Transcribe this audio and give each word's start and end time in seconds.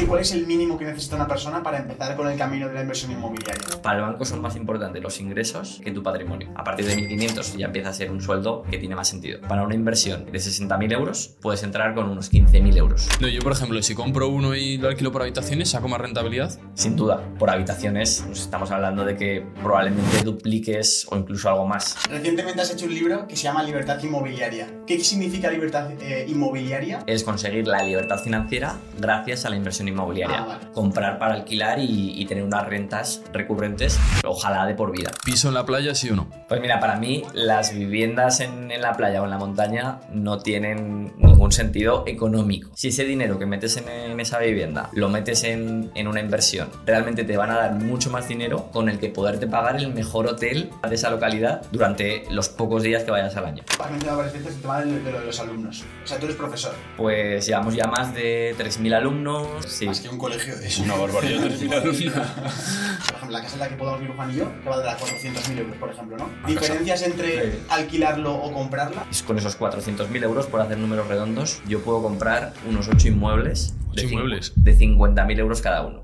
¿Qué, 0.00 0.06
¿Cuál 0.06 0.22
es 0.22 0.32
el 0.32 0.46
mínimo 0.46 0.78
que 0.78 0.86
necesita 0.86 1.16
una 1.16 1.28
persona 1.28 1.62
para 1.62 1.76
empezar 1.76 2.16
con 2.16 2.26
el 2.26 2.38
camino 2.38 2.68
de 2.68 2.72
la 2.72 2.80
inversión 2.80 3.12
inmobiliaria? 3.12 3.82
Para 3.82 3.98
el 3.98 4.02
banco 4.02 4.24
son 4.24 4.40
más 4.40 4.56
importantes 4.56 5.02
los 5.02 5.20
ingresos 5.20 5.78
que 5.84 5.90
tu 5.90 6.02
patrimonio. 6.02 6.48
A 6.54 6.64
partir 6.64 6.86
de 6.86 6.96
1.500 6.96 7.58
ya 7.58 7.66
empieza 7.66 7.90
a 7.90 7.92
ser 7.92 8.10
un 8.10 8.22
sueldo 8.22 8.62
que 8.70 8.78
tiene 8.78 8.96
más 8.96 9.08
sentido. 9.08 9.42
Para 9.42 9.62
una 9.62 9.74
inversión 9.74 10.24
de 10.24 10.38
60.000 10.38 10.92
euros 10.94 11.36
puedes 11.42 11.62
entrar 11.64 11.94
con 11.94 12.08
unos 12.08 12.32
15.000 12.32 12.76
euros. 12.78 13.08
No, 13.20 13.28
yo, 13.28 13.40
por 13.40 13.52
ejemplo, 13.52 13.82
si 13.82 13.94
compro 13.94 14.28
uno 14.28 14.54
y 14.54 14.78
lo 14.78 14.88
alquilo 14.88 15.12
por 15.12 15.20
habitaciones, 15.20 15.68
¿saco 15.68 15.86
más 15.86 16.00
rentabilidad? 16.00 16.58
Sin 16.72 16.96
duda, 16.96 17.22
por 17.38 17.50
habitaciones 17.50 18.24
nos 18.26 18.40
estamos 18.40 18.70
hablando 18.70 19.04
de 19.04 19.16
que 19.16 19.44
probablemente 19.62 20.22
dupliques 20.24 21.06
o 21.10 21.16
incluso 21.18 21.50
algo 21.50 21.66
más. 21.66 21.98
Recientemente 22.08 22.62
has 22.62 22.72
hecho 22.72 22.86
un 22.86 22.94
libro 22.94 23.28
que 23.28 23.36
se 23.36 23.42
llama 23.42 23.62
Libertad 23.62 24.02
Inmobiliaria. 24.02 24.66
¿Qué 24.86 24.98
significa 25.04 25.50
libertad 25.50 25.90
eh, 26.00 26.24
inmobiliaria? 26.26 27.04
Es 27.06 27.22
conseguir 27.22 27.66
la 27.66 27.82
libertad 27.82 28.18
financiera 28.18 28.78
gracias 28.98 29.44
a 29.44 29.50
la 29.50 29.56
inversión 29.56 29.89
inmobiliaria. 29.90 30.38
Ah, 30.40 30.46
vale. 30.46 30.72
Comprar 30.72 31.18
para 31.18 31.34
alquilar 31.34 31.78
y, 31.78 32.20
y 32.20 32.24
tener 32.26 32.44
unas 32.44 32.66
rentas 32.66 33.22
recurrentes, 33.32 33.98
ojalá 34.24 34.66
de 34.66 34.74
por 34.74 34.92
vida. 34.92 35.10
¿Piso 35.24 35.48
en 35.48 35.54
la 35.54 35.64
playa, 35.66 35.94
sí 35.94 36.10
o 36.10 36.16
no? 36.16 36.28
Pues 36.48 36.60
mira, 36.60 36.80
para 36.80 36.96
mí 36.96 37.22
las 37.32 37.74
viviendas 37.74 38.40
en, 38.40 38.70
en 38.70 38.80
la 38.80 38.92
playa 38.94 39.20
o 39.22 39.24
en 39.24 39.30
la 39.30 39.38
montaña 39.38 40.00
no 40.12 40.38
tienen 40.38 41.12
ningún 41.18 41.52
sentido 41.52 42.04
económico. 42.06 42.70
Si 42.74 42.88
ese 42.88 43.04
dinero 43.04 43.38
que 43.38 43.46
metes 43.46 43.76
en, 43.76 43.88
en 43.88 44.20
esa 44.20 44.38
vivienda 44.38 44.88
lo 44.92 45.08
metes 45.08 45.44
en, 45.44 45.90
en 45.94 46.08
una 46.08 46.20
inversión, 46.20 46.68
realmente 46.86 47.24
te 47.24 47.36
van 47.36 47.50
a 47.50 47.56
dar 47.56 47.74
mucho 47.74 48.10
más 48.10 48.28
dinero 48.28 48.68
con 48.72 48.88
el 48.88 48.98
que 48.98 49.08
poderte 49.08 49.46
pagar 49.46 49.76
el 49.76 49.92
mejor 49.92 50.26
hotel 50.26 50.70
de 50.88 50.94
esa 50.94 51.10
localidad 51.10 51.62
durante 51.72 52.24
los 52.30 52.48
pocos 52.48 52.82
días 52.82 53.04
que 53.04 53.10
vayas 53.10 53.36
al 53.36 53.46
año. 53.46 53.62
Has 53.80 53.90
mencionado 53.90 54.18
varias 54.18 54.34
veces 54.34 54.54
el 54.56 54.60
tema 54.62 54.80
de, 54.80 55.00
de 55.00 55.12
lo 55.12 55.20
de 55.20 55.26
los 55.26 55.40
alumnos. 55.40 55.84
O 56.04 56.06
sea, 56.06 56.18
tú 56.18 56.26
eres 56.26 56.36
profesor. 56.36 56.72
Pues 56.96 57.46
llevamos 57.46 57.74
ya 57.74 57.86
más 57.86 58.14
de 58.14 58.54
3.000 58.58 58.94
alumnos. 58.94 59.48
Sí. 59.80 59.86
Más 59.86 60.00
que 60.00 60.08
un 60.10 60.18
colegio 60.18 60.56
de 60.56 60.66
Es 60.66 60.78
una 60.78 60.94
barbaridad. 60.94 61.40
Por 61.50 61.56
ejemplo, 63.16 63.30
la 63.30 63.40
casa 63.42 63.54
en 63.54 63.60
la 63.60 63.68
que 63.70 63.76
podemos 63.76 64.00
vivir 64.00 64.14
Juan 64.14 64.30
y 64.30 64.36
yo, 64.36 64.62
que 64.62 64.68
valdrá 64.68 64.98
400.000 64.98 65.58
euros, 65.58 65.76
por 65.78 65.90
ejemplo, 65.90 66.16
¿no? 66.18 66.30
¿Diferencias 66.46 67.02
entre 67.02 67.52
Sí. 67.52 67.58
alquilarlo 67.70 68.34
o 68.34 68.52
comprarla? 68.52 69.06
Y 69.10 69.22
Con 69.22 69.38
esos 69.38 69.58
400.000 69.58 70.22
euros, 70.22 70.46
por 70.48 70.60
hacer 70.60 70.76
números 70.76 71.08
redondos, 71.08 71.62
yo 71.66 71.80
puedo 71.80 72.02
comprar 72.02 72.52
unos 72.68 72.88
8 72.88 73.08
inmuebles. 73.08 73.74
¿Ocho 73.88 73.94
de 73.94 74.02
cincu- 74.02 74.10
inmuebles? 74.12 74.52
De 74.56 74.76
50.000 74.78 75.38
euros 75.38 75.62
cada 75.62 75.86
uno. 75.86 76.02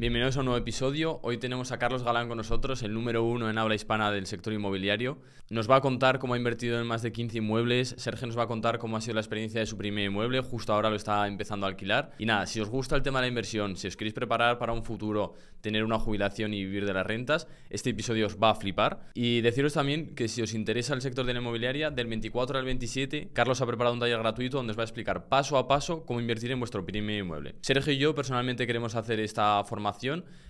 Bienvenidos 0.00 0.38
a 0.38 0.40
un 0.40 0.46
nuevo 0.46 0.58
episodio. 0.58 1.20
Hoy 1.22 1.36
tenemos 1.36 1.72
a 1.72 1.78
Carlos 1.78 2.02
Galán 2.02 2.26
con 2.26 2.38
nosotros, 2.38 2.82
el 2.82 2.94
número 2.94 3.22
uno 3.22 3.50
en 3.50 3.58
habla 3.58 3.74
hispana 3.74 4.10
del 4.10 4.24
sector 4.24 4.54
inmobiliario. 4.54 5.18
Nos 5.50 5.68
va 5.68 5.76
a 5.76 5.80
contar 5.82 6.18
cómo 6.18 6.32
ha 6.32 6.36
invertido 6.38 6.80
en 6.80 6.86
más 6.86 7.02
de 7.02 7.12
15 7.12 7.36
inmuebles. 7.36 7.96
Sergio 7.98 8.26
nos 8.26 8.38
va 8.38 8.44
a 8.44 8.46
contar 8.46 8.78
cómo 8.78 8.96
ha 8.96 9.02
sido 9.02 9.16
la 9.16 9.20
experiencia 9.20 9.60
de 9.60 9.66
su 9.66 9.76
primer 9.76 10.06
inmueble. 10.06 10.40
Justo 10.40 10.72
ahora 10.72 10.88
lo 10.88 10.96
está 10.96 11.26
empezando 11.26 11.66
a 11.66 11.68
alquilar. 11.68 12.12
Y 12.18 12.24
nada, 12.24 12.46
si 12.46 12.60
os 12.60 12.70
gusta 12.70 12.96
el 12.96 13.02
tema 13.02 13.18
de 13.18 13.24
la 13.24 13.28
inversión, 13.28 13.76
si 13.76 13.88
os 13.88 13.96
queréis 13.96 14.14
preparar 14.14 14.58
para 14.58 14.72
un 14.72 14.84
futuro, 14.84 15.34
tener 15.60 15.84
una 15.84 15.98
jubilación 15.98 16.54
y 16.54 16.64
vivir 16.64 16.86
de 16.86 16.94
las 16.94 17.04
rentas, 17.06 17.46
este 17.68 17.90
episodio 17.90 18.26
os 18.26 18.38
va 18.38 18.50
a 18.50 18.54
flipar. 18.54 19.10
Y 19.12 19.42
deciros 19.42 19.74
también 19.74 20.14
que 20.14 20.28
si 20.28 20.40
os 20.40 20.54
interesa 20.54 20.94
el 20.94 21.02
sector 21.02 21.26
de 21.26 21.34
la 21.34 21.40
inmobiliaria, 21.40 21.90
del 21.90 22.06
24 22.06 22.58
al 22.58 22.64
27, 22.64 23.30
Carlos 23.34 23.60
ha 23.60 23.66
preparado 23.66 23.92
un 23.92 24.00
taller 24.00 24.20
gratuito 24.20 24.56
donde 24.56 24.70
os 24.70 24.78
va 24.78 24.84
a 24.84 24.86
explicar 24.86 25.28
paso 25.28 25.58
a 25.58 25.68
paso 25.68 26.06
cómo 26.06 26.20
invertir 26.20 26.52
en 26.52 26.60
vuestro 26.60 26.86
primer 26.86 27.18
inmueble. 27.18 27.56
Sergio 27.60 27.92
y 27.92 27.98
yo 27.98 28.14
personalmente 28.14 28.66
queremos 28.66 28.94
hacer 28.94 29.20
esta 29.20 29.62
formación, 29.64 29.89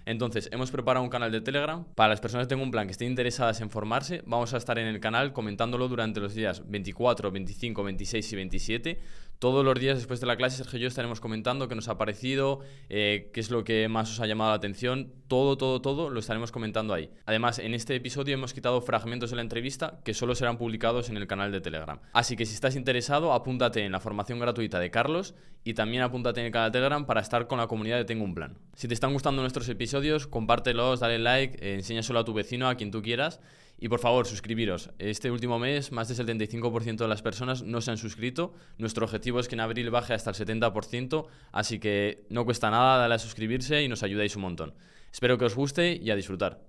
entonces 0.07 0.49
hemos 0.53 0.71
preparado 0.71 1.05
un 1.05 1.11
canal 1.11 1.31
de 1.31 1.41
Telegram. 1.41 1.85
Para 1.95 2.11
las 2.11 2.21
personas 2.21 2.47
que 2.47 2.51
tengan 2.51 2.65
un 2.65 2.71
plan 2.71 2.87
que 2.87 2.93
estén 2.93 3.09
interesadas 3.09 3.61
en 3.61 3.71
formarse, 3.71 4.23
vamos 4.27 4.53
a 4.55 4.57
estar 4.57 4.79
en 4.79 4.87
el 4.87 5.01
canal 5.01 5.33
comentándolo 5.33 5.89
durante 5.89 6.21
los 6.21 6.35
días 6.35 6.69
24, 6.69 7.31
25, 7.31 7.83
26 7.85 8.33
y 8.33 8.37
27. 8.37 9.01
Todos 9.41 9.65
los 9.65 9.81
días 9.81 9.97
después 9.97 10.21
de 10.21 10.27
la 10.27 10.37
clase, 10.37 10.59
Sergio 10.59 10.79
y 10.79 10.83
yo 10.83 10.89
estaremos 10.89 11.19
comentando 11.19 11.67
qué 11.67 11.75
nos 11.75 11.89
ha 11.89 11.97
parecido, 11.97 12.61
eh, 12.91 13.31
qué 13.33 13.41
es 13.41 13.51
lo 13.51 13.65
que 13.65 13.89
más 13.89 14.11
os 14.11 14.21
ha 14.21 14.27
llamado 14.27 14.51
la 14.51 14.57
atención. 14.57 15.15
Todo, 15.29 15.57
todo, 15.57 15.81
todo 15.81 16.11
lo 16.11 16.21
estaremos 16.21 16.53
comentando 16.53 16.93
ahí. 16.93 17.09
Además, 17.25 17.59
en 17.59 17.73
este 17.73 17.97
episodio 17.97 18.35
hemos 18.35 18.53
quitado 18.53 18.83
fragmentos 18.83 19.31
de 19.31 19.37
la 19.37 19.43
entrevista 19.43 19.99
que 20.05 20.13
solo 20.13 20.35
serán 20.35 20.59
publicados 20.59 21.09
en 21.09 21.17
el 21.17 21.27
canal 21.27 21.53
de 21.53 21.63
Telegram. 21.63 22.01
Así 22.13 22.37
que 22.37 22.45
si 22.45 22.53
estás 22.53 22.77
interesado, 22.77 23.33
apúntate 23.33 23.83
en 23.83 23.93
la 23.93 24.01
formación 24.01 24.41
gratuita 24.41 24.79
de 24.79 24.91
Carlos 24.91 25.35
y 25.65 25.73
también 25.73 26.03
apúntate 26.03 26.41
en 26.41 26.47
el 26.47 26.53
canal 26.53 26.71
de 26.71 26.77
Telegram 26.77 27.07
para 27.07 27.23
estar 27.23 27.47
con 27.47 27.57
la 27.57 27.67
comunidad 27.67 27.97
de 27.97 28.05
Tengo 28.05 28.25
un 28.25 28.35
Plan. 28.35 28.59
Si 28.75 28.89
te 28.89 28.95
están 28.95 29.15
gustando 29.15 29.41
nuestros 29.41 29.71
episodios, 29.71 30.27
compártelos, 30.27 31.01
dale 31.01 31.19
like, 31.19 31.67
eh, 31.67 31.77
enséñaselo 31.77 32.19
a 32.19 32.27
tu 32.27 32.35
vecino, 32.35 32.69
a 32.69 32.75
quien 32.75 32.91
tú 32.91 33.01
quieras. 33.01 33.41
Y 33.81 33.89
por 33.89 33.99
favor, 33.99 34.27
suscribiros. 34.27 34.91
Este 34.99 35.31
último 35.31 35.59
mes, 35.59 35.91
más 35.91 36.09
del 36.09 36.27
75% 36.27 36.99
de 36.99 37.09
las 37.09 37.23
personas 37.23 37.63
no 37.63 37.81
se 37.81 37.91
han 37.91 37.97
suscrito. 37.97 38.53
Nuestro 38.77 39.07
objetivo 39.07 39.41
es 39.41 39.49
que 39.49 39.55
en 39.55 39.61
abril 39.61 39.91
baje 39.91 40.13
hasta 40.13 40.31
el 40.31 40.37
70%, 40.37 41.27
así 41.51 41.81
que 41.81 42.27
no 42.29 42.45
cuesta 42.45 42.71
nada, 42.71 42.99
dale 42.99 43.15
a 43.15 43.19
suscribirse 43.19 43.83
y 43.83 43.89
nos 43.89 44.03
ayudáis 44.03 44.37
un 44.37 44.43
montón. 44.43 44.75
Espero 45.11 45.39
que 45.39 45.47
os 45.47 45.55
guste 45.55 45.97
y 45.97 46.11
a 46.11 46.15
disfrutar. 46.17 46.61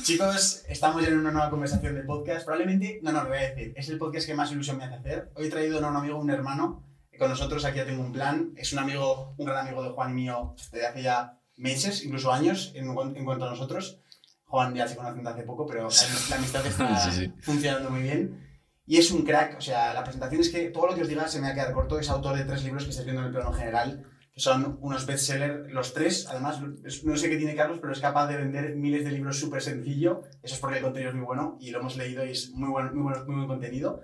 Chicos, 0.00 0.64
estamos 0.68 1.06
en 1.06 1.18
una 1.18 1.30
nueva 1.30 1.50
conversación 1.50 1.94
de 1.94 2.02
podcast. 2.02 2.46
Probablemente, 2.46 3.00
no, 3.02 3.12
no, 3.12 3.24
lo 3.24 3.28
voy 3.28 3.38
a 3.38 3.50
decir, 3.50 3.74
es 3.76 3.90
el 3.90 3.98
podcast 3.98 4.26
que 4.26 4.34
más 4.34 4.50
ilusión 4.50 4.78
me 4.78 4.84
hace 4.84 4.94
hacer. 4.94 5.30
Hoy 5.34 5.46
he 5.46 5.50
traído 5.50 5.84
a 5.84 5.90
un 5.90 5.96
amigo, 5.96 6.18
un 6.18 6.30
hermano. 6.30 6.82
Con 7.18 7.28
nosotros 7.28 7.62
aquí 7.66 7.76
ya 7.76 7.84
tengo 7.84 8.02
un 8.02 8.10
plan. 8.10 8.54
Es 8.56 8.72
un 8.72 8.78
amigo, 8.78 9.34
un 9.36 9.44
gran 9.44 9.66
amigo 9.66 9.82
de 9.82 9.90
Juan 9.90 10.12
y 10.12 10.14
mío 10.14 10.54
desde 10.56 10.86
hace 10.86 11.02
ya 11.02 11.38
meses, 11.58 12.02
incluso 12.04 12.32
años, 12.32 12.72
en, 12.74 12.86
en 12.88 13.24
cuanto 13.26 13.44
a 13.44 13.50
nosotros. 13.50 14.01
Juan 14.52 14.74
ya 14.74 14.86
se 14.86 14.96
conocen 14.96 15.24
de 15.24 15.30
hace 15.30 15.44
poco, 15.44 15.64
pero 15.66 15.88
la, 15.88 16.36
amistad 16.36 16.66
está 16.66 16.98
Sí, 17.10 17.10
sí. 17.10 17.32
funcionando 17.40 17.88
muy 17.88 18.02
bien. 18.02 18.38
Y 18.84 18.98
es 18.98 19.10
un 19.10 19.24
crack, 19.24 19.56
o 19.56 19.60
sea, 19.62 19.94
la 19.94 20.04
presentación 20.04 20.42
es 20.42 20.50
que 20.50 20.68
todo 20.68 20.88
lo 20.88 20.94
que 20.94 21.00
os 21.00 21.08
diga 21.08 21.26
se 21.26 21.40
me 21.40 21.46
va 21.46 21.52
a 21.52 21.54
quedar 21.54 21.72
corto. 21.72 21.98
Es 21.98 22.10
autor 22.10 22.36
de 22.36 22.44
tres 22.44 22.62
libros 22.62 22.84
que 22.84 22.90
estáis 22.90 23.06
viendo 23.06 23.22
en 23.22 23.28
el 23.28 23.32
plano 23.32 23.50
general, 23.54 24.04
que 24.30 24.40
son 24.40 24.76
unos 24.82 25.06
bestsellers, 25.06 25.72
los 25.72 25.94
tres. 25.94 26.26
Además, 26.28 26.60
no 26.60 27.16
sé 27.16 27.30
qué 27.30 27.38
tiene 27.38 27.54
Carlos, 27.54 27.78
pero 27.80 27.94
es 27.94 28.00
capaz 28.00 28.26
de 28.26 28.36
vender 28.36 28.76
miles 28.76 29.06
de 29.06 29.12
libros 29.12 29.40
súper 29.40 29.62
sencillo. 29.62 30.20
Eso 30.42 30.54
es 30.56 30.60
porque 30.60 30.76
el 30.76 30.82
contenido 30.82 31.12
es 31.12 31.16
muy 31.16 31.24
bueno 31.24 31.56
y 31.58 31.70
lo 31.70 31.78
hemos 31.80 31.96
leído 31.96 32.22
y 32.26 32.32
es 32.32 32.50
muy 32.50 32.68
buen, 32.68 32.94
muy 32.94 33.14
muy 33.26 33.36
buen 33.36 33.46
contenido. 33.46 34.02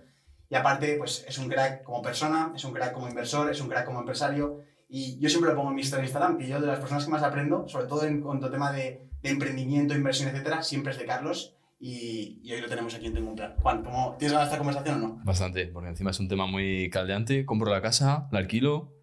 Y 0.48 0.54
aparte, 0.54 0.94
pues 0.97 1.26
es 1.28 1.36
un 1.36 1.50
crack 1.50 1.82
como 1.82 2.00
persona, 2.00 2.53
es 2.56 2.65
un 2.65 2.72
crack 2.72 2.94
como 2.94 3.06
inversor, 3.06 3.50
es 3.50 3.60
un 3.60 3.69
crack 3.69 3.84
como 3.84 4.00
empresario. 4.00 4.60
Y 4.88 5.19
yo 5.20 5.28
siempre 5.28 5.50
lo 5.50 5.56
pongo 5.56 5.69
en 5.69 5.75
mi 5.75 5.82
historia 5.82 6.00
de 6.00 6.06
Instagram, 6.06 6.38
que 6.38 6.48
yo 6.48 6.59
de 6.59 6.66
las 6.66 6.78
personas 6.80 7.04
que 7.04 7.10
más 7.10 7.22
aprendo, 7.22 7.69
sobre 7.69 7.84
todo 7.84 8.04
en 8.04 8.22
cuanto 8.22 8.47
a 8.47 8.50
tema 8.50 8.72
de, 8.72 9.08
de 9.23 9.31
emprendimiento, 9.31 9.95
inversión, 9.95 10.29
etcétera, 10.29 10.62
siempre 10.62 10.93
es 10.93 10.99
de 10.99 11.05
Carlos. 11.06 11.55
Y, 11.81 12.41
y 12.43 12.53
hoy 12.53 12.61
lo 12.61 12.69
tenemos 12.69 12.93
aquí 12.95 13.06
en 13.06 13.15
Tengo 13.15 13.31
un 13.31 13.37
Plan. 13.37 13.55
Juan, 13.61 13.83
¿cómo, 13.84 14.17
¿tienes 14.19 14.33
ganas 14.33 14.49
de 14.49 14.55
esta 14.55 14.59
conversación 14.59 14.97
o 15.05 15.09
no? 15.09 15.21
Bastante, 15.25 15.67
porque 15.67 15.91
encima 15.91 16.11
es 16.11 16.19
un 16.19 16.29
tema 16.29 16.47
muy 16.47 16.91
caldeante. 16.91 17.47
Compro 17.47 17.71
la 17.71 17.81
casa, 17.81 18.28
la 18.33 18.41
alquilo. 18.41 18.95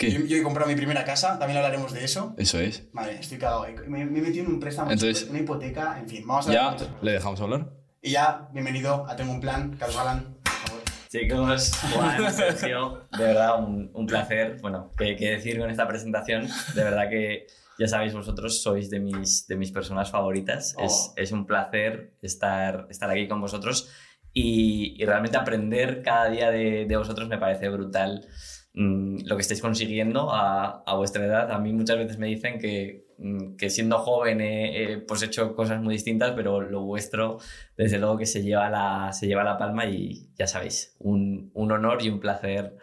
Yo, 0.00 0.08
¿Qué? 0.08 0.28
yo 0.28 0.36
he 0.36 0.42
comprado 0.42 0.68
mi 0.70 0.76
primera 0.76 1.04
casa, 1.04 1.38
también 1.38 1.56
hablaremos 1.56 1.92
de 1.92 2.04
eso. 2.04 2.34
Eso 2.38 2.60
es. 2.60 2.88
Vale, 2.92 3.14
estoy 3.18 3.38
cagado. 3.38 3.66
Me, 3.88 4.04
me 4.04 4.18
he 4.18 4.22
metido 4.22 4.44
en 4.44 4.52
un 4.52 4.60
préstamo, 4.60 4.90
Entonces- 4.92 5.28
una 5.28 5.40
hipoteca, 5.40 5.98
en 5.98 6.08
fin, 6.08 6.24
vamos 6.26 6.46
a 6.46 6.50
ver 6.50 6.58
Ya 6.58 6.76
le 7.02 7.12
dejamos 7.12 7.40
hablar. 7.40 7.72
Y 8.02 8.10
ya, 8.10 8.48
bienvenido 8.52 9.06
a 9.08 9.16
Tengo 9.16 9.32
un 9.32 9.40
Plan, 9.40 9.74
Carlos 9.78 9.96
Galán, 9.96 10.36
por 10.44 10.52
favor. 10.52 10.82
Chicos, 11.10 11.72
Juan, 11.94 12.32
Sergio, 12.32 13.08
de 13.16 13.24
verdad 13.24 13.58
un, 13.64 13.90
un 13.94 14.06
placer. 14.06 14.58
Bueno, 14.60 14.92
qué, 14.98 15.16
qué 15.16 15.30
decir 15.30 15.58
con 15.58 15.70
esta 15.70 15.88
presentación. 15.88 16.46
De 16.74 16.84
verdad 16.84 17.08
que 17.08 17.46
ya 17.78 17.86
sabéis 17.86 18.12
vosotros, 18.12 18.60
sois 18.62 18.90
de 18.90 18.98
mis, 18.98 19.46
de 19.46 19.56
mis 19.56 19.70
personas 19.70 20.10
favoritas. 20.10 20.74
Oh. 20.76 20.84
Es, 20.84 21.12
es 21.16 21.32
un 21.32 21.46
placer 21.46 22.14
estar, 22.22 22.86
estar 22.90 23.10
aquí 23.10 23.28
con 23.28 23.40
vosotros 23.40 23.88
y, 24.32 25.00
y 25.00 25.04
realmente 25.04 25.36
aprender 25.36 26.02
cada 26.02 26.28
día 26.28 26.50
de, 26.50 26.86
de 26.86 26.96
vosotros 26.96 27.28
me 27.28 27.38
parece 27.38 27.68
brutal 27.68 28.26
mm, 28.74 29.26
lo 29.26 29.36
que 29.36 29.42
estáis 29.42 29.60
consiguiendo 29.60 30.32
a, 30.32 30.82
a 30.84 30.94
vuestra 30.96 31.24
edad. 31.24 31.50
A 31.52 31.58
mí 31.58 31.72
muchas 31.72 31.98
veces 31.98 32.18
me 32.18 32.26
dicen 32.26 32.58
que, 32.58 33.06
mm, 33.18 33.56
que 33.56 33.70
siendo 33.70 33.98
joven 33.98 34.40
he, 34.40 34.82
he, 34.82 34.98
pues 34.98 35.22
hecho 35.22 35.54
cosas 35.54 35.80
muy 35.80 35.94
distintas, 35.94 36.32
pero 36.32 36.60
lo 36.60 36.82
vuestro 36.82 37.38
desde 37.76 37.98
luego 37.98 38.18
que 38.18 38.26
se 38.26 38.42
lleva 38.42 38.68
la, 38.70 39.12
se 39.12 39.26
lleva 39.28 39.44
la 39.44 39.56
palma 39.56 39.86
y 39.86 40.30
ya 40.34 40.46
sabéis, 40.46 40.96
un, 40.98 41.50
un 41.54 41.72
honor 41.72 42.02
y 42.02 42.08
un 42.08 42.20
placer 42.20 42.76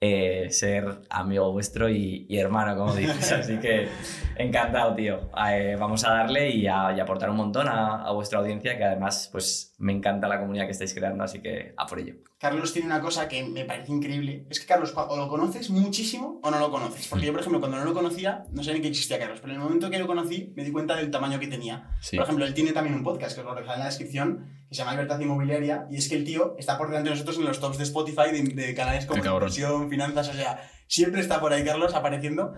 eh, 0.00 0.48
ser 0.50 1.00
amigo 1.08 1.50
vuestro 1.52 1.88
y, 1.88 2.26
hermano, 2.30 2.76
como 2.76 2.94
dices. 2.94 3.32
Así 3.32 3.58
que 3.58 3.88
encantado, 4.36 4.94
tío. 4.94 5.30
Eh, 5.50 5.76
vamos 5.78 6.04
a 6.04 6.10
darle 6.10 6.50
y 6.50 6.66
a, 6.66 6.88
aportar 6.88 7.30
un 7.30 7.36
montón 7.36 7.68
a, 7.68 8.02
a, 8.02 8.12
vuestra 8.12 8.38
audiencia, 8.38 8.76
que 8.76 8.84
además 8.84 9.28
pues 9.32 9.74
me 9.78 9.92
encanta 9.92 10.28
la 10.28 10.38
comunidad 10.38 10.66
que 10.66 10.72
estáis 10.72 10.94
creando, 10.94 11.24
así 11.24 11.40
que 11.40 11.74
a 11.76 11.86
por 11.86 11.98
ello. 11.98 12.14
Carlos 12.38 12.74
tiene 12.74 12.86
una 12.86 13.00
cosa 13.00 13.28
que 13.28 13.42
me 13.44 13.64
parece 13.64 13.92
increíble. 13.92 14.46
Es 14.50 14.60
que 14.60 14.66
Carlos, 14.66 14.92
o 14.94 15.16
lo 15.16 15.26
conoces 15.28 15.70
muchísimo 15.70 16.38
o 16.42 16.50
no 16.50 16.58
lo 16.58 16.70
conoces. 16.70 17.08
Porque 17.08 17.24
yo, 17.24 17.32
por 17.32 17.40
ejemplo, 17.40 17.60
cuando 17.60 17.78
no 17.78 17.84
lo 17.84 17.94
conocía, 17.94 18.44
no 18.50 18.62
sabía 18.62 18.74
ni 18.74 18.82
que 18.82 18.88
existía 18.88 19.18
Carlos. 19.18 19.40
Pero 19.40 19.54
en 19.54 19.60
el 19.60 19.64
momento 19.64 19.88
que 19.88 19.98
lo 19.98 20.06
conocí, 20.06 20.52
me 20.54 20.62
di 20.62 20.70
cuenta 20.70 20.96
del 20.96 21.10
tamaño 21.10 21.40
que 21.40 21.46
tenía. 21.46 21.96
Sí. 22.02 22.16
Por 22.16 22.24
ejemplo, 22.24 22.44
él 22.44 22.52
tiene 22.52 22.72
también 22.72 22.94
un 22.94 23.02
podcast, 23.02 23.34
que 23.34 23.40
os 23.40 23.46
lo 23.46 23.54
dejaré 23.54 23.74
en 23.74 23.80
la 23.80 23.86
descripción, 23.86 24.66
que 24.68 24.74
se 24.74 24.80
llama 24.82 24.92
Libertad 24.92 25.18
Inmobiliaria. 25.18 25.86
Y 25.90 25.96
es 25.96 26.10
que 26.10 26.16
el 26.16 26.24
tío 26.24 26.56
está 26.58 26.76
por 26.76 26.88
delante 26.88 27.08
de 27.08 27.14
nosotros 27.14 27.38
en 27.38 27.44
los 27.46 27.58
tops 27.58 27.78
de 27.78 27.84
Spotify 27.84 28.30
de, 28.30 28.42
de 28.42 28.74
canales 28.74 29.06
como 29.06 29.24
inversión, 29.24 29.88
finanzas. 29.88 30.28
O 30.28 30.34
sea, 30.34 30.70
siempre 30.88 31.22
está 31.22 31.40
por 31.40 31.54
ahí 31.54 31.64
Carlos 31.64 31.94
apareciendo. 31.94 32.52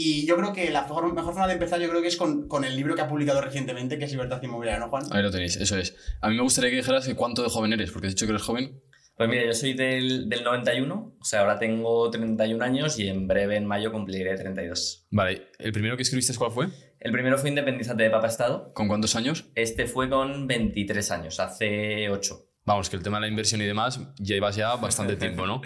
Y 0.00 0.24
yo 0.26 0.36
creo 0.36 0.52
que 0.52 0.70
la 0.70 0.82
mejor, 0.82 1.12
mejor 1.12 1.32
forma 1.32 1.48
de 1.48 1.54
empezar, 1.54 1.80
yo 1.80 1.88
creo 1.90 2.00
que 2.00 2.06
es 2.06 2.16
con, 2.16 2.46
con, 2.46 2.64
el 2.64 2.76
libro 2.76 2.94
que 2.94 3.00
ha 3.00 3.08
publicado 3.08 3.40
recientemente, 3.40 3.98
que 3.98 4.04
es 4.04 4.12
Libertad 4.12 4.40
Inmobiliaria, 4.40 4.78
¿no, 4.78 4.90
Juan? 4.90 5.02
Ahí 5.10 5.24
lo 5.24 5.30
tenéis, 5.32 5.56
eso 5.56 5.76
es. 5.76 5.96
A 6.20 6.28
mí 6.28 6.36
me 6.36 6.42
gustaría 6.42 6.70
que 6.70 6.76
dijeras 6.76 7.04
que 7.04 7.16
cuánto 7.16 7.42
de 7.42 7.48
joven 7.48 7.72
eres, 7.72 7.90
porque 7.90 8.06
has 8.06 8.14
dicho 8.14 8.24
que 8.24 8.30
eres 8.30 8.42
joven. 8.42 8.80
Pues 9.18 9.28
mira, 9.28 9.44
yo 9.44 9.52
soy 9.52 9.72
del, 9.72 10.28
del 10.28 10.44
91, 10.44 11.16
o 11.18 11.24
sea, 11.24 11.40
ahora 11.40 11.58
tengo 11.58 12.08
31 12.08 12.64
años 12.64 13.00
y 13.00 13.08
en 13.08 13.26
breve, 13.26 13.56
en 13.56 13.66
mayo, 13.66 13.90
cumpliré 13.90 14.36
32. 14.36 15.08
Vale, 15.10 15.48
¿el 15.58 15.72
primero 15.72 15.96
que 15.96 16.04
escribiste 16.04 16.36
cuál 16.36 16.52
fue? 16.52 16.68
El 17.00 17.10
primero 17.10 17.36
fue 17.36 17.48
Independizante 17.48 18.04
de 18.04 18.10
Papa 18.10 18.28
Estado. 18.28 18.72
¿Con 18.74 18.86
cuántos 18.86 19.16
años? 19.16 19.46
Este 19.56 19.88
fue 19.88 20.08
con 20.08 20.46
23 20.46 21.10
años, 21.10 21.40
hace 21.40 22.08
8. 22.10 22.47
Vamos, 22.68 22.90
que 22.90 22.96
el 22.96 23.02
tema 23.02 23.16
de 23.16 23.22
la 23.22 23.28
inversión 23.28 23.62
y 23.62 23.64
demás 23.64 23.98
llevas 24.18 24.54
ya 24.54 24.76
bastante 24.76 25.16
tiempo, 25.24 25.46
¿no? 25.46 25.62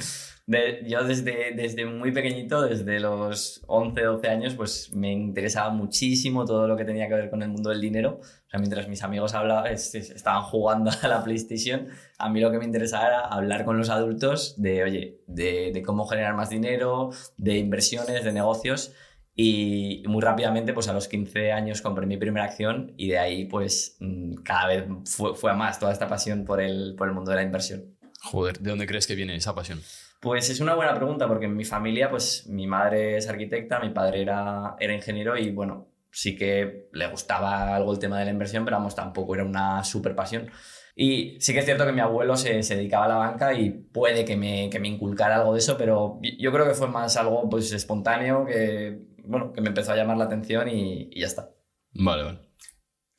De, 0.46 0.84
yo 0.86 1.02
desde, 1.02 1.52
desde 1.52 1.84
muy 1.84 2.12
pequeñito, 2.12 2.62
desde 2.62 3.00
los 3.00 3.60
11, 3.66 4.00
12 4.00 4.28
años, 4.28 4.54
pues 4.54 4.92
me 4.94 5.10
interesaba 5.10 5.70
muchísimo 5.70 6.44
todo 6.44 6.68
lo 6.68 6.76
que 6.76 6.84
tenía 6.84 7.08
que 7.08 7.14
ver 7.14 7.28
con 7.28 7.42
el 7.42 7.48
mundo 7.48 7.70
del 7.70 7.80
dinero. 7.80 8.20
O 8.20 8.48
sea, 8.48 8.60
mientras 8.60 8.86
mis 8.86 9.02
amigos 9.02 9.34
hablaban, 9.34 9.72
estaban 9.72 10.42
jugando 10.42 10.92
a 11.02 11.08
la 11.08 11.24
PlayStation, 11.24 11.88
a 12.18 12.28
mí 12.28 12.38
lo 12.38 12.52
que 12.52 12.58
me 12.60 12.66
interesaba 12.66 13.06
era 13.08 13.20
hablar 13.22 13.64
con 13.64 13.78
los 13.78 13.90
adultos 13.90 14.54
de, 14.62 14.84
oye, 14.84 15.22
de, 15.26 15.72
de 15.74 15.82
cómo 15.82 16.06
generar 16.06 16.36
más 16.36 16.50
dinero, 16.50 17.10
de 17.36 17.58
inversiones, 17.58 18.22
de 18.22 18.32
negocios. 18.32 18.92
Y 19.34 20.02
muy 20.06 20.20
rápidamente, 20.20 20.74
pues 20.74 20.88
a 20.88 20.92
los 20.92 21.08
15 21.08 21.52
años 21.52 21.80
compré 21.80 22.06
mi 22.06 22.18
primera 22.18 22.44
acción 22.44 22.92
y 22.96 23.08
de 23.08 23.18
ahí, 23.18 23.44
pues 23.46 23.96
mm, 24.00 24.34
cada 24.42 24.66
vez 24.68 24.84
fue, 25.06 25.34
fue 25.34 25.50
a 25.50 25.54
más 25.54 25.78
toda 25.78 25.92
esta 25.92 26.06
pasión 26.06 26.44
por 26.44 26.60
el, 26.60 26.94
por 26.96 27.08
el 27.08 27.14
mundo 27.14 27.30
de 27.30 27.36
la 27.36 27.42
inversión. 27.42 27.96
Joder, 28.20 28.58
¿de 28.58 28.70
dónde 28.70 28.86
crees 28.86 29.06
que 29.06 29.14
viene 29.14 29.34
esa 29.34 29.54
pasión? 29.54 29.80
Pues 30.20 30.50
es 30.50 30.60
una 30.60 30.74
buena 30.74 30.94
pregunta 30.94 31.26
porque 31.26 31.46
en 31.46 31.56
mi 31.56 31.64
familia, 31.64 32.10
pues 32.10 32.46
mi 32.46 32.66
madre 32.66 33.16
es 33.16 33.28
arquitecta, 33.28 33.80
mi 33.80 33.90
padre 33.90 34.22
era, 34.22 34.76
era 34.78 34.94
ingeniero 34.94 35.36
y 35.36 35.50
bueno, 35.50 35.88
sí 36.10 36.36
que 36.36 36.88
le 36.92 37.08
gustaba 37.08 37.74
algo 37.74 37.92
el 37.92 37.98
tema 37.98 38.18
de 38.18 38.26
la 38.26 38.30
inversión, 38.30 38.64
pero 38.64 38.76
vamos, 38.76 38.94
tampoco 38.94 39.34
era 39.34 39.44
una 39.44 39.82
super 39.82 40.14
pasión. 40.14 40.50
Y 40.94 41.40
sí 41.40 41.54
que 41.54 41.60
es 41.60 41.64
cierto 41.64 41.86
que 41.86 41.92
mi 41.92 42.00
abuelo 42.00 42.36
se, 42.36 42.62
se 42.62 42.76
dedicaba 42.76 43.06
a 43.06 43.08
la 43.08 43.16
banca 43.16 43.54
y 43.54 43.70
puede 43.70 44.24
que 44.26 44.36
me, 44.36 44.68
que 44.68 44.78
me 44.78 44.88
inculcara 44.88 45.36
algo 45.36 45.54
de 45.54 45.58
eso, 45.58 45.76
pero 45.78 46.20
yo 46.38 46.52
creo 46.52 46.68
que 46.68 46.74
fue 46.74 46.86
más 46.86 47.16
algo 47.16 47.48
pues 47.48 47.72
espontáneo 47.72 48.44
que, 48.44 49.00
bueno, 49.24 49.52
que 49.52 49.60
me 49.60 49.68
empezó 49.68 49.92
a 49.92 49.96
llamar 49.96 50.16
la 50.16 50.24
atención 50.24 50.68
y, 50.68 51.08
y 51.12 51.20
ya 51.20 51.26
está. 51.26 51.50
Vale, 51.92 52.22
vale. 52.22 52.52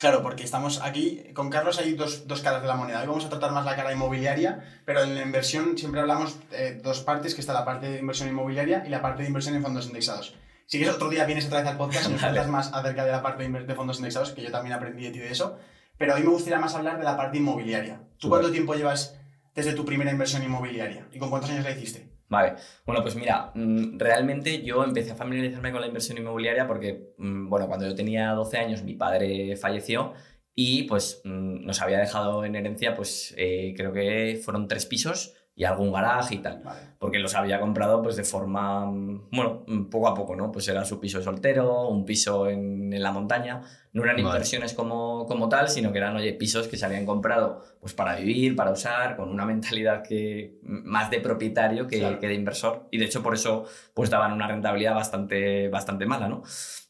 Claro, 0.03 0.21
porque 0.21 0.43
estamos 0.43 0.81
aquí, 0.81 1.31
con 1.33 1.49
Carlos 1.49 1.79
hay 1.79 1.93
dos, 1.93 2.27
dos, 2.27 2.41
caras 2.41 2.61
de 2.61 2.67
la 2.67 2.75
moneda. 2.75 2.99
Hoy 2.99 3.07
vamos 3.07 3.23
a 3.23 3.29
tratar 3.29 3.53
más 3.53 3.63
la 3.63 3.77
cara 3.77 3.93
inmobiliaria, 3.93 4.81
pero 4.83 5.01
en 5.01 5.15
la 5.15 5.21
inversión 5.21 5.77
siempre 5.77 6.01
hablamos 6.01 6.37
de 6.49 6.75
dos 6.75 6.99
partes, 6.99 7.33
que 7.33 7.39
está 7.39 7.53
la 7.53 7.63
parte 7.63 7.89
de 7.89 7.99
inversión 7.99 8.27
inmobiliaria 8.27 8.83
y 8.85 8.89
la 8.89 9.01
parte 9.01 9.21
de 9.21 9.29
inversión 9.29 9.55
en 9.55 9.63
fondos 9.63 9.87
indexados. 9.87 10.35
Si 10.65 10.77
quieres, 10.77 10.95
otro 10.95 11.07
día 11.09 11.23
vienes 11.23 11.45
otra 11.45 11.59
vez 11.59 11.69
al 11.69 11.77
podcast 11.77 12.09
y 12.09 12.11
nos 12.11 12.21
cuentas 12.21 12.47
más 12.49 12.73
acerca 12.73 13.05
de 13.05 13.11
la 13.11 13.21
parte 13.21 13.47
de 13.47 13.75
fondos 13.75 13.99
indexados, 13.99 14.31
que 14.31 14.43
yo 14.43 14.51
también 14.51 14.73
aprendí 14.73 15.05
de 15.05 15.11
ti 15.11 15.19
de 15.19 15.31
eso. 15.31 15.57
Pero 15.97 16.15
hoy 16.15 16.23
me 16.23 16.31
gustaría 16.31 16.59
más 16.59 16.75
hablar 16.75 16.97
de 16.97 17.05
la 17.05 17.15
parte 17.15 17.37
inmobiliaria. 17.37 18.01
¿Tú 18.17 18.27
cuánto 18.27 18.51
tiempo 18.51 18.73
llevas 18.73 19.17
desde 19.55 19.71
tu 19.71 19.85
primera 19.85 20.11
inversión 20.11 20.43
inmobiliaria? 20.43 21.07
¿Y 21.13 21.19
con 21.19 21.29
cuántos 21.29 21.51
años 21.51 21.63
la 21.63 21.71
hiciste? 21.71 22.12
Vale, 22.33 22.55
bueno, 22.83 23.03
pues 23.03 23.15
mira, 23.15 23.51
mm, 23.53 23.99
realmente 23.99 24.63
yo 24.63 24.83
empecé 24.83 25.11
a 25.11 25.15
familiarizarme 25.15 25.71
con 25.71 25.81
la 25.81 25.85
inversión 25.85 26.17
inmobiliaria 26.17 26.65
porque, 26.67 27.13
mm, 27.19 27.47
bueno, 27.47 27.67
cuando 27.67 27.87
yo 27.87 27.93
tenía 27.93 28.31
12 28.31 28.57
años 28.57 28.81
mi 28.81 28.95
padre 28.95 29.55
falleció 29.55 30.13
y 30.55 30.83
pues 30.83 31.21
mm, 31.25 31.63
nos 31.63 31.79
había 31.83 31.99
dejado 31.99 32.43
en 32.43 32.55
herencia, 32.55 32.95
pues 32.95 33.35
eh, 33.37 33.75
creo 33.77 33.93
que 33.93 34.41
fueron 34.43 34.67
tres 34.67 34.87
pisos 34.87 35.35
y 35.55 35.65
algún 35.65 35.91
garaje 35.91 36.35
y 36.35 36.37
tal. 36.39 36.61
Vale. 36.63 36.79
Porque 36.97 37.19
los 37.19 37.35
había 37.35 37.59
comprado 37.59 38.01
pues 38.01 38.15
de 38.15 38.23
forma, 38.23 38.85
bueno, 39.31 39.63
poco 39.91 40.07
a 40.07 40.13
poco, 40.15 40.35
¿no? 40.35 40.51
Pues 40.51 40.67
era 40.67 40.83
su 40.83 40.99
piso 40.99 41.21
soltero, 41.21 41.87
un 41.89 42.05
piso 42.05 42.49
en, 42.49 42.91
en 42.91 43.03
la 43.03 43.11
montaña. 43.11 43.61
No 43.91 44.03
eran 44.03 44.15
Vale. 44.15 44.27
inversiones 44.29 44.73
como, 44.73 45.27
como 45.27 45.49
tal, 45.49 45.69
sino 45.69 45.91
que 45.91 45.99
eran, 45.99 46.15
oye, 46.15 46.33
pisos 46.33 46.67
que 46.67 46.75
se 46.77 46.85
habían 46.85 47.05
comprado 47.05 47.61
pues 47.79 47.93
para 47.93 48.15
vivir, 48.15 48.55
para 48.55 48.71
usar, 48.71 49.15
con 49.15 49.29
una 49.29 49.45
mentalidad 49.45 50.01
que 50.01 50.57
más 50.63 51.11
de 51.11 51.19
propietario 51.19 51.85
que, 51.87 51.99
Claro. 51.99 52.19
que 52.19 52.27
de 52.27 52.33
inversor. 52.33 52.87
Y 52.89 52.97
de 52.97 53.05
hecho 53.05 53.21
por 53.21 53.35
eso 53.35 53.65
pues 53.93 54.09
daban 54.09 54.31
una 54.33 54.47
rentabilidad 54.47 54.95
bastante, 54.95 55.69
bastante 55.69 56.05
mala, 56.07 56.27
¿no? 56.29 56.41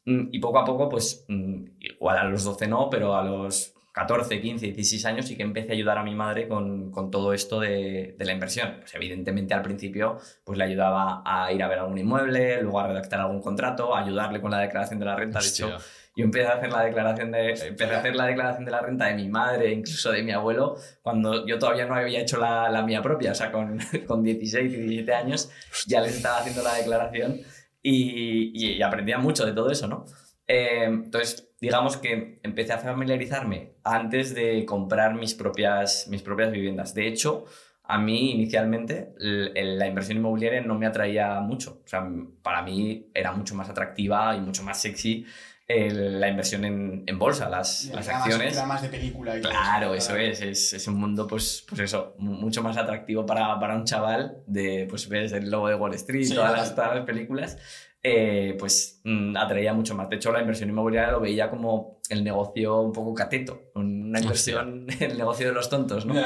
Mm, 0.06 0.30
Y 0.31 0.39
poco 0.39 0.60
a 0.60 0.63
poco, 0.65 0.88
pues 0.88 1.25
mm, 1.27 1.63
igual 1.80 2.18
a 2.18 2.24
los 2.25 2.44
12 2.45 2.68
no, 2.68 2.89
pero 2.89 3.15
a 3.15 3.24
los 3.24 3.73
14, 3.94 4.42
15, 4.42 4.66
16 4.66 5.06
años 5.06 5.25
sí 5.28 5.38
que 5.38 5.44
empecé 5.44 5.69
a 5.69 5.74
ayudar 5.74 5.98
a 6.00 6.04
mi 6.04 6.16
madre 6.16 6.48
con, 6.48 6.90
con 6.92 7.12
todo 7.12 7.31
esto 7.34 7.60
de, 7.60 8.16
de 8.18 8.25
la 8.25 8.31
inversión. 8.34 8.78
Pues 8.80 8.94
evidentemente 8.95 9.54
al 9.54 9.62
principio 9.62 10.18
pues 10.44 10.57
le 10.57 10.63
ayudaba 10.66 11.22
a 11.25 11.51
ir 11.51 11.62
a 11.62 11.68
ver 11.68 11.80
algún 11.80 11.98
inmueble, 12.00 12.62
luego 12.62 12.80
a 12.80 12.88
redactar 12.88 13.19
algún 13.22 13.42
contrato, 13.42 13.95
a 13.95 14.01
ayudarle 14.04 14.42
con 14.42 14.50
la 14.51 14.60
declaración 14.60 15.00
de 15.00 15.06
la 15.06 15.16
renta. 15.16 15.40
De 15.40 15.45
hecho, 15.48 15.68
yo 16.16 16.25
empecé 16.25 16.48
a 16.48 16.54
hacer 16.54 16.72
la 16.72 16.84
declaración 16.84 17.31
de 17.31 17.50
empecé 17.51 17.94
a 17.95 18.00
hacer 18.00 18.16
la 18.16 18.25
declaración 18.25 18.66
de 18.66 18.72
la 18.72 18.81
renta 18.81 19.06
de 19.06 19.13
mi 19.16 19.28
madre, 19.30 19.72
incluso 19.72 20.12
de 20.12 20.24
mi 20.24 20.31
abuelo, 20.31 20.75
cuando 21.04 21.46
yo 21.46 21.57
todavía 21.60 21.86
no 21.86 21.96
había 21.96 22.19
hecho 22.22 22.38
la, 22.38 22.69
la 22.69 22.81
mía 22.84 23.01
propia, 23.01 23.31
o 23.31 23.36
sea, 23.36 23.51
con, 23.51 23.80
con 24.07 24.24
16, 24.24 24.72
17 24.72 25.13
años 25.13 25.50
ya 25.88 26.01
les 26.01 26.16
estaba 26.16 26.38
haciendo 26.39 26.63
la 26.63 26.74
declaración 26.75 27.39
y, 27.81 28.51
y- 28.54 28.72
y 28.78 28.81
aprendía 28.81 29.18
mucho 29.18 29.46
de 29.46 29.54
todo 29.54 29.69
eso, 29.69 29.88
¿no? 29.88 30.06
Eh, 30.53 30.83
entonces, 30.85 31.50
digamos 31.59 31.97
que 31.97 32.39
empecé 32.44 32.73
a 32.73 32.77
familiarizarme 32.77 33.73
antes 33.83 34.35
de 34.35 34.65
comprar 34.65 35.15
mis 35.15 35.33
propias, 35.33 36.07
mis 36.09 36.21
propias 36.21 36.51
viviendas. 36.51 36.94
De 36.94 37.07
hecho, 37.07 37.45
a 37.85 37.97
mí 37.97 38.31
inicialmente 38.31 39.13
la 39.17 39.88
inversión 39.88 40.17
inmobiliaria 40.17 40.61
no 40.61 40.75
me 40.77 40.85
atraía 40.85 41.39
mucho. 41.39 41.81
O 41.83 41.88
sea, 41.88 42.07
para 42.41 42.61
mí 42.61 43.07
era 43.13 43.31
mucho 43.33 43.55
más 43.55 43.69
atractiva 43.69 44.35
y 44.35 44.41
mucho 44.41 44.63
más 44.63 44.79
sexy 44.81 45.25
el- 45.67 46.19
la 46.19 46.27
inversión 46.27 46.65
en, 46.65 47.03
en 47.07 47.17
bolsa, 47.17 47.50
las, 47.50 47.85
las 47.85 48.05
más- 48.07 48.15
acciones. 48.25 48.63
Más 48.65 48.81
de 48.81 48.89
película. 48.89 49.38
Y 49.38 49.41
Claro, 49.41 49.94
eso 49.95 50.15
es, 50.17 50.41
es, 50.41 50.73
es 50.73 50.88
un 50.88 50.95
mundo, 50.95 51.25
pues, 51.25 51.65
pues 51.67 51.79
eso, 51.81 52.15
mu- 52.19 52.33
mucho 52.33 52.61
más 52.61 52.75
atractivo 52.77 53.25
para, 53.25 53.57
para 53.59 53.75
un 53.75 53.85
chaval 53.85 54.38
de, 54.45 54.85
pues 54.89 55.07
ves 55.09 55.31
el 55.31 55.50
lobo 55.50 55.69
de 55.69 55.75
Wall 55.75 55.94
Street, 55.95 56.25
Sí, 56.25 56.35
todas, 56.35 56.51
las, 56.51 56.75
todas 56.75 56.95
las 56.95 57.05
películas, 57.05 57.57
eh, 58.05 58.55
pues 58.59 59.00
mm, 59.05 59.38
atraía 59.38 59.73
mucho 59.73 59.95
más. 59.95 60.09
De 60.09 60.17
hecho, 60.17 60.31
la 60.33 60.41
inversión 60.41 60.69
inmobiliaria 60.69 61.11
lo 61.11 61.21
veía 61.21 61.50
como 61.50 62.01
el 62.09 62.23
negocio 62.23 62.81
un 62.81 62.91
poco 62.91 63.13
cateto, 63.13 63.71
una 63.75 64.19
inversión, 64.19 64.88
el 65.00 65.17
negocio 65.17 65.47
de 65.47 65.53
los 65.53 65.69
tontos, 65.69 66.05
¿no? 66.05 66.13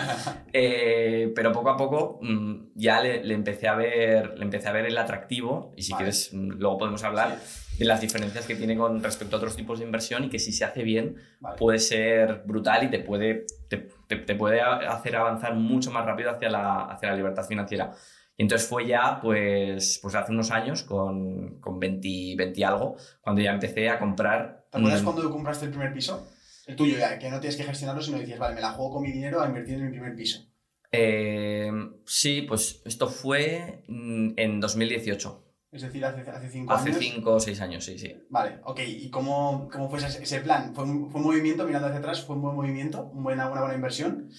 Eh, 0.53 1.31
pero 1.35 1.51
poco 1.51 1.69
a 1.69 1.77
poco 1.77 2.19
mm, 2.21 2.69
ya 2.75 3.01
le, 3.01 3.23
le 3.23 3.33
empecé 3.35 3.67
a 3.67 3.75
ver, 3.75 4.37
le 4.37 4.43
empecé 4.45 4.67
a 4.69 4.71
ver 4.71 4.85
el 4.85 4.97
atractivo, 4.97 5.73
y 5.75 5.83
si 5.83 5.91
Vale. 5.91 6.05
quieres, 6.05 6.33
mm, 6.33 6.51
luego 6.57 6.77
podemos 6.79 7.03
hablar 7.03 7.37
de 7.77 7.85
las 7.85 8.01
diferencias 8.01 8.47
que 8.47 8.55
tiene 8.55 8.75
con 8.75 9.03
respecto 9.03 9.35
a 9.35 9.37
otros 9.39 9.55
tipos 9.55 9.77
de 9.77 9.85
inversión 9.85 10.23
y 10.23 10.29
que 10.29 10.39
si 10.39 10.51
se 10.51 10.65
hace 10.65 10.81
bien 10.81 11.17
Vale. 11.41 11.57
puede 11.57 11.77
ser 11.77 12.41
brutal 12.45 12.85
y 12.85 12.89
te 12.89 12.99
puede, 12.99 13.45
te, 13.69 13.87
te- 14.07 14.15
te 14.15 14.33
puede 14.35 14.61
hacer 14.61 15.15
avanzar 15.15 15.53
mucho 15.53 15.91
más 15.91 16.05
rápido 16.05 16.31
hacia 16.31 16.49
la, 16.49 16.85
hacia 16.85 17.09
la 17.11 17.15
libertad 17.15 17.43
financiera. 17.45 17.91
Y 18.37 18.43
entonces 18.43 18.67
fue 18.69 18.85
ya, 18.87 19.19
pues, 19.21 19.99
pues 20.01 20.13
hace 20.15 20.31
unos 20.31 20.51
años, 20.51 20.83
con, 20.83 21.59
con 21.59 21.79
20, 21.79 22.35
20 22.37 22.59
y 22.59 22.63
algo, 22.63 22.95
cuando 23.21 23.41
ya 23.41 23.51
empecé 23.51 23.89
a 23.89 23.97
comprar... 23.99 24.67
¿Te 24.71 24.77
acuerdas 24.77 25.01
mm, 25.01 25.05
cuando 25.05 25.29
compraste 25.31 25.65
el 25.65 25.71
primer 25.71 25.91
piso? 25.91 26.27
El 26.67 26.75
tuyo, 26.75 26.97
ya, 26.97 27.17
que 27.17 27.29
no 27.31 27.39
tienes 27.39 27.57
que 27.57 27.63
gestionarlo, 27.63 28.01
sino 28.01 28.19
dices, 28.19 28.37
vale, 28.37 28.53
me 28.55 28.61
la 28.61 28.71
juego 28.71 28.93
con 28.93 29.03
mi 29.03 29.11
dinero 29.11 29.41
a 29.41 29.47
invertir 29.47 29.75
en 29.75 29.85
mi 29.85 29.91
primer 29.91 30.15
piso. 30.15 30.45
eh, 30.91 31.71
sí, 32.05 32.43
pues 32.43 32.81
esto 32.85 33.07
fue 33.09 33.83
mm, 33.87 34.31
en 34.37 34.59
2018, 34.59 35.43
Es 35.71 35.81
decir, 35.81 36.05
hace, 36.05 36.21
hace 36.29 36.49
cinco 36.49 36.73
hace 36.73 36.89
años. 36.89 36.99
5 36.99 37.31
o 37.33 37.39
6 37.39 37.59
años, 37.61 37.83
sí, 37.85 37.97
sí. 37.97 38.13
Vale, 38.29 38.59
ok. 38.63 38.79
¿Y 38.85 39.09
cómo, 39.09 39.67
cómo 39.71 39.89
fue 39.89 39.99
ese, 39.99 40.23
ese 40.23 40.39
plan? 40.41 40.73
¿Fue 40.75 40.83
un, 40.83 41.09
¿Fue 41.11 41.21
un 41.21 41.27
movimiento, 41.27 41.65
mirando 41.65 41.87
hacia 41.87 41.99
atrás, 41.99 42.23
fue 42.23 42.35
un 42.35 42.41
buen 42.43 42.55
movimiento? 42.55 43.03
¿Un 43.13 43.23
buena, 43.23 43.49
¿Una 43.49 43.61
buena 43.61 43.75
inversión? 43.75 44.29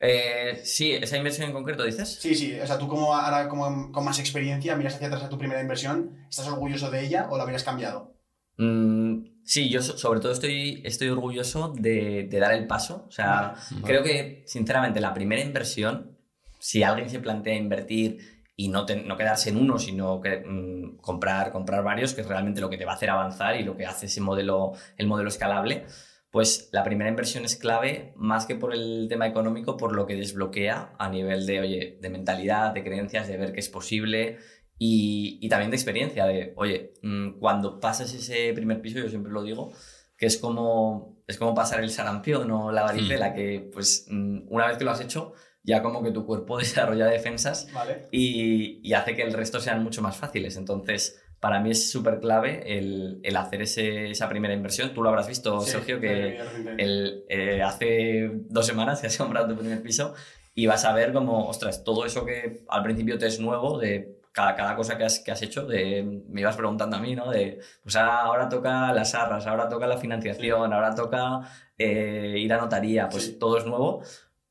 Eh, 0.00 0.60
sí, 0.64 0.92
esa 0.92 1.16
inversión 1.18 1.46
en 1.48 1.52
concreto, 1.52 1.84
dices. 1.84 2.18
Sí, 2.20 2.34
sí. 2.34 2.58
O 2.58 2.66
sea, 2.66 2.78
tú 2.78 2.88
como 2.88 3.14
ahora 3.14 3.48
como, 3.48 3.92
con 3.92 4.04
más 4.04 4.18
experiencia 4.18 4.74
miras 4.76 4.94
hacia 4.94 5.08
atrás 5.08 5.24
a 5.24 5.28
tu 5.28 5.38
primera 5.38 5.60
inversión, 5.60 6.16
¿estás 6.28 6.48
orgulloso 6.48 6.90
de 6.90 7.04
ella 7.04 7.28
o 7.30 7.36
la 7.36 7.42
habrías 7.42 7.64
cambiado? 7.64 8.14
Mm, 8.56 9.24
sí, 9.44 9.68
yo 9.68 9.82
so- 9.82 9.98
sobre 9.98 10.20
todo 10.20 10.32
estoy, 10.32 10.82
estoy 10.84 11.08
orgulloso 11.08 11.72
de, 11.76 12.26
de 12.30 12.38
dar 12.38 12.52
el 12.54 12.66
paso. 12.66 13.04
O 13.08 13.12
sea, 13.12 13.54
Vale. 13.70 13.82
creo 13.84 14.02
que, 14.02 14.42
sinceramente, 14.46 15.00
la 15.00 15.12
primera 15.14 15.42
inversión, 15.42 16.16
si 16.58 16.82
alguien 16.82 17.10
se 17.10 17.20
plantea 17.20 17.54
invertir 17.54 18.40
y 18.56 18.68
no, 18.68 18.84
te- 18.86 18.96
no 19.02 19.16
quedarse 19.16 19.50
en 19.50 19.56
uno, 19.56 19.78
sino 19.78 20.20
que 20.20 20.42
mm, 20.46 20.96
comprar, 20.98 21.50
comprar 21.52 21.82
varios, 21.84 22.12
que 22.14 22.22
es 22.22 22.26
realmente 22.26 22.60
lo 22.60 22.68
que 22.70 22.76
te 22.78 22.84
va 22.84 22.92
a 22.92 22.94
hacer 22.96 23.10
avanzar 23.10 23.56
y 23.60 23.64
lo 23.64 23.76
que 23.76 23.86
hace 23.86 24.06
ese 24.06 24.20
modelo, 24.20 24.72
el 24.98 25.06
modelo 25.06 25.28
escalable, 25.28 25.84
pues 26.30 26.68
la 26.72 26.84
primera 26.84 27.10
inversión 27.10 27.44
es 27.44 27.56
clave 27.56 28.12
más 28.16 28.46
que 28.46 28.54
por 28.54 28.72
el 28.72 29.06
tema 29.08 29.26
económico, 29.26 29.76
por 29.76 29.94
lo 29.94 30.06
que 30.06 30.14
desbloquea 30.14 30.94
a 30.98 31.08
nivel 31.08 31.44
de, 31.44 31.60
oye, 31.60 31.98
de 32.00 32.10
mentalidad, 32.10 32.72
de 32.72 32.84
creencias, 32.84 33.26
de 33.26 33.36
ver 33.36 33.52
que 33.52 33.60
es 33.60 33.68
posible 33.68 34.38
y, 34.78 35.38
y 35.42 35.48
también 35.48 35.70
de 35.70 35.76
experiencia, 35.76 36.26
de, 36.26 36.54
oye, 36.56 36.94
mm, 37.02 37.38
cuando 37.40 37.80
pasas 37.80 38.14
ese 38.14 38.52
primer 38.54 38.80
piso, 38.80 38.98
yo 38.98 39.08
siempre 39.08 39.32
lo 39.32 39.42
digo, 39.42 39.72
que 40.16 40.26
es 40.26 40.38
como, 40.38 41.22
es 41.26 41.36
como 41.36 41.54
pasar 41.54 41.82
el 41.82 41.90
sarampión 41.90 42.50
o 42.50 42.70
la 42.70 42.82
varicela, 42.82 43.34
que 43.34 43.68
pues 43.72 44.06
mm, 44.08 44.42
una 44.48 44.68
vez 44.68 44.78
que 44.78 44.84
lo 44.84 44.92
has 44.92 45.00
hecho, 45.00 45.32
ya 45.64 45.82
como 45.82 46.02
que 46.02 46.12
tu 46.12 46.24
cuerpo 46.26 46.58
desarrolla 46.58 47.06
defensas 47.06 47.70
Vale. 47.72 48.08
y, 48.12 48.80
y 48.88 48.92
hace 48.94 49.16
que 49.16 49.22
el 49.22 49.32
resto 49.32 49.60
sean 49.60 49.82
mucho 49.82 50.00
más 50.00 50.16
fáciles. 50.16 50.56
Entonces, 50.56 51.20
para 51.40 51.60
mí 51.60 51.70
es 51.70 51.90
súper 51.90 52.20
clave 52.20 52.78
el, 52.78 53.20
el 53.22 53.36
hacer 53.36 53.62
ese- 53.62 54.10
esa 54.10 54.28
primera 54.28 54.54
inversión. 54.54 54.92
Tú 54.94 55.02
lo 55.02 55.08
habrás 55.10 55.28
visto, 55.28 55.64
Sí, 55.64 55.72
Sergio, 55.72 56.00
que 56.00 56.38
el, 56.76 57.24
eh, 57.28 57.62
hace 57.62 58.30
dos 58.48 58.66
semanas 58.66 59.00
que 59.00 59.06
has 59.08 59.16
comprado 59.18 59.48
tu 59.48 59.56
primer 59.56 59.82
piso 59.82 60.14
y 60.54 60.66
vas 60.66 60.84
a 60.84 60.92
ver 60.92 61.12
como, 61.12 61.48
ostras, 61.48 61.84
todo 61.84 62.04
eso 62.04 62.24
que 62.24 62.64
al 62.68 62.82
principio 62.82 63.18
te 63.18 63.26
es 63.26 63.40
nuevo, 63.40 63.78
de 63.78 64.18
cada, 64.32 64.54
cada 64.54 64.76
cosa 64.76 64.96
que 64.98 65.04
has, 65.04 65.20
que 65.20 65.30
has 65.32 65.42
hecho, 65.42 65.66
de, 65.66 66.02
me 66.28 66.40
ibas 66.42 66.56
preguntando 66.56 66.96
a 66.96 67.00
mí, 67.00 67.14
¿no? 67.16 67.30
De, 67.30 67.60
pues 67.82 67.96
ahora, 67.96 68.20
ahora 68.22 68.48
toca 68.48 68.92
las 68.92 69.14
arras, 69.14 69.46
ahora 69.46 69.68
toca 69.68 69.86
la 69.86 69.98
financiación, 69.98 70.72
ahora 70.72 70.94
toca 70.94 71.40
eh, 71.78 72.36
ir 72.38 72.52
a 72.52 72.58
notaría, 72.58 73.08
pues 73.08 73.24
Sí. 73.26 73.38
todo 73.38 73.58
es 73.58 73.66
nuevo. 73.66 74.02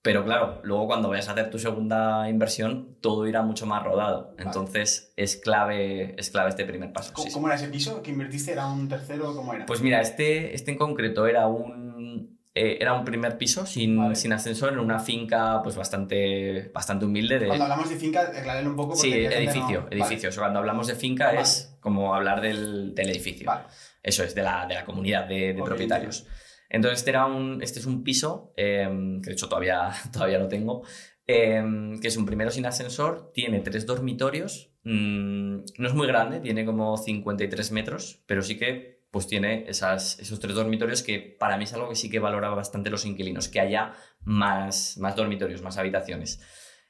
Pero 0.10 0.26
claro, 0.26 0.60
luego 0.64 0.88
cuando 0.88 1.08
vayas 1.08 1.30
a 1.30 1.34
hacer 1.34 1.52
tu 1.52 1.60
segunda 1.60 2.28
inversión, 2.32 2.98
todo 3.00 3.28
irá 3.28 3.44
mucho 3.44 3.68
más 3.68 3.84
rodado. 3.84 4.30
Vale. 4.32 4.42
Entonces 4.44 5.14
es 5.16 5.36
clave, 5.36 6.16
es 6.18 6.32
clave 6.32 6.50
este 6.50 6.66
primer 6.66 6.92
paso. 6.92 7.14
¿Cómo, 7.14 7.26
sí, 7.26 7.30
sí. 7.30 7.34
cómo 7.36 7.46
era 7.48 7.58
ese 7.58 7.68
piso 7.68 8.02
que 8.02 8.10
invertiste? 8.10 8.54
¿Era 8.54 8.66
un 8.66 8.90
tercero? 8.90 9.36
¿Cómo 9.36 9.54
era? 9.54 9.68
Pues 9.68 9.82
mira, 9.82 10.02
este, 10.02 10.56
este 10.56 10.72
en 10.72 10.78
concreto 10.80 11.28
era 11.28 11.46
un, 11.46 12.40
eh, 12.56 12.78
era 12.82 12.96
un 12.96 13.06
primer 13.06 13.38
piso 13.38 13.68
sin, 13.68 14.00
Vale. 14.00 14.16
sin 14.16 14.34
ascensor 14.34 14.74
en 14.74 14.80
una 14.80 14.98
finca 14.98 15.62
pues 15.62 15.76
bastante, 15.76 16.72
bastante 16.74 17.06
humilde. 17.06 17.38
De, 17.38 17.46
Cuando 17.46 17.66
hablamos 17.66 17.88
de 17.92 17.96
finca, 17.96 18.22
aclararle 18.22 18.68
un 18.68 18.76
poco. 18.76 18.96
sí, 18.96 19.14
edificio, 19.14 19.82
no- 19.82 19.88
edificio. 19.92 20.30
O 20.30 20.32
sea, 20.32 20.42
cuando 20.42 20.58
hablamos 20.58 20.88
de 20.88 20.96
finca 20.96 21.28
Vale. 21.28 21.42
es 21.42 21.78
como 21.82 22.16
hablar 22.16 22.42
del, 22.42 22.96
del 22.96 23.10
edificio. 23.10 23.46
Vale. 23.46 23.66
Eso 24.02 24.24
es, 24.24 24.34
de 24.34 24.42
la, 24.42 24.66
de 24.66 24.74
la 24.74 24.86
comunidad 24.86 25.26
de, 25.28 25.54
de 25.54 25.62
propietarios. 25.62 26.26
Entonces, 26.70 27.00
este, 27.00 27.10
era 27.10 27.26
un, 27.26 27.62
este 27.62 27.80
es 27.80 27.86
un 27.86 28.04
piso, 28.04 28.54
eh, 28.56 28.88
que 29.22 29.30
de 29.30 29.34
hecho 29.34 29.50
todavía, 29.50 29.92
todavía 30.14 30.40
lo 30.40 30.48
tengo, 30.48 30.84
eh, 31.28 31.64
que 32.02 32.08
es 32.08 32.18
un 32.18 32.26
primero 32.26 32.52
sin 32.52 32.66
ascensor, 32.66 33.32
tiene 33.34 33.60
tres 33.60 33.86
dormitorios, 33.86 34.72
mm, 34.84 35.58
no 35.78 35.88
es 35.88 35.94
muy 35.94 36.08
grande, 36.08 36.40
tiene 36.40 36.66
como 36.66 36.98
53 36.98 37.72
metros, 37.72 38.24
pero 38.26 38.42
sí 38.42 38.58
que 38.58 39.00
pues 39.12 39.28
tiene 39.28 39.66
esas, 39.68 40.20
esos 40.20 40.40
tres 40.40 40.54
dormitorios 40.54 41.02
que 41.02 41.20
para 41.20 41.58
mí 41.58 41.64
es 41.64 41.74
algo 41.74 41.90
que 41.90 41.96
sí 41.96 42.10
que 42.10 42.20
valora 42.20 42.50
bastante 42.50 42.92
los 42.92 43.06
inquilinos, 43.06 43.48
que 43.48 43.60
haya 43.60 43.94
más, 44.22 44.98
más 45.00 45.16
dormitorios, 45.16 45.64
más 45.64 45.78
habitaciones. 45.78 46.40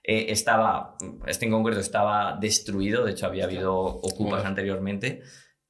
Eh, 0.04 0.28
estaba, 0.30 0.98
este 1.28 1.46
en 1.46 1.52
concreto 1.52 1.80
estaba 1.80 2.38
destruido, 2.40 3.06
de 3.06 3.12
hecho 3.12 3.26
había 3.26 3.46
habido 3.46 3.78
ocupas 3.78 4.46
anteriormente 4.46 5.22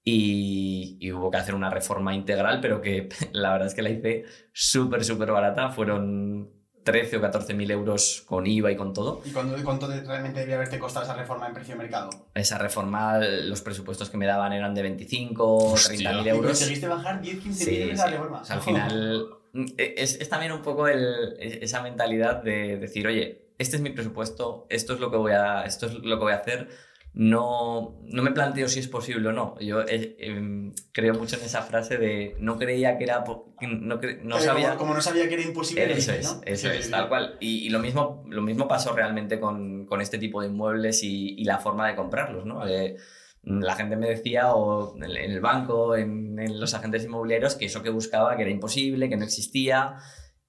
y, 0.09 0.97
y 0.99 1.11
hubo 1.11 1.29
que 1.31 1.37
hacer 1.37 1.55
una 1.55 1.69
reforma 1.69 2.13
integral, 2.13 2.59
pero 2.61 2.81
que 2.81 3.09
la 3.31 3.51
verdad 3.51 3.67
es 3.67 3.73
que 3.73 3.81
la 3.81 3.89
hice 3.89 4.25
súper, 4.53 5.03
súper 5.03 5.31
barata, 5.31 5.69
fueron 5.69 6.49
13 6.83 7.17
o 7.17 7.21
14 7.21 7.53
mil 7.53 7.69
euros 7.69 8.23
con 8.25 8.47
IVA 8.47 8.71
y 8.71 8.75
con 8.75 8.93
todo. 8.93 9.21
¿Y 9.23 9.29
cuánto, 9.31 9.55
cuánto 9.63 9.87
realmente 9.87 10.39
debía 10.39 10.55
haberte 10.55 10.79
costado 10.79 11.05
esa 11.05 11.15
reforma 11.15 11.47
en 11.47 11.53
precio 11.53 11.75
de 11.75 11.79
mercado? 11.79 12.09
Esa 12.33 12.57
reforma, 12.57 13.19
los 13.19 13.61
presupuestos 13.61 14.09
que 14.09 14.17
me 14.17 14.25
daban 14.25 14.53
eran 14.53 14.73
de 14.73 14.81
25 14.83 15.43
o 15.45 15.73
Hostia. 15.73 15.89
30 15.97 16.13
mil 16.13 16.25
¿Y 16.25 16.29
euros. 16.29 16.51
conseguiste 16.51 16.87
bajar 16.87 17.21
10, 17.21 17.39
15 17.39 17.63
Sí, 17.65 17.71
mil 17.71 17.81
euros 17.83 17.97
sí. 17.99 18.05
la 18.05 18.11
reforma? 18.11 18.41
O 18.41 18.45
sea, 18.45 18.55
al 18.55 18.61
final 18.61 19.25
mm, 19.53 19.65
es, 19.77 20.15
es 20.19 20.29
también 20.29 20.51
un 20.51 20.61
poco 20.61 20.87
el- 20.87 21.35
esa 21.39 21.81
mentalidad 21.83 22.41
de 22.41 22.77
decir, 22.77 23.05
oye, 23.07 23.49
este 23.59 23.75
es 23.75 23.81
mi 23.83 23.89
presupuesto, 23.91 24.65
esto 24.69 24.93
es 24.93 24.99
lo 24.99 25.11
que 25.11 25.17
voy 25.17 25.33
a, 25.33 25.63
esto 25.65 25.85
es 25.85 25.93
lo 25.93 26.17
que 26.17 26.23
voy 26.23 26.33
a 26.33 26.37
hacer. 26.37 26.69
No, 27.13 27.99
no 28.05 28.23
me 28.23 28.31
planteo 28.31 28.67
si 28.69 28.79
es 28.79 28.87
posible 28.87 29.29
o 29.29 29.31
no. 29.31 29.59
Yo 29.59 29.81
eh, 29.81 30.15
em, 30.19 30.73
creo 30.91 31.15
mucho 31.15 31.35
en 31.37 31.43
esa 31.43 31.63
frase 31.63 31.97
de 31.97 32.35
no 32.39 32.57
creía 32.57 32.97
que 32.97 33.03
era... 33.03 33.23
No, 33.25 33.99
cre- 33.99 34.21
no 34.21 34.39
sabía... 34.39 34.69
Como, 34.69 34.77
como 34.79 34.93
no 34.93 35.01
sabía 35.01 35.27
que 35.27 35.33
era 35.33 35.43
imposible. 35.43 35.91
Eso 35.91 36.13
es, 36.13 36.23
¿no? 36.35 36.41
eso 36.45 36.69
Sí, 36.69 36.77
es, 36.77 36.85
sí, 36.85 36.91
tal 36.91 37.03
sí. 37.03 37.09
cual. 37.09 37.37
Y, 37.39 37.65
y 37.65 37.69
lo, 37.69 37.79
mismo, 37.79 38.23
lo 38.29 38.41
mismo 38.41 38.67
pasó 38.67 38.93
realmente 38.93 39.39
con, 39.39 39.85
con 39.85 40.01
este 40.01 40.17
tipo 40.19 40.41
de 40.41 40.47
inmuebles 40.47 41.03
y, 41.03 41.33
y 41.39 41.43
la 41.45 41.57
forma 41.57 41.87
de 41.87 41.95
comprarlos, 41.95 42.45
¿no? 42.45 42.65
Eh, 42.67 42.95
la 43.43 43.75
gente 43.75 43.95
me 43.95 44.07
decía, 44.09 44.53
o 44.53 44.95
en 44.97 45.03
en 45.05 45.31
el 45.31 45.39
banco, 45.41 45.95
en, 45.95 46.37
en 46.39 46.59
los 46.59 46.73
agentes 46.73 47.03
inmobiliarios, 47.05 47.55
que 47.55 47.65
eso 47.65 47.81
que 47.81 47.89
buscaba, 47.89 48.35
que 48.35 48.43
era 48.43 48.51
imposible, 48.51 49.09
que 49.09 49.17
no 49.17 49.23
existía. 49.25 49.95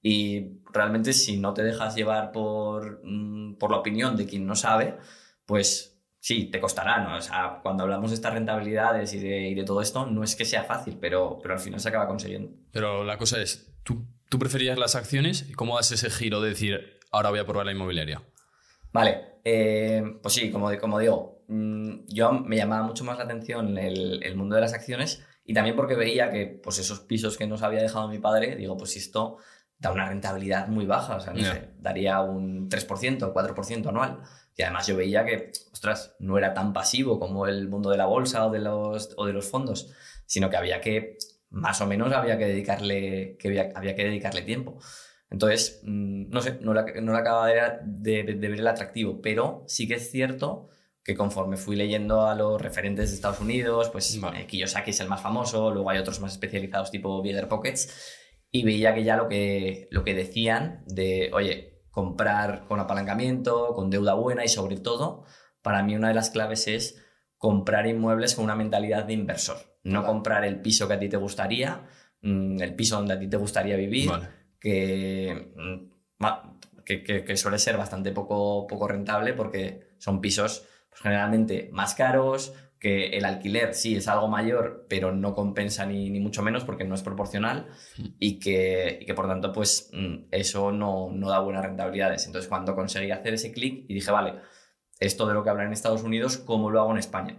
Y 0.03 0.61
realmente 0.73 1.13
si 1.13 1.39
no 1.39 1.53
te 1.55 1.63
dejas 1.63 1.95
llevar 1.95 2.33
por, 2.33 3.01
mm, 3.05 3.57
por 3.59 3.71
la 3.71 3.79
opinión 3.79 4.17
de 4.17 4.27
quien 4.27 4.47
no 4.47 4.55
sabe, 4.57 4.97
pues 5.47 5.90
sí, 6.21 6.45
te 6.45 6.61
costará, 6.61 7.03
¿no? 7.03 7.17
O 7.17 7.21
sea, 7.21 7.61
cuando 7.63 7.83
hablamos 7.83 8.11
de 8.11 8.15
estas 8.15 8.35
rentabilidades 8.35 9.13
y 9.15 9.19
de, 9.19 9.49
y 9.49 9.55
de 9.55 9.65
todo 9.65 9.81
esto, 9.81 10.07
no 10.07 10.23
es 10.23 10.37
que 10.37 10.45
sea 10.45 10.63
fácil, 10.63 10.99
pero, 11.01 11.39
pero 11.43 11.55
al 11.55 11.61
final 11.61 11.81
se 11.81 11.89
acaba 11.89 12.07
consiguiendo. 12.07 12.53
Pero 12.71 13.05
la 13.05 13.17
cosa 13.19 13.41
es, 13.41 13.73
¿tú, 13.83 14.07
¿tú 14.29 14.39
preferías 14.39 14.79
las 14.79 14.95
acciones? 14.95 15.49
¿Y 15.49 15.55
cómo 15.55 15.77
das 15.77 15.91
ese 15.91 16.11
giro 16.11 16.41
de 16.41 16.51
decir, 16.51 17.01
ahora 17.11 17.31
voy 17.31 17.41
a 17.41 17.47
probar 17.47 17.67
la 17.67 17.73
inmobiliaria? 17.73 18.23
Vale, 18.93 19.41
eh, 19.45 20.03
pues 20.23 20.35
sí, 20.35 20.51
como, 20.51 20.77
como 20.79 20.99
digo, 20.99 21.43
mm, 21.49 22.07
yo 22.09 22.33
me 22.33 22.57
llamaba 22.57 22.87
mucho 22.87 23.05
más 23.05 23.19
la 23.19 23.25
atención 23.25 23.79
el, 23.79 24.23
el 24.23 24.37
mundo 24.37 24.57
de 24.57 24.61
las 24.61 24.75
acciones 24.75 25.25
y 25.45 25.55
también 25.55 25.75
porque 25.75 25.95
veía 25.95 26.31
que 26.31 26.47
pues 26.47 26.79
esos 26.79 27.01
pisos 27.01 27.37
que 27.37 27.47
nos 27.47 27.63
había 27.63 27.83
dejado 27.83 28.09
mi 28.09 28.19
padre, 28.19 28.57
digo, 28.57 28.77
pues 28.77 28.97
esto 28.97 29.39
da 29.81 29.91
una 29.91 30.07
rentabilidad 30.07 30.69
muy 30.69 30.85
baja, 30.85 31.17
o 31.17 31.21
sea, 31.21 31.33
no 31.33 31.43
sé, 31.43 31.71
daría 31.79 32.21
un 32.21 32.69
3%, 32.69 33.33
4% 33.33 33.89
anual. 33.89 34.21
Y 34.61 34.63
además 34.63 34.87
yo 34.87 34.95
veía 34.95 35.25
que, 35.25 35.53
ostras, 35.73 36.15
no 36.19 36.37
era 36.37 36.53
tan 36.53 36.75
pasivo 36.75 37.19
como 37.19 37.47
el 37.47 37.67
mundo 37.69 37.89
de 37.89 37.97
la 37.97 38.05
bolsa 38.05 38.47
o 38.47 38.51
de 38.51 38.59
los, 38.59 39.15
o 39.17 39.25
de 39.25 39.33
los 39.33 39.47
fondos, 39.49 39.91
sino 40.27 40.51
que 40.51 40.57
había 40.59 40.83
que, 40.83 41.17
más 41.49 41.81
o 41.81 41.87
menos, 41.87 42.13
había 42.13 42.37
que 42.37 42.45
dedicarle, 42.45 43.37
que 43.39 43.49
había, 43.49 43.73
había 43.75 43.95
que 43.97 44.05
dedicarle 44.05 44.43
tiempo. 44.43 44.79
Entonces, 45.31 45.81
mm, 45.85 46.29
no 46.29 46.43
sé, 46.43 46.59
no 46.61 46.75
le, 46.75 47.01
no 47.01 47.17
acababa 47.17 47.47
de, 47.49 48.23
de- 48.25 48.35
de 48.35 48.49
ver 48.49 48.59
el 48.61 48.67
atractivo, 48.69 49.23
pero 49.23 49.65
sí 49.67 49.89
que 49.89 49.95
es 49.95 50.11
cierto 50.11 50.69
que 51.03 51.15
conforme 51.17 51.57
fui 51.57 51.77
leyendo 51.77 52.27
a 52.27 52.35
los 52.35 52.61
referentes 52.61 53.09
de 53.11 53.15
Estados 53.17 53.41
Unidos, 53.41 53.89
pues 53.89 54.21
Vale. 54.21 54.43
eh, 54.43 54.47
Kiyosaki 54.47 54.91
es 54.91 55.01
el 55.01 55.09
más 55.09 55.23
famoso, 55.23 55.71
luego 55.71 55.89
hay 55.89 55.99
otros 55.99 56.21
más 56.21 56.33
especializados 56.33 56.91
tipo 56.91 57.23
Bigger 57.23 57.49
Pockets, 57.49 58.19
y 58.51 58.65
veía 58.65 58.95
que 58.95 59.05
ya 59.05 59.17
lo 59.17 59.27
que, 59.29 59.89
lo 59.91 60.05
que 60.05 60.13
decían 60.15 60.83
de, 60.87 61.31
oye, 61.33 61.80
comprar 61.91 62.65
con 62.69 62.81
apalancamiento, 62.81 63.75
con 63.75 63.91
deuda 63.91 64.15
buena 64.15 64.45
y 64.45 64.49
sobre 64.49 64.77
todo, 64.77 65.25
para 65.63 65.83
mí 65.83 65.97
una 65.97 66.09
de 66.09 66.15
las 66.15 66.31
claves 66.31 66.69
es 66.69 67.03
comprar 67.37 67.87
inmuebles 67.87 68.35
con 68.35 68.45
una 68.45 68.55
mentalidad 68.55 69.05
de 69.05 69.15
inversor, 69.15 69.57
no 69.83 70.01
Vale. 70.03 70.13
comprar 70.13 70.45
el 70.45 70.61
piso 70.61 70.87
que 70.89 70.95
a 70.95 70.99
ti 70.99 71.09
te 71.09 71.17
gustaría, 71.17 71.87
mm, 72.23 72.61
el 72.61 72.75
piso 72.75 72.97
donde 72.97 73.15
a 73.15 73.19
ti 73.19 73.29
te 73.29 73.37
gustaría 73.37 73.77
vivir, 73.77 74.09
Vale. 74.11 74.29
que, 74.61 75.53
mm, 75.57 75.91
que- 76.85 77.25
que 77.25 77.37
suele 77.37 77.59
ser 77.59 77.77
bastante 77.77 78.11
poco, 78.13 78.67
poco 78.67 78.89
rentable 78.89 79.33
porque 79.33 79.95
son 79.99 80.21
pisos 80.21 80.67
pues, 80.89 81.03
generalmente 81.03 81.69
más 81.73 81.95
caros, 81.95 82.53
que 82.81 83.11
el 83.11 83.27
alquiler 83.27 83.75
sí 83.75 83.95
es 83.95 84.09
algo 84.09 84.27
mayor, 84.27 84.87
pero 84.89 85.13
no 85.13 85.35
compensa 85.35 85.85
ni, 85.85 86.09
ni 86.09 86.19
mucho 86.19 86.43
menos 86.43 86.65
porque 86.65 86.85
no 86.85 86.95
es 86.95 87.03
proporcional 87.03 87.67
y 88.19 88.41
que, 88.41 88.99
y 89.03 89.05
que 89.05 89.15
por 89.15 89.29
tanto 89.29 89.53
pues 89.53 89.91
mm, 89.93 90.29
eso 90.31 90.73
no, 90.73 91.11
no 91.13 91.29
da 91.29 91.41
buenas 91.41 91.63
rentabilidades. 91.63 92.27
Entonces 92.27 92.49
cuando 92.49 92.75
conseguí 92.75 93.11
hacer 93.11 93.35
ese 93.35 93.53
clic 93.53 93.85
y 93.87 93.95
dije, 93.95 94.11
vale, 94.11 94.37
esto 94.99 95.27
de 95.27 95.35
lo 95.35 95.45
que 95.45 95.51
hablan 95.51 95.67
en 95.67 95.73
Estados 95.75 96.03
Unidos, 96.03 96.39
¿cómo 96.39 96.71
lo 96.71 96.81
hago 96.81 96.93
en 96.93 96.99
España? 96.99 97.39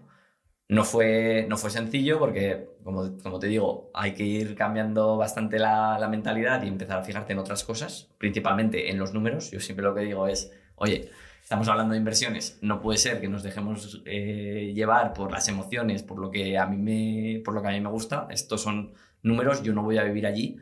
No 0.69 0.83
fue, 0.83 1.47
no 1.49 1.57
fue 1.57 1.71
sencillo 1.71 2.19
porque, 2.19 2.69
como, 2.83 3.17
como 3.17 3.39
te 3.39 3.47
digo, 3.47 3.89
hay 3.93 4.13
que 4.13 4.23
ir 4.23 4.55
cambiando 4.55 5.17
bastante 5.17 5.59
la, 5.59 5.97
la 5.99 6.07
mentalidad 6.07 6.63
y 6.63 6.67
empezar 6.67 6.99
a 6.99 7.03
fijarte 7.03 7.33
en 7.33 7.39
otras 7.39 7.63
cosas, 7.63 8.09
principalmente 8.19 8.89
en 8.89 8.97
los 8.99 9.13
números. 9.13 9.51
Yo 9.51 9.59
siempre 9.59 9.83
lo 9.83 9.93
que 9.93 10.01
digo 10.01 10.27
es, 10.27 10.53
oye, 10.75 11.11
estamos 11.51 11.67
hablando 11.67 11.91
de 11.91 11.97
inversiones, 11.97 12.57
no 12.61 12.81
puede 12.81 12.97
ser 12.97 13.19
que 13.19 13.27
nos 13.27 13.43
dejemos 13.43 14.01
eh, 14.05 14.71
llevar 14.73 15.11
por 15.11 15.33
las 15.33 15.49
emociones, 15.49 16.01
por 16.01 16.17
lo, 16.17 16.31
que 16.31 16.57
a 16.57 16.65
mí 16.65 16.77
me, 16.77 17.41
por 17.43 17.53
lo 17.53 17.61
que 17.61 17.67
a 17.67 17.71
mí 17.71 17.81
me 17.81 17.89
gusta. 17.89 18.25
Estos 18.29 18.61
son 18.61 18.93
números, 19.21 19.61
yo 19.61 19.73
no 19.73 19.83
voy 19.83 19.97
a 19.97 20.03
vivir 20.05 20.25
allí 20.25 20.55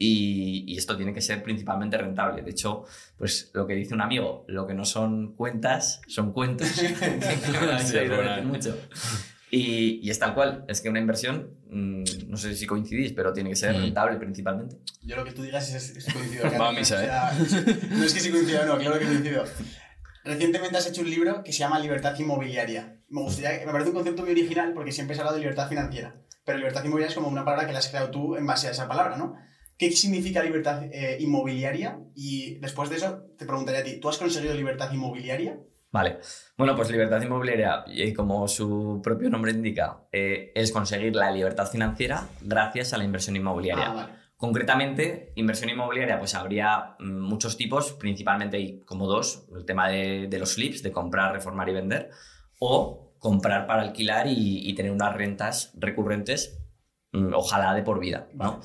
y, 0.00 0.64
y 0.66 0.76
esto 0.76 0.96
tiene 0.96 1.14
que 1.14 1.20
ser 1.20 1.44
principalmente 1.44 1.96
rentable. 1.96 2.42
De 2.42 2.50
hecho, 2.50 2.82
pues 3.16 3.52
lo 3.54 3.68
que 3.68 3.74
dice 3.74 3.94
un 3.94 4.00
amigo, 4.00 4.44
lo 4.48 4.66
que 4.66 4.74
no 4.74 4.84
son 4.84 5.36
cuentas, 5.36 6.00
son 6.08 6.32
cuentos. 6.32 6.66
Sí, 7.84 7.98
mucho. 8.44 8.76
Y, 9.52 10.00
y 10.02 10.10
es 10.10 10.18
tal 10.18 10.34
cual, 10.34 10.64
es 10.66 10.80
que 10.80 10.88
una 10.88 10.98
inversión, 10.98 11.50
mm, 11.70 12.04
no 12.26 12.36
sé 12.38 12.56
si 12.56 12.66
coincidís, 12.66 13.12
pero 13.12 13.32
tiene 13.32 13.50
que 13.50 13.56
ser 13.56 13.76
Mm. 13.76 13.82
rentable 13.82 14.16
principalmente. 14.16 14.78
Yo 15.02 15.14
lo 15.14 15.24
que 15.24 15.32
tú 15.32 15.42
digas 15.42 15.72
es, 15.72 15.90
es 15.94 16.12
coincido. 16.12 16.50
Va 16.60 16.70
a 16.70 16.72
misa, 16.72 17.04
¿eh? 17.04 17.10
O 17.40 17.44
sea, 17.44 17.62
no 17.90 18.02
es 18.02 18.14
que 18.14 18.20
sí 18.20 18.30
coincido, 18.30 18.64
no, 18.64 18.78
claro 18.78 18.98
que 18.98 19.04
coincido. 19.04 19.44
Recientemente 20.24 20.76
has 20.76 20.86
hecho 20.86 21.02
un 21.02 21.10
libro 21.10 21.42
que 21.42 21.52
se 21.52 21.58
llama 21.58 21.78
Libertad 21.78 22.18
Inmobiliaria. 22.18 23.00
Me 23.08 23.22
gustaría, 23.22 23.64
me 23.66 23.72
parece 23.72 23.90
un 23.90 23.96
concepto 23.96 24.22
muy 24.22 24.30
original 24.30 24.72
porque 24.72 24.92
siempre 24.92 25.14
se 25.14 25.20
ha 25.20 25.22
hablado 25.22 25.36
de 25.36 25.42
libertad 25.42 25.68
financiera. 25.68 26.14
Pero 26.44 26.58
libertad 26.58 26.84
inmobiliaria 26.84 27.10
es 27.10 27.14
como 27.14 27.28
una 27.28 27.44
palabra 27.44 27.66
que 27.66 27.72
la 27.72 27.78
has 27.78 27.88
creado 27.88 28.10
tú 28.10 28.36
en 28.36 28.46
base 28.46 28.68
a 28.68 28.70
esa 28.70 28.88
palabra, 28.88 29.16
¿no? 29.16 29.36
¿Qué 29.76 29.90
significa 29.90 30.42
libertad 30.42 30.84
eh, 30.84 31.16
inmobiliaria? 31.20 31.98
Y 32.14 32.58
después 32.60 32.88
de 32.90 32.96
eso 32.96 33.24
te 33.36 33.46
preguntaría 33.46 33.80
a 33.80 33.84
ti, 33.84 33.98
¿tú 33.98 34.08
has 34.08 34.18
conseguido 34.18 34.54
libertad 34.54 34.92
inmobiliaria? 34.92 35.58
Vale, 35.90 36.20
bueno, 36.56 36.74
pues 36.74 36.90
libertad 36.90 37.20
inmobiliaria, 37.20 37.84
y 37.86 38.14
como 38.14 38.48
su 38.48 39.00
propio 39.02 39.28
nombre 39.28 39.52
indica, 39.52 40.06
eh, 40.10 40.50
es 40.54 40.72
conseguir 40.72 41.14
la 41.14 41.30
libertad 41.30 41.70
financiera 41.70 42.28
gracias 42.40 42.94
a 42.94 42.98
la 42.98 43.04
inversión 43.04 43.36
inmobiliaria. 43.36 43.90
Ah, 43.90 43.92
vale. 43.92 44.21
Concretamente, 44.42 45.30
inversión 45.36 45.70
inmobiliaria, 45.70 46.18
pues 46.18 46.34
habría 46.34 46.96
mm, 46.98 47.20
muchos 47.20 47.56
tipos, 47.56 47.92
principalmente 47.92 48.56
hay 48.56 48.80
como 48.80 49.06
dos, 49.06 49.46
el 49.56 49.64
tema 49.64 49.88
de, 49.88 50.26
de 50.28 50.38
los 50.40 50.54
flips, 50.56 50.82
de 50.82 50.90
comprar, 50.90 51.32
reformar 51.32 51.68
y 51.68 51.72
vender, 51.74 52.10
o 52.58 53.14
comprar 53.20 53.68
para 53.68 53.82
alquilar 53.82 54.26
y, 54.26 54.68
y 54.68 54.74
tener 54.74 54.90
unas 54.90 55.14
rentas 55.14 55.70
recurrentes, 55.78 56.58
mm, 57.12 57.34
ojalá 57.34 57.72
de 57.72 57.84
por 57.84 58.00
vida, 58.00 58.26
¿no? 58.34 58.58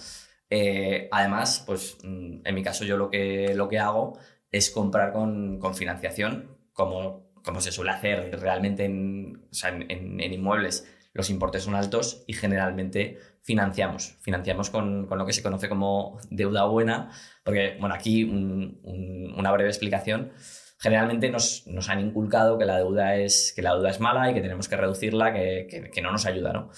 Eh, 0.49 1.09
además, 1.11 1.63
pues 1.67 1.99
mm, 2.03 2.39
en 2.43 2.55
mi 2.55 2.63
caso 2.63 2.83
yo 2.83 2.97
lo 2.97 3.11
que, 3.11 3.53
lo 3.53 3.69
que 3.69 3.77
hago 3.77 4.17
es 4.51 4.71
comprar 4.71 5.11
con, 5.13 5.59
con 5.59 5.75
financiación, 5.75 6.57
como, 6.73 7.29
como 7.43 7.61
se 7.61 7.71
suele 7.71 7.91
hacer 7.91 8.39
realmente 8.39 8.85
en, 8.85 9.47
o 9.51 9.53
sea, 9.53 9.69
en, 9.69 9.91
en- 9.91 10.19
en 10.21 10.33
inmuebles. 10.33 10.91
Los 11.13 11.29
importes 11.29 11.63
son 11.63 11.75
altos 11.75 12.23
y 12.27 12.33
generalmente 12.33 13.17
financiamos. 13.47 14.17
Financiamos 14.21 14.69
con, 14.69 15.07
con 15.07 15.17
lo 15.17 15.25
que 15.25 15.31
se 15.31 15.41
conoce 15.41 15.69
como 15.69 16.19
deuda 16.29 16.65
buena, 16.65 17.09
porque, 17.45 17.77
bueno, 17.79 17.95
aquí 17.95 18.25
un- 18.25 18.79
un- 18.83 19.33
una 19.37 19.51
breve 19.53 19.69
explicación. 19.69 20.33
Generalmente 20.79 21.29
nos, 21.31 21.65
nos 21.65 21.87
han 21.89 22.01
inculcado 22.01 22.57
que 22.57 22.65
la, 22.65 22.77
deuda 22.77 23.15
es, 23.15 23.53
que 23.55 23.61
la 23.61 23.73
deuda 23.73 23.89
es 23.89 23.99
mala 24.01 24.29
y 24.29 24.33
que 24.33 24.41
tenemos 24.41 24.67
que 24.67 24.75
reducirla, 24.75 25.33
que, 25.33 25.65
que- 25.69 25.89
que 25.89 26.01
no 26.01 26.11
nos 26.11 26.25
ayuda, 26.25 26.51
¿no? 26.53 26.69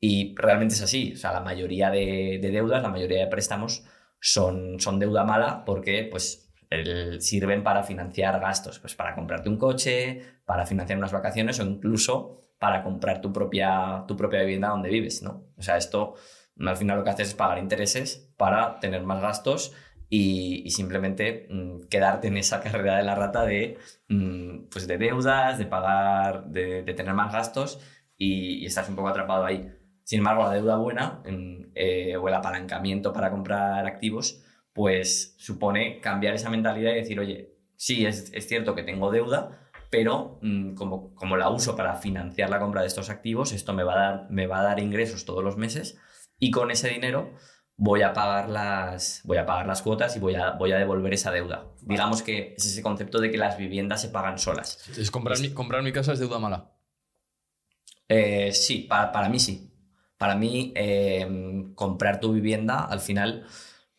Y 0.00 0.34
realmente 0.36 0.74
es 0.74 0.82
así. 0.82 1.12
O 1.14 1.16
sea, 1.16 1.32
la 1.32 1.40
mayoría 1.40 1.90
de, 1.90 2.38
de 2.42 2.50
deudas, 2.50 2.82
la 2.82 2.90
mayoría 2.90 3.20
de 3.20 3.26
préstamos 3.28 3.84
son, 4.20 4.78
son 4.80 4.98
deuda 4.98 5.24
mala 5.24 5.64
porque 5.64 6.06
pues, 6.10 6.52
el- 6.70 7.22
sirven 7.22 7.62
para 7.64 7.82
financiar 7.84 8.38
gastos, 8.38 8.78
pues 8.80 8.94
para 8.94 9.14
comprarte 9.14 9.48
un 9.48 9.56
coche, 9.56 10.20
para 10.44 10.66
financiar 10.66 10.98
unas 10.98 11.12
vacaciones 11.12 11.58
o 11.58 11.64
incluso 11.64 12.47
para 12.58 12.82
comprar 12.82 13.20
tu 13.20 13.32
propia, 13.32 14.04
tu 14.06 14.16
propia 14.16 14.40
vivienda 14.40 14.68
donde 14.68 14.90
vives, 14.90 15.22
¿no? 15.22 15.44
O 15.56 15.62
sea, 15.62 15.76
esto 15.76 16.14
al 16.58 16.76
final 16.76 16.98
lo 16.98 17.04
que 17.04 17.10
haces 17.10 17.28
es 17.28 17.34
pagar 17.34 17.58
intereses 17.58 18.32
para 18.36 18.80
tener 18.80 19.02
más 19.04 19.22
gastos 19.22 19.74
y, 20.10 20.70
simplemente 20.70 21.46
mm, 21.50 21.88
quedarte 21.88 22.28
en 22.28 22.38
esa 22.38 22.60
carrera 22.62 22.96
de 22.96 23.04
la 23.04 23.14
rata 23.14 23.44
de, 23.44 23.78
mm, 24.08 24.68
pues 24.70 24.86
de 24.86 24.98
deudas, 24.98 25.58
de 25.58 25.66
pagar, 25.66 26.46
de, 26.46 26.82
tener 26.94 27.14
más 27.14 27.32
gastos 27.32 27.80
y, 28.16 28.58
y 28.62 28.66
estás 28.66 28.88
un 28.88 28.96
poco 28.96 29.08
atrapado 29.08 29.44
ahí. 29.44 29.70
Sin 30.04 30.20
embargo, 30.20 30.44
la 30.44 30.52
deuda 30.54 30.76
buena 30.76 31.22
mm, 31.26 31.72
eh, 31.74 32.16
o 32.16 32.28
el 32.28 32.34
apalancamiento 32.34 33.12
para 33.12 33.30
comprar 33.30 33.86
activos, 33.86 34.42
pues 34.72 35.34
supone 35.38 36.00
cambiar 36.00 36.34
esa 36.34 36.50
mentalidad 36.50 36.92
y 36.92 36.96
decir, 36.96 37.20
oye, 37.20 37.54
sí, 37.76 38.06
es, 38.06 38.32
es 38.32 38.48
cierto 38.48 38.74
que 38.74 38.82
tengo 38.82 39.10
deuda, 39.10 39.67
pero 39.90 40.38
mm, 40.42 40.74
como, 40.74 41.14
como 41.14 41.36
la 41.36 41.48
uso 41.48 41.76
para 41.76 41.94
financiar 41.94 42.50
la 42.50 42.58
compra 42.58 42.82
de 42.82 42.86
estos 42.86 43.10
activos, 43.10 43.52
esto 43.52 43.72
me 43.72 43.84
va, 43.84 43.94
a 43.94 43.96
dar, 43.96 44.26
me 44.30 44.46
va 44.46 44.60
a 44.60 44.62
dar 44.62 44.80
ingresos 44.80 45.24
todos 45.24 45.42
los 45.42 45.56
meses 45.56 45.98
y 46.38 46.50
con 46.50 46.70
ese 46.70 46.88
dinero 46.88 47.32
voy 47.76 48.02
a 48.02 48.12
pagar 48.12 48.48
las, 48.48 49.22
voy 49.24 49.38
a 49.38 49.46
pagar 49.46 49.66
las 49.66 49.82
cuotas 49.82 50.16
y 50.16 50.18
voy 50.18 50.34
a, 50.34 50.52
voy 50.52 50.72
a 50.72 50.78
devolver 50.78 51.14
esa 51.14 51.30
deuda. 51.30 51.72
Digamos 51.80 52.22
que 52.22 52.54
es 52.56 52.66
ese 52.66 52.82
concepto 52.82 53.20
de 53.20 53.30
que 53.30 53.38
las 53.38 53.56
viviendas 53.56 54.02
se 54.02 54.08
pagan 54.08 54.38
solas. 54.38 54.88
Es 54.98 55.10
comprar, 55.10 55.38
mi, 55.40 55.50
comprar 55.50 55.82
mi 55.82 55.92
casa 55.92 56.12
es 56.12 56.18
deuda 56.18 56.38
mala. 56.38 56.72
Eh, 58.08 58.52
sí, 58.52 58.80
para, 58.88 59.12
para 59.12 59.28
mí 59.28 59.38
sí. 59.38 59.72
Para 60.16 60.34
mí, 60.34 60.72
eh, 60.74 61.70
comprar 61.76 62.18
tu 62.18 62.32
vivienda, 62.32 62.80
al 62.80 62.98
final, 62.98 63.46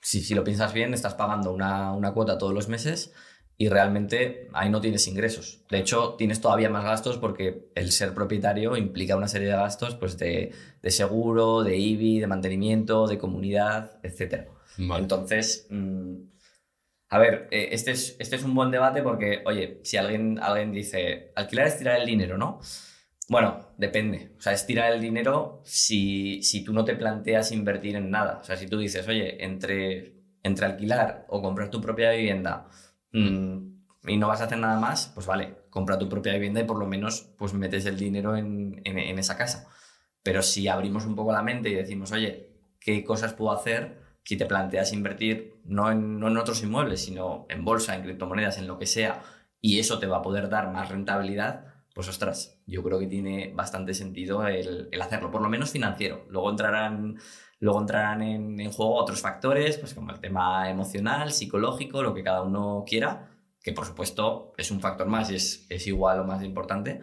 si, 0.02 0.22
si 0.22 0.36
lo 0.36 0.44
piensas 0.44 0.74
bien, 0.74 0.94
estás 0.94 1.14
pagando 1.14 1.54
una, 1.54 1.94
una 1.94 2.12
cuota 2.14 2.38
todos 2.38 2.54
los 2.54 2.68
meses 2.68 3.14
y 3.62 3.68
realmente 3.68 4.48
ahí 4.54 4.70
no 4.70 4.80
tienes 4.80 5.06
ingresos. 5.10 5.66
De 5.70 5.80
hecho, 5.80 6.16
tienes 6.18 6.40
todavía 6.40 6.70
más 6.70 6.86
gastos 6.86 7.18
porque 7.18 7.70
el 7.76 7.92
ser 7.92 8.14
propietario 8.14 8.78
implica 8.78 9.18
una 9.18 9.28
serie 9.28 9.50
de 9.50 9.54
gastos 9.54 9.96
pues, 9.96 10.18
de, 10.18 10.54
de 10.82 10.92
seguro, 10.92 11.62
de 11.62 11.76
IBI, 11.78 12.22
de 12.22 12.28
mantenimiento, 12.28 13.06
de 13.06 13.18
comunidad, 13.18 14.00
etc. 14.02 14.48
Entonces, 14.78 15.68
mm, 15.70 16.14
a 17.10 17.20
ver, 17.20 17.50
eh, 17.52 17.68
este, 17.74 17.92
es, 17.92 18.16
este 18.20 18.38
es 18.38 18.44
un 18.46 18.56
buen 18.56 18.72
debate 18.72 19.04
porque, 19.04 19.44
oye, 19.46 19.82
si 19.84 19.98
alguien, 19.98 20.40
alguien 20.40 20.72
dice, 20.72 21.34
alquilar 21.36 21.68
es 21.68 21.78
tirar 21.78 22.00
el 22.00 22.06
dinero, 22.06 22.38
¿no? 22.38 22.62
Bueno, 23.28 23.74
depende. 23.78 24.32
O 24.38 24.42
sea, 24.42 24.54
es 24.54 24.66
tirar 24.66 24.94
el 24.94 25.02
dinero 25.02 25.62
si, 25.66 26.42
si 26.44 26.64
tú 26.64 26.72
no 26.72 26.86
te 26.86 26.96
planteas 26.96 27.52
invertir 27.52 27.98
en 27.98 28.10
nada. 28.10 28.40
O 28.40 28.44
sea, 28.46 28.56
si 28.56 28.68
tú 28.68 28.78
dices, 28.78 29.06
oye, 29.06 29.44
entre, 29.44 30.14
entre 30.44 30.66
alquilar 30.66 31.26
o 31.28 31.42
comprar 31.42 31.70
tu 31.70 31.82
propia 31.82 32.12
vivienda 32.12 32.70
mm, 33.14 33.58
y 34.08 34.18
no 34.18 34.28
vas 34.28 34.42
a 34.42 34.46
hacer 34.46 34.58
nada 34.58 34.80
más, 34.80 35.12
pues 35.14 35.26
vale, 35.28 35.58
compra 35.70 36.00
tu 36.00 36.10
propia 36.10 36.34
vivienda 36.34 36.62
y 36.62 36.66
por 36.66 36.80
lo 36.80 36.88
menos 36.88 37.30
pues 37.38 37.54
metes 37.54 37.86
el 37.86 37.98
dinero 37.98 38.36
en, 38.36 38.82
en- 38.86 39.20
esa 39.20 39.38
casa. 39.38 39.68
Pero 40.24 40.42
si 40.42 40.68
abrimos 40.68 41.06
un 41.06 41.16
poco 41.16 41.32
la 41.32 41.42
mente 41.44 41.70
y 41.70 41.76
decimos, 41.76 42.12
oye, 42.12 42.50
¿qué 42.80 43.04
cosas 43.04 43.34
puedo 43.34 43.52
hacer 43.52 44.00
si 44.24 44.38
te 44.38 44.46
planteas 44.46 44.94
invertir 44.94 45.56
no 45.66 45.92
en, 45.92 46.20
no 46.20 46.28
en 46.28 46.38
otros 46.38 46.62
inmuebles, 46.64 47.02
sino 47.04 47.46
en 47.50 47.66
bolsa, 47.66 47.96
en 47.96 48.04
criptomonedas, 48.04 48.58
en 48.58 48.68
lo 48.68 48.78
que 48.78 48.86
sea, 48.86 49.24
y 49.62 49.80
eso 49.80 50.00
te 50.00 50.08
va 50.08 50.18
a 50.18 50.22
poder 50.22 50.50
dar 50.50 50.72
más 50.72 50.90
rentabilidad? 50.90 51.66
Pues 51.96 52.08
ostras, 52.08 52.62
yo 52.68 52.84
creo 52.84 53.00
que 53.00 53.08
tiene 53.08 53.52
bastante 53.56 53.94
sentido 53.94 54.46
el, 54.48 54.88
el 54.92 55.02
hacerlo, 55.02 55.32
por 55.32 55.42
lo 55.42 55.50
menos 55.50 55.72
financiero. 55.72 56.26
Luego 56.30 56.50
entrarán, 56.52 57.18
luego 57.60 57.80
entrarán 57.80 58.22
en, 58.22 58.60
en 58.60 58.72
juego 58.72 58.96
otros 58.96 59.22
factores, 59.22 59.78
pues 59.78 59.94
como 59.94 60.12
el 60.12 60.20
tema 60.20 60.70
emocional, 60.70 61.32
psicológico, 61.32 62.02
lo 62.02 62.14
que 62.14 62.24
cada 62.24 62.42
uno 62.42 62.84
quiera, 62.88 63.30
que 63.62 63.74
por 63.74 63.86
supuesto 63.86 64.54
es 64.58 64.72
un 64.72 64.80
factor 64.80 65.08
más 65.08 65.30
y 65.30 65.36
es, 65.36 65.88
igual 65.88 66.20
o 66.20 66.24
más 66.24 66.44
importante, 66.44 67.02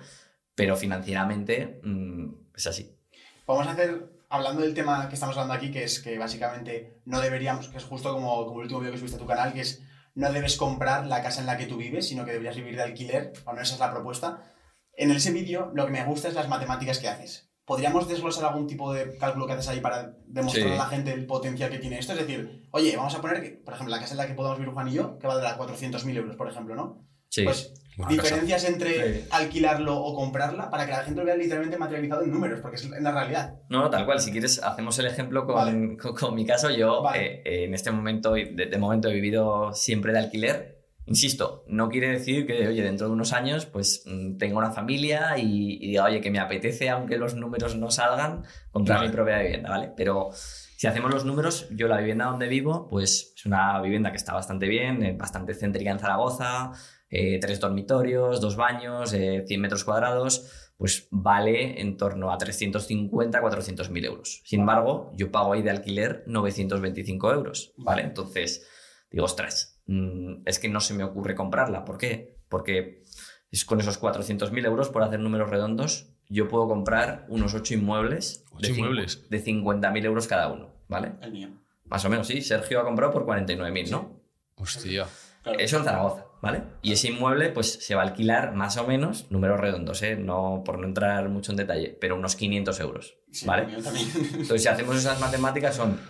pero 0.55 0.77
financieramente 0.77 1.81
mm, 1.83 2.29
es 2.57 2.67
así. 2.67 2.99
Vamos 3.47 3.67
a 3.67 3.73
hacer, 3.73 4.25
hablando 4.29 4.63
del 4.63 4.75
tema 4.75 5.09
que 5.09 5.15
estamos 5.15 5.37
hablando 5.37 5.55
aquí, 5.55 5.71
que 5.71 5.85
es 5.85 6.01
que 6.01 6.19
básicamente 6.19 7.01
no 7.05 7.21
deberíamos, 7.21 7.69
que 7.69 7.77
es 7.77 7.85
justo 7.85 8.13
como, 8.13 8.47
como 8.47 8.61
el 8.61 8.65
último 8.65 8.81
vídeo 8.81 8.93
que 8.93 8.99
subiste 8.99 9.17
a 9.17 9.21
tu 9.21 9.27
canal, 9.27 9.53
que 9.53 9.61
es 9.61 9.83
no 10.15 10.33
debes 10.33 10.57
comprar 10.57 11.07
la 11.07 11.23
casa 11.23 11.41
en 11.41 11.47
la 11.47 11.59
que 11.59 11.67
tú 11.67 11.77
vives, 11.77 12.09
sino 12.09 12.25
que 12.25 12.33
deberías 12.33 12.57
vivir 12.57 12.75
de 12.77 12.83
alquiler, 12.83 13.35
o 13.45 13.53
no 13.53 13.61
esa 13.61 13.75
es 13.75 13.81
la 13.81 13.93
propuesta. 13.93 14.55
En 14.95 15.11
ese 15.11 15.31
vídeo 15.31 15.71
lo 15.75 15.85
que 15.85 15.93
me 15.93 16.05
gusta 16.05 16.29
es 16.29 16.35
las 16.35 16.49
matemáticas 16.49 16.99
que 16.99 17.09
haces. 17.09 17.51
¿Podríamos 17.67 18.09
desglosar 18.09 18.45
algún 18.45 18.67
tipo 18.69 18.93
de 18.95 19.17
cálculo 19.19 19.47
que 19.47 19.55
haces 19.55 19.69
ahí 19.69 19.81
para 19.81 20.15
demostrar 20.27 20.69
Sí. 20.69 20.73
a 20.73 20.77
la 20.77 20.87
gente 20.87 21.13
el 21.13 21.27
potencial 21.27 21.69
que 21.71 21.79
tiene 21.81 21.99
esto? 21.99 22.13
Es 22.13 22.21
decir, 22.21 22.69
oye, 22.71 22.97
vamos 22.97 23.15
a 23.15 23.21
poner 23.21 23.43
que, 23.43 23.51
por 23.51 23.75
ejemplo, 23.75 23.95
la 23.95 24.01
casa 24.01 24.13
en 24.15 24.19
la 24.19 24.27
que 24.29 24.35
podamos 24.35 24.59
vivir 24.59 24.73
Juan 24.73 24.89
y 24.89 24.93
yo, 24.93 25.19
que 25.19 25.27
valdrá 25.27 25.57
400.000 25.59 26.17
euros, 26.17 26.37
por 26.37 26.49
ejemplo, 26.49 26.77
¿no? 26.77 27.05
Sí. 27.29 27.43
Pues 27.43 27.75
Buena 27.97 28.11
casa. 28.17 28.23
diferencias 28.23 28.65
entre 28.65 29.23
Sí. 29.23 29.29
alquilarlo 29.33 29.97
o 29.99 30.15
comprarla 30.15 30.71
para 30.71 30.87
que 30.87 30.93
la 30.93 30.99
gente 31.03 31.19
lo 31.21 31.27
vea 31.27 31.35
literalmente 31.37 31.77
materializado 31.77 32.23
en 32.23 32.31
números, 32.31 32.61
porque 32.61 32.77
es 32.77 32.85
en 32.85 33.03
la 33.03 33.11
realidad. 33.11 33.55
No, 33.69 33.81
no, 33.81 33.91
tal 33.91 34.07
cual. 34.07 34.21
Si 34.21 34.31
quieres, 34.31 34.63
hacemos 34.63 34.97
el 35.01 35.07
ejemplo 35.07 35.45
con, 35.45 35.55
Vale. 35.57 35.97
con, 35.97 36.15
con 36.15 36.35
mi 36.37 36.47
caso. 36.47 36.71
Yo, 36.71 37.03
Vale. 37.03 37.27
eh, 37.39 37.43
eh, 37.45 37.65
en 37.65 37.75
este 37.75 37.91
momento, 37.91 38.35
de, 38.35 38.47
de 38.71 38.79
momento, 38.79 39.09
he 39.09 39.13
vivido 39.15 39.73
siempre 39.73 40.13
de 40.13 40.21
alquiler. 40.21 40.76
Insisto, 41.07 41.65
no 41.69 41.89
quiere 41.89 42.09
decir 42.09 42.47
que, 42.47 42.67
oye, 42.67 42.83
dentro 42.83 43.07
de 43.07 43.13
unos 43.13 43.33
años, 43.33 43.65
pues 43.65 44.03
mm, 44.07 44.39
tenga 44.39 44.59
una 44.59 44.73
familia 44.73 45.39
y, 45.39 45.79
y 45.81 45.89
diga, 45.89 46.05
oye, 46.05 46.21
que 46.21 46.31
me 46.31 46.41
apetece, 46.41 46.91
aunque 46.91 47.17
los 47.17 47.35
números 47.35 47.77
no 47.77 47.91
salgan, 47.91 48.45
comprar 48.73 48.99
Vale. 48.99 49.09
mi 49.09 49.15
propia 49.15 49.39
vivienda, 49.39 49.71
¿vale? 49.71 49.93
Pero 49.97 50.31
si 50.77 50.87
hacemos 50.87 51.11
los 51.11 51.25
números, 51.25 51.69
yo 51.71 51.89
la 51.89 51.99
vivienda 51.99 52.27
donde 52.27 52.49
vivo, 52.49 52.87
pues 52.89 53.33
es 53.35 53.47
una 53.47 53.81
vivienda 53.81 54.11
que 54.11 54.19
está 54.19 54.35
bastante 54.35 54.69
bien, 54.69 55.03
eh, 55.03 55.17
bastante 55.17 55.55
céntrica 55.55 55.91
en 55.91 55.99
Zaragoza, 55.99 56.73
eh, 57.09 57.39
tres 57.41 57.61
dormitorios, 57.61 58.43
dos 58.43 58.57
baños, 58.57 59.15
eh, 59.15 59.45
100 59.47 59.61
metros 59.61 59.85
cuadrados, 59.85 60.73
pues 60.77 61.09
vale 61.11 61.81
en 61.81 61.97
torno 61.97 62.31
a 62.31 62.37
350, 62.37 63.41
400 63.41 63.91
mil 63.91 64.05
euros. 64.05 64.43
Sin 64.45 64.61
embargo, 64.61 65.13
yo 65.15 65.31
pago 65.33 65.55
ahí 65.55 65.63
de 65.63 65.71
alquiler 65.71 66.25
925 66.27 67.33
euros, 67.33 67.73
¿vale? 67.79 68.03
Entonces, 68.03 68.67
digo, 69.11 69.25
ostras, 69.25 69.76
mm, 69.87 70.43
es 70.45 70.59
que 70.59 70.69
no 70.69 70.81
se 70.81 70.95
me 70.95 71.05
ocurre 71.05 71.35
comprarla. 71.35 71.85
¿Por 71.85 71.99
qué? 71.99 72.37
Porque 72.49 73.03
es 73.51 73.65
con 73.65 73.81
esos 73.81 73.99
400 73.99 74.53
mil 74.53 74.65
euros, 74.65 74.89
por 74.91 75.03
hacer 75.03 75.21
números 75.21 75.51
redondos, 75.51 76.13
yo 76.29 76.49
puedo 76.49 76.67
comprar 76.69 77.27
unos 77.29 77.55
8 77.55 77.75
inmuebles, 77.75 78.45
¿Ocho 78.51 78.73
de, 78.73 78.79
inmuebles? 78.79 79.29
de 79.31 79.39
50 79.39 79.91
mil 79.91 80.05
euros 80.05 80.27
cada 80.27 80.53
uno, 80.53 80.75
¿vale? 80.89 81.13
El 81.23 81.33
mío. 81.33 81.49
Más 81.85 82.05
o 82.05 82.09
menos, 82.09 82.27
sí. 82.27 82.43
Sergio 82.43 82.81
ha 82.81 82.85
comprado 82.85 83.13
por 83.13 83.25
49 83.25 83.73
mil, 83.73 83.91
¿no? 83.91 84.21
Hostia. 84.57 85.07
Claro. 85.43 85.59
Eso 85.61 85.77
en 85.77 85.85
Zaragoza, 85.85 86.27
¿vale? 86.43 86.65
Y 86.83 86.93
ese 86.93 87.09
inmueble, 87.09 87.51
pues 87.51 87.73
se 87.75 87.95
va 87.95 88.03
a 88.03 88.07
alquilar 88.07 88.55
más 88.55 88.77
o 88.77 88.87
menos, 88.87 89.31
números 89.31 89.61
redondos, 89.61 90.03
¿eh? 90.03 90.17
No, 90.17 90.63
por 90.65 90.79
no 90.79 90.87
entrar 90.87 91.29
mucho 91.29 91.53
en 91.53 91.57
detalle, 91.57 91.97
pero 92.01 92.17
unos 92.17 92.35
500 92.35 92.81
euros, 92.81 93.19
¿vale? 93.45 93.63
el 93.63 93.69
mío 93.69 93.83
también. 93.83 94.09
Entonces, 94.17 94.63
si 94.63 94.69
hacemos 94.69 94.97
esas 94.97 95.21
matemáticas, 95.21 95.77
son 95.77 96.01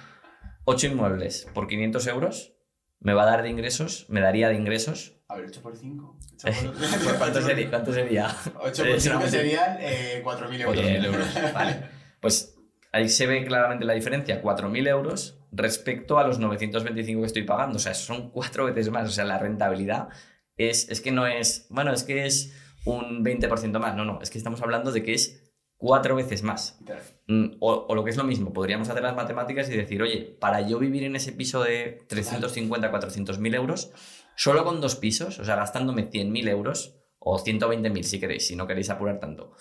8 0.65 0.87
inmuebles 0.87 1.47
por 1.53 1.69
500 1.69 2.07
euros, 2.07 2.55
me 3.01 3.13
va 3.15 3.23
a 3.23 3.27
dar 3.27 3.43
de 3.43 3.51
ingresos, 3.51 4.07
me 4.09 4.21
daría 4.21 4.49
de 4.49 4.55
ingresos. 4.57 5.15
A 5.29 5.37
ver, 5.37 5.47
8 5.49 5.63
por 5.63 5.77
5. 5.77 6.19
¿Cuánto 7.19 7.43
sería? 7.43 7.71
¿Cuánto 7.71 7.93
sería? 7.93 8.29
8 8.61 8.83
por 8.83 8.89
Es 8.89 9.03
5 9.03 9.17
una- 9.17 9.29
serían 9.29 9.77
eh, 9.81 10.23
4.000 10.25 10.61
euros. 10.61 10.77
4.000 10.85 11.05
euros. 11.05 11.27
Vale. 11.55 11.77
Pues 12.21 12.57
ahí 12.93 13.09
se 13.09 13.27
ve 13.27 13.45
claramente 13.45 13.85
la 13.85 13.95
diferencia, 13.95 14.41
4.000 14.43 14.89
euros 14.89 15.39
respecto 15.53 16.19
a 16.19 16.27
los 16.27 16.39
925 16.39 17.21
que 17.21 17.27
estoy 17.27 17.43
pagando. 17.43 17.77
O 17.77 17.81
sea, 17.81 17.95
son 17.95 18.31
cuatro 18.31 18.67
veces 18.67 18.91
más. 18.91 19.09
O 19.09 19.13
sea, 19.13 19.25
la 19.25 19.39
rentabilidad 19.39 20.09
es, 20.57 20.89
es 20.89 21.01
que 21.01 21.13
no 21.13 21.27
es, 21.27 21.67
bueno, 21.71 21.93
es 21.93 22.03
que 22.05 22.27
es 22.27 22.55
un 22.85 23.25
20% 23.25 23.79
más. 23.79 23.97
No, 23.97 24.05
no, 24.05 24.19
es 24.23 24.31
que 24.31 24.39
estamos 24.39 24.61
hablando 24.63 24.93
de 24.93 25.03
que 25.03 25.15
es 25.15 25.46
cuatro 25.77 26.17
veces 26.17 26.43
más. 26.43 26.79
Mm, 27.27 27.57
O, 27.61 27.87
o 27.89 27.95
lo 27.95 28.05
que 28.05 28.11
es 28.11 28.17
lo 28.17 28.25
mismo, 28.25 28.53
podríamos 28.53 28.89
hacer 28.89 29.03
las 29.03 29.17
matemáticas 29.17 29.69
y 29.71 29.77
decir, 29.77 30.01
oye, 30.03 30.37
para 30.41 30.61
yo 30.63 30.79
vivir 30.79 31.05
en 31.05 31.17
ese 31.17 31.33
piso 31.33 31.63
de 31.63 32.03
350, 32.09 32.91
400 32.91 33.39
mil 33.39 33.55
euros, 33.55 33.93
solo 34.37 34.65
con 34.65 34.81
dos 34.81 34.97
pisos, 34.97 35.39
o 35.39 35.45
sea, 35.45 35.57
gastándome 35.57 36.09
100 36.11 36.31
mil 36.33 36.49
euros 36.49 36.97
o 37.19 37.39
120 37.39 37.91
mil 37.91 38.05
si 38.05 38.21
queréis, 38.21 38.47
si 38.47 38.57
no 38.57 38.67
queréis 38.67 38.91
apurar 38.91 39.19
tanto, 39.21 39.53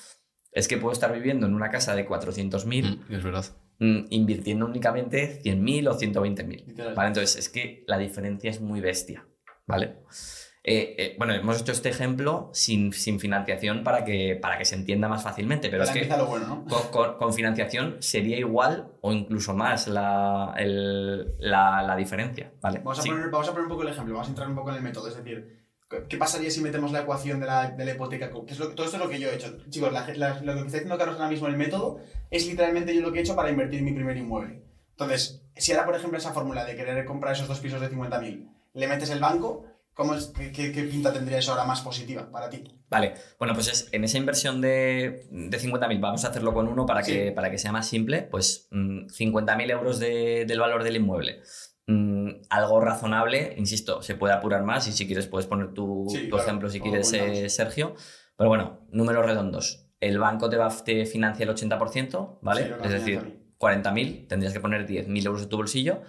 es 0.51 0.67
que 0.67 0.78
puedo 0.78 0.93
estar 0.93 1.12
viviendo 1.13 1.47
en 1.47 1.54
una 1.56 1.69
casa 1.69 1.95
de 1.95 2.06
400 2.06 2.65
mil 2.65 2.99
Mm, 3.10 3.13
es 3.13 3.23
verdad. 3.23 3.45
mm, 3.80 4.06
invirtiendo 4.10 4.65
únicamente 4.65 5.39
100 5.41 5.63
mil 5.63 5.88
o 5.88 5.93
120 5.95 6.43
mil. 6.43 6.63
Entonces, 7.08 7.36
es 7.36 7.49
que 7.49 7.84
la 7.88 7.97
diferencia 7.97 8.49
es 8.51 8.62
muy 8.62 8.80
bestia, 8.80 9.28
¿vale? 9.65 9.97
Eh, 10.67 10.95
eh, 10.97 11.15
bueno, 11.19 11.34
hemos 11.36 11.62
hecho 11.62 11.71
este 11.71 11.89
ejemplo 11.89 12.49
sin, 12.51 12.91
sin 12.91 13.19
financiación 13.19 13.84
para 13.84 14.04
que, 14.04 14.36
para 14.41 14.58
que 14.58 14.65
se 14.65 14.73
entienda 14.73 15.08
más 15.08 15.21
fácilmente, 15.21 15.69
pero 15.69 15.84
Ahora 15.84 15.93
es 15.93 16.08
que 16.08 16.17
lo 16.17 16.25
bueno, 16.25 16.47
¿no? 16.47 16.65
con, 16.65 16.88
con- 16.89 17.17
con 17.19 17.34
financiación 17.36 17.97
sería 17.99 18.39
igual 18.39 18.88
o 19.01 19.13
incluso 19.13 19.54
más 19.54 19.88
la, 19.88 20.56
el- 20.58 21.36
la, 21.38 21.84
la 21.84 21.95
diferencia, 21.95 22.51
¿vale? 22.62 22.80
Vamos 22.80 22.97
a, 22.97 23.04
Sí. 23.04 23.10
poner, 23.10 23.30
vamos 23.30 23.47
a 23.47 23.51
poner 23.51 23.63
un 23.65 23.69
poco 23.69 23.84
el 23.84 23.89
ejemplo, 23.89 24.13
vamos 24.15 24.28
a 24.28 24.32
entrar 24.32 24.49
un 24.49 24.56
poco 24.56 24.71
en 24.71 24.78
el 24.78 24.82
método. 24.82 25.08
Es 25.08 25.15
decir, 25.17 25.67
¿qué- 25.88 26.04
¿qué 26.10 26.17
pasaría 26.17 26.49
si 26.49 26.62
metemos 26.62 26.91
la 26.91 27.01
ecuación 27.01 27.39
de 27.39 27.45
la, 27.45 27.69
de 27.69 27.86
la 27.86 27.91
hipoteca? 27.91 28.32
Que 28.32 28.54
es 28.54 28.58
lo- 28.60 28.69
todo 28.69 28.88
esto 28.88 28.97
es 28.97 29.04
lo 29.04 29.10
que 29.10 29.19
yo 29.19 29.30
he 29.30 29.36
hecho. 29.36 29.56
Chicos, 29.69 29.93
la- 29.93 30.08
la- 30.15 30.39
lo 30.41 30.54
que 30.54 30.60
está 30.62 30.78
diciendo 30.78 30.97
Carlos 30.97 31.17
ahora 31.17 31.30
mismo 31.30 31.45
en 31.45 31.54
el 31.54 31.60
método 31.60 31.99
es 32.32 32.47
literalmente 32.47 32.95
yo 32.95 33.01
lo 33.01 33.12
que 33.12 33.19
he 33.19 33.21
hecho 33.21 33.36
para 33.36 33.51
invertir 33.51 33.82
en 33.82 33.86
mi 33.86 33.93
primer 33.93 34.17
inmueble. 34.17 34.63
Entonces, 34.93 35.43
si 35.56 35.73
ahora, 35.73 35.86
por 35.86 35.95
ejemplo, 35.95 36.17
esa 36.17 36.34
fórmula 36.34 36.65
de 36.65 36.75
querer 36.75 37.06
comprar 37.06 37.34
esos 37.34 37.47
dos 37.47 37.60
pisos 37.60 37.80
de 37.82 37.89
50.000, 37.91 38.49
le 38.73 38.88
metes 38.88 39.12
el 39.12 39.19
banco, 39.19 39.65
¿cómo 39.95 40.13
es, 40.13 40.27
qué, 40.53 40.88
pinta 40.91 41.12
tendría 41.12 41.39
eso 41.39 41.51
ahora 41.51 41.63
más 41.63 41.81
positiva 41.81 42.29
para 42.29 42.49
ti? 42.49 42.63
Vale, 42.89 43.15
bueno, 43.39 43.55
pues 43.55 43.67
es, 43.67 43.89
en 43.91 44.03
esa 44.03 44.17
inversión 44.19 44.62
de, 44.62 45.27
de 45.31 45.58
50.000, 45.60 45.99
vamos 45.99 46.23
a 46.23 46.27
hacerlo 46.29 46.53
con 46.53 46.67
uno 46.67 46.86
para 46.86 47.01
que, 47.01 47.31
para 47.31 47.49
que 47.49 47.58
sea 47.58 47.71
más 47.71 47.88
simple, 47.88 48.21
pues 48.21 48.67
mm, 48.71 49.08
50.000 49.08 49.71
euros 49.71 49.99
de- 49.99 50.45
del 50.45 50.60
valor 50.60 50.84
del 50.84 50.97
inmueble. 50.97 51.41
Mm, 51.88 52.29
algo 52.49 52.79
razonable, 52.81 53.55
insisto, 53.58 54.01
se 54.01 54.15
puede 54.15 54.34
apurar 54.34 54.63
más 54.63 54.88
y 54.88 54.91
si 54.91 55.08
quieres 55.08 55.27
puedes 55.27 55.47
poner 55.47 55.73
tu, 55.73 56.05
Sí, 56.10 56.23
tu 56.23 56.29
claro, 56.29 56.43
ejemplo 56.43 56.69
si 56.69 56.79
quieres, 56.81 57.12
eh. 57.13 57.49
Sergio. 57.49 57.95
Pero 58.38 58.49
bueno, 58.49 58.86
números 58.91 59.25
redondos. 59.25 59.88
El 59.99 60.19
banco 60.19 60.49
te, 60.49 60.58
va, 60.58 60.69
te 60.84 61.05
financia 61.05 61.43
el 61.43 61.49
80%, 61.49 62.39
¿vale? 62.41 62.65
Sí, 62.65 62.71
es 62.84 62.91
decir, 62.91 63.19
financia 63.19 63.19
a 63.19 63.23
mí. 63.23 63.41
40.000, 63.58 64.27
tendrías 64.27 64.53
que 64.53 64.60
poner 64.60 64.86
10.000 64.86 65.25
euros 65.25 65.41
de 65.41 65.47
tu 65.47 65.58
bolsillo 65.58 66.01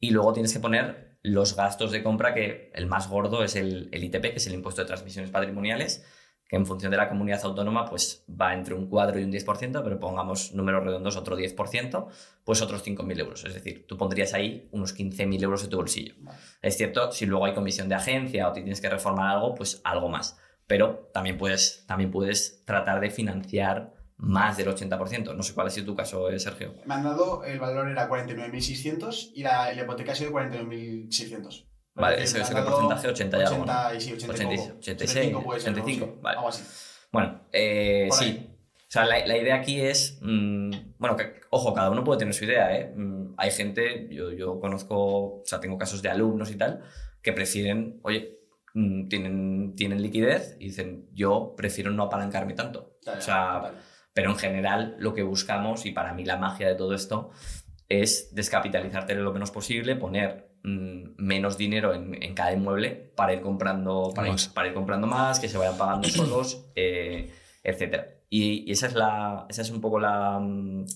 y 0.00 0.10
luego 0.10 0.32
tienes 0.32 0.52
que 0.52 0.60
poner 0.60 1.13
los 1.24 1.56
gastos 1.56 1.90
de 1.90 2.02
compra, 2.02 2.34
que 2.34 2.70
el 2.74 2.86
más 2.86 3.08
gordo 3.08 3.42
es 3.42 3.56
el, 3.56 3.88
el 3.92 4.04
ITP, 4.04 4.20
que 4.20 4.36
es 4.36 4.46
el 4.46 4.52
impuesto 4.52 4.82
de 4.82 4.86
transmisiones 4.86 5.30
patrimoniales, 5.30 6.04
que 6.46 6.56
en 6.56 6.66
función 6.66 6.90
de 6.90 6.98
la 6.98 7.08
comunidad 7.08 7.40
autónoma 7.44 7.86
pues 7.86 8.26
va 8.28 8.52
entre 8.52 8.74
un 8.74 8.88
4 8.88 9.18
y 9.18 9.24
un 9.24 9.32
10%, 9.32 9.82
pero 9.82 9.98
pongamos 9.98 10.52
números 10.52 10.84
redondos 10.84 11.16
otro 11.16 11.38
10%, 11.38 12.06
pues 12.44 12.60
otros 12.60 12.86
5.000 12.86 13.18
euros. 13.20 13.44
Es 13.46 13.54
decir, 13.54 13.86
tú 13.88 13.96
pondrías 13.96 14.34
ahí 14.34 14.68
unos 14.70 14.94
15.000 14.94 15.42
euros 15.42 15.62
de 15.62 15.68
tu 15.68 15.78
bolsillo. 15.78 16.14
Es 16.60 16.76
cierto, 16.76 17.10
si 17.10 17.24
luego 17.24 17.46
hay 17.46 17.54
comisión 17.54 17.88
de 17.88 17.94
agencia 17.94 18.46
o 18.46 18.52
te 18.52 18.60
tienes 18.60 18.82
que 18.82 18.90
reformar 18.90 19.34
algo, 19.34 19.54
pues 19.54 19.80
algo 19.82 20.10
más. 20.10 20.38
Pero 20.66 21.10
también 21.14 21.38
puedes, 21.38 21.86
también 21.86 22.10
puedes 22.10 22.66
tratar 22.66 23.00
de 23.00 23.10
financiar 23.10 23.94
más 24.24 24.56
del 24.56 24.68
80%. 24.68 25.34
No 25.34 25.42
sé 25.42 25.54
cuál 25.54 25.66
ha 25.66 25.70
sido 25.70 25.86
tu 25.86 25.94
caso, 25.94 26.30
eh, 26.30 26.38
Sergio. 26.38 26.74
Me 26.86 26.94
han 26.94 27.04
dado, 27.04 27.44
el 27.44 27.58
valor 27.58 27.88
era 27.88 28.08
49.600 28.08 29.32
y 29.34 29.42
la, 29.42 29.72
la 29.72 29.82
hipoteca 29.82 30.12
ha 30.12 30.14
sido 30.14 30.32
49.600. 30.32 31.66
Vale, 31.96 32.16
Es 32.16 32.30
ese 32.30 32.38
decir, 32.38 32.42
es 32.42 32.50
me 32.50 32.52
el 32.52 32.58
han 32.58 32.64
dado 32.64 32.88
porcentaje 32.88 33.08
80 33.08 33.38
y 33.38 33.42
algo, 33.42 33.56
¿no? 33.58 33.62
80 33.62 33.94
y 33.94 34.00
sí, 34.00 34.12
80 34.12 34.26
y 34.26 34.46
86, 34.46 34.60
poco. 34.60 34.78
86, 34.78 35.10
85 35.10 35.42
puede 35.44 35.60
ser, 35.60 35.72
85, 35.72 36.06
¿no? 36.06 36.12
Sí, 36.12 36.18
vale. 36.22 36.36
Algo 36.38 36.48
así. 36.48 36.64
Bueno, 37.12 37.40
eh, 37.52 38.08
sí. 38.10 38.24
ahí. 38.24 38.50
O 38.76 38.90
sea, 38.94 39.04
la, 39.04 39.26
la 39.26 39.36
idea 39.36 39.56
aquí 39.56 39.80
es, 39.80 40.18
mm, 40.22 40.70
bueno, 40.98 41.16
que, 41.16 41.40
ojo, 41.50 41.74
cada 41.74 41.90
uno 41.90 42.04
puede 42.04 42.18
tener 42.18 42.34
su 42.34 42.44
idea, 42.44 42.76
¿eh? 42.76 42.92
Mm, 42.96 43.34
hay 43.36 43.50
gente, 43.50 44.08
yo, 44.10 44.32
yo 44.32 44.60
conozco, 44.60 45.40
o 45.40 45.42
sea, 45.44 45.60
tengo 45.60 45.78
casos 45.78 46.00
de 46.02 46.10
alumnos 46.10 46.50
y 46.50 46.56
tal, 46.56 46.82
que 47.22 47.32
prefieren, 47.32 48.00
oye, 48.02 48.38
mm, 48.74 49.08
tienen, 49.08 49.74
tienen 49.76 50.02
liquidez 50.02 50.56
y 50.60 50.66
dicen, 50.66 51.08
yo 51.12 51.54
prefiero 51.56 51.90
no 51.90 52.04
apalancarme 52.04 52.54
tanto. 52.54 52.96
Ya, 53.04 53.12
ya, 53.14 53.18
o 53.18 53.22
sea. 53.22 53.74
Pero 54.14 54.30
en 54.30 54.36
general 54.36 54.96
lo 54.98 55.12
que 55.12 55.22
buscamos, 55.22 55.84
y 55.84 55.90
para 55.92 56.14
mí 56.14 56.24
la 56.24 56.38
magia 56.38 56.68
de 56.68 56.76
todo 56.76 56.94
esto, 56.94 57.30
es 57.88 58.34
descapitalizarte 58.34 59.14
lo 59.14 59.32
menos 59.32 59.50
posible, 59.50 59.96
poner 59.96 60.48
mm, 60.62 61.16
menos 61.18 61.58
dinero 61.58 61.92
en, 61.92 62.22
en 62.22 62.34
cada 62.34 62.52
inmueble 62.52 63.12
para 63.16 63.34
ir 63.34 63.40
comprando 63.42 64.12
para, 64.14 64.28
ir, 64.28 64.32
Más. 64.32 64.48
para 64.48 64.68
ir 64.68 64.74
comprando 64.74 65.06
más, 65.06 65.40
que 65.40 65.48
se 65.48 65.58
vayan 65.58 65.76
pagando 65.76 66.08
solos, 66.08 66.64
eh, 66.74 67.30
etc. 67.62 68.06
Y, 68.30 68.64
y 68.68 68.72
esa, 68.72 68.86
es 68.86 68.94
la, 68.94 69.46
esa 69.48 69.62
es 69.62 69.70
un 69.70 69.80
poco 69.80 69.98
la, 70.00 70.38
mm, 70.38 70.86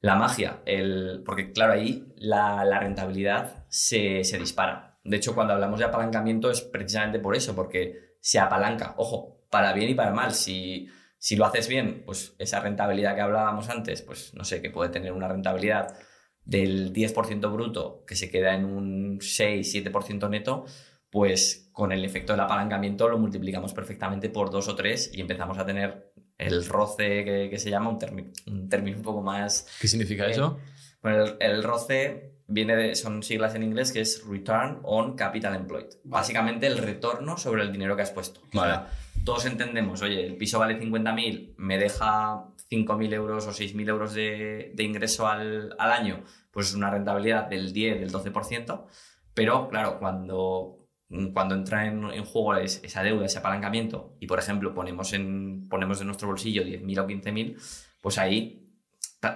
la 0.00 0.16
magia, 0.16 0.62
el, 0.64 1.22
porque 1.24 1.52
claro, 1.52 1.74
ahí 1.74 2.12
la, 2.16 2.64
la 2.64 2.80
rentabilidad 2.80 3.66
se, 3.68 4.24
se 4.24 4.38
dispara. 4.38 4.98
De 5.04 5.18
hecho, 5.18 5.34
cuando 5.34 5.52
hablamos 5.52 5.78
de 5.78 5.84
apalancamiento 5.84 6.50
es 6.50 6.62
precisamente 6.62 7.20
por 7.20 7.36
eso, 7.36 7.54
porque 7.54 8.16
se 8.20 8.40
apalanca, 8.40 8.94
ojo, 8.96 9.46
para 9.50 9.72
bien 9.72 9.90
y 9.90 9.94
para 9.94 10.10
mal. 10.10 10.34
Si, 10.34 10.88
si 11.18 11.36
lo 11.36 11.44
haces 11.46 11.68
bien, 11.68 12.02
pues 12.06 12.34
esa 12.38 12.60
rentabilidad 12.60 13.14
que 13.14 13.20
hablábamos 13.22 13.68
antes, 13.68 14.02
pues 14.02 14.34
no 14.34 14.44
sé, 14.44 14.60
que 14.62 14.70
puede 14.70 14.90
tener 14.90 15.12
una 15.12 15.28
rentabilidad 15.28 15.96
del 16.44 16.92
10% 16.92 17.52
bruto 17.52 18.04
que 18.06 18.14
se 18.16 18.30
queda 18.30 18.54
en 18.54 18.64
un 18.64 19.18
6-7% 19.20 20.28
neto, 20.28 20.64
pues 21.10 21.70
con 21.72 21.92
el 21.92 22.04
efecto 22.04 22.32
del 22.32 22.40
apalancamiento 22.40 23.08
lo 23.08 23.18
multiplicamos 23.18 23.72
perfectamente 23.74 24.28
por 24.30 24.50
dos 24.50 24.68
o 24.68 24.76
tres 24.76 25.10
y 25.12 25.20
empezamos 25.20 25.58
a 25.58 25.66
tener 25.66 26.12
el 26.38 26.64
roce 26.66 27.24
que, 27.24 27.48
que 27.50 27.58
se 27.58 27.70
llama, 27.70 27.88
un, 27.90 27.98
termi- 27.98 28.32
un 28.46 28.68
término 28.68 28.98
un 28.98 29.02
poco 29.02 29.22
más... 29.22 29.66
¿Qué 29.80 29.88
significa 29.88 30.26
Eh, 30.26 30.32
eso? 30.32 30.58
Bueno, 31.02 31.24
el, 31.24 31.36
el 31.40 31.62
roce 31.62 32.35
viene 32.48 32.76
de, 32.76 32.94
son 32.94 33.22
siglas 33.22 33.54
en 33.54 33.62
inglés 33.62 33.92
que 33.92 34.00
es 34.00 34.24
Return 34.26 34.78
on 34.82 35.16
Capital 35.16 35.54
Employed. 35.54 35.86
Básicamente 36.04 36.66
el 36.66 36.78
retorno 36.78 37.36
sobre 37.36 37.62
el 37.62 37.72
dinero 37.72 37.96
que 37.96 38.02
has 38.02 38.10
puesto. 38.10 38.40
O 38.48 38.50
sea, 38.52 38.60
Vale. 38.60 38.78
todos 39.24 39.46
entendemos, 39.46 40.02
oye, 40.02 40.26
el 40.26 40.36
piso 40.36 40.58
vale 40.58 40.78
50.000, 40.80 41.54
me 41.56 41.78
deja 41.78 42.44
5.000 42.70 43.12
euros 43.14 43.46
o 43.46 43.50
6.000 43.52 43.88
euros 43.88 44.14
de, 44.14 44.72
de 44.74 44.82
ingreso 44.84 45.26
al, 45.26 45.74
al 45.78 45.92
año, 45.92 46.22
pues 46.50 46.68
es 46.68 46.74
una 46.74 46.90
rentabilidad 46.90 47.46
del 47.48 47.72
10, 47.72 48.00
del 48.00 48.12
12%, 48.12 48.84
pero 49.34 49.68
claro, 49.68 49.98
cuando, 49.98 50.86
cuando 51.32 51.54
entra 51.54 51.86
en, 51.86 52.04
en 52.10 52.24
juego 52.24 52.54
es- 52.56 52.80
esa 52.82 53.02
deuda, 53.02 53.26
ese 53.26 53.38
apalancamiento, 53.38 54.16
y 54.20 54.26
por 54.26 54.38
ejemplo 54.38 54.74
ponemos, 54.74 55.12
en, 55.12 55.68
ponemos 55.68 55.98
de 55.98 56.04
nuestro 56.06 56.28
bolsillo 56.28 56.62
10.000 56.62 56.98
o 57.00 57.06
15.000, 57.06 57.56
pues 58.00 58.18
ahí 58.18 58.65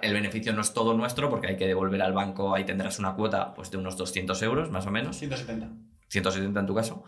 el 0.03 0.13
beneficio 0.13 0.53
no 0.53 0.61
es 0.61 0.73
todo 0.73 0.95
nuestro 0.95 1.31
porque 1.31 1.49
hay 1.49 1.57
que 1.57 1.67
devolver 1.67 2.01
al 2.03 2.13
banco, 2.13 2.55
ahí 2.55 2.65
tendrás 2.65 2.99
una 2.99 3.15
cuota 3.15 3.55
pues, 3.55 3.71
de 3.71 3.77
unos 3.79 3.97
200 3.97 4.41
euros 4.43 4.71
más 4.71 4.87
o 4.87 4.91
menos, 4.91 5.17
170. 5.19 5.69
170 6.09 6.61
en 6.61 6.67
tu 6.67 6.75
caso. 6.75 7.05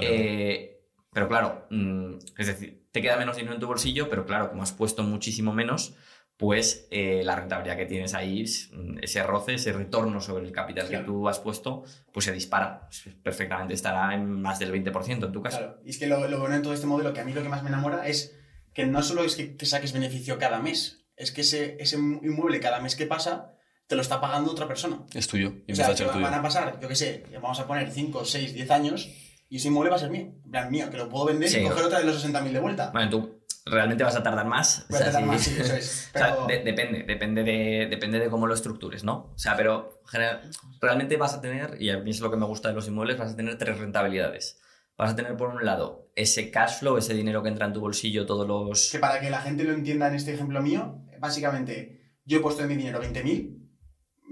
Eh, 0.00 0.80
pero 1.12 1.28
claro, 1.28 1.66
mm, 1.70 2.14
es 2.38 2.46
decir, 2.46 2.86
te 2.90 3.02
queda 3.02 3.16
menos 3.16 3.36
dinero 3.36 3.54
en 3.54 3.60
tu 3.60 3.66
bolsillo, 3.66 4.08
pero 4.08 4.24
claro, 4.24 4.50
como 4.50 4.62
has 4.62 4.72
puesto 4.72 5.02
muchísimo 5.02 5.52
menos, 5.52 5.94
pues 6.38 6.88
eh, 6.90 7.22
la 7.24 7.36
rentabilidad 7.36 7.76
que 7.76 7.86
tienes 7.86 8.14
ahí, 8.14 8.44
mm, 8.72 8.98
ese 9.02 9.22
roce, 9.22 9.54
ese 9.54 9.72
retorno 9.72 10.20
sobre 10.20 10.46
el 10.46 10.52
capital 10.52 10.88
Claro. 10.88 11.04
que 11.04 11.06
tú 11.06 11.28
has 11.28 11.38
puesto, 11.38 11.84
pues 12.12 12.24
se 12.24 12.32
dispara. 12.32 12.88
Perfectamente 13.22 13.74
estará 13.74 14.14
en 14.14 14.40
más 14.40 14.58
del 14.58 14.72
20% 14.72 15.26
en 15.26 15.32
tu 15.32 15.42
caso. 15.42 15.58
Claro. 15.58 15.80
Y 15.84 15.90
es 15.90 15.98
que 15.98 16.06
lo, 16.06 16.26
lo 16.28 16.40
bueno 16.40 16.56
de 16.56 16.62
todo 16.62 16.72
este 16.72 16.86
modelo, 16.86 17.12
que 17.12 17.20
a 17.20 17.24
mí 17.24 17.32
lo 17.32 17.42
que 17.42 17.48
más 17.48 17.62
me 17.62 17.68
enamora, 17.68 18.08
es 18.08 18.36
que 18.74 18.86
no 18.86 19.02
solo 19.02 19.22
es 19.22 19.36
que, 19.36 19.56
que 19.56 19.66
saques 19.66 19.92
beneficio 19.92 20.38
cada 20.38 20.58
mes, 20.60 21.01
es 21.16 21.32
que 21.32 21.40
ese, 21.42 21.76
ese 21.80 21.96
inmueble 21.96 22.60
cada 22.60 22.80
mes 22.80 22.96
que 22.96 23.06
pasa 23.06 23.54
te 23.86 23.96
lo 23.96 24.02
está 24.02 24.20
pagando 24.20 24.50
otra 24.50 24.66
persona. 24.66 25.02
Es 25.14 25.28
tuyo. 25.28 25.48
Y 25.48 25.50
O 25.50 25.58
empieza 25.60 25.84
sea, 25.84 25.94
a 25.94 25.96
ser 25.96 26.06
que 26.06 26.12
tuyo. 26.14 26.24
van 26.24 26.34
a 26.34 26.42
pasar, 26.42 26.78
yo 26.80 26.88
qué 26.88 26.96
sé, 26.96 27.24
vamos 27.40 27.58
a 27.60 27.66
poner 27.66 27.90
5, 27.90 28.24
6, 28.24 28.54
10 28.54 28.70
años 28.70 29.08
y 29.48 29.56
ese 29.56 29.68
inmueble 29.68 29.90
va 29.90 29.96
a 29.96 29.98
ser 29.98 30.10
mío. 30.10 30.32
En 30.44 30.50
plan, 30.50 30.70
mío, 30.70 30.88
que 30.90 30.96
lo 30.96 31.08
puedo 31.08 31.26
vender 31.26 31.48
Sí. 31.48 31.58
y 31.60 31.64
coger 31.64 31.84
otra 31.84 31.98
de 31.98 32.06
los 32.06 32.24
60.000 32.24 32.52
de 32.52 32.60
vuelta. 32.60 32.90
Bueno, 32.92 33.10
tú 33.10 33.42
realmente 33.66 34.02
vas 34.02 34.16
a 34.16 34.22
tardar 34.22 34.46
más. 34.46 34.86
Voy 34.88 34.98
a 34.98 35.04
tardar 35.04 35.22
sí. 35.22 35.28
más, 35.28 35.42
sí, 35.42 35.56
eso 35.60 35.74
es. 35.76 36.10
O 36.14 36.18
sea, 36.18 36.32
Pero- 36.34 36.46
de- 36.46 36.64
depende, 36.64 37.02
depende 37.02 37.44
de, 37.44 37.86
depende 37.90 38.18
de 38.18 38.30
cómo 38.30 38.46
lo 38.46 38.54
estructures, 38.54 39.04
¿no? 39.04 39.32
O 39.34 39.38
sea, 39.38 39.54
pero 39.56 40.00
general- 40.06 40.50
realmente 40.80 41.16
vas 41.18 41.34
a 41.34 41.40
tener, 41.42 41.76
y 41.80 41.90
a 41.90 41.98
mí 41.98 42.10
es 42.10 42.20
lo 42.20 42.30
que 42.30 42.36
me 42.38 42.46
gusta 42.46 42.68
de 42.70 42.74
los 42.74 42.88
inmuebles, 42.88 43.18
vas 43.18 43.32
a 43.32 43.36
tener 43.36 43.58
tres 43.58 43.78
rentabilidades. 43.78 44.58
Vas 44.96 45.12
a 45.12 45.16
tener, 45.16 45.36
por 45.36 45.50
un 45.50 45.64
lado, 45.64 46.01
ese 46.14 46.50
cash 46.50 46.78
flow, 46.80 46.96
ese 46.98 47.14
dinero 47.14 47.42
que 47.42 47.48
entra 47.48 47.66
en 47.66 47.72
tu 47.72 47.80
bolsillo 47.80 48.26
todos 48.26 48.46
los... 48.46 48.90
Que 48.92 48.98
para 48.98 49.20
que 49.20 49.30
la 49.30 49.40
gente 49.40 49.64
lo 49.64 49.72
entienda 49.72 50.08
en 50.08 50.14
este 50.14 50.34
ejemplo 50.34 50.60
mío, 50.62 50.98
básicamente, 51.18 52.16
yo 52.24 52.38
he 52.38 52.40
puesto 52.40 52.62
en 52.62 52.68
mi 52.68 52.76
dinero 52.76 53.02
20.000, 53.02 53.58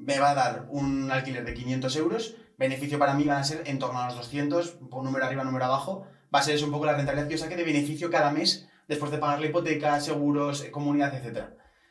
me 0.02 0.18
va 0.18 0.30
a 0.30 0.34
dar 0.34 0.66
un 0.70 1.10
alquiler 1.10 1.44
de 1.44 1.54
500 1.54 1.96
euros, 1.96 2.36
beneficio 2.58 2.98
para 2.98 3.14
mí 3.14 3.24
van 3.24 3.38
a 3.38 3.44
ser 3.44 3.62
en 3.66 3.78
torno 3.78 4.00
a 4.00 4.06
los 4.06 4.16
200, 4.16 4.78
un 4.90 5.04
número 5.04 5.24
arriba, 5.24 5.44
número 5.44 5.64
abajo, 5.64 6.06
va 6.34 6.40
a 6.40 6.42
ser 6.42 6.54
eso 6.54 6.66
un 6.66 6.72
poco 6.72 6.86
la 6.86 6.96
rentabilidad 6.96 7.28
que 7.28 7.34
yo 7.34 7.38
saque 7.38 7.56
de 7.56 7.64
beneficio 7.64 8.10
cada 8.10 8.30
mes 8.30 8.68
después 8.88 9.10
de 9.10 9.18
pagar 9.18 9.40
la 9.40 9.46
hipoteca, 9.46 10.00
seguros, 10.00 10.64
eh, 10.64 10.70
comunidad, 10.70 11.14
etc. 11.14 11.44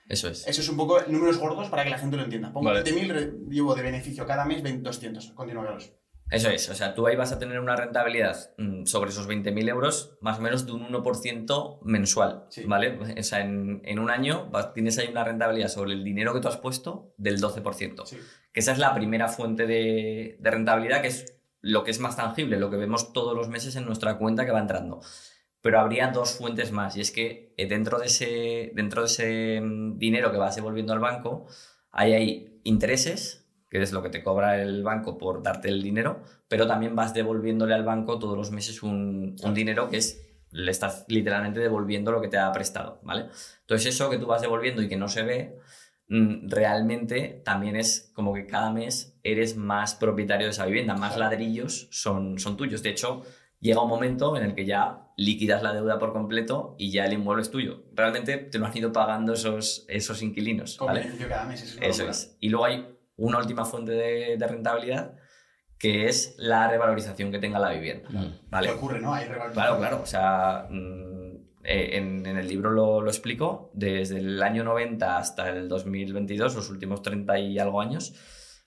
Eso 0.08 0.28
es. 0.28 0.48
Eso 0.48 0.62
es 0.62 0.70
un 0.70 0.78
poco 0.78 1.00
números 1.08 1.38
gordos 1.38 1.70
para 1.70 1.84
que 1.84 1.90
la 1.92 1.98
gente 1.98 2.18
lo 2.18 2.24
entienda. 2.24 2.52
Pongo 2.52 2.70
Vale. 2.70 2.84
20.000, 2.84 3.08
re- 3.12 3.34
llevo 3.50 3.76
de 3.76 3.84
beneficio 3.84 4.26
cada 4.26 4.44
mes 4.46 4.62
20 4.64 4.82
200. 4.84 5.32
Continúa, 5.32 5.64
Carlos. 5.66 5.94
Eso 6.32 6.50
es. 6.50 6.70
O 6.70 6.76
sea, 6.76 6.94
tú 6.94 7.08
ahí 7.08 7.16
vas 7.16 7.32
a 7.32 7.40
tener 7.40 7.60
una 7.60 7.76
rentabilidad 7.76 8.52
mm, 8.58 8.86
sobre 8.86 9.10
esos 9.10 9.28
20.000 9.28 9.68
euros 9.70 10.18
más 10.22 10.38
o 10.40 10.42
menos 10.42 10.66
de 10.66 10.74
un 10.74 10.84
1% 10.88 11.80
mensual, 11.84 12.46
Sí. 12.50 12.64
¿vale? 12.66 13.00
O 13.20 13.24
sea, 13.24 13.42
en, 13.42 13.82
en 13.84 14.00
un 14.00 14.10
año 14.12 14.48
vas- 14.52 14.74
tienes 14.74 14.98
ahí 15.00 15.08
una 15.08 15.24
rentabilidad 15.24 15.70
sobre 15.70 15.94
el 15.94 16.04
dinero 16.04 16.34
que 16.34 16.40
tú 16.40 16.48
has 16.48 16.58
puesto 16.58 17.14
del 17.18 17.40
12%. 17.42 18.06
Sí. 18.06 18.18
que 18.54 18.60
esa 18.60 18.72
es 18.74 18.78
la 18.80 18.94
primera 18.94 19.28
fuente 19.28 19.66
de, 19.66 20.38
de 20.40 20.52
rentabilidad, 20.52 21.02
que 21.02 21.08
es 21.08 21.36
lo 21.62 21.84
que 21.84 21.92
es 21.92 22.00
más 22.00 22.16
tangible, 22.16 22.58
lo 22.60 22.70
que 22.70 22.78
vemos 22.78 23.12
todos 23.12 23.36
los 23.36 23.50
meses 23.50 23.76
en 23.76 23.86
nuestra 23.86 24.18
cuenta 24.18 24.46
que 24.46 24.52
va 24.52 24.60
entrando. 24.60 25.02
Pero 25.62 25.80
habría 25.82 26.08
dos 26.12 26.32
fuentes 26.38 26.72
más, 26.72 26.96
y 26.96 27.02
es 27.02 27.12
que 27.12 27.54
eh, 27.58 27.68
dentro 27.68 28.00
de 28.00 28.06
ese, 28.06 28.72
dentro 28.76 29.02
de 29.02 29.08
ese 29.08 29.60
mm, 29.62 29.98
dinero 29.98 30.32
que 30.32 30.38
vas 30.38 30.56
devolviendo 30.56 30.94
al 30.94 31.00
banco, 31.00 31.48
hay 31.92 32.14
ahí 32.14 32.62
intereses 32.64 33.39
que 33.70 33.82
es 33.82 33.92
lo 33.92 34.02
que 34.02 34.10
te 34.10 34.24
cobra 34.24 34.62
el 34.62 34.84
banco 34.84 35.18
por 35.18 35.44
darte 35.44 35.70
el 35.70 35.82
dinero, 35.82 36.24
pero 36.48 36.66
también 36.68 36.96
vas 36.96 37.14
devolviéndole 37.14 37.74
al 37.74 37.84
banco 37.84 38.18
todos 38.20 38.38
los 38.38 38.52
meses 38.52 38.82
un, 38.84 39.36
un 39.44 39.54
dinero 39.54 39.90
que 39.90 39.98
es 39.98 40.26
le 40.52 40.72
estás 40.72 41.06
literalmente 41.08 41.60
devolviendo 41.60 42.12
lo 42.12 42.22
que 42.22 42.28
te 42.28 42.38
ha 42.40 42.52
prestado, 42.52 43.00
¿vale? 43.04 43.28
Entonces 43.62 43.94
eso 43.94 44.10
que 44.10 44.18
tú 44.18 44.26
vas 44.26 44.42
devolviendo 44.42 44.82
y 44.82 44.88
que 44.90 44.98
no 44.98 45.08
se 45.08 45.22
ve, 45.22 45.60
mm, 46.08 46.50
realmente 46.50 47.42
también 47.46 47.76
es 47.76 48.12
como 48.16 48.34
que 48.34 48.48
cada 48.48 48.72
mes 48.72 49.16
eres 49.22 49.56
más 49.58 49.94
propietario 49.94 50.48
de 50.48 50.52
esa 50.52 50.66
vivienda, 50.66 50.96
más 50.96 51.14
Claro. 51.14 51.30
ladrillos 51.30 51.88
son, 51.92 52.40
son 52.40 52.58
tuyos. 52.58 52.82
De 52.82 52.90
hecho, 52.90 53.22
llega 53.60 53.84
un 53.84 53.90
momento 53.90 54.36
en 54.38 54.44
el 54.44 54.56
que 54.56 54.66
ya 54.66 55.08
liquidas 55.18 55.62
la 55.62 55.72
deuda 55.74 56.00
por 56.00 56.14
completo 56.14 56.76
y 56.80 56.90
ya 56.90 57.06
el 57.06 57.14
inmueble 57.14 57.44
es 57.44 57.52
tuyo. 57.52 57.84
Realmente 57.94 58.38
te 58.38 58.58
lo 58.58 58.66
han 58.66 58.76
ido 58.76 58.92
pagando 58.92 59.34
esos, 59.34 59.86
esos 59.88 60.24
inquilinos, 60.24 60.80
¿vale? 60.80 61.02
beneficio 61.02 61.30
cada 61.30 61.46
mes. 61.46 61.62
Eso 61.62 61.80
es, 61.80 61.88
Eso 62.00 62.10
es. 62.10 62.38
Y 62.40 62.50
luego 62.50 62.66
hay 62.66 62.88
una 63.20 63.38
última 63.38 63.66
fuente 63.66 63.92
de, 63.92 64.38
de 64.38 64.48
rentabilidad 64.48 65.14
que 65.78 66.08
es 66.08 66.36
la 66.38 66.70
revalorización 66.70 67.32
que 67.32 67.40
tenga 67.40 67.58
la 67.58 67.72
vivienda, 67.72 68.10
Mm. 68.10 68.50
¿vale? 68.50 68.68
¿Qué 68.68 68.74
ocurre, 68.74 69.00
no? 69.00 69.14
Hay 69.14 69.26
revalorización. 69.28 69.54
Claro, 69.54 69.78
claro. 69.78 70.02
O 70.04 70.06
sea, 70.06 70.68
mm, 70.70 71.36
eh, 71.64 71.98
en, 71.98 72.26
en 72.26 72.38
el 72.38 72.48
libro 72.50 72.70
lo, 72.72 73.00
lo 73.02 73.10
explico. 73.10 73.72
Desde 73.74 74.18
el 74.18 74.44
año 74.44 74.66
90 74.66 75.18
hasta 75.18 75.48
el 75.50 75.70
2022, 75.70 76.54
los 76.56 76.70
últimos 76.70 77.02
30 77.02 77.40
y 77.40 77.60
algo 77.60 77.80
años, 77.80 78.14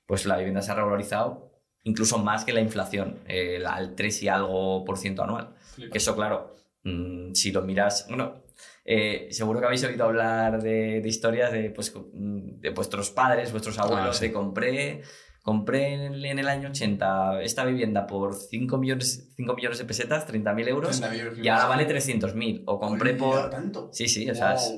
pues 0.06 0.24
la 0.24 0.38
vivienda 0.38 0.62
se 0.62 0.72
ha 0.72 0.74
revalorizado 0.74 1.50
incluso 1.84 2.16
más 2.18 2.44
que 2.44 2.52
la 2.52 2.60
inflación, 2.60 3.18
eh, 3.26 3.62
al 3.66 3.94
3 3.94 4.22
y 4.22 4.28
algo 4.28 4.84
por 4.84 4.96
ciento 4.96 5.22
anual. 5.24 5.54
Flipa. 5.74 5.96
Eso, 5.96 6.14
claro, 6.16 6.54
mm, 6.84 7.32
si 7.34 7.50
lo 7.52 7.60
miras, 7.62 8.06
bueno, 8.08 8.41
eh, 8.85 9.29
seguro 9.31 9.61
que 9.61 9.66
habéis 9.66 9.85
oído 9.85 10.05
hablar 10.05 10.62
de, 10.62 11.01
de 11.01 11.09
historias 11.09 11.53
de, 11.53 11.70
pues, 11.70 11.94
mm, 11.94 12.61
de 12.61 12.70
vuestros 12.70 13.11
padres, 13.11 13.53
vuestros 13.53 13.79
abuelos, 13.79 14.16
sí. 14.16 14.27
de 14.27 14.33
compré, 14.33 15.03
compré 15.42 15.94
en 15.94 16.01
el, 16.01 16.25
en 16.25 16.38
el 16.38 16.48
año 16.48 16.68
80 16.70 17.42
esta 17.42 17.64
vivienda 17.64 18.07
por 18.07 18.35
5 18.35 18.79
millones, 18.79 19.33
5 19.37 19.55
millones 19.55 19.79
de 19.79 19.85
pesetas, 19.85 20.27
30.000 20.27 20.68
euros, 20.68 21.03
30.000 21.03 21.44
y 21.44 21.48
ahora 21.48 21.66
vale 21.66 21.88
300.000. 21.88 22.64
O 22.66 22.79
compré 22.79 23.14
por... 23.14 23.51
tanto? 23.51 23.90
Sí, 23.92 24.09
sí, 24.09 24.29
o 24.29 24.35
sea, 24.35 24.55
es. 24.55 24.72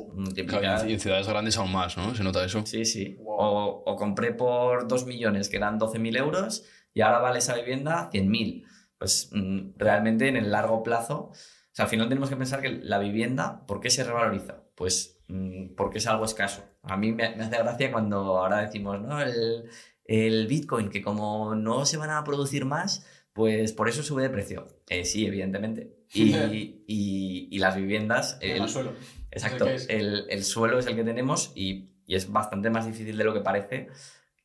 Claro, 0.47 0.89
y 0.89 0.93
en 0.93 1.01
ciudades 1.01 1.27
grandes 1.27 1.57
aún 1.57 1.73
más, 1.73 1.97
¿no? 1.97 2.15
Se 2.15 2.23
nota 2.23 2.45
eso. 2.45 2.63
Sí, 2.67 2.85
sí. 2.85 3.17
Wow. 3.21 3.37
O, 3.37 3.83
o 3.87 3.97
compré 3.97 4.33
por 4.33 4.87
2 4.87 5.07
millones, 5.07 5.49
que 5.49 5.57
eran 5.57 5.79
12.000 5.79 6.19
euros, 6.19 6.65
y 6.95 7.01
ahora 7.01 7.19
vale 7.19 7.41
esa 7.41 7.55
vivienda 7.55 8.11
100.000. 8.13 8.65
Pues 8.99 9.29
mm, 9.33 9.77
realmente 9.77 10.29
en 10.29 10.37
el 10.37 10.51
largo 10.51 10.83
plazo, 10.83 11.33
sea, 11.77 11.85
al 11.87 11.91
final 11.91 12.09
tenemos 12.09 12.29
que 12.31 12.37
pensar 12.37 12.61
que 12.63 12.71
la 12.71 12.99
vivienda, 12.99 13.67
¿por 13.67 13.81
qué 13.81 13.91
se 13.91 14.05
revaloriza? 14.05 14.63
Pues 14.75 15.21
mm, 15.29 15.75
porque 15.77 15.99
es 15.99 16.07
algo 16.07 16.25
escaso. 16.25 16.65
A 16.83 16.97
mí 16.97 17.13
me, 17.13 17.35
me 17.37 17.45
hace 17.45 17.59
gracia 17.59 17.93
cuando 17.93 18.39
ahora 18.39 18.61
decimos, 18.61 19.01
¿no? 19.01 19.21
El, 19.21 19.65
el 20.05 20.47
Bitcoin, 20.47 20.91
que 20.91 21.03
como 21.03 21.55
no 21.55 21.87
se 21.87 21.97
van 21.97 22.11
a 22.11 22.23
producir 22.25 22.65
más, 22.65 23.07
pues 23.33 23.73
por 23.73 23.89
eso 23.89 24.03
sube 24.03 24.23
de 24.23 24.31
precio. 24.31 24.69
Eh, 24.89 25.05
sí, 25.05 25.27
evidentemente. 25.27 25.95
Y, 26.15 26.85
y- 26.87 27.49
y 27.51 27.59
las 27.59 27.75
viviendas... 27.77 28.39
En 28.41 28.57
el- 28.59 28.63
el 28.63 28.69
suelo. 28.69 28.93
Exacto, 29.33 29.65
el, 29.89 30.27
el 30.29 30.45
suelo 30.45 30.79
es 30.79 30.87
el 30.87 30.95
que 30.95 31.03
tenemos 31.03 31.51
y, 31.57 31.89
y 32.07 32.15
es 32.15 32.31
bastante 32.31 32.71
más 32.71 32.87
difícil 32.87 33.17
de 33.19 33.25
lo 33.25 33.35
que 33.35 33.41
parece 33.41 33.89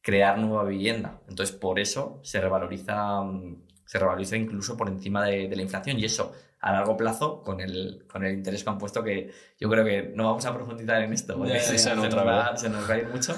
crear 0.01 0.39
nueva 0.39 0.63
vivienda. 0.63 1.21
Entonces, 1.27 1.55
por 1.55 1.79
eso 1.79 2.19
se 2.23 2.41
revaloriza, 2.41 3.21
mm, 3.21 3.63
se 3.85 3.99
revaloriza 3.99 4.37
incluso 4.37 4.77
por 4.77 4.87
encima 4.89 5.23
de, 5.25 5.47
de 5.47 5.55
la 5.55 5.61
inflación 5.61 5.99
y 5.99 6.05
eso 6.05 6.33
a 6.61 6.71
largo 6.73 6.97
plazo 6.97 7.41
con 7.43 7.61
el, 7.61 8.05
con 8.11 8.23
el 8.25 8.33
interés 8.33 8.63
compuesto 8.63 9.03
que 9.03 9.31
yo 9.59 9.69
creo 9.69 9.85
que 9.85 10.11
no 10.15 10.25
vamos 10.25 10.45
a 10.45 10.53
profundizar 10.53 11.01
en 11.01 11.13
esto, 11.13 11.37
porque 11.37 11.53
ya, 11.53 11.59
se, 11.61 11.77
se 11.77 11.95
nos 11.95 12.05
otra, 12.05 12.23
va, 12.23 12.57
se 12.57 12.69
nos 12.69 12.89
va 12.89 12.95
a 12.95 12.97
ir 12.97 13.07
mucho, 13.07 13.35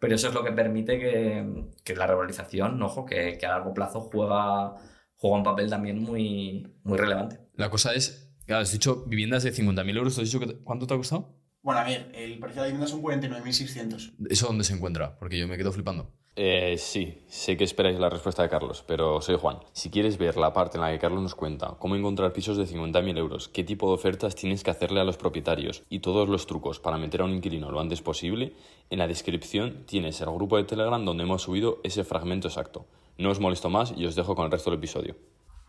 pero 0.00 0.14
eso 0.14 0.28
es 0.28 0.34
lo 0.34 0.42
que 0.42 0.52
permite 0.52 0.98
que, 0.98 1.66
que 1.84 1.94
la 1.94 2.06
revalorización, 2.06 2.82
ojo, 2.82 3.04
que, 3.04 3.36
que 3.38 3.46
a 3.46 3.50
largo 3.50 3.74
plazo 3.74 4.00
juega, 4.00 4.74
juega 5.16 5.36
un 5.36 5.42
papel 5.44 5.68
también 5.70 5.98
muy, 6.02 6.74
muy 6.84 6.98
relevante. 6.98 7.38
La 7.56 7.68
cosa 7.70 7.92
es, 7.94 8.34
claro, 8.46 8.62
has 8.62 8.72
dicho 8.72 9.04
viviendas 9.06 9.42
de 9.42 9.52
50.000 9.52 9.96
euros, 9.96 10.14
¿te 10.16 10.22
has 10.22 10.28
dicho 10.28 10.40
que 10.40 10.46
te- 10.46 10.58
cuánto 10.64 10.86
te 10.86 10.94
ha 10.94 10.96
costado? 10.96 11.38
Bueno, 11.62 11.80
a 11.80 11.84
ver, 11.84 12.10
el 12.14 12.40
precio 12.40 12.62
de 12.62 12.68
la 12.68 12.72
vivienda 12.72 12.86
son 12.88 13.02
49.600. 13.02 14.14
¿Eso 14.30 14.46
dónde 14.46 14.64
se 14.64 14.74
encuentra? 14.74 15.16
Porque 15.18 15.38
yo 15.38 15.46
me 15.46 15.56
quedo 15.56 15.70
flipando. 15.72 16.12
Eh, 16.34 16.76
sí, 16.78 17.22
sé 17.28 17.58
que 17.58 17.64
esperáis 17.64 17.98
la 17.98 18.08
respuesta 18.08 18.42
de 18.42 18.48
Carlos, 18.48 18.82
pero 18.86 19.20
soy 19.20 19.36
Juan. 19.36 19.58
Si 19.72 19.90
quieres 19.90 20.16
ver 20.16 20.38
la 20.38 20.54
parte 20.54 20.78
en 20.78 20.82
la 20.82 20.90
que 20.90 20.98
Carlos 20.98 21.22
nos 21.22 21.34
cuenta 21.34 21.76
cómo 21.78 21.94
encontrar 21.94 22.32
pisos 22.32 22.56
de 22.56 22.64
50.000 22.64 23.18
euros, 23.18 23.48
qué 23.48 23.64
tipo 23.64 23.88
de 23.88 23.94
ofertas 23.94 24.34
tienes 24.34 24.64
que 24.64 24.70
hacerle 24.70 25.00
a 25.00 25.04
los 25.04 25.18
propietarios 25.18 25.82
y 25.90 25.98
todos 25.98 26.30
los 26.30 26.46
trucos 26.46 26.80
para 26.80 26.96
meter 26.96 27.20
a 27.20 27.24
un 27.24 27.32
inquilino 27.32 27.70
lo 27.70 27.80
antes 27.80 28.00
posible, 28.00 28.54
en 28.88 28.98
la 28.98 29.08
descripción 29.08 29.84
tienes 29.84 30.22
el 30.22 30.30
grupo 30.30 30.56
de 30.56 30.64
Telegram 30.64 31.04
donde 31.04 31.24
hemos 31.24 31.42
subido 31.42 31.80
ese 31.84 32.02
fragmento 32.02 32.48
exacto. 32.48 32.86
No 33.18 33.28
os 33.28 33.38
molesto 33.38 33.68
más 33.68 33.92
y 33.94 34.06
os 34.06 34.14
dejo 34.14 34.34
con 34.34 34.46
el 34.46 34.50
resto 34.50 34.70
del 34.70 34.78
episodio. 34.78 35.16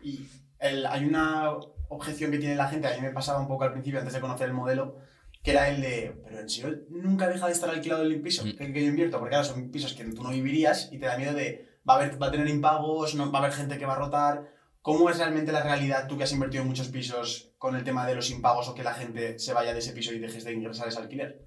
Y 0.00 0.26
hay 0.60 1.04
una 1.04 1.52
objeción 1.90 2.30
que 2.30 2.38
tiene 2.38 2.54
la 2.54 2.68
gente, 2.68 2.88
a 2.88 2.96
mí 2.96 3.02
me 3.02 3.10
pasaba 3.10 3.38
un 3.38 3.48
poco 3.48 3.64
al 3.64 3.72
principio, 3.72 3.98
antes 3.98 4.14
de 4.14 4.20
conocer 4.20 4.48
el 4.48 4.54
modelo, 4.54 4.96
que 5.44 5.50
era 5.52 5.68
el 5.68 5.80
de, 5.80 6.20
pero 6.24 6.40
en 6.40 6.48
serio, 6.48 6.78
nunca 6.88 7.28
deja 7.28 7.46
de 7.46 7.52
estar 7.52 7.68
alquilado 7.70 8.02
el 8.02 8.20
piso 8.20 8.44
Mm. 8.44 8.56
que, 8.56 8.72
que 8.72 8.82
yo 8.82 8.88
invierto, 8.88 9.18
porque 9.18 9.34
claro, 9.34 9.44
son 9.44 9.70
pisos 9.70 9.92
que 9.92 10.02
tú 10.04 10.22
no 10.22 10.30
vivirías 10.30 10.88
y 10.90 10.98
te 10.98 11.06
da 11.06 11.16
miedo 11.18 11.34
de, 11.34 11.68
va 11.88 11.94
a, 11.94 11.96
haber, 11.98 12.20
va 12.20 12.28
a 12.28 12.30
tener 12.30 12.48
impagos, 12.48 13.14
no, 13.14 13.30
va 13.30 13.38
a 13.40 13.42
haber 13.42 13.52
gente 13.52 13.78
que 13.78 13.86
va 13.86 13.92
a 13.92 13.98
rotar. 13.98 14.50
¿Cómo 14.80 15.08
es 15.08 15.18
realmente 15.18 15.52
la 15.52 15.62
realidad, 15.62 16.06
tú 16.08 16.16
que 16.18 16.24
has 16.24 16.32
invertido 16.32 16.62
en 16.62 16.68
muchos 16.68 16.88
pisos, 16.88 17.52
con 17.58 17.74
el 17.76 17.84
tema 17.84 18.06
de 18.06 18.14
los 18.14 18.30
impagos 18.30 18.68
o 18.68 18.74
que 18.74 18.82
la 18.82 18.92
gente 18.94 19.38
se 19.38 19.52
vaya 19.54 19.72
de 19.72 19.78
ese 19.78 19.92
piso 19.92 20.12
y 20.12 20.18
dejes 20.18 20.44
de 20.44 20.52
ingresar 20.52 20.88
ese 20.88 20.98
alquiler? 20.98 21.44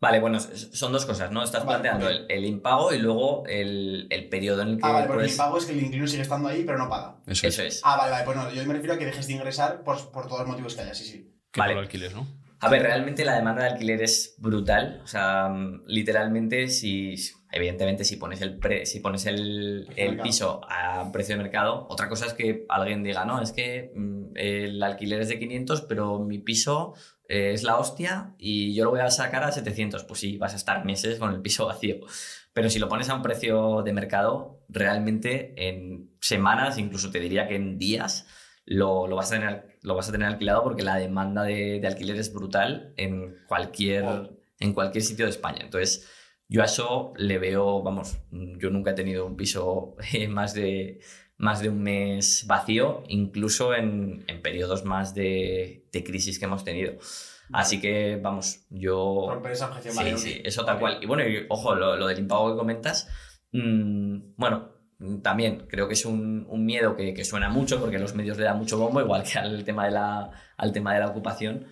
Vale, 0.00 0.18
bueno, 0.18 0.40
son 0.40 0.90
dos 0.92 1.06
cosas, 1.06 1.30
¿no? 1.30 1.44
Estás 1.44 1.64
Vale, 1.64 1.78
planteando 1.80 2.08
el, 2.08 2.26
el 2.28 2.44
impago 2.44 2.92
y 2.92 2.98
luego 2.98 3.44
el, 3.46 4.08
el 4.10 4.28
periodo 4.28 4.62
en 4.62 4.68
el 4.70 4.76
que 4.78 4.82
Ah, 4.84 4.92
vale, 4.92 5.06
porque 5.06 5.22
el 5.22 5.26
puedes- 5.28 5.32
impago 5.32 5.58
es 5.58 5.64
que 5.66 5.72
el 5.72 5.82
inquilino 5.82 6.06
sigue 6.08 6.22
estando 6.22 6.48
ahí, 6.48 6.64
pero 6.64 6.78
no 6.78 6.88
paga. 6.88 7.18
Eso, 7.26 7.46
Eso 7.46 7.62
es. 7.62 7.74
es. 7.76 7.80
Ah, 7.84 7.96
vale, 7.96 8.10
vale, 8.10 8.24
pues 8.24 8.36
no, 8.36 8.50
yo 8.52 8.64
me 8.66 8.74
refiero 8.74 8.94
a 8.94 8.98
que 8.98 9.06
dejes 9.06 9.26
de 9.28 9.32
ingresar 9.34 9.84
por, 9.84 10.10
por 10.10 10.26
todos 10.26 10.40
los 10.40 10.48
motivos 10.48 10.74
que 10.74 10.80
haya, 10.82 10.94
sí, 10.94 11.04
sí. 11.04 11.32
Que 11.52 11.60
Vale. 11.60 11.78
alquiles, 11.78 12.14
¿no? 12.14 12.26
A 12.62 12.68
ver, 12.70 12.82
realmente 12.82 13.24
la 13.24 13.34
demanda 13.34 13.62
de 13.64 13.70
alquiler 13.70 14.02
es 14.02 14.36
brutal. 14.38 15.00
O 15.02 15.06
sea, 15.06 15.48
mm, 15.48 15.82
literalmente, 15.86 16.68
si 16.68 17.16
evidentemente 17.50 18.04
si 18.04 18.16
pones 18.16 18.40
el 18.40 18.58
pre- 18.58 18.86
si 18.86 19.00
pones 19.00 19.26
el, 19.26 19.88
el 19.96 20.18
piso 20.20 20.60
a 20.68 21.10
precio 21.12 21.36
de 21.36 21.42
mercado, 21.42 21.86
otra 21.90 22.08
cosa 22.08 22.26
es 22.26 22.34
que 22.34 22.64
alguien 22.68 23.02
diga, 23.02 23.24
no, 23.24 23.42
es 23.42 23.52
que 23.52 23.92
mm, 23.94 24.36
el 24.36 24.82
alquiler 24.82 25.20
es 25.20 25.28
de 25.28 25.38
500, 25.38 25.82
pero 25.82 26.20
mi 26.20 26.38
piso 26.38 26.94
eh, 27.28 27.52
es 27.52 27.62
la 27.64 27.78
hostia 27.78 28.34
y 28.38 28.74
yo 28.74 28.84
lo 28.84 28.90
voy 28.90 29.00
a 29.00 29.10
sacar 29.10 29.42
a 29.42 29.50
700. 29.52 30.04
Pues 30.04 30.20
sí, 30.20 30.38
vas 30.38 30.52
a 30.52 30.56
estar 30.56 30.84
meses 30.84 31.18
con 31.18 31.34
el 31.34 31.42
piso 31.42 31.66
vacío. 31.66 31.96
Pero 32.52 32.70
si 32.70 32.78
lo 32.78 32.88
pones 32.88 33.08
a 33.08 33.14
un 33.14 33.22
precio 33.22 33.82
de 33.82 33.92
mercado, 33.92 34.62
realmente 34.68 35.54
en 35.56 36.10
semanas, 36.20 36.78
incluso 36.78 37.10
te 37.10 37.18
diría 37.18 37.48
que 37.48 37.56
en 37.56 37.78
días, 37.78 38.26
lo, 38.64 39.08
lo 39.08 39.16
vas, 39.16 39.32
a 39.32 39.36
tener, 39.36 39.71
lo 39.82 39.94
vas 39.94 40.08
a 40.08 40.12
tener 40.12 40.28
alquilado 40.28 40.62
porque 40.62 40.82
la 40.82 40.96
demanda 40.96 41.42
de, 41.42 41.80
de 41.80 41.86
alquiler 41.86 42.16
es 42.16 42.32
brutal 42.32 42.94
en 42.96 43.36
cualquier, 43.48 44.02
Wow. 44.04 44.38
en 44.60 44.72
cualquier 44.74 45.02
sitio 45.04 45.24
de 45.26 45.30
España. 45.30 45.60
Entonces, 45.62 46.08
yo 46.48 46.62
a 46.62 46.66
eso 46.66 47.12
le 47.16 47.38
veo, 47.38 47.82
vamos, 47.82 48.18
yo 48.30 48.70
nunca 48.70 48.92
he 48.92 48.94
tenido 48.94 49.26
un 49.26 49.36
piso 49.36 49.96
más 50.28 50.54
de, 50.54 51.00
más 51.36 51.60
de 51.60 51.68
un 51.70 51.82
mes 51.82 52.44
vacío, 52.46 53.02
incluso 53.08 53.74
en, 53.74 54.24
en 54.28 54.40
periodos 54.42 54.84
más 54.84 55.14
de, 55.14 55.86
de 55.92 56.04
crisis 56.04 56.38
que 56.38 56.44
hemos 56.44 56.62
tenido. 56.64 56.94
Así 57.52 57.80
que, 57.80 58.16
vamos, 58.22 58.64
yo... 58.70 59.26
Romper 59.28 59.52
esa 59.52 59.68
objeción, 59.68 59.92
Sí, 59.92 59.98
vale. 59.98 60.16
sí, 60.16 60.40
eso 60.44 60.64
tal 60.64 60.78
cual. 60.78 60.98
Y 61.02 61.06
bueno, 61.06 61.26
y, 61.28 61.44
ojo, 61.50 61.74
lo, 61.74 61.96
lo 61.96 62.06
del 62.06 62.18
impago 62.20 62.50
que 62.52 62.56
comentas, 62.58 63.08
mm, 63.52 64.34
bueno, 64.36 64.70
también 65.22 65.66
creo 65.68 65.88
que 65.88 65.94
es 65.94 66.04
un, 66.04 66.46
un 66.48 66.64
miedo 66.64 66.96
que, 66.96 67.14
que 67.14 67.24
suena 67.24 67.48
mucho 67.48 67.80
porque 67.80 67.98
los 67.98 68.14
medios 68.14 68.38
le 68.38 68.44
dan 68.44 68.58
mucho 68.58 68.78
bombo, 68.78 69.00
igual 69.00 69.24
que 69.24 69.38
al 69.38 69.64
tema 69.64 69.86
de 69.86 69.92
la, 69.92 70.30
al 70.56 70.72
tema 70.72 70.94
de 70.94 71.00
la 71.00 71.08
ocupación, 71.08 71.66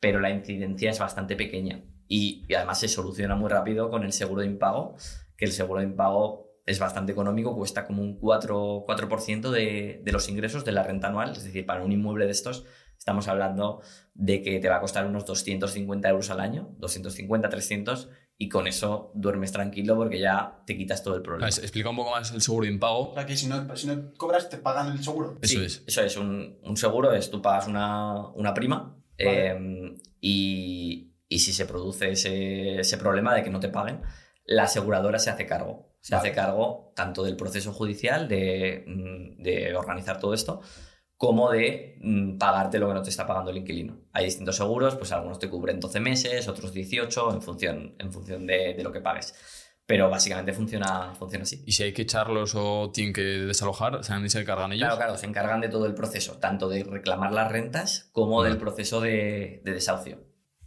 pero 0.00 0.20
la 0.20 0.30
incidencia 0.30 0.90
es 0.90 0.98
bastante 0.98 1.36
pequeña. 1.36 1.82
Y, 2.06 2.44
y 2.48 2.54
además 2.54 2.80
se 2.80 2.88
soluciona 2.88 3.34
muy 3.34 3.48
rápido 3.48 3.90
con 3.90 4.04
el 4.04 4.12
seguro 4.12 4.42
de 4.42 4.48
impago, 4.48 4.96
que 5.36 5.46
el 5.46 5.52
seguro 5.52 5.80
de 5.80 5.86
impago 5.86 6.44
es 6.66 6.78
bastante 6.78 7.12
económico, 7.12 7.56
cuesta 7.56 7.86
como 7.86 8.02
un 8.02 8.18
4%, 8.20 8.84
4 8.84 9.50
de, 9.50 10.00
de 10.02 10.12
los 10.12 10.28
ingresos 10.28 10.64
de 10.64 10.72
la 10.72 10.82
renta 10.82 11.08
anual, 11.08 11.32
es 11.32 11.44
decir, 11.44 11.66
para 11.66 11.82
un 11.82 11.92
inmueble 11.92 12.26
de 12.26 12.32
estos 12.32 12.64
estamos 12.98 13.28
hablando 13.28 13.82
de 14.14 14.40
que 14.40 14.60
te 14.60 14.68
va 14.70 14.76
a 14.76 14.80
costar 14.80 15.06
unos 15.06 15.26
250 15.26 16.08
euros 16.08 16.30
al 16.30 16.40
año, 16.40 16.74
250, 16.78 17.50
300, 17.50 18.08
y 18.36 18.48
con 18.48 18.66
eso 18.66 19.12
duermes 19.14 19.52
tranquilo 19.52 19.96
porque 19.96 20.18
ya 20.18 20.62
te 20.66 20.76
quitas 20.76 21.02
todo 21.02 21.14
el 21.16 21.22
problema. 21.22 21.48
Explica 21.48 21.90
un 21.90 21.96
poco 21.96 22.10
más 22.10 22.32
el 22.32 22.40
seguro 22.42 22.66
de 22.66 22.72
impago. 22.72 23.10
O 23.10 23.14
sea, 23.14 23.24
que 23.26 23.36
si 23.36 23.46
no, 23.46 23.76
si 23.76 23.86
no 23.86 24.12
cobras, 24.16 24.48
te 24.50 24.58
pagan 24.58 24.90
el 24.92 25.02
seguro. 25.04 25.38
Eso 25.40 25.58
Sí, 25.60 25.64
es. 25.64 25.84
Eso 25.86 26.02
es, 26.02 26.16
un, 26.16 26.58
un 26.62 26.76
seguro 26.76 27.12
es 27.12 27.30
tú 27.30 27.40
pagas 27.40 27.68
una, 27.68 28.28
una 28.34 28.52
prima 28.52 28.96
Vale. 29.18 29.46
eh, 29.48 29.96
y, 30.20 31.12
y 31.28 31.38
si 31.38 31.52
se 31.52 31.66
produce 31.66 32.10
ese, 32.10 32.80
ese 32.80 32.98
problema 32.98 33.34
de 33.34 33.42
que 33.44 33.50
no 33.50 33.60
te 33.60 33.68
paguen, 33.68 34.00
la 34.46 34.64
aseguradora 34.64 35.18
se 35.18 35.30
hace 35.30 35.46
cargo. 35.46 35.94
Se 36.00 36.14
Vale. 36.14 36.28
hace 36.28 36.36
cargo 36.36 36.92
tanto 36.94 37.22
del 37.24 37.36
proceso 37.36 37.72
judicial 37.72 38.28
de, 38.28 38.84
mm, 38.86 39.42
de 39.42 39.74
organizar 39.76 40.18
todo 40.18 40.34
esto 40.34 40.60
como 41.16 41.50
de 41.50 41.98
mm, 42.02 42.38
pagarte 42.38 42.78
lo 42.78 42.88
que 42.88 42.94
no 42.94 43.02
te 43.02 43.10
está 43.10 43.26
pagando 43.26 43.50
el 43.50 43.58
inquilino. 43.58 43.98
Hay 44.12 44.24
distintos 44.26 44.56
seguros, 44.56 44.96
pues 44.96 45.12
algunos 45.12 45.38
te 45.38 45.48
cubren 45.48 45.80
12 45.80 46.00
meses, 46.00 46.48
otros 46.48 46.72
18, 46.72 47.32
en 47.34 47.42
función, 47.42 47.94
en 47.98 48.12
función 48.12 48.46
de, 48.46 48.74
de 48.74 48.82
lo 48.82 48.92
que 48.92 49.00
pagues. 49.00 49.34
pero 49.86 50.08
básicamente 50.10 50.52
funciona, 50.52 51.14
funciona 51.14 51.42
así. 51.42 51.62
¿Y 51.66 51.72
si 51.72 51.82
hay 51.82 51.92
que 51.92 52.02
echarlos 52.02 52.54
o 52.56 52.90
tienen 52.92 53.12
que 53.12 53.22
desalojar, 53.22 54.02
se 54.02 54.28
se 54.28 54.40
encargan 54.40 54.72
ellos? 54.72 54.86
Claro, 54.86 54.96
claro, 54.96 55.16
se 55.18 55.26
encargan 55.26 55.60
de 55.60 55.68
todo 55.68 55.86
el 55.86 55.94
proceso, 55.94 56.38
tanto 56.38 56.68
de 56.68 56.84
reclamar 56.84 57.32
las 57.32 57.50
rentas 57.52 58.08
como 58.12 58.38
Vale. 58.38 58.48
del 58.50 58.58
proceso 58.58 59.00
de, 59.00 59.60
de 59.64 59.72
desahucio. 59.72 60.24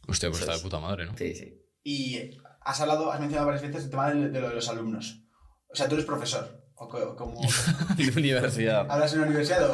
Hostia, 0.08 0.30
pues 0.30 0.42
Eso 0.42 0.52
está 0.52 0.52
de 0.54 0.58
es. 0.58 0.64
puta 0.64 0.80
madre, 0.80 1.06
¿no? 1.08 1.18
Sí, 1.18 1.34
sí. 1.36 1.62
Y 1.84 2.38
has 2.62 2.80
hablado, 2.80 3.12
has 3.12 3.20
mencionado 3.20 3.48
varias 3.48 3.64
veces 3.64 3.86
el 3.86 3.90
tema 3.90 4.12
de, 4.12 4.30
de 4.30 4.40
lo 4.40 4.50
de 4.50 4.56
los 4.56 4.70
alumnos. 4.70 5.24
O 5.70 5.76
sea, 5.76 5.88
tú 5.90 5.96
eres 5.96 6.06
profesor. 6.06 6.57
O 6.80 6.88
co- 6.88 7.16
como, 7.16 7.40
de 7.98 8.10
universidad. 8.20 8.86
¿Hablas 8.90 9.14
en 9.14 9.20
una 9.20 9.28
universidad 9.30 9.70
o, 9.70 9.74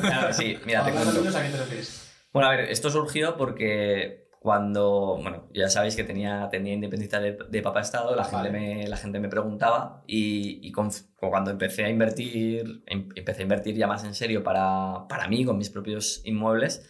Claro, 0.00 0.32
sí, 0.32 0.56
mira, 0.66 0.84
te 0.84 0.90
¿Hablas 0.90 0.94
de 0.94 1.02
cuento. 1.04 1.10
alumnos 1.10 1.34
a 1.36 1.42
qué 1.44 1.50
te 1.50 1.56
refieres? 1.58 2.10
Bueno, 2.32 2.48
a 2.48 2.50
ver, 2.52 2.60
esto 2.70 2.90
surgió 2.90 3.36
porque 3.36 4.28
cuando, 4.40 5.18
bueno, 5.22 5.48
ya 5.52 5.68
sabéis 5.68 5.96
que 5.96 6.02
tenía, 6.04 6.48
tenía 6.50 6.72
independencia 6.72 7.20
de, 7.20 7.36
de 7.48 7.62
papá 7.62 7.80
Estado, 7.82 8.16
la, 8.16 8.22
Vale. 8.26 8.50
gente 8.50 8.50
me, 8.50 8.88
la 8.88 8.96
gente 8.96 9.20
me 9.20 9.28
preguntaba 9.28 10.02
y, 10.06 10.66
y 10.66 10.72
con- 10.72 10.90
cuando 11.16 11.50
empecé 11.50 11.84
a 11.84 11.88
invertir, 11.90 12.82
em- 12.86 13.10
empecé 13.14 13.40
a 13.40 13.42
invertir 13.42 13.76
ya 13.76 13.86
más 13.86 14.02
en 14.04 14.14
serio 14.14 14.42
para, 14.42 15.06
para 15.08 15.28
mí, 15.28 15.44
con 15.44 15.58
mis 15.58 15.70
propios 15.70 16.22
inmuebles, 16.24 16.88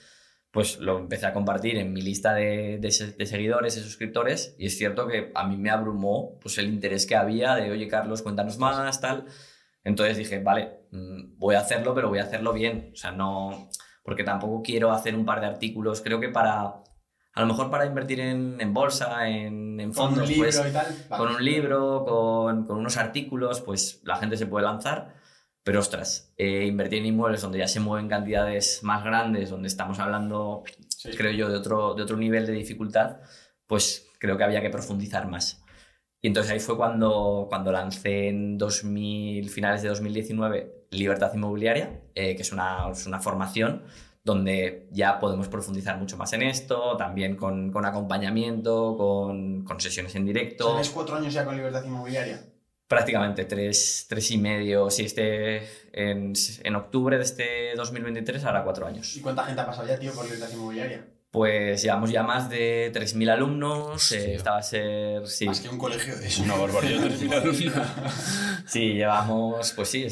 pues 0.52 0.78
lo 0.78 0.98
empecé 0.98 1.26
a 1.26 1.32
compartir 1.32 1.76
en 1.76 1.92
mi 1.92 2.02
lista 2.02 2.34
de, 2.34 2.78
de 2.80 3.14
de 3.18 3.26
seguidores 3.26 3.76
y 3.76 3.80
suscriptores 3.80 4.54
y 4.58 4.66
es 4.66 4.76
cierto 4.78 5.06
que 5.06 5.30
a 5.34 5.46
mí 5.46 5.56
me 5.56 5.70
abrumó 5.70 6.38
pues, 6.40 6.58
el 6.58 6.66
interés 6.66 7.06
que 7.06 7.14
había 7.16 7.54
de, 7.56 7.70
oye 7.70 7.88
Carlos, 7.88 8.22
cuéntanos 8.22 8.58
más, 8.58 9.00
tal. 9.00 9.26
Entonces 9.90 10.16
dije, 10.16 10.40
vale, 10.42 10.86
mm, 10.90 11.36
voy 11.38 11.54
a 11.54 11.60
hacerlo, 11.60 11.94
pero 11.94 12.08
voy 12.08 12.18
a 12.18 12.24
hacerlo 12.24 12.52
bien. 12.52 12.90
O 12.92 12.96
sea, 12.96 13.10
no... 13.12 13.68
Porque 14.02 14.24
tampoco 14.24 14.62
quiero 14.62 14.92
hacer 14.92 15.14
un 15.14 15.24
par 15.26 15.40
de 15.40 15.46
artículos. 15.46 16.00
Creo 16.00 16.18
que 16.20 16.30
para... 16.30 16.82
A 17.32 17.40
lo 17.42 17.46
mejor 17.46 17.70
para 17.70 17.86
invertir 17.86 18.18
en, 18.20 18.56
en 18.60 18.74
bolsa, 18.74 19.28
en, 19.28 19.78
en 19.78 19.92
Con 19.92 20.08
un 20.08 20.14
fondos, 20.14 20.28
libro 20.28 20.44
pues 20.44 20.58
y 20.58 20.72
tal. 20.72 20.86
Vale. 21.08 21.22
con 21.24 21.36
un 21.36 21.44
libro, 21.44 22.04
con, 22.04 22.66
con 22.66 22.78
unos 22.78 22.96
artículos, 22.96 23.60
pues 23.60 24.00
la 24.04 24.16
gente 24.16 24.36
se 24.36 24.46
puede 24.46 24.64
lanzar. 24.66 25.14
Pero 25.62 25.78
ostras, 25.80 26.32
eh, 26.38 26.64
invertir 26.66 27.00
en 27.00 27.06
inmuebles 27.06 27.42
donde 27.42 27.58
ya 27.58 27.68
se 27.68 27.78
mueven 27.80 28.08
cantidades 28.08 28.82
más 28.82 29.04
grandes, 29.04 29.50
donde 29.50 29.68
estamos 29.68 29.98
hablando, 30.00 30.64
Sí. 30.88 31.10
creo 31.16 31.30
yo, 31.32 31.48
de 31.48 31.56
otro, 31.56 31.94
de 31.94 32.02
otro 32.02 32.16
nivel 32.16 32.46
de 32.46 32.52
dificultad, 32.52 33.18
pues 33.66 34.08
creo 34.18 34.36
que 34.36 34.44
había 34.44 34.60
que 34.62 34.70
profundizar 34.70 35.28
más. 35.28 35.62
Y 36.22 36.28
entonces 36.28 36.52
ahí 36.52 36.60
fue 36.60 36.76
cuando, 36.76 37.46
cuando 37.48 37.72
lancé 37.72 38.28
en 38.28 38.58
2000, 38.58 39.48
finales 39.48 39.82
de 39.82 39.88
2019 39.88 40.86
Libertad 40.90 41.32
Inmobiliaria, 41.34 42.00
eh, 42.14 42.36
que 42.36 42.42
es 42.42 42.52
una, 42.52 42.90
es 42.90 43.06
una 43.06 43.20
formación 43.20 43.82
donde 44.22 44.88
ya 44.90 45.18
podemos 45.18 45.48
profundizar 45.48 45.96
mucho 45.96 46.18
más 46.18 46.32
en 46.34 46.42
esto, 46.42 46.96
también 46.98 47.36
con, 47.36 47.72
con 47.72 47.86
acompañamiento, 47.86 48.96
con, 48.98 49.64
con 49.64 49.80
sesiones 49.80 50.14
en 50.14 50.26
directo. 50.26 50.66
Tienes 50.68 50.90
cuatro 50.90 51.16
años 51.16 51.32
ya 51.32 51.44
con 51.44 51.56
libertad 51.56 51.84
inmobiliaria. 51.84 52.44
Prácticamente 52.86 53.44
tres, 53.46 54.06
tres 54.08 54.30
y 54.32 54.36
medio. 54.36 54.90
Si 54.90 55.04
este 55.04 55.62
en, 55.92 56.34
en 56.62 56.76
octubre 56.76 57.16
de 57.16 57.22
este 57.22 57.74
2023 57.76 58.44
hará 58.44 58.62
cuatro 58.62 58.86
años. 58.86 59.16
¿Y 59.16 59.20
cuánta 59.20 59.44
gente 59.44 59.62
ha 59.62 59.66
pasado 59.66 59.88
ya, 59.88 59.98
tío, 59.98 60.12
por 60.12 60.24
libertad 60.24 60.50
inmobiliaria? 60.52 61.06
Pues 61.30 61.82
llevamos 61.82 62.10
ya 62.10 62.24
más 62.24 62.50
de 62.50 62.90
3.000 62.92 63.30
alumnos. 63.30 64.10
eh, 64.12 64.34
esta 64.34 64.52
va 64.52 64.58
a 64.58 64.62
ser. 64.62 65.26
Sí, 65.28 65.46
Más 65.46 65.60
que 65.60 65.68
un 65.68 65.78
colegio 65.78 66.16
de 66.16 66.26
Es 66.26 66.38
una 66.40 66.56
barbaridad. 66.56 67.08
sí, 68.66 68.94
llevamos. 68.94 69.72
Pues 69.72 69.88
sí, 69.88 70.06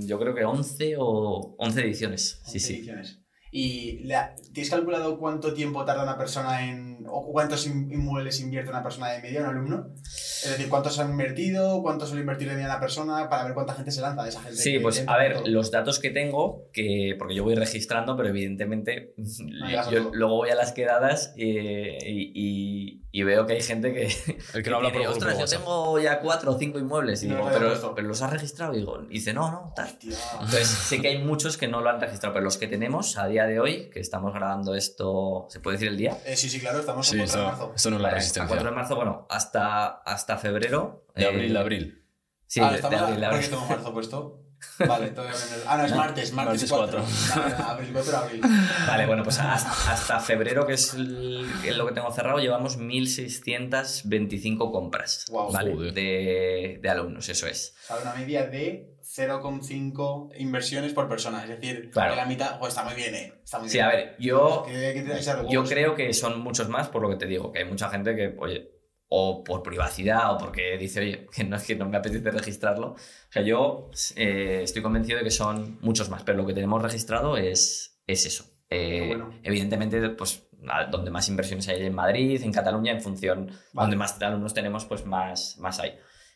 yo 0.00 0.18
creo 0.18 0.34
que 0.34 0.44
11 0.44 0.96
o 0.98 1.54
11 1.58 1.80
ediciones. 1.82 2.40
Sí, 2.44 2.58
11 2.58 2.58
sí. 2.60 2.74
ediciones. 2.74 3.25
¿Y 3.52 4.00
la- 4.04 4.34
tienes 4.52 4.70
calculado 4.70 5.18
cuánto 5.18 5.54
tiempo 5.54 5.84
tarda 5.84 6.02
una 6.02 6.18
persona 6.18 6.68
en. 6.68 6.96
o 7.08 7.30
cuántos 7.30 7.66
in- 7.68 7.90
inmuebles 7.92 8.40
invierte 8.40 8.70
una 8.70 8.82
persona 8.82 9.08
de 9.12 9.22
media, 9.22 9.40
un 9.42 9.46
alumno? 9.46 9.86
Es 10.02 10.50
decir, 10.50 10.68
¿cuántos 10.68 10.98
han 10.98 11.10
invertido? 11.10 11.80
¿Cuánto 11.80 12.04
suele 12.06 12.22
invertir 12.22 12.48
de 12.48 12.54
media 12.54 12.66
una 12.68 12.80
persona? 12.80 13.28
Para 13.28 13.44
ver 13.44 13.54
cuánta 13.54 13.74
gente 13.74 13.92
se 13.92 14.00
lanza 14.00 14.24
de 14.24 14.30
esa 14.30 14.40
gente. 14.42 14.56
Sí, 14.56 14.78
pues 14.80 15.04
a 15.06 15.16
ver, 15.16 15.34
todo. 15.34 15.46
los 15.48 15.70
datos 15.70 16.00
que 16.00 16.10
tengo, 16.10 16.64
que 16.72 17.14
porque 17.18 17.34
yo 17.36 17.44
voy 17.44 17.54
registrando, 17.54 18.16
pero 18.16 18.28
evidentemente 18.30 19.14
digas 19.16 19.88
yo 19.90 20.10
luego 20.12 20.34
voy 20.36 20.50
a 20.50 20.56
las 20.56 20.72
quedadas 20.72 21.32
eh, 21.36 21.96
y, 22.04 22.32
y- 22.34 23.05
y 23.18 23.22
veo 23.22 23.46
que 23.46 23.54
hay 23.54 23.62
gente 23.62 23.94
que, 23.94 24.06
El 24.54 24.62
que 24.62 24.68
no 24.70 24.76
habla 24.76 24.88
por 24.90 24.92
tiene, 25.00 25.06
grupo 25.06 25.12
"Ostras, 25.12 25.34
yo 25.34 25.40
WhatsApp". 25.40 25.58
tengo 25.60 25.98
ya 26.00 26.20
cuatro 26.20 26.52
o 26.52 26.58
cinco 26.58 26.78
inmuebles 26.78 27.22
y 27.22 27.28
No 27.28 27.36
digo, 27.36 27.48
pero, 27.52 27.68
puesto". 27.68 27.94
pero 27.94 28.08
los 28.08 28.20
has 28.20 28.30
registrado 28.32 28.74
y 28.74 28.78
digo, 28.78 29.02
y 29.04 29.14
dice, 29.14 29.32
no, 29.32 29.50
no, 29.50 29.72
tal. 29.74 29.86
Hostia. 29.86 30.16
Entonces 30.34 30.68
sé 30.68 31.00
que 31.00 31.08
hay 31.08 31.18
muchos 31.24 31.56
que 31.56 31.66
no 31.66 31.80
lo 31.80 31.88
han 31.88 32.00
registrado, 32.00 32.34
pero 32.34 32.44
los 32.44 32.58
que 32.58 32.66
tenemos 32.66 33.16
a 33.16 33.26
día 33.26 33.46
de 33.46 33.58
hoy, 33.58 33.88
que 33.90 34.00
estamos 34.00 34.34
grabando 34.34 34.74
esto, 34.74 35.46
¿se 35.48 35.60
puede 35.60 35.76
decir 35.76 35.88
el 35.88 35.96
día? 35.96 36.18
Eh, 36.26 36.36
sí, 36.36 36.50
sí, 36.50 36.60
claro, 36.60 36.80
estamos 36.80 37.06
Sí, 37.06 37.14
en 37.18 37.20
4 37.26 37.40
de 37.40 37.46
marzo. 37.46 37.72
esto 37.74 37.90
no 37.90 37.96
es 37.96 38.02
la 38.02 38.08
Vale, 38.08 38.16
a 38.16 38.18
resistencia. 38.20 38.48
4 38.48 38.68
de 38.70 38.74
marzo, 38.76 38.96
bueno, 38.96 39.26
hasta, 39.30 39.86
hasta 39.86 40.36
febrero. 40.36 41.06
De 41.14 41.24
eh, 41.24 41.26
abril 41.28 41.56
a 41.56 41.60
abril. 41.60 42.02
Sí, 42.46 42.60
ah, 42.62 42.70
de- 42.72 42.80
de 42.80 42.96
abril 42.96 43.24
a 43.24 43.28
¿Por 43.30 43.36
abril. 43.38 43.40
qué 43.40 43.48
tengo 43.48 43.66
marzo 43.66 43.92
puesto? 43.92 44.42
Vale, 44.86 45.08
todavía 45.08 45.34
no. 45.34 45.56
Ah, 45.70 45.76
no, 45.78 45.84
es 45.86 45.94
martes, 45.94 46.32
martes, 46.32 46.70
Martes 46.70 46.70
4. 46.70 47.02
cuatro. 47.34 47.64
abril 47.66 47.90
4 47.92 48.10
de 48.12 48.16
abril. 48.18 48.40
Vale, 48.86 49.06
bueno, 49.06 49.22
pues 49.22 49.38
hasta, 49.38 49.92
hasta 49.92 50.20
febrero, 50.20 50.66
que 50.66 50.74
es 50.74 50.92
el- 50.94 51.46
lo 51.76 51.86
que 51.86 51.92
tengo 51.94 52.12
cerrado, 52.12 52.38
llevamos 52.38 52.76
1.625 52.78 54.70
compras. 54.72 55.24
Joder. 55.30 55.92
de, 55.92 56.78
de 56.82 56.88
alumnos, 56.90 57.28
eso 57.28 57.46
es. 57.46 57.74
O 57.84 57.86
sea, 57.86 57.96
una 58.02 58.14
media 58.14 58.46
de 58.46 58.92
0,5 59.02 60.30
inversiones 60.38 60.92
por 60.92 61.08
persona. 61.08 61.42
Es 61.42 61.48
decir, 61.48 61.90
Claro. 61.90 62.10
que 62.12 62.16
la 62.16 62.26
mitad. 62.26 62.58
Pues 62.58 62.70
está 62.74 62.84
muy 62.84 62.94
bien, 62.94 63.14
¿eh? 63.14 63.32
Está 63.42 63.58
muy 63.58 63.68
Sí, 63.68 63.78
bien. 63.78 63.86
a 63.86 63.88
ver, 63.90 64.16
yo, 64.18 64.64
Que- 64.66 64.92
que 64.94 65.02
te 65.02 65.08
da 65.08 65.18
ese 65.18 65.30
yo 65.30 65.42
huevos. 65.60 65.68
creo 65.70 65.94
que 65.94 66.12
son 66.12 66.40
muchos 66.40 66.68
más 66.68 66.88
por 66.88 67.02
lo 67.02 67.08
que 67.10 67.16
te 67.16 67.26
digo, 67.26 67.52
que 67.52 67.60
hay 67.60 67.64
mucha 67.64 67.88
gente 67.88 68.14
que, 68.14 68.34
oye, 68.38 68.72
o 69.08 69.44
por 69.44 69.62
privacidad 69.62 70.34
o 70.34 70.38
porque 70.38 70.76
dice, 70.78 71.00
oye, 71.00 71.26
que 71.34 71.44
no 71.44 71.56
es 71.56 71.64
que 71.64 71.76
no 71.76 71.88
me 71.88 71.96
apetece 71.96 72.30
registrarlo. 72.30 72.92
O 72.92 72.96
sea, 73.30 73.42
yo 73.42 73.90
eh, 74.16 74.60
estoy 74.62 74.82
convencido 74.82 75.18
de 75.18 75.24
que 75.24 75.30
son 75.30 75.78
muchos 75.80 76.10
más, 76.10 76.22
pero 76.24 76.38
lo 76.38 76.46
que 76.46 76.54
tenemos 76.54 76.82
registrado 76.82 77.36
es, 77.36 78.00
es 78.06 78.26
eso. 78.26 78.44
Eh, 78.68 79.04
bueno. 79.08 79.32
Evidentemente, 79.42 80.10
pues 80.10 80.48
donde 80.90 81.10
más 81.10 81.28
inversiones 81.28 81.68
hay 81.68 81.84
en 81.84 81.94
Madrid, 81.94 82.42
en 82.42 82.52
Cataluña, 82.52 82.92
en 82.92 83.00
función, 83.00 83.52
donde 83.72 83.94
más 83.94 84.20
alumnos 84.20 84.54
tenemos, 84.54 84.84
pues 84.84 85.06
más, 85.06 85.56
más 85.58 85.78
hay. 85.78 85.92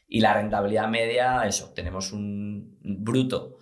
Y 0.06 0.20
la 0.20 0.34
rentabilidad 0.34 0.88
media, 0.88 1.46
eso, 1.46 1.72
tenemos 1.74 2.12
un 2.12 2.78
bruto 2.82 3.58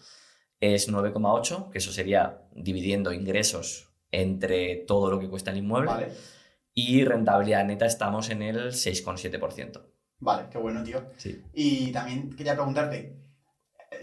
es 0.61 0.91
9,8, 0.91 1.71
que 1.71 1.79
eso 1.79 1.93
sería 1.93 2.43
dividiendo 2.53 3.13
ingresos 3.13 3.93
entre 4.11 4.77
todo 4.77 5.11
lo 5.11 5.21
que 5.21 5.29
cuesta 5.29 5.51
el 5.51 5.59
inmueble. 5.59 5.91
Vale, 5.91 6.13
Y 6.81 7.05
rentabilidad 7.05 7.65
neta 7.65 7.87
estamos 7.87 8.31
en 8.31 8.41
el 8.43 8.73
6,7%. 8.73 9.83
vale, 10.21 10.49
qué 10.51 10.59
bueno, 10.59 10.83
tío. 10.85 11.03
Sí. 11.17 11.43
Y 11.53 11.91
también 11.91 12.31
quería 12.37 12.55
preguntarte. 12.55 13.17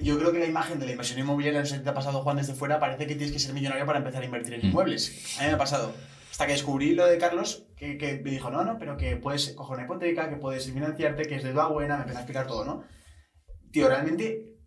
Yo 0.01 0.17
creo 0.19 0.33
que 0.33 0.39
la 0.39 0.45
imagen 0.45 0.77
de 0.79 0.85
la 0.85 0.91
inversión 0.91 1.19
inmobiliaria, 1.19 1.61
no 1.61 1.65
sé 1.65 1.77
si 1.77 1.83
te 1.83 1.89
ha 1.89 1.93
pasado 1.93 2.21
Juan 2.21 2.35
desde 2.38 2.53
fuera, 2.53 2.79
parece 2.79 3.07
que 3.07 3.15
tienes 3.15 3.31
que 3.31 3.39
ser 3.39 3.53
millonario 3.53 3.85
para 3.85 3.99
empezar 3.99 4.21
a 4.21 4.25
invertir 4.25 4.55
en 4.55 4.61
Mm. 4.61 4.65
inmuebles. 4.65 5.35
A 5.38 5.41
mí 5.43 5.47
me 5.47 5.53
ha 5.53 5.57
pasado. 5.57 5.93
Hasta 6.31 6.47
que 6.47 6.51
descubrí 6.51 6.93
lo 6.95 7.05
de 7.05 7.17
Carlos, 7.17 7.65
que, 7.77 7.97
que 7.97 8.19
me 8.21 8.31
dijo, 8.31 8.49
no, 8.49 8.65
no, 8.65 8.77
pero 8.77 8.97
que 8.97 9.15
puedes 9.15 9.51
coger 9.51 9.75
una 9.77 9.85
hipoteca, 9.85 10.29
que 10.29 10.35
puedes 10.35 10.65
financiarte, 10.69 11.23
que 11.23 11.35
es 11.35 11.43
deuda 11.43 11.67
buena, 11.67 11.95
me 11.95 12.01
empezó 12.01 12.17
a 12.17 12.21
explicar 12.23 12.45
todo, 12.47 12.65
¿no? 12.65 12.83
Tío, 13.71 13.88
realmente, 13.88 14.57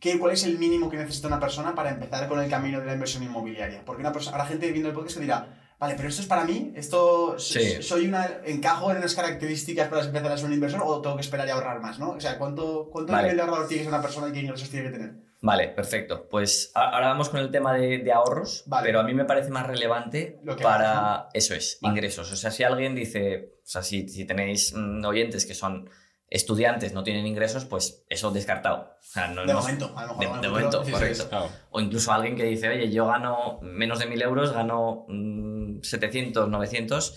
¿qué, 0.00 0.18
¿cuál 0.18 0.32
es 0.32 0.44
el 0.44 0.58
mínimo 0.58 0.90
que 0.90 0.98
necesita 0.98 1.28
una 1.28 1.40
persona 1.40 1.74
para 1.74 1.90
empezar 1.90 2.28
con 2.28 2.40
el 2.40 2.50
camino 2.50 2.78
de 2.80 2.86
la 2.86 2.92
inversión 2.92 3.22
inmobiliaria? 3.22 3.82
Porque 3.86 4.02
una 4.02 4.12
persona, 4.12 4.36
habrá 4.36 4.48
gente 4.50 4.70
viendo 4.70 4.90
el 4.90 4.94
podcast 4.94 5.16
que 5.16 5.22
dirá, 5.22 5.63
vale, 5.78 5.94
pero 5.96 6.08
esto 6.08 6.22
es 6.22 6.28
para 6.28 6.44
mí, 6.44 6.72
esto 6.76 7.38
Sí. 7.38 7.82
soy 7.82 8.06
una, 8.06 8.40
encajo 8.44 8.90
en 8.90 8.98
unas 8.98 9.14
características 9.14 9.88
para 9.88 10.04
empezar 10.04 10.32
a 10.32 10.36
ser 10.36 10.46
un 10.46 10.52
inversor 10.54 10.82
o 10.84 11.00
tengo 11.00 11.16
que 11.16 11.22
esperar 11.22 11.46
y 11.46 11.50
ahorrar 11.50 11.80
más, 11.80 11.98
¿no? 11.98 12.10
O 12.12 12.20
sea, 12.20 12.38
¿cuánto, 12.38 12.88
cuánto 12.90 13.12
Vale. 13.12 13.24
nivel 13.24 13.36
de 13.36 13.42
ahorrador 13.42 13.68
tiene 13.68 13.80
que 13.82 13.84
ser 13.90 13.94
una 13.94 14.02
persona 14.02 14.28
y 14.28 14.32
qué 14.32 14.40
ingresos 14.40 14.70
tiene 14.70 14.86
que 14.90 14.92
tener? 14.98 15.14
Vale, 15.40 15.68
perfecto. 15.68 16.26
Pues 16.30 16.70
ahora 16.74 17.08
vamos 17.08 17.28
con 17.28 17.38
el 17.40 17.50
tema 17.50 17.74
de, 17.74 17.98
de 17.98 18.12
ahorros, 18.12 18.64
Vale. 18.66 18.86
pero 18.86 19.00
a 19.00 19.02
mí 19.02 19.12
me 19.12 19.26
parece 19.26 19.50
más 19.50 19.66
relevante 19.66 20.38
Lo 20.42 20.56
que 20.56 20.62
para 20.62 21.28
eso 21.34 21.54
es, 21.54 21.76
Vale. 21.82 21.92
ingresos. 21.96 22.32
O 22.32 22.36
sea, 22.36 22.50
si 22.50 22.62
alguien 22.62 22.94
dice, 22.94 23.52
o 23.62 23.66
sea, 23.66 23.82
si, 23.82 24.08
si 24.08 24.24
tenéis 24.24 24.72
mm, 24.74 25.04
oyentes 25.04 25.44
que 25.44 25.52
son 25.54 25.90
estudiantes, 26.34 26.92
no 26.92 27.04
tienen 27.04 27.26
ingresos, 27.26 27.64
pues 27.64 28.04
eso 28.08 28.30
descartado. 28.32 28.90
O 28.98 29.02
sea, 29.02 29.28
no 29.28 29.46
De 29.46 29.54
momento, 29.54 29.92
a 29.96 30.04
lo 30.06 30.16
mejor. 30.16 30.40
de- 30.40 30.48
momento, 30.48 30.80
sí, 30.80 30.86
sí, 30.86 30.92
correcto. 30.92 31.22
sí. 31.22 31.28
Claro. 31.28 31.48
O 31.70 31.80
incluso 31.80 32.12
alguien 32.12 32.36
que 32.36 32.42
dice, 32.44 32.68
oye, 32.68 32.90
yo 32.90 33.06
gano 33.06 33.60
menos 33.62 33.98
de 34.00 34.06
1000 34.06 34.20
euros, 34.22 34.52
gano 34.52 35.04
mm, 35.08 35.80
700, 35.82 36.48
900, 36.48 37.14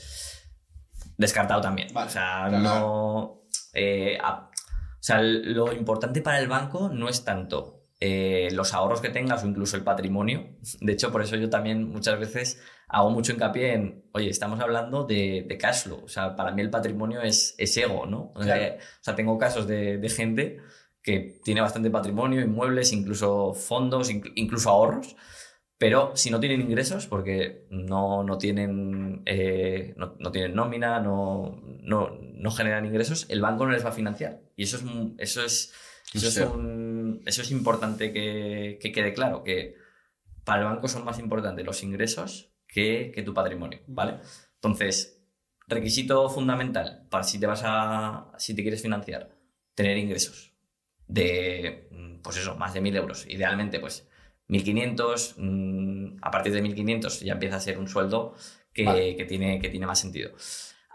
descartado 1.18 1.62
también. 1.62 1.88
Vale, 1.94 2.08
o 2.08 2.12
sea, 2.12 2.46
claro. 2.50 2.64
no. 2.64 3.42
eh, 3.74 4.18
a- 4.22 4.50
o 4.52 5.04
sea, 5.08 5.22
lo 5.22 5.72
importante 5.74 6.22
para 6.22 6.40
el 6.40 6.48
banco 6.48 6.90
no 6.90 7.08
es 7.10 7.24
tanto 7.24 7.77
eh, 8.00 8.50
los 8.52 8.74
ahorros 8.74 9.02
que 9.02 9.10
tengas 9.10 9.44
o 9.44 9.48
incluso 9.48 9.76
el 9.78 9.84
patrimonio. 9.84 10.56
De 10.82 10.94
hecho, 10.94 11.12
por 11.12 11.22
eso 11.22 11.36
yo 11.36 11.50
también 11.50 11.90
muchas 11.90 12.20
veces 12.20 12.62
hago 12.88 13.10
mucho 13.10 13.32
hincapié 13.34 13.74
en, 13.74 14.06
oye, 14.14 14.30
estamos 14.30 14.60
hablando 14.60 15.04
de, 15.06 15.46
de 15.48 15.58
cash 15.58 15.84
flow. 15.84 16.04
O 16.06 16.08
sea, 16.08 16.36
para 16.36 16.52
mí 16.52 16.62
el 16.62 16.70
patrimonio 16.70 17.22
es, 17.22 17.56
es 17.58 17.76
ego, 17.78 18.06
¿no? 18.06 18.34
Claro. 18.34 18.62
Eh, 18.62 18.78
o 18.80 19.04
sea, 19.04 19.16
tengo 19.16 19.38
casos 19.38 19.68
de, 19.68 19.98
de 19.98 20.10
gente 20.10 20.60
que 21.02 21.40
tiene 21.44 21.62
bastante 21.62 21.90
patrimonio, 21.90 22.42
inmuebles, 22.42 22.92
incluso 22.94 23.54
fondos, 23.54 24.12
inc- 24.12 24.32
incluso 24.36 24.70
ahorros, 24.70 25.16
Pero 25.80 26.16
si 26.16 26.32
no 26.32 26.40
tienen 26.40 26.62
ingresos, 26.62 27.06
porque 27.06 27.68
no, 27.70 28.24
no 28.24 28.38
tienen, 28.40 29.22
eh, 29.28 29.94
no, 29.96 30.16
no 30.20 30.32
tienen 30.32 30.56
nómina, 30.56 31.00
no, 31.00 31.62
no, 31.84 32.18
no 32.20 32.52
generan 32.52 32.86
ingresos, 32.88 33.28
el 33.30 33.42
banco 33.42 33.66
no 33.66 33.72
les 33.72 33.86
va 33.86 33.90
a 33.90 33.94
financiar. 33.94 34.42
Y 34.56 34.64
eso 34.64 34.78
es, 34.78 34.84
eso 35.20 35.44
es, 35.46 35.74
eso 36.14 36.28
es, 36.28 36.38
un- 36.38 37.22
eso 37.26 37.42
es 37.42 37.52
importante 37.52 38.12
que, 38.14 38.78
que 38.82 38.92
quede 38.92 39.14
claro, 39.14 39.44
que 39.44 39.76
para 40.44 40.62
el 40.62 40.66
banco 40.68 40.88
son 40.88 41.06
más 41.06 41.20
importantes 41.20 41.66
los 41.66 41.84
ingresos 41.84 42.52
que, 42.68 43.12
que 43.14 43.24
tu 43.24 43.34
patrimonio, 43.34 43.80
¿vale? 43.88 44.16
Entonces, 44.56 45.22
requisito 45.68 46.30
fundamental 46.30 47.06
para 47.10 47.24
si 47.24 47.40
te 47.40 47.48
vas 47.48 47.62
a, 47.66 48.32
si 48.38 48.56
te 48.56 48.62
quieres 48.62 48.82
financiar, 48.82 49.30
tener 49.76 49.98
ingresos 49.98 50.54
de, 51.08 51.90
pues 52.24 52.38
eso, 52.38 52.56
más 52.56 52.74
de 52.74 52.82
1.000 52.82 52.96
euros. 52.96 53.26
Idealmente, 53.28 53.80
pues 53.80 54.08
1.500, 54.48 55.36
mm, 55.38 56.18
a 56.22 56.32
partir 56.32 56.54
de 56.54 56.62
1.500 56.62 57.20
ya 57.22 57.34
empieza 57.34 57.58
a 57.58 57.60
ser 57.60 57.78
un 57.78 57.88
sueldo 57.88 58.36
que, 58.74 58.84
Vale. 58.86 59.16
que 59.16 59.26
tiene, 59.26 59.60
que 59.60 59.70
tiene 59.70 59.86
más 59.88 60.00
sentido. 60.00 60.32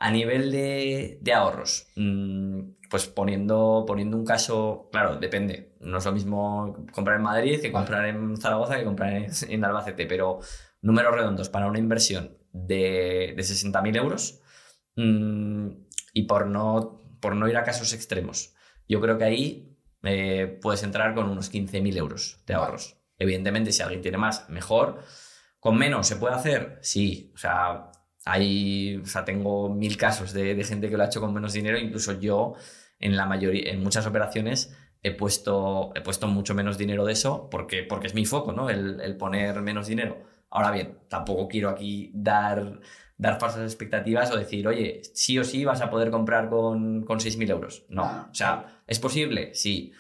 A 0.05 0.11
nivel 0.11 0.51
de, 0.51 1.19
de 1.21 1.33
ahorros, 1.33 1.87
mm, 1.95 2.61
pues 2.91 3.07
poniendo, 3.07 3.85
poniendo 3.87 4.17
un 4.17 4.25
caso, 4.25 4.89
claro, 4.91 5.17
depende. 5.17 5.75
No 5.79 5.99
es 5.99 6.05
lo 6.05 6.11
mismo 6.11 6.77
comprar 6.91 7.19
en 7.19 7.23
Madrid 7.23 7.61
que 7.61 7.71
comprar 7.71 8.07
en 8.07 8.37
Zaragoza 8.37 8.77
que 8.77 8.85
comprar 8.85 9.13
en, 9.13 9.31
en 9.49 9.65
Albacete, 9.65 10.07
pero 10.07 10.41
números 10.81 11.15
redondos 11.15 11.49
para 11.51 11.69
una 11.69 11.79
inversión 11.79 12.37
de, 12.53 13.35
de 13.37 13.43
60.000 13.45 13.97
euros 13.97 14.41
mm, 14.97 15.69
y 16.15 16.23
por 16.25 16.49
no, 16.49 17.01
por 17.21 17.37
no 17.37 17.49
ir 17.49 17.57
a 17.57 17.63
casos 17.63 17.93
extremos. 17.93 18.57
Yo 18.89 19.01
creo 19.01 19.19
que 19.19 19.25
ahí 19.25 19.79
eh, 20.03 20.59
puedes 20.61 20.83
entrar 20.83 21.15
con 21.15 21.29
unos 21.29 21.53
15.000 21.53 21.97
euros 21.97 22.43
de 22.45 22.55
ahorros. 22.55 22.99
Evidentemente, 23.19 23.71
si 23.71 23.83
alguien 23.83 24.03
tiene 24.03 24.19
más, 24.19 24.51
mejor. 24.51 24.99
¿Con 25.61 25.79
menos 25.79 26.09
se 26.09 26.17
puede 26.17 26.35
hacer? 26.35 26.81
Sí. 26.83 27.31
O 27.37 27.39
sea, 27.39 27.93
hay, 28.25 28.97
o 28.97 29.07
sea 29.07 29.25
tengo 29.25 29.69
mil 29.69 29.97
casos 29.97 30.33
de, 30.33 30.55
de 30.55 30.65
gente 30.65 30.89
que 30.89 30.97
lo 30.97 31.03
ha 31.03 31.07
hecho 31.07 31.21
con 31.21 31.35
menos 31.35 31.53
dinero. 31.53 31.79
Incluso 31.79 32.19
yo, 32.21 32.55
en 32.99 33.17
la 33.17 33.27
mayoría, 33.27 33.71
en 33.73 33.83
muchas 33.83 34.07
operaciones, 34.07 34.77
he 35.03 35.13
puesto, 35.13 35.93
he 35.95 36.01
puesto 36.01 36.29
mucho 36.29 36.55
menos 36.55 36.79
dinero 36.79 37.05
de 37.05 37.13
eso 37.13 37.49
porque, 37.51 37.83
porque 37.83 38.07
es 38.07 38.15
mi 38.15 38.25
foco, 38.25 38.53
¿no? 38.53 38.71
El, 38.71 39.01
el 39.01 39.17
poner 39.17 39.61
menos 39.61 39.87
dinero. 39.89 40.23
Ahora 40.51 40.71
bien, 40.71 40.99
tampoco 41.09 41.49
quiero 41.49 41.71
aquí 41.71 42.11
dar, 42.15 42.81
dar 43.17 43.41
falsas 43.41 43.63
expectativas 43.63 44.31
o 44.31 44.37
decir, 44.37 44.69
oye, 44.69 45.01
sí 45.15 45.39
o 45.39 45.45
sí 45.45 45.65
vas 45.65 45.81
a 45.81 45.91
poder 45.91 46.11
comprar 46.11 46.51
con, 46.51 47.05
con 47.05 47.19
6.000 47.19 47.51
euros. 47.51 47.87
No. 47.89 48.05
Ah, 48.05 48.29
o 48.31 48.35
sea, 48.35 48.83
¿es 48.87 48.99
posible? 48.99 49.55
Sí. 49.55 49.93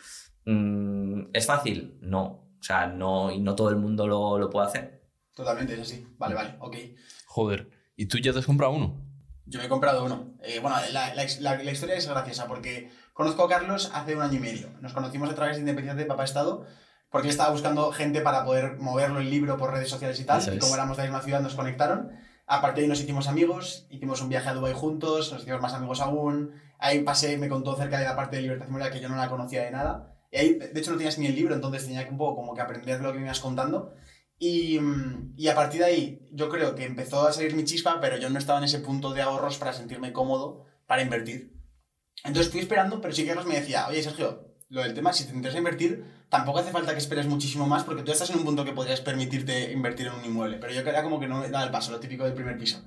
Mm, 0.44 1.30
¿Es 1.32 1.46
fácil? 1.46 1.96
No. 2.02 2.50
O 2.60 2.62
sea, 2.62 2.86
no, 2.86 3.32
y 3.32 3.40
no 3.40 3.56
todo 3.56 3.70
el 3.70 3.76
mundo 3.76 4.06
lo, 4.06 4.38
lo 4.38 4.50
puede 4.50 4.66
hacer. 4.66 5.02
Totalmente, 5.34 5.74
es 5.74 5.80
así. 5.80 6.06
Vale, 6.18 6.34
vale, 6.34 6.56
ok. 6.60 6.76
Joder. 7.26 7.81
¿Y 7.96 8.06
tú 8.06 8.18
ya 8.18 8.32
te 8.32 8.38
has 8.38 8.46
comprado 8.46 8.72
uno? 8.72 9.00
Yo 9.46 9.58
me 9.58 9.66
he 9.66 9.68
comprado 9.68 10.04
uno. 10.04 10.34
Eh, 10.42 10.60
bueno, 10.60 10.76
la, 10.92 11.14
la- 11.14 11.26
la- 11.40 11.62
la 11.62 11.70
historia 11.72 11.96
es 11.96 12.06
graciosa 12.08 12.46
porque 12.46 12.90
conozco 13.12 13.44
a 13.44 13.48
Carlos 13.48 13.90
hace 13.92 14.14
un 14.16 14.22
año 14.22 14.36
y 14.36 14.40
medio. 14.40 14.68
Nos 14.80 14.92
conocimos 14.92 15.28
a 15.30 15.34
través 15.34 15.56
de 15.56 15.60
Independiente 15.60 16.02
de 16.02 16.08
Papá 16.08 16.24
Estado 16.24 16.64
porque 17.10 17.28
él 17.28 17.32
estaba 17.32 17.50
buscando 17.50 17.92
gente 17.92 18.22
para 18.22 18.44
poder 18.44 18.78
moverlo 18.78 19.20
el 19.20 19.28
libro 19.30 19.56
por 19.58 19.70
redes 19.72 19.90
sociales 19.90 20.18
y 20.20 20.24
tal. 20.24 20.38
Eso 20.40 20.50
y 20.54 20.58
como 20.60 20.74
éramos 20.74 20.96
de 20.96 21.02
la 21.02 21.10
misma 21.10 21.22
ciudad, 21.22 21.40
nos 21.42 21.54
conectaron. 21.54 22.12
A 22.46 22.60
partir 22.62 22.76
de 22.78 22.82
ahí 22.84 22.88
nos 22.88 23.00
hicimos 23.00 23.28
amigos, 23.28 23.86
hicimos 23.90 24.22
un 24.22 24.28
viaje 24.30 24.48
a 24.48 24.54
Dubái 24.54 24.72
juntos, 24.72 25.30
nos 25.32 25.42
hicimos 25.42 25.60
más 25.60 25.74
amigos 25.74 26.00
aún. 26.00 26.52
Ahí 26.78 27.00
pasé, 27.02 27.36
me 27.36 27.48
contó 27.48 27.76
cerca 27.76 27.98
de 27.98 28.04
la 28.04 28.16
parte 28.16 28.36
de 28.36 28.42
libertad 28.42 28.68
moral 28.68 28.90
que 28.90 29.00
yo 29.00 29.08
no 29.08 29.16
la 29.16 29.28
conocía 29.28 29.62
de 29.62 29.70
nada. 29.70 30.16
Y 30.30 30.36
ahí, 30.38 30.54
de 30.54 30.80
hecho, 30.80 30.90
no 30.92 30.96
tenías 30.96 31.18
ni 31.18 31.26
el 31.26 31.34
libro, 31.34 31.54
entonces 31.54 31.84
tenía 31.84 32.04
que 32.04 32.10
un 32.10 32.16
poco 32.18 32.36
como 32.36 32.54
que 32.54 32.62
aprender 32.62 33.00
lo 33.00 33.12
que 33.12 33.18
me 33.18 33.26
ibas 33.26 33.40
contando. 33.40 33.94
Y, 34.38 34.80
y 35.36 35.48
a 35.48 35.54
partir 35.54 35.80
de 35.80 35.86
ahí, 35.86 36.28
yo 36.32 36.48
creo 36.48 36.74
que 36.74 36.84
empezó 36.84 37.26
a 37.26 37.32
salir 37.32 37.54
mi 37.54 37.64
chispa, 37.64 38.00
pero 38.00 38.16
yo 38.16 38.28
no 38.28 38.38
estaba 38.38 38.58
en 38.58 38.64
ese 38.64 38.80
punto 38.80 39.12
de 39.12 39.22
ahorros 39.22 39.58
para 39.58 39.72
sentirme 39.72 40.12
cómodo 40.12 40.66
para 40.86 41.02
invertir. 41.02 41.52
Entonces 42.24 42.50
fui 42.50 42.60
esperando, 42.60 43.00
pero 43.00 43.14
sí 43.14 43.22
que 43.22 43.28
Carlos 43.28 43.46
me 43.46 43.58
decía, 43.58 43.86
oye 43.88 44.02
Sergio, 44.02 44.52
lo 44.68 44.82
del 44.82 44.94
tema, 44.94 45.12
si 45.12 45.24
te 45.24 45.34
interesa 45.34 45.58
invertir, 45.58 46.04
tampoco 46.28 46.58
hace 46.58 46.70
falta 46.70 46.92
que 46.92 46.98
esperes 46.98 47.26
muchísimo 47.26 47.66
más 47.66 47.84
porque 47.84 48.02
tú 48.02 48.10
estás 48.10 48.30
en 48.30 48.38
un 48.38 48.44
punto 48.44 48.64
que 48.64 48.72
podrías 48.72 49.00
permitirte 49.02 49.70
invertir 49.70 50.06
en 50.06 50.14
un 50.14 50.24
inmueble. 50.24 50.56
Pero 50.58 50.72
yo 50.72 50.80
era 50.80 51.02
como 51.02 51.20
que 51.20 51.28
no 51.28 51.40
me 51.40 51.48
daba 51.50 51.64
el 51.64 51.70
paso, 51.70 51.92
lo 51.92 52.00
típico 52.00 52.24
del 52.24 52.32
primer 52.32 52.56
piso. 52.56 52.82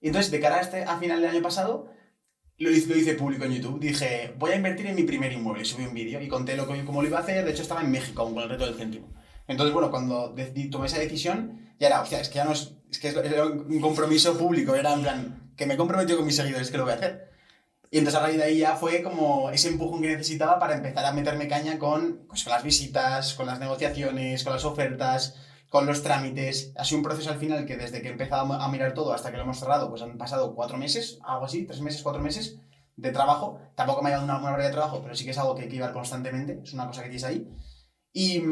Y 0.00 0.08
entonces, 0.08 0.32
de 0.32 0.40
cara 0.40 0.56
a, 0.56 0.60
este, 0.60 0.82
a 0.82 0.98
final 0.98 1.20
del 1.20 1.30
año 1.30 1.42
pasado, 1.42 1.92
lo 2.58 2.70
hice, 2.70 2.88
lo 2.88 2.96
hice 2.96 3.14
público 3.14 3.44
en 3.44 3.52
YouTube. 3.52 3.78
Dije, 3.78 4.34
voy 4.36 4.50
a 4.50 4.56
invertir 4.56 4.86
en 4.86 4.96
mi 4.96 5.04
primer 5.04 5.32
inmueble. 5.32 5.64
Subí 5.64 5.86
un 5.86 5.94
vídeo 5.94 6.20
y 6.20 6.26
conté 6.26 6.56
lo 6.56 6.66
que, 6.66 6.84
cómo 6.84 7.02
lo 7.02 7.08
iba 7.08 7.18
a 7.18 7.22
hacer. 7.22 7.44
De 7.44 7.52
hecho, 7.52 7.62
estaba 7.62 7.82
en 7.82 7.90
México 7.92 8.24
con 8.24 8.42
el 8.42 8.48
reto 8.48 8.66
del 8.66 8.74
céntimo. 8.74 9.14
Entonces, 9.52 9.72
bueno, 9.72 9.90
cuando 9.90 10.34
tomé 10.70 10.86
esa 10.86 10.98
decisión, 10.98 11.72
ya 11.78 11.86
era, 11.86 12.00
hostia, 12.00 12.20
es 12.20 12.28
que 12.28 12.36
ya 12.36 12.44
no 12.44 12.52
es, 12.52 12.74
es 12.90 12.98
que 12.98 13.08
era 13.08 13.46
un 13.46 13.80
compromiso 13.80 14.36
público. 14.36 14.74
Era 14.74 14.94
en 14.94 15.02
plan, 15.02 15.52
que 15.56 15.66
me 15.66 15.74
he 15.74 15.76
comprometido 15.76 16.18
con 16.18 16.26
mis 16.26 16.36
seguidores 16.36 16.70
que 16.70 16.78
lo 16.78 16.84
voy 16.84 16.92
a 16.92 16.96
hacer. 16.96 17.30
Y 17.90 17.98
entonces 17.98 18.18
a 18.18 18.24
raíz 18.24 18.38
de 18.38 18.44
ahí 18.44 18.58
ya 18.58 18.76
fue 18.76 19.02
como 19.02 19.50
ese 19.50 19.68
empujón 19.68 20.00
que 20.00 20.08
necesitaba 20.08 20.58
para 20.58 20.74
empezar 20.74 21.04
a 21.04 21.12
meterme 21.12 21.46
caña 21.46 21.78
con, 21.78 22.24
pues, 22.26 22.42
con 22.42 22.52
las 22.54 22.64
visitas, 22.64 23.34
con 23.34 23.46
las 23.46 23.60
negociaciones, 23.60 24.42
con 24.42 24.54
las 24.54 24.64
ofertas, 24.64 25.36
con 25.68 25.84
los 25.84 26.02
trámites. 26.02 26.72
Ha 26.76 26.84
sido 26.84 26.98
un 26.98 27.04
proceso 27.04 27.30
al 27.30 27.38
final 27.38 27.66
que 27.66 27.76
desde 27.76 28.00
que 28.00 28.08
he 28.08 28.12
empezado 28.12 28.50
a 28.54 28.68
mirar 28.70 28.94
todo 28.94 29.12
hasta 29.12 29.30
que 29.30 29.36
lo 29.36 29.42
hemos 29.42 29.58
cerrado, 29.58 29.90
pues 29.90 30.00
han 30.00 30.16
pasado 30.16 30.54
cuatro 30.54 30.78
meses, 30.78 31.18
algo 31.22 31.44
así, 31.44 31.66
tres 31.66 31.82
meses, 31.82 32.02
cuatro 32.02 32.22
meses 32.22 32.58
de 32.96 33.12
trabajo. 33.12 33.58
Tampoco 33.74 34.02
me 34.02 34.08
ha 34.08 34.12
dado 34.12 34.24
una 34.24 34.38
buena 34.38 34.54
hora 34.54 34.64
de 34.64 34.72
trabajo, 34.72 35.00
pero 35.02 35.14
sí 35.14 35.24
que 35.24 35.32
es 35.32 35.38
algo 35.38 35.54
que 35.54 35.62
hay 35.62 35.68
que 35.68 35.74
llevar 35.74 35.92
constantemente, 35.92 36.60
es 36.62 36.72
una 36.72 36.86
cosa 36.86 37.02
que 37.02 37.10
tienes 37.10 37.24
ahí. 37.24 37.46
Y, 38.12 38.42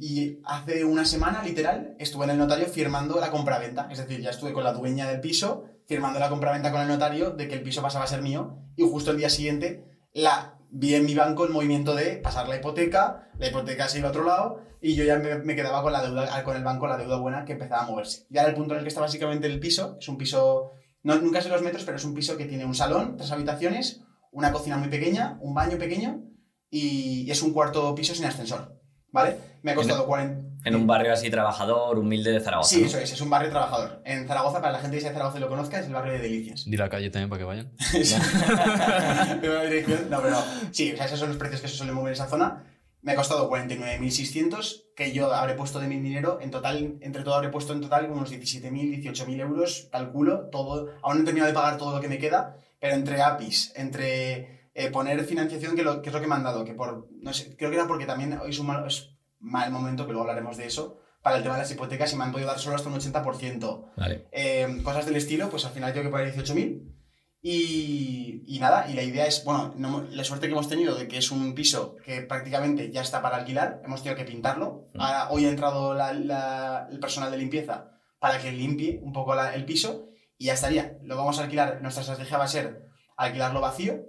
y 0.00 0.40
hace 0.44 0.84
una 0.84 1.04
semana, 1.04 1.42
literal, 1.42 1.96
estuve 1.98 2.24
en 2.24 2.30
el 2.30 2.38
notario 2.38 2.66
firmando 2.66 3.18
la 3.18 3.30
compraventa. 3.30 3.88
Es 3.90 3.98
decir, 3.98 4.20
ya 4.20 4.30
estuve 4.30 4.52
con 4.52 4.64
la 4.64 4.72
dueña 4.72 5.08
del 5.08 5.20
piso, 5.20 5.64
firmando 5.86 6.20
la 6.20 6.28
compraventa 6.28 6.70
con 6.70 6.82
el 6.82 6.88
notario 6.88 7.30
de 7.30 7.48
que 7.48 7.56
el 7.56 7.62
piso 7.62 7.82
pasaba 7.82 8.04
a 8.04 8.08
ser 8.08 8.22
mío. 8.22 8.58
Y 8.76 8.82
justo 8.88 9.10
el 9.10 9.16
día 9.16 9.30
siguiente 9.30 9.84
la 10.12 10.58
vi 10.70 10.94
en 10.94 11.04
mi 11.04 11.14
banco 11.14 11.44
el 11.44 11.52
movimiento 11.52 11.94
de 11.94 12.16
pasar 12.16 12.48
la 12.48 12.56
hipoteca, 12.56 13.30
la 13.38 13.48
hipoteca 13.48 13.88
se 13.88 13.98
iba 13.98 14.08
a 14.08 14.10
otro 14.10 14.24
lado 14.24 14.60
y 14.80 14.94
yo 14.94 15.04
ya 15.04 15.16
me, 15.16 15.38
me 15.38 15.56
quedaba 15.56 15.82
con 15.82 15.92
la 15.92 16.02
deuda, 16.02 16.44
con 16.44 16.56
el 16.56 16.62
banco, 16.62 16.86
la 16.86 16.96
deuda 16.96 17.18
buena 17.18 17.44
que 17.44 17.52
empezaba 17.54 17.82
a 17.82 17.86
moverse. 17.86 18.26
Ya 18.30 18.42
era 18.42 18.50
el 18.50 18.56
punto 18.56 18.74
en 18.74 18.78
el 18.78 18.84
que 18.84 18.88
está 18.88 19.00
básicamente 19.00 19.46
el 19.46 19.60
piso. 19.60 19.96
Es 20.00 20.08
un 20.08 20.18
piso, 20.18 20.72
no, 21.02 21.16
nunca 21.16 21.40
sé 21.40 21.48
los 21.48 21.62
metros, 21.62 21.84
pero 21.84 21.96
es 21.96 22.04
un 22.04 22.14
piso 22.14 22.36
que 22.36 22.44
tiene 22.44 22.64
un 22.64 22.74
salón, 22.74 23.16
tres 23.16 23.32
habitaciones, 23.32 24.02
una 24.30 24.52
cocina 24.52 24.76
muy 24.76 24.88
pequeña, 24.88 25.38
un 25.40 25.54
baño 25.54 25.78
pequeño 25.78 26.22
y, 26.70 27.22
y 27.22 27.30
es 27.30 27.42
un 27.42 27.52
cuarto 27.52 27.94
piso 27.94 28.14
sin 28.14 28.26
ascensor. 28.26 28.78
¿Vale? 29.18 29.36
Me 29.62 29.72
ha 29.72 29.74
costado 29.74 30.06
40. 30.06 30.48
En 30.64 30.76
un 30.76 30.86
barrio 30.86 31.12
así 31.12 31.30
trabajador, 31.30 31.98
humilde 31.98 32.30
de 32.32 32.40
Zaragoza. 32.40 32.70
Sí, 32.70 32.80
¿no? 32.80 32.86
eso 32.86 32.98
es, 32.98 33.12
es 33.12 33.20
un 33.20 33.30
barrio 33.30 33.50
trabajador. 33.50 34.02
En 34.04 34.26
Zaragoza, 34.26 34.60
para 34.60 34.72
la 34.72 34.78
gente 34.80 34.96
que 34.96 35.00
sea 35.00 35.10
de 35.10 35.14
Zaragoza 35.14 35.38
y 35.38 35.40
lo 35.40 35.48
conozca, 35.48 35.78
es 35.80 35.86
el 35.86 35.94
barrio 35.94 36.12
de 36.12 36.20
Delicias. 36.20 36.64
Di 36.66 36.76
la 36.76 36.88
calle 36.88 37.10
también 37.10 37.28
para 37.28 37.38
que 37.40 37.44
vayan. 37.44 37.72
de 39.40 39.50
una 39.50 39.62
dirección. 39.62 40.10
No, 40.10 40.20
pero 40.20 40.36
sí, 40.70 40.92
o 40.92 40.96
sea, 40.96 41.06
esos 41.06 41.18
son 41.18 41.28
los 41.28 41.38
precios 41.38 41.60
que 41.60 41.68
se 41.68 41.76
suelen 41.76 41.94
mover 41.94 42.08
en 42.08 42.14
esa 42.14 42.28
zona. 42.28 42.64
Me 43.00 43.12
ha 43.12 43.16
costado 43.16 43.48
49.600, 43.50 44.84
que 44.96 45.12
yo 45.12 45.32
habré 45.32 45.54
puesto 45.54 45.78
de 45.78 45.86
mi 45.86 46.00
dinero, 46.00 46.38
en 46.42 46.50
total, 46.50 46.98
entre 47.00 47.22
todo 47.22 47.34
habré 47.34 47.48
puesto 47.48 47.72
en 47.72 47.80
total 47.80 48.08
como 48.08 48.18
unos 48.18 48.32
17.000, 48.32 49.02
18.000 49.02 49.40
euros, 49.40 49.88
calculo, 49.92 50.48
todo, 50.50 50.90
aún 51.02 51.18
no 51.18 51.22
he 51.22 51.24
terminado 51.24 51.48
de 51.48 51.54
pagar 51.54 51.78
todo 51.78 51.94
lo 51.94 52.00
que 52.00 52.08
me 52.08 52.18
queda, 52.18 52.56
pero 52.80 52.94
entre 52.94 53.22
APIs, 53.22 53.72
entre 53.76 54.57
eh, 54.80 54.90
poner 54.90 55.22
financiación, 55.24 55.74
que, 55.76 55.82
lo, 55.82 56.00
que 56.02 56.08
es 56.10 56.14
lo 56.14 56.20
que 56.20 56.26
me 56.26 56.34
han 56.36 56.44
dado, 56.44 56.64
que 56.64 56.74
por, 56.74 57.08
no 57.20 57.32
sé, 57.32 57.56
creo 57.56 57.70
que 57.70 57.76
era 57.76 57.86
porque 57.86 58.06
también 58.06 58.38
hoy 58.40 58.50
es 58.50 58.58
un 58.58 58.66
mal, 58.66 58.86
es 58.86 59.10
mal 59.40 59.70
momento, 59.70 60.04
que 60.06 60.12
luego 60.12 60.22
hablaremos 60.28 60.56
de 60.56 60.66
eso, 60.66 60.98
para 61.22 61.36
el 61.36 61.42
tema 61.42 61.56
de 61.56 61.62
las 61.62 61.70
hipotecas 61.72 62.12
y 62.12 62.16
me 62.16 62.24
han 62.24 62.32
podido 62.32 62.48
dar 62.48 62.58
solo 62.58 62.76
hasta 62.76 62.88
un 62.88 62.94
80%. 62.94 63.92
Vale. 63.96 64.28
Eh, 64.32 64.80
cosas 64.84 65.04
del 65.06 65.16
estilo, 65.16 65.50
pues 65.50 65.64
al 65.66 65.72
final 65.72 65.92
tengo 65.92 66.06
que 66.06 66.12
pagar 66.12 66.32
18.000. 66.32 66.94
Y, 67.40 68.42
y 68.46 68.58
nada, 68.58 68.90
y 68.90 68.94
la 68.94 69.02
idea 69.02 69.26
es, 69.26 69.44
bueno, 69.44 69.72
no- 69.76 70.04
la 70.10 70.24
suerte 70.24 70.46
que 70.46 70.52
hemos 70.52 70.68
tenido 70.68 70.94
de 70.96 71.06
que 71.08 71.18
es 71.18 71.30
un 71.30 71.54
piso 71.54 71.96
que 72.04 72.20
prácticamente 72.22 72.90
ya 72.90 73.00
está 73.00 73.22
para 73.22 73.36
alquilar, 73.36 73.80
hemos 73.84 74.02
tenido 74.02 74.16
que 74.18 74.30
pintarlo. 74.30 74.88
Mm. 74.94 75.00
Ahora, 75.00 75.30
hoy 75.30 75.44
ha 75.46 75.50
entrado 75.50 75.94
la- 75.94 76.12
la- 76.12 76.88
el 76.90 76.98
personal 76.98 77.30
de 77.30 77.38
limpieza 77.38 77.90
para 78.18 78.38
que 78.40 78.50
limpie 78.52 79.00
un 79.02 79.12
poco 79.12 79.34
la- 79.34 79.54
el 79.54 79.64
piso 79.64 80.08
y 80.36 80.46
ya 80.46 80.54
estaría. 80.54 80.98
Lo 81.02 81.16
vamos 81.16 81.38
a 81.38 81.44
alquilar, 81.44 81.80
nuestra 81.80 82.02
estrategia 82.02 82.38
va 82.38 82.44
a 82.44 82.48
ser 82.48 82.86
alquilarlo 83.16 83.60
vacío, 83.60 84.04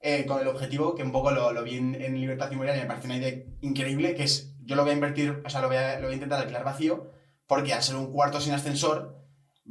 eh, 0.00 0.24
con 0.26 0.40
el 0.40 0.48
objetivo 0.48 0.94
que 0.94 1.02
un 1.02 1.12
poco 1.12 1.30
lo, 1.30 1.52
lo 1.52 1.62
vi 1.62 1.76
en, 1.76 1.94
en 1.94 2.18
Libertad 2.18 2.50
Inmobiliaria, 2.50 2.82
me 2.82 2.88
parece 2.88 3.06
una 3.06 3.16
idea 3.16 3.44
increíble, 3.60 4.14
que 4.14 4.24
es, 4.24 4.54
yo 4.64 4.76
lo 4.76 4.82
voy 4.82 4.92
a 4.92 4.94
invertir, 4.94 5.42
o 5.44 5.50
sea, 5.50 5.60
lo 5.60 5.68
voy 5.68 5.76
a, 5.76 5.96
lo 5.96 6.06
voy 6.06 6.12
a 6.12 6.14
intentar 6.14 6.40
alquilar 6.40 6.64
vacío, 6.64 7.10
porque 7.46 7.74
al 7.74 7.82
ser 7.82 7.96
un 7.96 8.10
cuarto 8.12 8.40
sin 8.40 8.52
ascensor, 8.52 9.20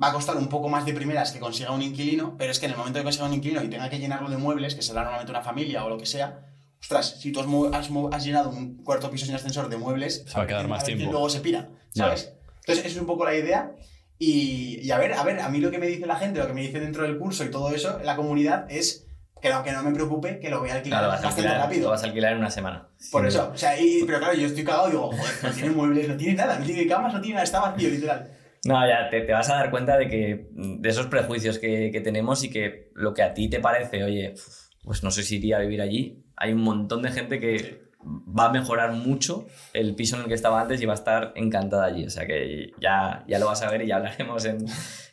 va 0.01 0.09
a 0.09 0.13
costar 0.13 0.38
un 0.38 0.47
poco 0.47 0.69
más 0.69 0.86
de 0.86 0.93
primeras 0.93 1.32
que 1.32 1.39
consiga 1.39 1.71
un 1.71 1.82
inquilino, 1.82 2.36
pero 2.38 2.51
es 2.51 2.59
que 2.59 2.67
en 2.67 2.73
el 2.73 2.77
momento 2.77 2.99
de 2.99 3.01
que 3.01 3.05
consiga 3.05 3.25
un 3.25 3.34
inquilino 3.34 3.63
y 3.63 3.69
tenga 3.69 3.89
que 3.89 3.99
llenarlo 3.99 4.30
de 4.30 4.38
muebles, 4.38 4.75
que 4.75 4.82
será 4.82 5.01
normalmente 5.01 5.32
una 5.32 5.41
familia 5.41 5.84
o 5.84 5.89
lo 5.89 5.97
que 5.97 6.05
sea, 6.05 6.45
ostras, 6.80 7.19
si 7.19 7.32
tú 7.32 7.39
has, 7.73 8.23
llenado 8.23 8.49
un 8.49 8.84
cuarto 8.84 9.09
piso 9.09 9.25
sin 9.25 9.36
ascensor 9.36 9.67
de 9.67 9.77
muebles, 9.77 10.25
Se 10.27 10.38
va 10.38 10.43
a 10.43 10.47
quedar 10.47 10.67
más 10.67 10.84
tiempo. 10.84 11.11
luego 11.11 11.30
se 11.30 11.41
pira, 11.41 11.69
¿sabes? 11.93 12.34
Entonces, 12.59 12.86
esa 12.86 12.95
es 12.95 13.01
un 13.01 13.07
poco 13.07 13.25
la 13.25 13.36
idea. 13.36 13.75
Y, 14.17 14.80
y 14.82 14.91
a 14.91 14.97
ver, 14.97 15.13
a 15.13 15.23
ver, 15.23 15.39
a 15.39 15.49
mí 15.49 15.59
lo 15.59 15.71
que 15.71 15.80
me 15.80 15.88
dice 15.88 16.05
la 16.05 16.17
gente, 16.17 16.39
lo 16.39 16.47
que 16.47 16.53
me 16.53 16.61
dice 16.61 16.80
dentro 16.80 17.03
del 17.03 17.17
curso 17.17 17.43
y 17.45 17.51
todo 17.51 17.73
eso, 17.73 17.99
la 18.03 18.15
comunidad, 18.15 18.69
es 18.69 19.07
que 19.41 19.49
aunque 19.49 19.71
no 19.71 19.83
me 19.83 19.91
preocupe, 19.93 20.39
que 20.39 20.49
lo 20.49 20.59
voy 20.59 20.69
a 20.69 20.75
alquilar 20.75 20.99
Claro, 20.99 21.11
vas 21.13 21.21
bastante 21.23 21.41
alquilar, 21.47 21.65
rápido. 21.67 21.83
lo 21.85 21.89
vas 21.91 22.03
a 22.03 22.05
alquilar 22.07 22.31
en 22.33 22.37
una 22.39 22.51
semana. 22.51 22.87
Por 23.11 23.21
Sí. 23.23 23.27
eso, 23.29 23.51
o 23.53 23.57
sea, 23.57 23.79
y- 23.79 24.03
pero 24.05 24.19
claro, 24.19 24.33
yo 24.33 24.47
estoy 24.47 24.63
cagado 24.63 24.87
y 24.87 24.91
digo, 24.91 25.11
joder, 25.11 25.33
no 25.43 25.49
tiene 25.51 25.69
muebles, 25.71 26.07
no 26.09 26.17
tiene 26.17 26.33
nada, 26.35 26.59
no 26.59 26.65
tiene 26.65 26.87
camas, 26.87 27.13
no 27.13 27.21
tiene 27.21 27.35
nada, 27.35 27.43
está 27.43 27.59
vacío, 27.59 27.89
literal. 27.89 28.31
No, 28.65 28.87
ya 28.87 29.09
te, 29.09 29.21
te 29.21 29.31
vas 29.31 29.49
a 29.49 29.55
dar 29.55 29.71
cuenta 29.71 29.97
de 29.97 30.07
que 30.09 30.47
de 30.51 30.89
esos 30.89 31.05
prejuicios 31.07 31.59
que, 31.59 31.91
que 31.91 32.01
tenemos 32.01 32.43
y 32.43 32.49
que 32.49 32.91
lo 32.93 33.13
que 33.13 33.23
a 33.23 33.33
ti 33.33 33.49
te 33.49 33.59
parece, 33.61 34.03
oye, 34.03 34.33
pues 34.83 35.03
no 35.03 35.11
sé 35.11 35.23
si 35.23 35.37
iría 35.37 35.57
a 35.57 35.61
vivir 35.61 35.81
allí, 35.81 36.25
hay 36.35 36.51
un 36.53 36.61
montón 36.61 37.01
de 37.01 37.11
gente 37.11 37.39
que 37.39 37.87
va 38.01 38.45
a 38.45 38.51
mejorar 38.51 38.93
mucho 38.93 39.45
el 39.73 39.93
piso 39.95 40.15
en 40.15 40.23
el 40.23 40.27
que 40.29 40.33
estaba 40.33 40.61
antes 40.61 40.81
y 40.81 40.85
va 40.85 40.93
a 40.93 40.95
estar 40.95 41.33
encantada 41.35 41.85
allí. 41.85 42.05
O 42.05 42.09
sea 42.09 42.25
que 42.25 42.71
ya, 42.81 43.23
ya 43.27 43.39
lo 43.39 43.45
vas 43.47 43.61
a 43.61 43.69
ver 43.69 43.81
y 43.81 43.87
ya 43.87 43.97
hablaremos 43.97 44.43
en, 44.45 44.65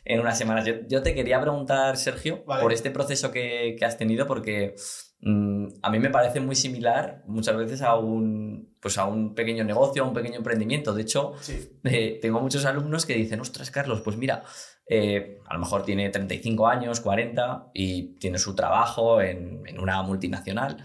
en 0.07 0.19
unas 0.19 0.37
semanas. 0.37 0.65
Yo, 0.65 0.73
yo 0.87 1.03
te 1.03 1.13
quería 1.13 1.39
preguntar, 1.41 1.97
Sergio, 1.97 2.43
Vale. 2.45 2.63
por 2.63 2.73
este 2.73 2.91
proceso 2.91 3.31
que, 3.31 3.75
que 3.77 3.85
has 3.85 3.97
tenido, 3.97 4.25
porque 4.25 4.75
mm, 5.21 5.67
a 5.81 5.89
mí 5.89 5.99
me 5.99 6.09
parece 6.09 6.39
muy 6.39 6.55
similar 6.55 7.23
muchas 7.27 7.55
veces 7.57 7.81
a 7.81 7.95
un, 7.95 8.75
pues 8.79 8.97
a 8.97 9.05
un 9.05 9.35
pequeño 9.35 9.63
negocio, 9.63 10.03
a 10.03 10.07
un 10.07 10.13
pequeño 10.13 10.37
emprendimiento. 10.37 10.93
De 10.93 11.01
hecho, 11.01 11.33
Sí, 11.41 11.77
eh, 11.83 12.19
tengo 12.21 12.39
muchos 12.39 12.65
alumnos 12.65 13.05
que 13.05 13.13
dicen, 13.15 13.39
ostras, 13.41 13.69
Carlos, 13.69 14.01
pues 14.01 14.17
mira, 14.17 14.43
eh, 14.87 15.39
a 15.45 15.53
lo 15.53 15.59
mejor 15.59 15.83
tiene 15.83 16.09
35 16.09 16.67
años, 16.67 17.01
40 17.01 17.71
y 17.73 18.15
tiene 18.15 18.39
su 18.39 18.55
trabajo 18.55 19.21
en, 19.21 19.63
en 19.65 19.79
una 19.79 20.01
multinacional. 20.03 20.77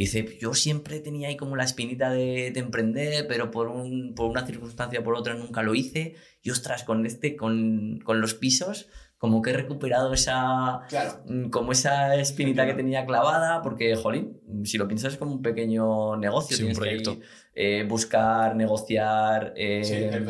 Y 0.00 0.04
dice, 0.04 0.38
yo 0.40 0.54
siempre 0.54 1.00
tenía 1.00 1.28
ahí 1.28 1.36
como 1.36 1.56
la 1.56 1.64
espinita 1.64 2.08
de, 2.10 2.52
de 2.52 2.60
emprender, 2.60 3.26
pero 3.28 3.50
por, 3.50 3.68
un, 3.68 4.14
por 4.14 4.30
una 4.30 4.46
circunstancia 4.46 5.00
o 5.00 5.04
por 5.04 5.14
otra 5.14 5.34
nunca 5.34 5.62
lo 5.62 5.74
hice. 5.74 6.14
Y 6.42 6.48
ostras, 6.50 6.84
con 6.84 7.04
este, 7.04 7.36
con, 7.36 7.98
con 8.02 8.18
los 8.22 8.32
pisos, 8.32 8.88
como 9.18 9.42
que 9.42 9.50
he 9.50 9.52
recuperado 9.52 10.14
esa, 10.14 10.80
claro. 10.88 11.20
mm, 11.28 11.50
como 11.50 11.72
esa 11.72 12.14
espinita 12.14 12.64
que 12.64 12.72
tenía 12.72 13.04
clavada, 13.04 13.60
porque, 13.60 13.94
jolín, 13.94 14.40
si 14.64 14.78
lo 14.78 14.88
piensas 14.88 15.12
es 15.12 15.18
como 15.18 15.32
un 15.32 15.42
pequeño 15.42 16.16
negocio, 16.16 16.56
Sí, 16.56 16.62
un 16.62 16.68
tienes 16.72 16.78
que 16.82 16.88
ahí, 16.88 17.02
proyecto. 17.02 17.26
eh, 17.54 17.84
buscar, 17.86 18.56
negociar, 18.56 19.52
eh, 19.54 19.84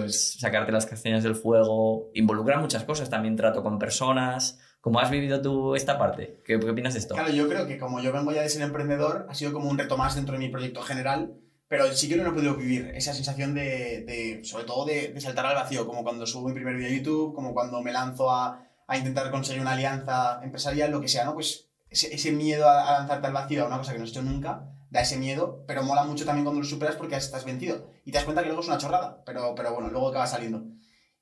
Sí, 0.09 0.13
sacarte 0.41 0.73
las 0.73 0.87
castañas 0.87 1.23
del 1.23 1.37
fuego, 1.37 2.11
involucra 2.15 2.59
muchas 2.59 2.83
cosas, 2.83 3.09
también 3.09 3.37
trato 3.37 3.63
con 3.63 3.79
personas. 3.79 4.59
¿Cómo 4.81 4.99
has 5.01 5.11
vivido 5.11 5.43
tú 5.43 5.75
esta 5.75 5.99
parte? 5.99 6.41
¿Qué, 6.45 6.59
qué 6.59 6.71
opinas 6.71 6.95
de 6.95 7.01
esto? 7.01 7.15
Claro, 7.15 7.31
yo 7.31 7.49
creo 7.49 7.67
que 7.67 7.79
como 7.79 8.01
yo 8.01 8.13
vengo 8.13 8.33
ya 8.33 8.43
de 8.43 8.49
ser 8.49 8.63
emprendedor, 8.63 9.27
ha 9.29 9.35
sido 9.35 9.53
como 9.53 9.69
un 9.69 9.79
reto 9.79 9.97
más 9.97 10.15
dentro 10.15 10.33
de 10.33 10.39
mi 10.39 10.49
proyecto 10.49 10.81
general, 10.81 11.35
pero 11.69 11.93
sí 11.93 12.09
que 12.09 12.17
no 12.17 12.27
he 12.29 12.33
podido 12.33 12.57
vivir 12.57 12.91
esa 12.95 13.13
sensación 13.13 13.55
de, 13.55 14.05
de 14.07 14.41
sobre 14.45 14.65
todo 14.65 14.87
de, 14.87 15.09
de 15.09 15.21
saltar 15.21 15.45
al 15.47 15.55
vacío, 15.55 15.87
como 15.87 16.03
cuando 16.03 16.27
subo 16.27 16.49
mi 16.49 16.55
primer 16.55 16.77
vídeo 16.77 16.89
a 16.89 16.97
YouTube, 16.97 17.35
como 17.35 17.53
cuando 17.53 17.83
me 17.83 17.93
lanzo 17.93 18.31
a, 18.31 18.67
a 18.87 18.97
intentar 18.97 19.31
conseguir 19.31 19.61
una 19.61 19.73
alianza 19.73 20.41
empresarial, 20.43 20.91
lo 20.91 21.01
que 21.01 21.09
sea, 21.09 21.25
¿no? 21.27 21.35
Pues 21.35 21.69
ese, 21.91 22.15
ese 22.15 22.33
miedo 22.33 22.69
a, 22.69 22.89
a 22.89 22.99
lanzarte 23.01 23.27
al 23.27 23.33
vacío 23.35 23.65
a 23.65 23.67
una 23.67 23.79
cosa 23.79 23.93
que 23.93 23.99
no 23.99 24.05
has 24.05 24.11
hecho 24.11 24.23
nunca, 24.23 24.65
da 24.89 25.03
ese 25.03 25.19
miedo, 25.19 25.63
pero 25.69 25.83
mola 25.85 26.05
mucho 26.05 26.25
también 26.25 26.45
cuando 26.45 26.61
lo 26.63 26.67
superas 26.67 26.97
porque 26.97 27.15
estás 27.17 27.45
vencido 27.45 27.91
y 28.05 28.11
te 28.11 28.19
das 28.19 28.25
cuenta 28.25 28.43
que 28.43 28.49
luego 28.49 28.63
es 28.63 28.69
una 28.69 28.79
chorrada, 28.79 29.23
pero, 29.25 29.55
pero 29.55 29.73
bueno, 29.75 29.91
luego 29.91 30.09
acaba 30.09 30.27
saliendo. 30.27 30.65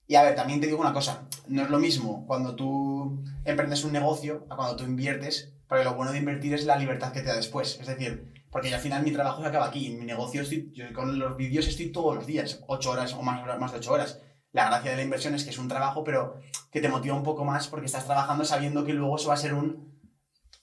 Y 0.08 0.16
a 0.16 0.22
ver, 0.22 0.34
también 0.34 0.60
te 0.60 0.66
digo 0.66 0.80
una 0.80 0.92
cosa, 0.94 1.28
no 1.48 1.62
es 1.62 1.70
lo 1.70 1.78
mismo 1.78 2.24
cuando 2.26 2.56
tú 2.56 3.22
emprendes 3.44 3.84
un 3.84 3.92
negocio 3.92 4.46
a 4.50 4.56
cuando 4.56 4.74
tú 4.74 4.84
inviertes, 4.84 5.52
porque 5.68 5.84
lo 5.84 5.94
bueno 5.94 6.12
de 6.12 6.18
invertir 6.18 6.54
es 6.54 6.64
la 6.64 6.76
libertad 6.76 7.12
que 7.12 7.20
te 7.20 7.26
da 7.28 7.36
después. 7.36 7.78
Es 7.80 7.86
decir, 7.86 8.32
porque 8.50 8.70
yo 8.70 8.76
al 8.76 8.80
final 8.80 9.02
mi 9.02 9.12
trabajo 9.12 9.42
se 9.42 9.48
acaba 9.48 9.66
aquí, 9.66 9.88
en 9.88 9.98
mi 9.98 10.06
negocio 10.06 10.40
estoy, 10.40 10.72
yo 10.74 10.90
con 10.94 11.18
los 11.18 11.36
vídeos 11.36 11.68
estoy 11.68 11.92
todos 11.92 12.14
los 12.16 12.26
días, 12.26 12.60
8 12.66 12.90
horas 12.90 13.12
o 13.12 13.22
más, 13.22 13.44
más 13.60 13.70
de 13.72 13.78
8 13.78 13.92
horas. 13.92 14.18
La 14.52 14.64
gracia 14.68 14.92
de 14.92 14.96
la 14.96 15.02
inversión 15.02 15.34
es 15.34 15.44
que 15.44 15.50
es 15.50 15.58
un 15.58 15.68
trabajo, 15.68 16.02
pero 16.04 16.40
que 16.72 16.80
te 16.80 16.88
motiva 16.88 17.14
un 17.14 17.22
poco 17.22 17.44
más 17.44 17.68
porque 17.68 17.84
estás 17.84 18.06
trabajando 18.06 18.46
sabiendo 18.46 18.84
que 18.86 18.94
luego 18.94 19.16
eso 19.16 19.28
va 19.28 19.34
a 19.34 19.36
ser 19.36 19.52
un... 19.52 20.00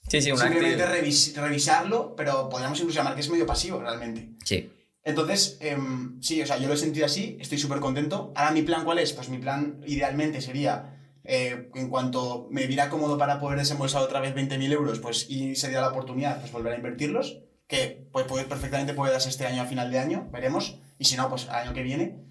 Sí, 0.08 0.20
sí, 0.22 0.32
un 0.32 0.38
simplemente 0.38 0.84
revis- 0.86 1.34
revisarlo, 1.36 2.14
pero 2.16 2.48
podríamos 2.48 2.78
incluso 2.80 2.98
llamar 2.98 3.14
que 3.14 3.20
es 3.20 3.30
medio 3.30 3.46
pasivo 3.46 3.78
realmente. 3.80 4.30
Sí. 4.44 4.72
Entonces, 5.06 5.56
em, 5.60 6.20
sí, 6.20 6.42
o 6.42 6.46
sea, 6.46 6.58
yo 6.58 6.66
lo 6.66 6.74
he 6.74 6.76
sentido 6.76 7.06
así, 7.06 7.38
estoy 7.40 7.58
súper 7.58 7.78
contento. 7.78 8.32
Ahora, 8.34 8.50
¿mi 8.50 8.62
plan 8.62 8.84
cuál 8.84 8.98
es? 8.98 9.12
Pues 9.12 9.28
mi 9.28 9.38
plan 9.38 9.80
idealmente 9.86 10.40
sería, 10.40 10.98
eh, 11.22 11.70
en 11.76 11.88
cuanto 11.88 12.48
me 12.50 12.66
viera 12.66 12.90
cómodo 12.90 13.16
para 13.16 13.38
poder 13.38 13.60
desembolsar 13.60 14.02
otra 14.02 14.18
vez 14.18 14.34
20.000 14.34 14.72
euros, 14.72 14.98
pues 14.98 15.30
y 15.30 15.54
sería 15.54 15.80
la 15.80 15.90
oportunidad, 15.90 16.40
pues 16.40 16.50
volver 16.50 16.72
a 16.72 16.76
invertirlos, 16.76 17.38
que 17.68 18.08
pues, 18.10 18.26
puede, 18.26 18.46
perfectamente 18.46 18.94
puede 18.94 19.12
darse 19.12 19.28
este 19.28 19.46
año 19.46 19.62
a 19.62 19.66
final 19.66 19.92
de 19.92 20.00
año, 20.00 20.28
veremos, 20.32 20.80
y 20.98 21.04
si 21.04 21.16
no, 21.16 21.28
pues 21.28 21.48
año 21.50 21.72
que 21.72 21.84
viene, 21.84 22.25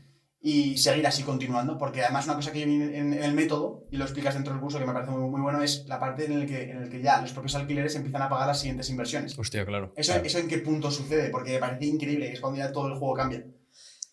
y 0.48 0.78
seguir 0.78 1.08
así 1.08 1.24
continuando, 1.24 1.76
porque 1.76 2.04
además 2.04 2.26
una 2.26 2.36
cosa 2.36 2.52
que 2.52 2.60
yo 2.60 2.68
vi 2.68 2.76
en, 2.76 2.94
en 2.94 3.24
el 3.24 3.34
método, 3.34 3.88
y 3.90 3.98
lo 3.98 4.04
explicas 4.04 4.36
dentro 4.36 4.54
del 4.54 4.62
curso 4.62 4.78
que 4.78 4.86
me 4.86 4.94
parece 4.94 5.10
muy, 5.10 5.28
muy 5.28 5.42
bueno, 5.42 5.64
es 5.64 5.88
la 5.88 6.00
parte 6.00 6.26
en 6.26 6.42
la 6.42 6.46
que, 6.46 6.70
en 6.70 6.84
el 6.84 6.90
que 6.92 7.02
ya 7.02 7.20
los 7.20 7.34
propios 7.34 7.56
alquileres 7.56 7.96
empiezan 7.96 8.22
a 8.22 8.30
pagar 8.30 8.46
las 8.46 8.60
siguientes 8.60 8.88
inversiones. 8.92 9.40
Hostia, 9.40 9.66
claro. 9.66 9.92
¿Eso, 9.98 10.14
¿Eso 10.24 10.38
en 10.38 10.48
qué 10.48 10.60
punto 10.60 10.92
sucede? 10.92 11.32
Porque 11.32 11.54
me 11.54 11.58
parece 11.58 11.88
increíble, 11.88 12.32
es 12.32 12.40
cuando 12.40 12.60
ya 12.60 12.72
todo 12.72 12.90
el 12.90 12.94
juego 12.94 13.16
cambia. 13.16 13.44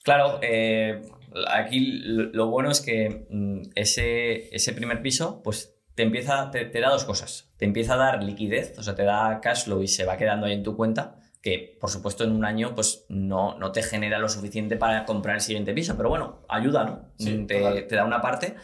Claro, 0.05 0.39
eh, 0.41 1.03
aquí 1.49 1.80
lo 1.80 2.30
lo 2.33 2.47
bueno 2.47 2.70
es 2.70 2.80
que 2.80 3.26
mm, 3.28 3.72
ese, 3.74 4.49
ese 4.57 4.72
primer 4.72 5.03
piso, 5.03 5.43
pues 5.43 5.74
te 5.95 6.03
empieza, 6.03 6.51
te, 6.51 6.64
te 6.64 6.80
da 6.80 6.89
dos 6.89 7.05
cosas. 7.05 7.53
Te 7.59 7.66
empieza 7.66 7.93
a 7.93 7.99
dar 7.99 8.24
liquidez, 8.24 8.78
o 8.78 8.83
sea, 8.83 8.95
te 8.95 9.05
da 9.05 9.39
cash 9.43 9.64
flow 9.64 9.83
y 9.83 9.87
se 9.87 10.07
va 10.07 10.16
quedando 10.16 10.47
ahí 10.47 10.55
en 10.55 10.62
tu 10.62 10.78
cuenta, 10.78 11.18
que 11.43 11.76
por 11.80 11.90
supuesto 11.90 12.22
en 12.24 12.30
un 12.32 12.45
año 12.45 12.74
pues 12.74 13.05
no, 13.09 13.59
no 13.59 13.72
te 13.72 13.82
genera 13.82 14.18
lo 14.18 14.28
suficiente 14.28 14.76
para 14.76 15.05
comprar 15.05 15.34
el 15.36 15.40
siguiente 15.43 15.74
piso, 15.74 15.97
pero 15.97 16.09
bueno, 16.09 16.45
ayuda, 16.49 16.84
¿no? 16.84 17.12
Sí, 17.18 17.32
Mm, 17.38 17.47
te, 17.47 17.82
te 17.82 17.97
da 17.97 18.05
una 18.05 18.20
parte 18.20 18.55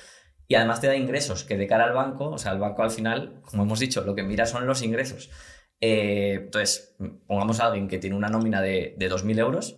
y 0.47 0.55
además 0.55 0.81
te 0.81 0.87
da 0.87 0.95
ingresos, 0.97 1.45
que 1.45 1.57
de 1.57 1.67
cara 1.67 1.85
al 1.85 1.93
banco, 1.93 2.31
o 2.31 2.39
sea, 2.39 2.53
el 2.53 2.59
banco 2.59 2.83
al 2.83 2.91
final, 2.91 3.43
como 3.51 3.65
hemos 3.65 3.81
dicho, 3.81 4.03
lo 4.03 4.15
que 4.15 4.23
mira 4.23 4.47
son 4.47 4.67
los 4.67 4.83
ingresos. 4.83 5.29
Eh, 5.81 6.35
entonces, 6.45 6.97
pongamos 7.27 7.61
a 7.61 7.67
alguien 7.67 7.87
que 7.89 7.99
tiene 7.99 8.17
una 8.17 8.29
nómina 8.29 8.61
de, 8.63 8.95
de 8.97 9.11
2.000 9.11 9.39
euros, 9.39 9.77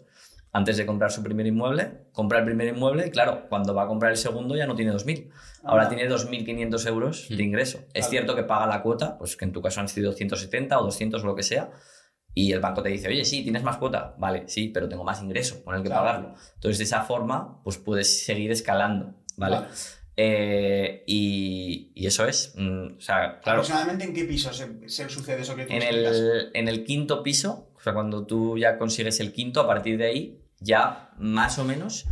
antes 0.52 0.76
de 0.76 0.84
comprar 0.86 1.10
su 1.12 1.22
primer 1.22 1.46
inmueble, 1.46 2.06
compra 2.12 2.38
el 2.40 2.44
primer 2.44 2.68
inmueble 2.68 3.06
y 3.06 3.10
claro, 3.10 3.46
cuando 3.48 3.72
va 3.74 3.84
a 3.84 3.86
comprar 3.86 4.10
el 4.12 4.16
segundo 4.18 4.56
ya 4.56 4.66
no 4.66 4.74
tiene 4.74 4.92
2.000. 4.92 5.30
Ahora 5.64 5.84
Ah. 5.84 5.88
tiene 5.88 6.08
2.500 6.08 6.86
euros 6.86 7.28
de 7.28 7.36
Mm. 7.36 7.40
ingreso. 7.40 7.80
Es 7.94 8.08
cierto 8.08 8.34
que 8.34 8.42
paga 8.42 8.66
la 8.66 8.82
cuota, 8.82 9.16
pues 9.18 9.36
que 9.36 9.44
en 9.44 9.52
tu 9.52 9.62
caso 9.62 9.80
han 9.80 9.88
sido 9.88 10.12
170 10.12 10.78
o 10.80 10.84
200 10.84 11.22
o 11.22 11.26
lo 11.26 11.34
que 11.36 11.42
sea, 11.44 11.70
y 12.34 12.52
el 12.52 12.60
banco 12.60 12.82
te 12.82 12.88
dice, 12.90 13.08
oye, 13.08 13.24
sí, 13.24 13.42
tienes 13.42 13.62
más 13.62 13.76
cuota. 13.78 14.14
Vale, 14.18 14.44
sí, 14.46 14.68
pero 14.68 14.88
tengo 14.88 15.04
más 15.04 15.22
ingreso 15.22 15.62
con 15.64 15.74
el 15.74 15.82
que 15.82 15.88
Claro. 15.88 16.04
pagarlo. 16.04 16.34
Entonces, 16.54 16.78
de 16.78 16.84
esa 16.84 17.02
forma, 17.02 17.60
pues 17.64 17.76
puedes 17.78 18.24
seguir 18.24 18.50
escalando, 18.50 19.14
¿vale? 19.36 19.56
Vale. 19.56 19.68
Eh, 20.16 21.02
y, 21.06 21.92
y 21.94 22.06
eso 22.06 22.26
es, 22.26 22.52
mm, 22.56 22.96
o 22.98 23.00
sea, 23.00 23.40
claro, 23.40 23.60
¿Aproximadamente 23.60 24.04
en 24.04 24.12
qué 24.12 24.24
piso 24.24 24.52
se, 24.52 24.88
se 24.88 25.08
sucede 25.08 25.40
eso 25.42 25.56
que 25.56 25.64
tú 25.64 25.72
en 25.72 25.82
el, 25.82 26.50
en 26.52 26.68
el 26.68 26.84
quinto 26.84 27.22
piso, 27.22 27.72
o 27.74 27.80
sea, 27.80 27.94
cuando 27.94 28.26
tú 28.26 28.58
ya 28.58 28.76
consigues 28.76 29.18
el 29.20 29.32
quinto, 29.32 29.60
a 29.60 29.66
partir 29.66 29.96
de 29.96 30.04
ahí, 30.06 30.44
ya 30.58 31.12
más 31.18 31.58
o 31.58 31.64
menos 31.64 32.06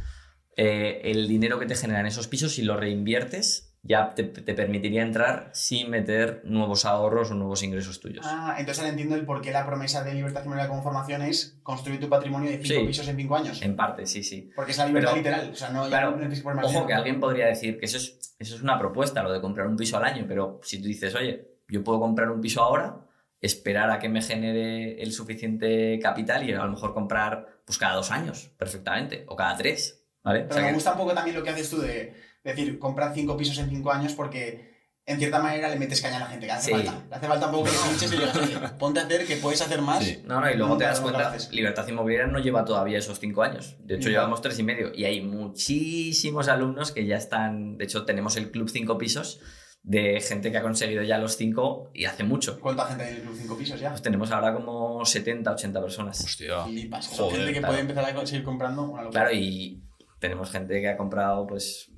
eh, 0.57 1.03
el 1.05 1.29
dinero 1.29 1.59
que 1.59 1.66
te 1.66 1.75
generan 1.77 2.07
esos 2.07 2.29
pisos, 2.29 2.53
si 2.53 2.62
lo 2.62 2.77
reinviertes, 2.79 3.68
ya 3.83 4.14
te, 4.14 4.24
te 4.24 4.55
permitiría 4.55 5.03
entrar 5.03 5.51
sin 5.55 5.89
meter 5.91 6.43
nuevos 6.45 6.85
ahorros 6.85 7.31
o 7.31 7.35
nuevos 7.35 7.62
ingresos 7.62 8.01
tuyos. 8.01 8.26
Ah, 8.29 8.57
entonces 8.59 8.81
ahora 8.81 8.91
entiendo 8.91 9.14
el 9.14 9.24
por 9.24 9.41
qué 9.41 9.51
la 9.53 9.64
promesa 9.64 10.03
de 10.05 10.14
libertad 10.14 10.43
financiera 10.43 10.68
como 10.68 10.83
formación 10.83 11.22
es 11.22 11.59
construir 11.62 12.01
tu 12.01 12.09
patrimonio 12.09 12.51
de 12.51 12.59
cinco 12.62 12.81
Sí. 12.81 12.87
pisos 12.87 13.09
en 13.09 13.16
cinco 13.16 13.37
años. 13.37 13.62
En 13.62 13.76
parte, 13.76 14.05
sí, 14.07 14.22
sí. 14.24 14.51
Porque 14.55 14.72
es 14.72 14.79
la 14.79 14.87
libertad 14.87 15.12
Pero- 15.14 15.22
literal. 15.22 15.51
O 15.53 15.55
sea, 15.55 15.70
no, 15.70 15.87
Claro, 15.87 16.11
no 16.11 16.16
Ojo, 16.16 16.66
dinero. 16.68 16.87
que 16.87 16.95
alguien 16.95 17.20
podría 17.20 17.47
decir 17.47 17.79
que 17.79 17.87
eso 17.87 17.97
es, 17.99 18.35
eso 18.39 18.57
es 18.57 18.62
una 18.62 18.79
propuesta, 18.79 19.22
lo 19.22 19.33
de 19.33 19.41
comprar 19.41 19.66
un 19.68 19.76
piso 19.76 19.97
al 19.97 20.05
año, 20.05 20.24
pero 20.29 20.61
si 20.62 20.81
tú 20.83 20.89
dices, 20.89 21.14
oye, 21.14 21.49
yo 21.68 21.83
puedo 21.85 22.01
comprar 22.01 22.31
un 22.31 22.41
piso 22.41 22.62
ahora, 22.62 22.97
esperar 23.41 23.91
a 23.91 23.99
que 24.01 24.09
me 24.09 24.20
genere 24.20 25.01
el 25.01 25.12
suficiente 25.12 25.99
capital 26.03 26.49
y 26.49 26.53
a 26.53 26.64
lo 26.64 26.70
mejor 26.72 26.93
comprar 26.93 27.61
pues 27.64 27.79
cada 27.79 27.95
dos 27.95 28.11
años, 28.11 28.51
perfectamente, 28.59 29.24
o 29.29 29.37
cada 29.37 29.57
tres, 29.57 30.05
¿vale? 30.24 30.41
O 30.41 30.43
Pero 30.49 30.55
sea 30.55 30.62
me 30.62 30.68
que- 30.68 30.74
gusta 30.74 30.93
un 30.93 30.99
poco 30.99 31.14
también 31.14 31.37
lo 31.37 31.43
que 31.45 31.51
haces 31.51 31.70
tú 31.70 31.81
de 31.81 32.14
decir, 32.45 32.78
comprar 32.78 33.12
cinco 33.14 33.36
pisos 33.36 33.59
en 33.59 33.68
cinco 33.68 33.91
años 33.93 34.12
porque 34.14 34.68
en 35.07 35.18
cierta 35.18 35.41
manera 35.41 35.70
le 35.70 35.76
metes 35.76 36.03
caña 36.03 36.16
a 36.16 36.20
la 36.20 36.26
gente, 36.26 36.45
que 36.47 36.53
hace 36.53 36.66
Sí. 36.66 36.72
falta. 36.72 37.07
Le 37.09 37.16
hace 37.16 37.26
falta 37.26 37.47
un 37.47 37.53
poco 37.53 37.64
que 37.64 37.70
le 37.70 37.78
pinches 37.89 38.12
y 38.12 38.16
le 38.16 38.20
digas, 38.26 38.36
oye, 38.36 38.68
ponte 38.78 39.01
a 39.01 39.05
hacer 39.05 39.26
que 39.26 39.36
puedes 39.36 39.62
hacer 39.62 39.80
más. 39.80 40.05
Sí. 40.05 40.22
No, 40.26 40.41
no, 40.41 40.51
y 40.51 40.55
luego 40.55 40.76
te 40.76 40.84
Nunca- 40.84 40.89
das 40.89 41.01
cuenta. 41.01 41.36
Libertad 41.51 41.89
Inmobiliaria 41.89 42.30
no 42.30 42.39
lleva 42.41 42.64
todavía 42.66 42.99
esos 42.99 43.18
cinco 43.18 43.43
años. 43.43 43.76
De 43.80 43.95
hecho, 43.97 44.09
Ya. 44.11 44.16
llevamos 44.18 44.43
tres 44.43 44.59
y 44.59 44.62
medio. 44.64 44.93
Y 44.95 45.05
hay 45.07 45.22
muchísimos 45.22 46.49
alumnos 46.49 46.93
que 46.93 47.07
ya 47.07 47.16
están. 47.16 47.78
De 47.78 47.84
hecho, 47.84 48.05
tenemos 48.05 48.36
el 48.36 48.51
club 48.51 48.68
cinco 48.68 48.99
pisos 48.99 49.41
de 49.82 50.20
gente 50.20 50.51
que 50.53 50.59
ha 50.59 50.62
conseguido 50.62 51.03
ya 51.03 51.16
los 51.18 51.36
cinco 51.39 51.91
y 51.95 52.05
hace 52.05 52.24
mucho. 52.24 52.61
¿Cuánta 52.61 52.84
gente 52.86 53.05
hay 53.05 53.11
en 53.12 53.16
el 53.16 53.22
club 53.22 53.36
cinco 53.41 53.57
pisos 53.57 53.80
ya? 53.80 53.91
Pues 53.91 54.03
tenemos 54.03 54.30
ahora 54.30 54.53
como 54.53 55.05
70, 55.07 55.53
80 55.53 55.80
personas. 55.80 56.20
Hostia. 56.22 56.64
Flipas. 56.64 57.07
Son 57.07 57.26
Joder, 57.26 57.36
gente 57.39 57.53
que 57.55 57.59
claro. 57.61 57.72
puede 57.72 57.80
empezar 57.80 58.05
a 58.05 58.26
seguir 58.26 58.45
comprando 58.45 58.82
una 58.82 59.03
locura. 59.05 59.22
Claro, 59.22 59.34
y 59.34 59.82
tenemos 60.19 60.51
gente 60.51 60.81
que 60.81 60.89
ha 60.89 60.97
comprado, 60.97 61.47
pues. 61.47 61.91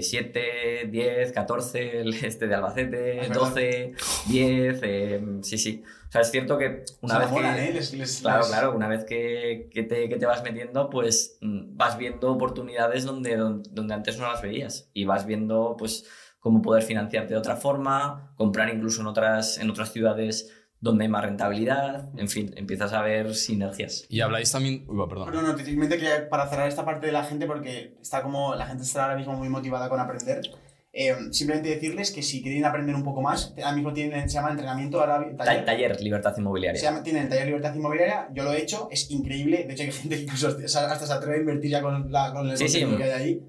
7, 0.00 0.88
10, 0.90 1.32
14, 1.32 2.00
el 2.00 2.14
este 2.14 2.46
de 2.48 2.54
Albacete, 2.54 3.20
Es 3.20 3.28
verdad. 3.28 3.34
12, 3.48 3.92
10, 4.28 4.80
eh, 4.82 5.20
sí, 5.42 5.58
sí. 5.58 5.82
O 6.08 6.12
sea, 6.12 6.22
es 6.22 6.30
cierto 6.30 6.58
que 6.58 6.84
una 7.02 7.14
Se 7.14 7.20
vez 7.20 7.28
que... 7.56 7.68
¿eh? 7.68 7.72
Les- 7.72 7.94
les- 7.94 8.20
Claro, 8.20 8.38
les- 8.40 8.48
claro, 8.48 8.74
una 8.74 8.88
vez 8.88 9.04
que, 9.04 9.68
que 9.72 9.82
te, 9.84 10.08
que 10.08 10.16
te 10.16 10.26
vas 10.26 10.42
metiendo, 10.42 10.90
pues 10.90 11.38
mm, 11.40 11.76
vas 11.76 11.96
viendo 11.98 12.32
oportunidades 12.32 13.04
donde, 13.04 13.36
donde, 13.36 13.68
donde 13.72 13.94
antes 13.94 14.18
no 14.18 14.26
las 14.26 14.42
veías 14.42 14.90
y 14.92 15.04
vas 15.04 15.24
viendo, 15.26 15.76
pues, 15.78 16.04
cómo 16.40 16.62
poder 16.62 16.82
financiarte 16.82 17.34
de 17.34 17.38
otra 17.38 17.54
forma, 17.56 18.32
comprar 18.36 18.74
incluso 18.74 19.02
en 19.02 19.06
otras, 19.08 19.58
en 19.58 19.70
otras 19.70 19.92
ciudades 19.92 20.52
donde 20.80 21.04
hay 21.04 21.10
más 21.10 21.24
rentabilidad, 21.24 22.08
en 22.16 22.28
fin, 22.28 22.52
empiezas 22.56 22.92
a 22.92 23.02
ver 23.02 23.34
sinergias. 23.34 24.06
Y 24.08 24.20
habláis 24.20 24.50
también... 24.50 24.84
Uy, 24.88 25.06
perdón. 25.08 25.32
No, 25.32 25.42
no, 25.42 25.56
simplemente 25.56 25.98
quería 25.98 26.28
para 26.28 26.48
cerrar 26.48 26.68
esta 26.68 26.84
parte 26.84 27.06
de 27.06 27.12
la 27.12 27.24
gente 27.24 27.46
porque 27.46 27.96
está 28.00 28.22
como 28.22 28.54
la 28.54 28.66
gente 28.66 28.82
está 28.84 29.04
ahora 29.04 29.16
mismo 29.16 29.34
muy 29.34 29.48
motivada 29.50 29.88
con 29.88 30.00
aprender. 30.00 30.40
Eh, 30.92 31.14
simplemente 31.30 31.68
decirles 31.68 32.10
que 32.10 32.22
si 32.22 32.42
quieren 32.42 32.64
aprender 32.64 32.94
un 32.96 33.04
poco 33.04 33.22
más, 33.22 33.54
ahora 33.58 33.72
mismo 33.72 33.92
tienen, 33.92 34.28
se 34.28 34.34
llama 34.34 34.50
entrenamiento 34.50 35.00
ahora 35.00 35.24
Ta- 35.36 35.64
Taller 35.64 36.00
Libertad 36.00 36.34
Inmobiliaria. 36.36 36.80
Se 36.80 36.86
llama, 36.86 37.02
tienen 37.02 37.24
el 37.24 37.28
taller 37.28 37.46
Libertad 37.46 37.74
Inmobiliaria, 37.74 38.28
yo 38.32 38.42
lo 38.42 38.52
he 38.52 38.60
hecho, 38.60 38.88
es 38.90 39.10
increíble. 39.10 39.64
De 39.64 39.72
hecho, 39.74 39.82
hay 39.84 39.92
gente 39.92 40.16
que 40.16 40.22
incluso 40.22 40.48
hasta 40.48 41.06
se 41.06 41.12
atreve 41.12 41.36
a 41.36 41.40
invertir 41.40 41.70
ya 41.70 41.80
con, 41.82 42.10
la, 42.10 42.32
con 42.32 42.48
el 42.50 42.56
Sí, 42.58 42.66
que 42.96 43.04
hay 43.04 43.10
ahí. 43.10 43.42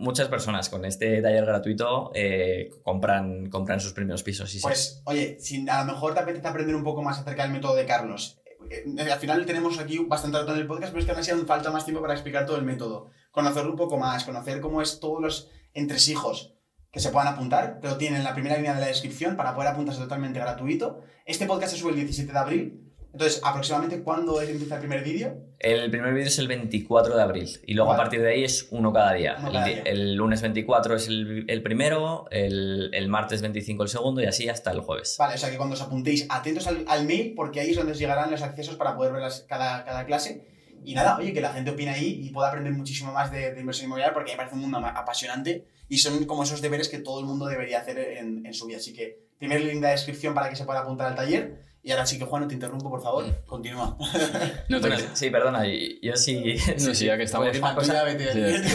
Muchas 0.00 0.28
personas 0.28 0.70
con 0.70 0.86
este 0.86 1.20
taller 1.20 1.44
gratuito 1.44 2.10
eh, 2.14 2.70
compran, 2.82 3.50
compran 3.50 3.78
sus 3.78 3.92
primeros 3.92 4.22
pisos. 4.22 4.50
Sí, 4.50 4.58
sí. 4.58 4.62
Pues, 4.62 5.02
oye, 5.04 5.36
si 5.38 5.68
a 5.68 5.84
lo 5.84 5.92
mejor 5.92 6.14
te 6.14 6.20
apetece 6.20 6.48
aprender 6.48 6.74
un 6.74 6.82
poco 6.82 7.02
más 7.02 7.18
acerca 7.18 7.42
del 7.42 7.52
método 7.52 7.74
de 7.76 7.84
Carlos. 7.84 8.38
eh, 8.70 8.84
eh, 8.98 9.12
al 9.12 9.18
final 9.18 9.44
tenemos 9.44 9.78
aquí 9.78 9.98
bastante 9.98 10.38
rato 10.38 10.54
en 10.54 10.60
el 10.60 10.66
podcast, 10.66 10.92
pero 10.92 11.00
es 11.00 11.04
que 11.04 11.12
aún 11.12 11.20
así 11.20 11.30
aún 11.30 11.46
falta 11.46 11.70
más 11.70 11.84
tiempo 11.84 12.00
para 12.00 12.14
explicar 12.14 12.46
todo 12.46 12.56
el 12.56 12.64
método. 12.64 13.10
Conocerlo 13.30 13.70
un 13.72 13.76
poco 13.76 13.98
más, 13.98 14.24
conocer 14.24 14.62
cómo 14.62 14.80
es 14.80 14.98
todos 14.98 15.20
los 15.20 15.50
entresijos 15.74 16.55
que 16.96 17.00
se 17.00 17.10
puedan 17.10 17.28
apuntar, 17.28 17.78
pero 17.82 17.98
tienen 17.98 18.24
la 18.24 18.32
primera 18.32 18.56
línea 18.56 18.74
de 18.74 18.80
la 18.80 18.86
descripción 18.86 19.36
para 19.36 19.54
poder 19.54 19.68
apuntarse 19.68 20.00
totalmente 20.00 20.38
gratuito. 20.40 21.02
Este 21.26 21.44
podcast 21.44 21.74
se 21.74 21.78
sube 21.78 21.90
el 21.90 21.96
17 21.96 22.32
de 22.32 22.38
abril. 22.38 22.80
Entonces, 23.12 23.42
aproximadamente, 23.44 24.02
¿cuándo 24.02 24.40
empieza 24.40 24.76
el 24.76 24.80
primer 24.80 25.04
vídeo? 25.04 25.36
El 25.58 25.90
primer 25.90 26.14
vídeo 26.14 26.26
es 26.28 26.38
el 26.38 26.48
24 26.48 27.14
de 27.16 27.22
abril 27.22 27.50
y 27.66 27.74
luego 27.74 27.92
a 27.92 27.96
partir 27.98 28.20
de 28.22 28.28
ahí 28.30 28.44
es 28.44 28.68
uno 28.70 28.94
cada 28.94 29.12
día. 29.12 29.36
Uno 29.38 29.48
el, 29.48 29.52
cada 29.52 29.66
di- 29.66 29.74
día. 29.74 29.82
el 29.84 30.14
lunes 30.14 30.40
24 30.40 30.96
es 30.96 31.08
el, 31.08 31.44
el 31.48 31.62
primero, 31.62 32.26
el, 32.30 32.90
el 32.94 33.08
martes 33.08 33.42
25 33.42 33.82
el 33.82 33.88
segundo 33.90 34.22
y 34.22 34.24
así 34.26 34.48
hasta 34.48 34.70
el 34.70 34.80
jueves. 34.80 35.16
Vale, 35.18 35.34
o 35.34 35.38
sea 35.38 35.50
que 35.50 35.58
cuando 35.58 35.74
os 35.74 35.82
apuntéis, 35.82 36.26
atentos 36.30 36.66
al, 36.66 36.84
al 36.88 37.04
mail, 37.04 37.34
porque 37.36 37.60
ahí 37.60 37.70
es 37.70 37.76
donde 37.76 37.92
os 37.92 37.98
llegarán 37.98 38.30
los 38.30 38.40
accesos 38.40 38.76
para 38.76 38.96
poder 38.96 39.12
ver 39.12 39.20
las- 39.22 39.42
cada, 39.42 39.84
cada 39.84 40.06
clase. 40.06 40.46
Y 40.84 40.94
nada, 40.94 41.16
oye, 41.18 41.32
que 41.32 41.40
la 41.40 41.52
gente 41.52 41.70
opine 41.70 41.90
ahí 41.90 42.20
y 42.22 42.30
pueda 42.30 42.48
aprender 42.48 42.72
muchísimo 42.72 43.12
más 43.12 43.30
de, 43.32 43.52
de 43.52 43.60
inversión 43.60 43.86
inmobiliaria, 43.86 44.14
porque 44.14 44.32
me 44.32 44.36
parece 44.36 44.54
un 44.54 44.60
mundo 44.62 44.78
apasionante 44.78 45.66
y 45.88 45.98
son 45.98 46.24
como 46.26 46.42
esos 46.44 46.60
deberes 46.62 46.88
que 46.88 46.98
todo 46.98 47.20
el 47.20 47.26
mundo 47.26 47.46
debería 47.46 47.80
hacer 47.80 47.98
en, 47.98 48.44
en 48.46 48.54
su 48.54 48.66
vida. 48.66 48.78
Así 48.78 48.92
que, 48.92 49.26
primer 49.38 49.60
link 49.62 49.80
de 49.82 49.88
descripción 49.88 50.34
para 50.34 50.48
que 50.48 50.56
se 50.56 50.64
pueda 50.64 50.80
apuntar 50.80 51.08
al 51.08 51.14
taller. 51.16 51.64
Y 51.82 51.92
ahora 51.92 52.04
sí 52.04 52.18
que, 52.18 52.24
Juan, 52.24 52.42
no 52.42 52.48
te 52.48 52.54
interrumpo, 52.54 52.90
por 52.90 53.00
favor. 53.02 53.44
Continúa. 53.46 53.96
No 54.68 54.80
Bueno, 54.80 54.96
sí, 55.12 55.30
perdona, 55.30 55.62
yo 56.02 56.16
sí. 56.16 56.56
No, 56.84 56.94
sí, 56.94 57.04
ya 57.06 57.16
que 57.16 57.22
estamos- 57.24 57.48
¿puedo 57.48 57.52
decir 57.52 57.62
una 57.62 57.74
Juan, 57.74 57.76
tú 57.76 57.92
ya 57.92 58.00
cosa? 58.00 58.04
vete 58.04 58.32
Sí. 58.32 58.68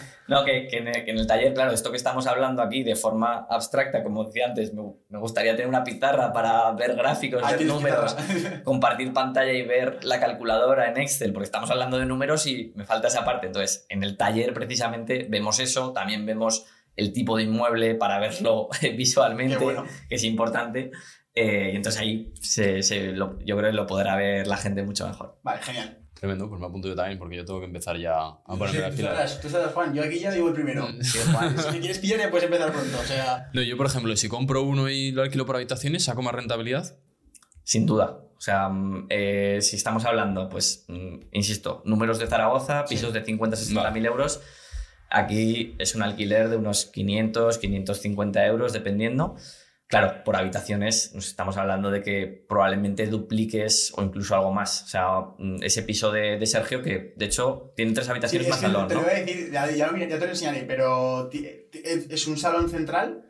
No, 0.26 0.44
que, 0.44 0.66
que 0.68 0.78
en 0.78 0.88
el, 0.88 1.04
que 1.04 1.10
en 1.10 1.18
el 1.18 1.26
taller, 1.26 1.52
claro, 1.52 1.72
esto 1.72 1.90
que 1.90 1.96
estamos 1.98 2.26
hablando 2.26 2.62
aquí 2.62 2.82
de 2.82 2.96
forma 2.96 3.46
abstracta, 3.50 4.02
como 4.02 4.24
decía 4.24 4.46
antes, 4.46 4.72
me, 4.72 4.82
me 5.10 5.18
gustaría 5.18 5.52
tener 5.52 5.68
una 5.68 5.84
pizarra 5.84 6.32
para 6.32 6.70
ver 6.72 6.94
gráficos, 6.96 7.42
Ahí 7.44 7.58
ver 7.58 7.66
números, 7.66 8.16
compartir 8.64 9.12
pantalla 9.12 9.52
y 9.52 9.62
ver 9.62 10.02
la 10.04 10.20
calculadora 10.20 10.88
en 10.88 10.96
Excel, 10.98 11.32
porque 11.32 11.44
estamos 11.44 11.70
hablando 11.70 11.98
de 11.98 12.06
números 12.06 12.46
y 12.46 12.72
me 12.74 12.84
falta 12.84 13.08
esa 13.08 13.24
parte. 13.24 13.46
Entonces, 13.48 13.86
en 13.90 14.02
el 14.02 14.16
taller 14.16 14.54
precisamente 14.54 15.26
vemos 15.28 15.60
eso, 15.60 15.92
también 15.92 16.24
vemos 16.24 16.64
el 16.96 17.12
tipo 17.12 17.36
de 17.36 17.42
inmueble 17.42 17.94
para 17.94 18.18
verlo 18.18 18.68
visualmente, 18.96 19.56
bueno. 19.58 19.84
que 20.08 20.14
es 20.14 20.24
importante. 20.24 20.90
Eh, 21.34 21.70
y 21.72 21.76
entonces 21.76 22.00
ahí 22.00 22.32
se, 22.40 22.82
se 22.82 23.08
lo- 23.08 23.38
yo 23.40 23.56
creo 23.56 23.70
que 23.70 23.76
lo 23.76 23.86
podrá 23.88 24.14
ver 24.16 24.46
la 24.46 24.56
gente 24.56 24.84
mucho 24.84 25.06
mejor. 25.06 25.38
Vale, 25.42 25.60
genial. 25.62 25.98
Tremendo, 26.14 26.48
pues 26.48 26.60
me 26.60 26.66
apunto 26.66 26.88
yo 26.88 26.94
también 26.94 27.18
porque 27.18 27.36
yo 27.36 27.44
tengo 27.44 27.60
que 27.60 27.66
empezar 27.66 27.98
ya 27.98 28.14
a 28.16 28.38
ponerme 28.46 28.72
Sí, 28.72 28.78
las 28.78 28.90
tú, 28.92 28.96
pilas. 28.96 29.12
sabrás, 29.12 29.40
tú 29.40 29.48
sabrás, 29.50 29.72
Juan. 29.74 29.94
Yo 29.94 30.02
aquí 30.04 30.18
ya 30.20 30.30
digo 30.30 30.48
el 30.48 30.54
primero. 30.54 30.86
Sí, 31.02 31.18
Juan. 31.32 31.56
si 31.58 31.70
me 31.72 31.80
quieres 31.80 31.98
pillar, 31.98 32.18
ya 32.20 32.30
puedes 32.30 32.44
empezar 32.44 32.72
pronto. 32.72 32.98
O 33.00 33.04
sea, 33.04 33.50
No, 33.52 33.60
yo 33.62 33.76
por 33.76 33.86
ejemplo, 33.86 34.16
si 34.16 34.28
compro 34.28 34.62
uno 34.62 34.88
y 34.88 35.10
lo 35.12 35.22
alquilo 35.22 35.44
por 35.44 35.56
habitaciones, 35.56 36.04
¿saco 36.04 36.22
más 36.22 36.34
rentabilidad? 36.34 36.96
Sin 37.64 37.84
duda. 37.86 38.20
O 38.36 38.40
sea, 38.40 38.68
mm, 38.68 39.06
eh, 39.10 39.58
si 39.60 39.76
estamos 39.76 40.04
hablando, 40.04 40.48
pues, 40.48 40.84
mm, 40.88 41.16
insisto, 41.32 41.82
números 41.84 42.18
de 42.18 42.26
Zaragoza, 42.26 42.84
pisos 42.86 43.12
de 43.12 43.24
50, 43.24 43.56
60 43.56 43.90
mil 43.90 44.06
euros. 44.06 44.40
Aquí 45.10 45.74
es 45.78 45.94
un 45.94 46.02
alquiler 46.02 46.48
de 46.48 46.56
unos 46.56 46.86
500, 46.86 47.58
550 47.58 48.46
euros, 48.46 48.72
dependiendo. 48.72 49.36
Claro, 50.00 50.24
por 50.24 50.36
habitaciones 50.36 51.12
nos 51.14 51.26
estamos 51.28 51.56
hablando 51.56 51.90
de 51.90 52.02
que 52.02 52.44
probablemente 52.48 53.06
dupliques 53.06 53.92
o 53.96 54.02
incluso 54.02 54.34
algo 54.34 54.52
más. 54.52 54.82
O 54.82 54.86
sea, 54.88 55.08
mm, 55.38 55.62
ese 55.62 55.82
piso 55.82 56.10
de, 56.10 56.36
de 56.38 56.46
Sergio, 56.46 56.82
que 56.82 57.14
de 57.16 57.24
hecho 57.24 57.72
tiene 57.76 57.92
tres 57.92 58.06
Sí, 58.06 58.10
habitaciones 58.10 58.46
es 58.46 58.50
más 58.50 58.60
salón, 58.60 58.88
te 58.88 58.94
¿no? 58.94 59.00
lo 59.00 59.06
voy 59.06 59.14
a 59.16 59.20
decir, 59.20 59.50
ya, 59.52 59.70
ya 59.70 59.86
lo- 59.90 59.96
ya 59.98 60.18
te 60.18 60.24
lo 60.24 60.30
enseñaré, 60.30 60.62
pero 60.64 61.30
es 61.32 62.10
es 62.10 62.26
un 62.26 62.36
salón 62.36 62.68
central. 62.70 63.24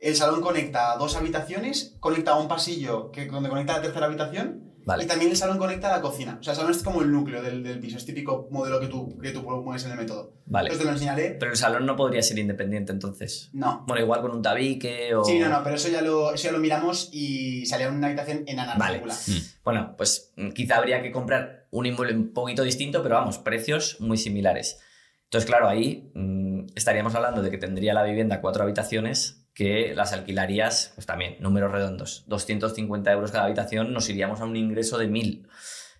El 0.00 0.16
salón 0.16 0.40
conecta 0.40 0.92
a 0.92 0.96
dos 0.96 1.16
habitaciones, 1.16 1.96
conecta 2.00 2.32
a 2.32 2.38
un 2.38 2.48
pasillo 2.48 3.10
que, 3.10 3.26
donde 3.26 3.48
conecta 3.50 3.74
a 3.74 3.76
la 3.78 3.82
tercera 3.82 4.06
habitación. 4.06 4.69
Vale. 4.84 5.04
Y 5.04 5.06
también 5.06 5.30
el 5.30 5.36
salón 5.36 5.58
conecta 5.58 5.88
a 5.88 5.96
la 5.96 6.02
cocina. 6.02 6.38
O 6.40 6.42
sea, 6.42 6.52
el 6.52 6.56
salón 6.56 6.72
es 6.72 6.82
como 6.82 7.02
el 7.02 7.12
núcleo 7.12 7.42
del, 7.42 7.62
del 7.62 7.78
piso. 7.78 7.96
Es 7.96 8.04
típico 8.04 8.48
modelo 8.50 8.80
que 8.80 8.86
tú, 8.86 9.18
que 9.18 9.30
tú 9.30 9.42
mueves 9.42 9.84
en 9.84 9.92
el 9.92 9.98
método. 9.98 10.34
Vale. 10.46 10.68
Entonces 10.68 10.78
te 10.78 10.84
lo 10.84 10.92
enseñaré. 10.92 11.36
Pero 11.38 11.52
el 11.52 11.56
salón 11.56 11.86
no 11.86 11.96
podría 11.96 12.22
ser 12.22 12.38
independiente 12.38 12.92
entonces. 12.92 13.50
No. 13.52 13.84
Bueno, 13.86 14.02
igual 14.02 14.20
con 14.20 14.32
un 14.32 14.42
tabique 14.42 15.14
o... 15.14 15.24
Sí, 15.24 15.38
no, 15.38 15.48
no, 15.48 15.62
pero 15.62 15.76
eso 15.76 15.88
ya 15.88 16.02
lo, 16.02 16.34
eso 16.34 16.44
ya 16.44 16.52
lo 16.52 16.58
miramos 16.58 17.08
y 17.12 17.66
salía 17.66 17.88
una 17.88 18.08
habitación 18.08 18.44
enana. 18.46 18.74
Vale. 18.76 18.98
ridícula. 18.98 19.16
Bueno, 19.64 19.94
pues 19.96 20.32
mm, 20.36 20.50
quizá 20.50 20.76
habría 20.76 21.02
que 21.02 21.12
comprar 21.12 21.68
un 21.70 21.86
inmueble 21.86 22.14
un 22.14 22.32
poquito 22.32 22.62
distinto, 22.62 23.02
pero 23.02 23.16
vamos, 23.16 23.38
precios 23.38 23.96
muy 24.00 24.16
similares. 24.16 24.80
Entonces, 25.24 25.48
claro, 25.48 25.68
ahí 25.68 26.10
mm, 26.14 26.68
estaríamos 26.74 27.14
hablando 27.14 27.42
de 27.42 27.50
que 27.50 27.58
tendría 27.58 27.94
la 27.94 28.02
vivienda 28.02 28.40
cuatro 28.40 28.64
habitaciones 28.64 29.39
que 29.60 29.94
las 29.94 30.14
alquilarías, 30.14 30.92
pues 30.94 31.06
también, 31.06 31.36
números 31.38 31.70
redondos, 31.70 32.24
250 32.28 33.12
euros 33.12 33.30
cada 33.30 33.44
habitación, 33.44 33.92
nos 33.92 34.08
iríamos 34.08 34.40
a 34.40 34.46
un 34.46 34.56
ingreso 34.56 34.96
de 34.96 35.06
1000. 35.06 35.46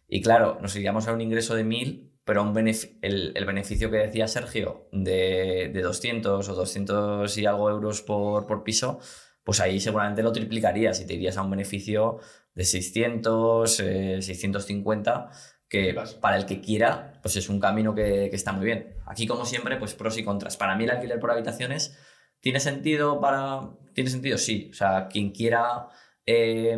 Y 0.08 0.22
claro, 0.22 0.56
nos 0.62 0.74
iríamos 0.76 1.08
a 1.08 1.12
un 1.12 1.20
ingreso 1.20 1.54
de 1.54 1.64
1000, 1.64 2.10
pero 2.24 2.42
un 2.42 2.56
el, 2.56 3.32
el 3.34 3.44
beneficio 3.44 3.90
que 3.90 3.98
decía 3.98 4.28
Sergio 4.28 4.88
de, 4.92 5.70
de 5.74 5.82
200 5.82 6.48
o 6.48 6.54
200 6.54 7.36
y 7.36 7.44
algo 7.44 7.68
euros 7.68 8.00
por, 8.00 8.46
por 8.46 8.64
piso, 8.64 8.98
pues 9.44 9.60
ahí 9.60 9.78
seguramente 9.78 10.22
lo 10.22 10.32
triplicarías 10.32 10.98
y 11.02 11.06
te 11.06 11.12
irías 11.12 11.36
a 11.36 11.42
un 11.42 11.50
beneficio 11.50 12.16
de 12.54 12.64
600, 12.64 13.80
eh, 13.80 14.22
650, 14.22 15.32
que 15.68 15.82
Flipas. 15.82 16.14
para 16.14 16.38
el 16.38 16.46
que 16.46 16.62
quiera, 16.62 17.20
pues 17.20 17.36
es 17.36 17.50
un 17.50 17.60
camino 17.60 17.94
que, 17.94 18.30
que 18.30 18.36
está 18.36 18.52
muy 18.52 18.64
bien. 18.64 18.94
Aquí, 19.04 19.26
como 19.26 19.44
siempre, 19.44 19.76
pues 19.76 19.92
pros 19.92 20.16
y 20.16 20.24
contras. 20.24 20.56
Para 20.56 20.76
mí 20.76 20.84
el 20.84 20.92
alquiler 20.92 21.20
por 21.20 21.30
habitaciones 21.30 21.94
tiene 22.40 22.60
sentido 22.60 23.20
para... 23.20 23.60
Tiene 23.94 24.10
sentido, 24.10 24.38
sí. 24.38 24.68
O 24.70 24.74
sea, 24.74 25.08
quien 25.08 25.30
quiera... 25.32 25.88
eh, 26.26 26.76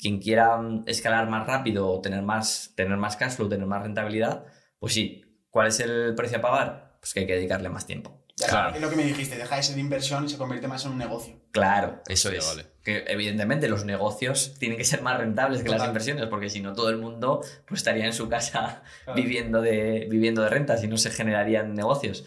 quien 0.00 0.18
quiera 0.20 0.58
escalar 0.86 1.28
más 1.28 1.46
rápido 1.46 1.88
o 1.88 2.00
tener 2.00 2.22
más, 2.22 2.72
tener 2.74 2.96
más 2.96 3.16
cash 3.16 3.32
flow, 3.32 3.48
tener 3.48 3.66
más 3.66 3.82
rentabilidad, 3.82 4.44
pues 4.78 4.94
sí. 4.94 5.22
¿Cuál 5.50 5.68
es 5.68 5.78
el 5.80 6.14
precio 6.16 6.38
a 6.38 6.40
pagar? 6.40 6.96
Pues 7.00 7.12
que 7.14 7.20
hay 7.20 7.26
que 7.26 7.34
dedicarle 7.36 7.68
más 7.68 7.86
tiempo. 7.86 8.20
Ya, 8.36 8.48
Claro. 8.48 8.74
Es 8.74 8.80
lo 8.82 8.90
que 8.90 8.96
me 8.96 9.04
dijiste, 9.04 9.36
deja 9.36 9.54
de 9.56 9.62
ser 9.62 9.78
inversión 9.78 10.24
y 10.24 10.28
se 10.28 10.36
convierte 10.36 10.66
más 10.66 10.84
en 10.84 10.92
un 10.92 10.98
negocio. 10.98 11.38
Claro, 11.52 12.02
Eso 12.08 12.30
es. 12.30 12.44
vale. 12.44 12.66
Que 12.82 13.04
evidentemente 13.06 13.68
los 13.68 13.84
negocios 13.84 14.54
tienen 14.58 14.76
que 14.78 14.84
ser 14.84 15.02
más 15.02 15.16
rentables 15.18 15.62
que 15.62 15.68
las 15.68 15.84
inversiones, 15.86 16.26
porque 16.26 16.50
si 16.50 16.60
no 16.60 16.72
todo 16.72 16.88
el 16.90 16.96
mundo 16.98 17.40
pues, 17.68 17.80
estaría 17.80 18.06
en 18.06 18.12
su 18.12 18.28
casa 18.28 18.82
Claro. 19.04 19.22
viviendo, 19.22 19.60
de, 19.62 20.08
viviendo 20.10 20.42
de 20.42 20.48
rentas 20.48 20.82
y 20.82 20.88
no 20.88 20.96
se 20.96 21.10
generarían 21.10 21.74
negocios. 21.74 22.24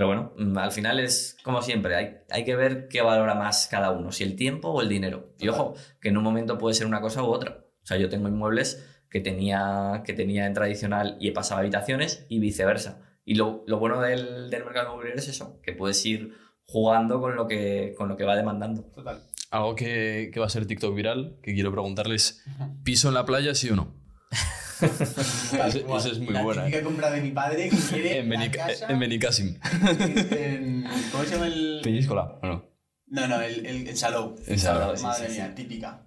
Pero 0.00 0.08
bueno, 0.08 0.32
mm, 0.38 0.56
al 0.56 0.72
final 0.72 0.98
es 0.98 1.36
como 1.42 1.60
siempre, 1.60 1.94
hay, 1.94 2.16
hay 2.30 2.42
que 2.42 2.56
ver 2.56 2.88
qué 2.88 3.02
valora 3.02 3.34
más 3.34 3.68
cada 3.70 3.90
uno, 3.90 4.12
si 4.12 4.24
el 4.24 4.34
tiempo 4.34 4.68
o 4.68 4.80
el 4.80 4.88
dinero. 4.88 5.34
Y 5.38 5.48
ojo, 5.48 5.74
que 6.00 6.08
en 6.08 6.16
un 6.16 6.24
momento 6.24 6.56
puede 6.56 6.74
ser 6.74 6.86
una 6.86 7.02
cosa 7.02 7.22
u 7.22 7.26
otra. 7.26 7.66
O 7.82 7.86
sea, 7.86 7.98
yo 7.98 8.08
tengo 8.08 8.26
inmuebles 8.26 8.82
que 9.10 9.20
tenía, 9.20 10.02
que 10.06 10.14
tenía 10.14 10.46
en 10.46 10.54
tradicional 10.54 11.18
y 11.20 11.28
he 11.28 11.32
pasado 11.32 11.58
a 11.58 11.60
habitaciones 11.60 12.24
y 12.30 12.38
viceversa. 12.38 13.02
Y 13.26 13.34
lo, 13.34 13.62
lo 13.66 13.78
bueno 13.78 14.00
del, 14.00 14.48
del 14.48 14.64
mercado 14.64 14.86
inmobiliario 14.86 15.20
es 15.20 15.28
eso, 15.28 15.60
que 15.60 15.74
puedes 15.74 16.02
ir 16.06 16.34
jugando 16.64 17.20
con 17.20 17.36
lo 17.36 17.46
que, 17.46 17.94
con 17.98 18.08
lo 18.08 18.16
que 18.16 18.24
va 18.24 18.36
demandando. 18.36 18.84
Total. 18.94 19.20
Algo 19.50 19.74
que, 19.74 20.30
que 20.32 20.40
va 20.40 20.46
a 20.46 20.48
ser 20.48 20.64
TikTok 20.64 20.94
viral, 20.94 21.36
que 21.42 21.52
quiero 21.52 21.72
preguntarles, 21.72 22.42
¿piso 22.84 23.08
en 23.08 23.14
la 23.14 23.26
playa 23.26 23.54
sí 23.54 23.68
o 23.68 23.76
no? 23.76 23.92
Esa 25.96 26.08
es 26.10 26.18
muy 26.18 26.32
la 26.32 26.42
buena, 26.42 26.62
típica 26.64 26.78
¿eh? 26.78 26.82
compra 26.82 27.10
de 27.10 27.20
mi 27.20 27.30
padre 27.30 27.68
que 27.68 27.76
quiere 27.76 28.18
En, 28.20 28.30
la 28.30 28.50
casa 28.50 28.86
en 28.88 28.98
Benicassim. 28.98 29.56
en- 30.30 30.84
¿Cómo 31.12 31.24
se 31.24 31.30
llama 31.34 31.46
el...? 31.46 31.80
Peñíscola, 31.82 32.38
¿o 32.42 32.46
no? 32.46 32.70
No, 33.06 33.26
no, 33.26 33.40
el, 33.40 33.66
el, 33.66 33.88
el 33.88 33.96
Salou. 33.96 34.36
Sí, 34.38 34.54
Madre 34.66 35.26
sí, 35.28 35.32
mía, 35.34 35.46
sí. 35.48 35.54
típica. 35.54 36.06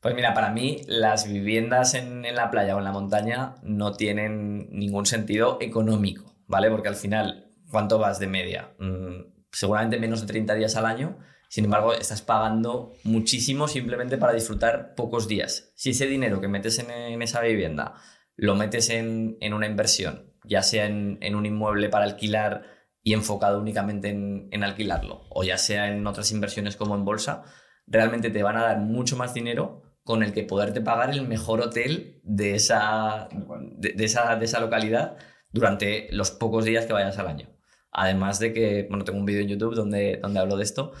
Pues 0.00 0.14
mira, 0.14 0.34
para 0.34 0.50
mí 0.50 0.82
las 0.86 1.26
viviendas 1.26 1.94
en, 1.94 2.24
en 2.24 2.34
la 2.36 2.50
playa 2.50 2.76
o 2.76 2.78
en 2.78 2.84
la 2.84 2.92
montaña 2.92 3.54
no 3.62 3.94
tienen 3.94 4.68
ningún 4.70 5.06
sentido 5.06 5.58
económico, 5.60 6.36
¿vale? 6.46 6.70
Porque 6.70 6.88
al 6.88 6.96
final, 6.96 7.52
¿cuánto 7.70 7.98
vas 7.98 8.18
de 8.20 8.26
media? 8.28 8.74
Mm, 8.78 9.22
seguramente 9.50 9.98
menos 9.98 10.20
de 10.20 10.26
30 10.26 10.54
días 10.54 10.76
al 10.76 10.86
año. 10.86 11.18
Sin 11.48 11.64
embargo, 11.64 11.94
estás 11.94 12.22
pagando 12.22 12.92
muchísimo 13.04 13.68
simplemente 13.68 14.18
para 14.18 14.34
disfrutar 14.34 14.94
pocos 14.94 15.28
días. 15.28 15.72
Si 15.74 15.90
ese 15.90 16.06
dinero 16.06 16.40
que 16.40 16.48
metes 16.48 16.78
en, 16.78 17.22
esa 17.22 17.40
vivienda 17.40 17.94
lo 18.36 18.54
metes 18.54 18.90
en, 18.90 19.38
en 19.40 19.54
una 19.54 19.66
inversión, 19.66 20.34
ya 20.44 20.62
sea 20.62 20.86
en, 20.86 21.18
en 21.22 21.34
un 21.34 21.46
inmueble 21.46 21.88
para 21.88 22.04
alquilar 22.04 22.64
y 23.02 23.14
enfocado 23.14 23.60
únicamente 23.60 24.10
en, 24.10 24.48
en 24.52 24.62
alquilarlo, 24.62 25.22
o 25.30 25.42
ya 25.42 25.56
sea 25.56 25.88
en 25.88 26.06
otras 26.06 26.30
inversiones 26.30 26.76
como 26.76 26.94
en 26.94 27.04
bolsa, 27.04 27.44
realmente 27.86 28.30
te 28.30 28.42
van 28.42 28.56
a 28.58 28.64
dar 28.64 28.78
mucho 28.78 29.16
más 29.16 29.32
dinero 29.32 29.82
con 30.04 30.22
el 30.22 30.32
que 30.32 30.42
poderte 30.42 30.80
pagar 30.80 31.10
el 31.10 31.26
mejor 31.26 31.60
hotel 31.60 32.20
de 32.22 32.54
esa, 32.54 33.28
de, 33.76 33.92
de 33.92 34.04
esa, 34.04 34.36
de 34.36 34.44
esa 34.44 34.60
localidad 34.60 35.16
durante 35.50 36.08
los 36.12 36.30
pocos 36.30 36.64
días 36.64 36.86
que 36.86 36.92
vayas 36.92 37.18
al 37.18 37.28
año. 37.28 37.48
Además 37.90 38.38
de 38.38 38.52
que, 38.52 38.86
bueno, 38.88 39.04
tengo 39.04 39.18
un 39.18 39.24
vídeo 39.24 39.40
en 39.40 39.48
YouTube 39.48 39.74
donde, 39.74 40.18
donde 40.22 40.40
hablo 40.40 40.56
de 40.56 40.64
esto, 40.64 40.92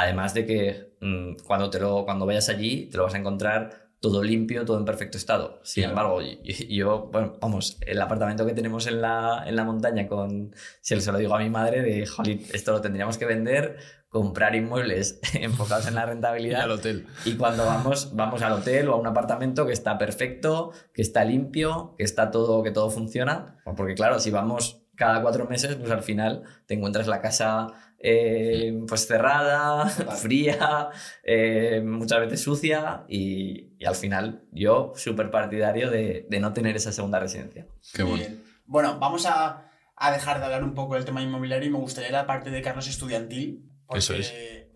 además 0.00 0.34
de 0.34 0.46
que 0.46 0.96
mm, 1.00 1.44
cuando, 1.46 1.70
te 1.70 1.78
lo, 1.80 2.04
cuando 2.04 2.26
vayas 2.26 2.48
allí 2.48 2.88
te 2.90 2.96
lo 2.98 3.04
vas 3.04 3.14
a 3.14 3.18
encontrar 3.18 3.86
todo 3.98 4.22
limpio, 4.22 4.64
todo 4.66 4.78
en 4.78 4.84
perfecto 4.84 5.16
estado. 5.16 5.58
Sin 5.64 5.84
embargo, 5.84 6.20
y- 6.22 6.38
y- 6.44 6.76
yo, 6.76 7.08
bueno, 7.10 7.32
vamos, 7.40 7.78
el 7.80 8.00
apartamento 8.00 8.44
que 8.46 8.52
tenemos 8.52 8.86
en 8.86 9.00
la, 9.00 9.42
en 9.46 9.56
la 9.56 9.64
montaña 9.64 10.06
con, 10.06 10.54
si 10.82 11.00
se 11.00 11.10
lo 11.12 11.18
digo 11.18 11.34
a 11.34 11.38
mi 11.38 11.48
madre, 11.50 11.82
de, 11.82 12.06
jolín, 12.06 12.42
esto 12.52 12.72
lo 12.72 12.80
tendríamos 12.82 13.16
que 13.16 13.24
vender, 13.24 13.78
comprar 14.10 14.54
inmuebles 14.54 15.18
enfocados 15.34 15.88
en 15.88 15.94
la 15.94 16.02
Y 16.04 16.06
rentabilidad. 16.06 16.60
al 16.62 16.72
hotel. 16.72 17.06
Y 17.24 17.36
cuando 17.36 17.64
vamos, 17.64 18.14
vamos 18.14 18.42
al 18.42 18.52
hotel 18.52 18.88
o 18.90 18.94
a 18.94 18.96
un 18.96 19.06
apartamento 19.06 19.66
que 19.66 19.72
está 19.72 19.96
perfecto, 19.98 20.72
que 20.92 21.00
está 21.02 21.24
limpio, 21.24 21.94
que 21.96 22.04
está 22.04 22.30
todo, 22.30 22.62
que 22.62 22.70
todo 22.70 22.90
funciona. 22.90 23.58
Porque 23.76 23.94
claro, 23.94 24.20
si 24.20 24.30
vamos 24.30 24.82
cada 24.94 25.20
cuatro 25.22 25.46
meses, 25.46 25.74
pues 25.76 25.90
al 25.90 26.02
final 26.02 26.42
te 26.66 26.74
encuentras 26.74 27.06
la 27.06 27.20
casa 27.20 27.68
eh, 27.98 28.78
pues 28.86 29.06
cerrada, 29.06 29.90
Total. 29.96 30.16
fría, 30.16 30.88
eh, 31.22 31.80
muchas 31.84 32.20
veces 32.20 32.40
sucia 32.42 33.04
y, 33.08 33.74
y 33.78 33.84
al 33.84 33.94
final 33.94 34.42
yo 34.52 34.92
súper 34.96 35.30
partidario 35.30 35.90
de, 35.90 36.26
de 36.28 36.40
no 36.40 36.52
tener 36.52 36.76
esa 36.76 36.92
segunda 36.92 37.18
residencia. 37.20 37.66
Qué 37.92 38.02
Muy 38.04 38.12
bueno. 38.12 38.24
bien. 38.28 38.44
Bueno, 38.66 38.98
vamos 38.98 39.26
a, 39.26 39.70
a 39.96 40.12
dejar 40.12 40.38
de 40.38 40.44
hablar 40.46 40.64
un 40.64 40.74
poco 40.74 40.94
del 40.94 41.04
tema 41.04 41.22
inmobiliario 41.22 41.68
y 41.68 41.72
me 41.72 41.78
gustaría 41.78 42.10
la 42.10 42.26
parte 42.26 42.50
de 42.50 42.62
Carlos 42.62 42.88
estudiantil. 42.88 43.70
Porque 43.86 43.98
Eso 44.00 44.14
es. 44.14 44.32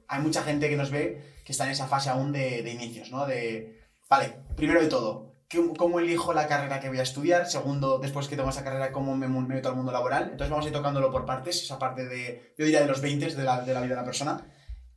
Hay 0.09 0.21
mucha 0.23 0.43
gente 0.43 0.69
que 0.69 0.77
nos 0.77 0.91
ve 0.91 1.23
que 1.45 1.53
está 1.53 1.65
en 1.67 1.71
esa 1.73 1.87
fase 1.87 2.11
aún 2.11 2.33
de, 2.33 2.63
de 2.63 2.71
inicios, 2.73 3.11
¿no? 3.11 3.27
De, 3.27 3.81
vale, 4.09 4.35
primero 4.57 4.81
de 4.81 4.89
todo, 4.89 5.30
¿qué- 5.30 5.30
¿cómo 5.77 6.01
elijo 6.01 6.33
la 6.33 6.47
carrera 6.47 6.81
que 6.81 6.89
voy 6.89 6.99
a 6.99 7.03
estudiar? 7.03 7.47
Segundo, 7.47 7.99
después 7.99 8.29
que 8.29 8.37
tengo 8.37 8.51
esa 8.51 8.65
carrera, 8.65 8.93
¿cómo 8.93 9.17
me 9.17 9.29
meto 9.29 9.69
al 9.69 9.77
mundo 9.77 9.93
laboral? 9.93 10.25
Entonces 10.25 10.51
vamos 10.51 10.65
a 10.65 10.69
ir 10.69 10.75
tocándolo 10.75 11.11
por 11.11 11.27
partes, 11.27 11.63
esa 11.63 11.79
parte 11.79 12.07
de, 12.07 12.55
yo 12.57 12.65
diría 12.65 12.81
de 12.81 12.87
los 12.87 13.01
20 13.01 13.35
de 13.35 13.45
la, 13.45 13.61
de 13.63 13.75
la 13.75 13.81
vida 13.81 13.95
de 13.95 14.01
la 14.01 14.05
persona. 14.05 14.47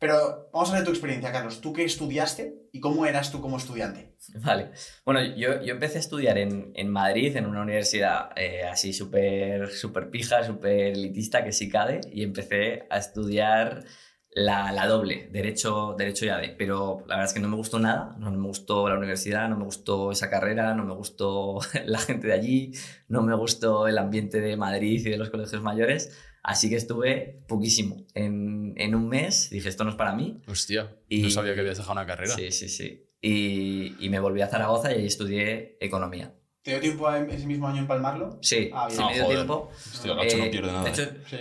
Pero 0.03 0.49
vamos 0.51 0.69
a 0.69 0.73
ver 0.73 0.83
tu 0.83 0.89
experiencia, 0.89 1.31
Carlos. 1.31 1.61
¿Tú 1.61 1.71
qué 1.71 1.85
estudiaste 1.85 2.67
y 2.73 2.81
cómo 2.81 3.05
eras 3.05 3.31
tú 3.31 3.39
como 3.39 3.55
estudiante? 3.55 4.17
Vale. 4.35 4.71
Bueno, 5.05 5.23
yo, 5.23 5.61
yo 5.61 5.73
empecé 5.73 5.97
a 5.97 6.01
estudiar 6.01 6.37
en, 6.37 6.73
en 6.75 6.89
Madrid, 6.89 7.37
en 7.37 7.45
una 7.45 7.61
universidad 7.61 8.31
eh, 8.35 8.63
así 8.69 8.91
súper 8.91 9.69
súper 9.69 10.09
pija, 10.09 10.43
súper 10.43 10.91
elitista, 10.91 11.45
que 11.45 11.53
sí 11.53 11.69
CADE, 11.69 12.01
y 12.11 12.23
empecé 12.23 12.85
a 12.89 12.97
estudiar 12.97 13.85
la, 14.35 14.71
la 14.71 14.87
doble, 14.87 15.29
Derecho, 15.31 15.95
Derecho 15.97 16.25
y 16.25 16.29
ADE. 16.29 16.55
Pero 16.57 16.99
la 17.07 17.15
verdad 17.15 17.25
es 17.25 17.33
que 17.33 17.39
no 17.39 17.49
me 17.49 17.55
gustó 17.55 17.79
nada, 17.79 18.15
no 18.19 18.31
me 18.31 18.47
gustó 18.47 18.89
la 18.89 18.97
universidad, 18.97 19.47
no 19.49 19.57
me 19.57 19.65
gustó 19.65 20.11
esa 20.11 20.29
carrera, 20.29 20.73
no 20.73 20.85
me 20.85 20.93
gustó 20.93 21.59
la 21.85 21.99
gente 21.99 22.27
de 22.27 22.33
allí, 22.33 22.71
no 23.07 23.21
me 23.21 23.35
gustó 23.35 23.87
el 23.87 23.97
ambiente 23.97 24.41
de 24.41 24.57
Madrid 24.57 25.05
y 25.05 25.09
de 25.09 25.17
los 25.17 25.29
colegios 25.29 25.61
mayores. 25.61 26.17
Así 26.45 26.69
que 26.69 26.75
estuve 26.75 27.43
poquísimo. 27.47 28.05
En, 28.15 28.73
en 28.77 28.95
un 28.95 29.07
mes 29.07 29.49
dije, 29.49 29.69
esto 29.69 29.83
no 29.85 29.91
es 29.91 29.95
para 29.95 30.13
mí. 30.13 30.41
Hostia, 30.47 30.97
Y- 31.07 31.21
no 31.21 31.29
sabía 31.29 31.53
que 31.53 31.61
habías 31.61 31.77
dejado 31.77 31.93
una 31.93 32.05
carrera. 32.05 32.35
Sí, 32.35 32.51
sí, 32.51 32.67
sí. 32.69 33.09
Y, 33.21 33.95
y 34.05 34.09
me 34.09 34.19
volví 34.19 34.41
a 34.41 34.47
Zaragoza 34.47 34.91
y 34.91 34.95
ahí 34.99 35.05
estudié 35.05 35.77
economía. 35.79 36.33
¿Te 36.63 36.71
dio 36.71 36.79
tiempo 36.79 37.07
a- 37.09 37.19
ese 37.19 37.45
mismo 37.45 37.67
año 37.67 37.79
empalmarlo? 37.79 38.39
Sí, 38.41 38.69
Ah, 38.73 38.87
bien. 38.87 38.97
sí 38.97 39.03
me 39.05 39.13
dio 39.13 39.23
joder. 39.23 39.37
tiempo. 39.39 39.69
Hostia, 39.75 40.11
el 40.11 40.17
gacho 40.17 40.37
Eh, 40.37 40.39
no 40.45 40.51
pierde 40.51 40.71
nada. 40.71 40.83
De 40.85 40.89
hecho, 40.91 41.01
eh. 41.03 41.21
Sí. 41.29 41.35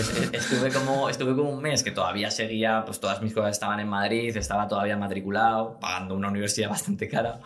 es- 0.00 0.18
es- 0.18 0.34
estuve 0.34 0.70
como, 0.70 1.08
estuve 1.08 1.34
como 1.34 1.50
un 1.50 1.62
mes 1.62 1.82
que 1.82 1.90
todavía 1.90 2.30
seguía, 2.30 2.82
pues 2.84 3.00
todas 3.00 3.22
mis 3.22 3.32
cosas 3.32 3.52
estaban 3.52 3.80
en 3.80 3.88
Madrid, 3.88 4.36
estaba 4.36 4.68
todavía 4.68 4.96
matriculado, 4.98 5.78
pagando 5.80 6.14
una 6.14 6.28
universidad 6.28 6.68
bastante 6.96 7.08
cara. 7.08 7.40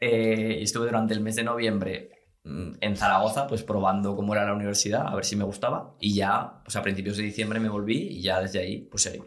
Eh, 0.00 0.58
y 0.60 0.62
estuve 0.64 0.86
durante 0.86 1.14
el 1.14 1.20
mes 1.20 1.36
de 1.36 1.44
noviembre 1.44 2.10
mm, 2.44 2.72
en 2.80 2.96
Zaragoza, 2.96 3.46
pues 3.46 3.62
probando 3.62 4.14
cómo 4.14 4.34
era 4.34 4.44
la 4.44 4.52
universidad, 4.52 5.06
a 5.08 5.14
ver 5.14 5.24
si 5.24 5.34
me 5.34 5.44
gustaba. 5.44 5.94
Y 5.98 6.14
ya, 6.14 6.60
pues 6.62 6.76
a 6.76 6.82
principios 6.82 7.16
de 7.16 7.22
diciembre 7.22 7.58
me 7.58 7.70
volví 7.70 7.96
y 8.18 8.20
ya 8.22 8.40
desde 8.42 8.58
ahí, 8.60 8.82
pues 8.90 9.02
seguí. 9.02 9.22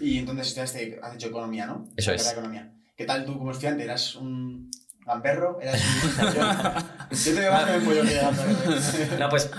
Y 0.00 0.18
entonces 0.18 0.56
has 0.58 0.74
hecho 0.76 1.28
economía, 1.28 1.66
¿no? 1.66 1.88
Eso 1.96 2.12
es. 2.12 2.30
economía. 2.32 2.72
¿Qué 2.96 3.04
tal 3.04 3.24
tú 3.26 3.36
como 3.36 3.50
estudiante? 3.50 3.82
¿Eras 3.82 4.14
un 4.14 4.70
gamberro? 5.06 5.58
¿Eras 5.60 5.80
un... 7.10 7.16
Yo 7.16 7.34
te 7.34 7.40
veo 7.40 7.52
más 7.52 7.64
que 7.64 7.78
me 7.78 7.84
pollo 7.84 8.02
que. 8.02 9.16
No, 9.18 9.28
pues 9.28 9.50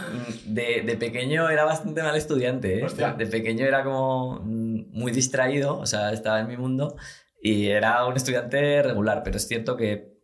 de, 0.45 0.83
de 0.85 0.97
pequeño 0.97 1.49
era 1.49 1.65
bastante 1.65 2.01
mal 2.03 2.15
estudiante, 2.15 2.79
¿eh? 2.79 2.87
De 3.17 3.27
pequeño 3.27 3.65
era 3.65 3.83
como 3.83 4.41
muy 4.41 5.11
distraído, 5.11 5.77
o 5.77 5.85
sea, 5.85 6.11
estaba 6.11 6.39
en 6.39 6.47
mi 6.47 6.57
mundo 6.57 6.95
y 7.41 7.67
era 7.67 8.05
un 8.05 8.15
estudiante 8.15 8.81
regular, 8.81 9.21
pero 9.23 9.37
es 9.37 9.47
cierto 9.47 9.77
que 9.77 10.15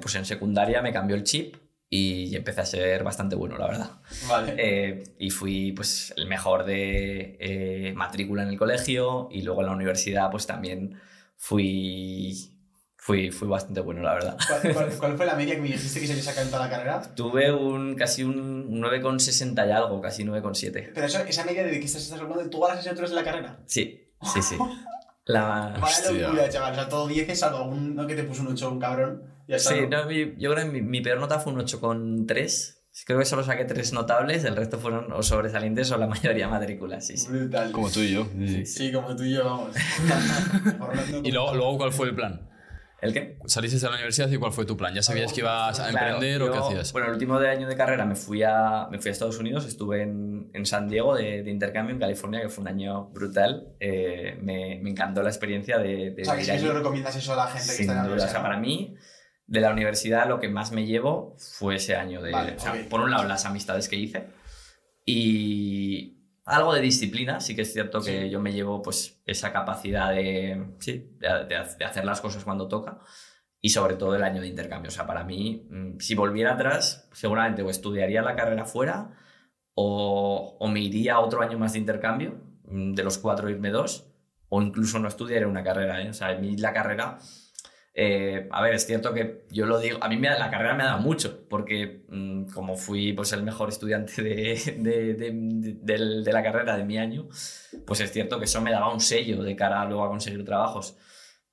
pues 0.00 0.14
en 0.14 0.24
secundaria 0.24 0.82
me 0.82 0.92
cambió 0.92 1.16
el 1.16 1.24
chip 1.24 1.56
y 1.88 2.36
empecé 2.36 2.60
a 2.60 2.66
ser 2.66 3.02
bastante 3.02 3.34
bueno, 3.34 3.58
la 3.58 3.66
verdad. 3.66 3.90
Vale. 4.28 4.54
Eh, 4.58 5.02
y 5.18 5.30
fui 5.30 5.72
pues 5.72 6.14
el 6.16 6.26
mejor 6.26 6.64
de 6.64 7.36
eh, 7.40 7.92
matrícula 7.96 8.44
en 8.44 8.50
el 8.50 8.58
colegio 8.58 9.28
y 9.32 9.42
luego 9.42 9.62
en 9.62 9.66
la 9.66 9.72
universidad 9.72 10.30
pues 10.30 10.46
también 10.46 11.00
fui, 11.36 12.59
fui, 13.00 13.30
fui 13.30 13.48
bastante 13.48 13.80
bueno, 13.80 14.02
la 14.02 14.14
verdad. 14.14 14.36
¿Cuál, 14.46 14.72
cuál- 14.74 14.90
cuál 14.98 15.16
fue 15.16 15.26
la 15.26 15.34
media 15.34 15.54
que 15.56 15.60
me 15.62 15.68
dijiste 15.68 16.00
que 16.00 16.06
se 16.06 16.12
había 16.12 16.22
sacado 16.24 16.44
en 16.46 16.50
toda 16.52 16.64
la 16.66 16.70
carrera? 16.70 17.14
Tuve 17.14 17.52
un 17.52 17.94
casi 17.96 18.22
un 18.24 18.80
9,60 18.80 19.66
y 19.68 19.70
algo, 19.72 20.00
casi 20.00 20.24
9,7. 20.24 20.92
Pero 20.94 21.06
eso, 21.06 21.18
esa 21.26 21.44
media 21.44 21.64
de 21.64 21.78
que 21.80 21.86
estás, 21.86 22.02
estás 22.02 22.20
hablando 22.20 22.42
de 22.42 22.48
todas 22.50 22.70
las 22.70 22.78
asignaturas 22.80 23.10
de 23.10 23.16
la 23.16 23.24
carrera. 23.24 23.58
Sí, 23.66 24.12
sí, 24.22 24.42
sí. 24.42 24.56
La... 25.26 25.74
Vaya 25.80 26.10
locura, 26.12 26.48
chaval. 26.48 26.72
O 26.72 26.74
sea, 26.74 26.88
todo 26.88 27.06
10 27.06 27.38
salvo 27.38 27.58
alguno 27.58 28.06
que 28.06 28.16
te 28.16 28.24
puso 28.24 28.42
un 28.42 28.48
8 28.48 28.70
un 28.70 28.80
cabrón. 28.80 29.22
Ya 29.46 29.56
está. 29.56 29.70
Sí, 29.70 29.80
¿no? 29.88 30.02
no, 30.02 30.06
mi- 30.08 30.34
yo 30.38 30.50
creo 30.52 30.64
que 30.64 30.70
mi, 30.72 30.82
mi 30.82 31.00
peor 31.02 31.18
nota 31.20 31.38
fue 31.38 31.52
un 31.52 31.60
8,3. 31.60 32.76
Creo 33.06 33.18
que 33.20 33.24
solo 33.24 33.44
saqué 33.44 33.64
tres 33.64 33.92
notables, 33.92 34.42
el 34.44 34.56
resto 34.56 34.78
fueron 34.78 35.12
o 35.12 35.22
sobresalientes 35.22 35.90
o 35.92 35.96
la 35.96 36.08
mayoría 36.08 36.48
matrículas, 36.48 37.06
sí, 37.06 37.16
sí. 37.16 37.28
Brutal. 37.28 37.70
Como 37.70 37.88
tú 37.90 38.00
y 38.00 38.12
yo. 38.12 38.26
Sí, 38.36 38.48
sí. 38.48 38.66
Sí, 38.66 38.92
como 38.92 39.14
tú 39.14 39.22
y 39.22 39.34
yo, 39.34 39.44
vamos. 39.44 39.76
Y 41.22 41.30
luego, 41.30 41.54
luego, 41.54 41.78
¿cuál 41.78 41.92
fue 41.92 42.08
el 42.08 42.14
plan? 42.16 42.49
¿El 43.02 43.14
qué? 43.14 43.38
Saliste 43.46 43.78
de 43.78 43.84
la 43.88 43.94
universidad 43.94 44.28
y 44.30 44.36
¿cuál 44.36 44.52
fue 44.52 44.66
tu 44.66 44.76
plan? 44.76 44.92
¿Ya 44.94 45.02
sabías 45.02 45.32
que 45.32 45.40
ibas 45.40 45.80
a 45.80 45.88
Claro, 45.88 46.16
emprender 46.16 46.42
o 46.42 46.50
qué 46.52 46.58
yo- 46.58 46.66
hacías? 46.66 46.92
Bueno, 46.92 47.06
el 47.08 47.14
último 47.14 47.40
de 47.40 47.48
año 47.48 47.66
de 47.66 47.74
carrera 47.74 48.04
me 48.04 48.14
fui 48.14 48.42
a, 48.42 48.88
me 48.90 48.98
fui 48.98 49.08
a 49.08 49.12
Estados 49.12 49.38
Unidos, 49.38 49.64
estuve 49.66 50.02
en, 50.02 50.50
en 50.52 50.66
San 50.66 50.86
Diego 50.88 51.14
de, 51.16 51.42
de 51.42 51.50
intercambio 51.50 51.94
en 51.94 52.00
California, 52.00 52.42
que 52.42 52.48
fue 52.50 52.60
un 52.62 52.68
año 52.68 53.06
brutal. 53.06 53.68
Eh, 53.80 54.38
me, 54.42 54.78
me 54.82 54.90
encantó 54.90 55.22
la 55.22 55.30
experiencia 55.30 55.78
de, 55.78 56.10
de 56.10 56.22
O 56.22 56.24
sea, 56.26 56.36
que 56.36 56.50
allí. 56.52 56.66
lo 56.66 56.74
recomiendas 56.74 57.16
eso 57.16 57.32
a 57.32 57.36
la 57.36 57.46
gente 57.46 57.74
que 57.74 57.82
está 57.82 57.82
en 57.82 57.88
la 57.88 57.94
duda. 57.94 58.02
O 58.02 58.06
universidad. 58.14 58.32
sea, 58.32 58.42
para 58.42 58.58
mí, 58.58 58.96
de 59.46 59.60
la 59.60 59.72
universidad, 59.72 60.28
lo 60.28 60.38
que 60.38 60.48
más 60.50 60.70
me 60.72 60.84
llevo 60.84 61.36
fue 61.38 61.76
ese 61.76 61.96
año. 61.96 62.20
De, 62.20 62.32
Vale, 62.32 62.56
o 62.56 62.60
sea, 62.60 62.72
ok. 62.72 62.78
Por 62.90 63.00
un 63.00 63.10
lado, 63.10 63.24
las 63.24 63.46
amistades 63.46 63.88
que 63.88 63.96
hice 63.96 64.26
y 65.06 65.89
algo 66.44 66.74
de 66.74 66.80
disciplina. 66.80 67.40
Sí 67.40 67.54
que 67.56 67.62
es 67.62 67.72
cierto 67.72 68.00
que 68.00 68.22
Sí. 68.24 68.30
yo 68.30 68.40
me 68.40 68.52
llevo 68.52 68.82
pues, 68.82 69.20
esa 69.26 69.52
capacidad 69.52 70.10
de, 70.10 70.74
sí, 70.78 71.10
de, 71.18 71.28
de- 71.46 71.74
de 71.78 71.84
hacer 71.84 72.04
las 72.04 72.20
cosas 72.20 72.44
cuando 72.44 72.68
toca. 72.68 72.98
Y 73.62 73.68
sobre 73.70 73.94
todo 73.96 74.14
el 74.16 74.22
año 74.22 74.40
de 74.40 74.48
intercambio. 74.48 74.88
O 74.88 74.92
sea, 74.92 75.06
para 75.06 75.22
mí, 75.24 75.66
mm, 75.70 75.98
si 75.98 76.14
volviera 76.14 76.54
atrás, 76.54 77.08
seguramente 77.12 77.62
o 77.62 77.68
estudiaría 77.70 78.22
la 78.22 78.34
carrera 78.34 78.64
fuera 78.64 79.10
o, 79.74 80.56
o 80.58 80.68
me 80.68 80.80
iría 80.80 81.14
a 81.14 81.20
otro 81.20 81.42
año 81.42 81.58
más 81.58 81.74
de 81.74 81.78
intercambio, 81.80 82.40
mm, 82.64 82.94
de 82.94 83.02
los 83.04 83.18
cuatro 83.18 83.48
irme 83.50 83.70
dos, 83.70 84.06
o 84.48 84.62
incluso 84.62 84.98
no 84.98 85.08
estudiaría 85.08 85.46
una 85.48 85.62
carrera. 85.62 86.02
¿eh? 86.02 86.10
O 86.10 86.14
sea, 86.14 86.28
a 86.28 86.34
mí 86.36 86.56
la 86.56 86.72
carrera, 86.72 87.18
eh, 88.02 88.48
a 88.50 88.62
ver, 88.62 88.72
es 88.74 88.86
cierto 88.86 89.12
que 89.12 89.44
yo 89.50 89.66
lo 89.66 89.78
digo, 89.78 89.98
a 90.00 90.08
mí 90.08 90.16
me 90.16 90.30
la 90.30 90.50
carrera 90.50 90.74
me 90.74 90.84
ha 90.84 90.86
dado 90.86 91.00
mucho, 91.00 91.46
porque 91.48 92.02
mm, 92.08 92.44
como 92.54 92.76
fui 92.76 93.12
pues, 93.12 93.32
el 93.34 93.42
mejor 93.42 93.68
estudiante 93.68 94.22
de, 94.22 94.74
de, 94.78 95.14
de- 95.14 96.22
de- 96.22 96.32
la 96.32 96.42
carrera 96.42 96.76
de 96.78 96.84
mi 96.84 96.96
año, 96.96 97.28
pues 97.86 98.00
es 98.00 98.10
cierto 98.10 98.38
que 98.38 98.46
eso 98.46 98.60
me 98.62 98.70
daba 98.70 98.92
un 98.92 99.00
sello 99.00 99.42
de 99.42 99.54
cara 99.54 99.84
luego 99.84 100.04
a 100.04 100.08
conseguir 100.08 100.44
trabajos. 100.46 100.96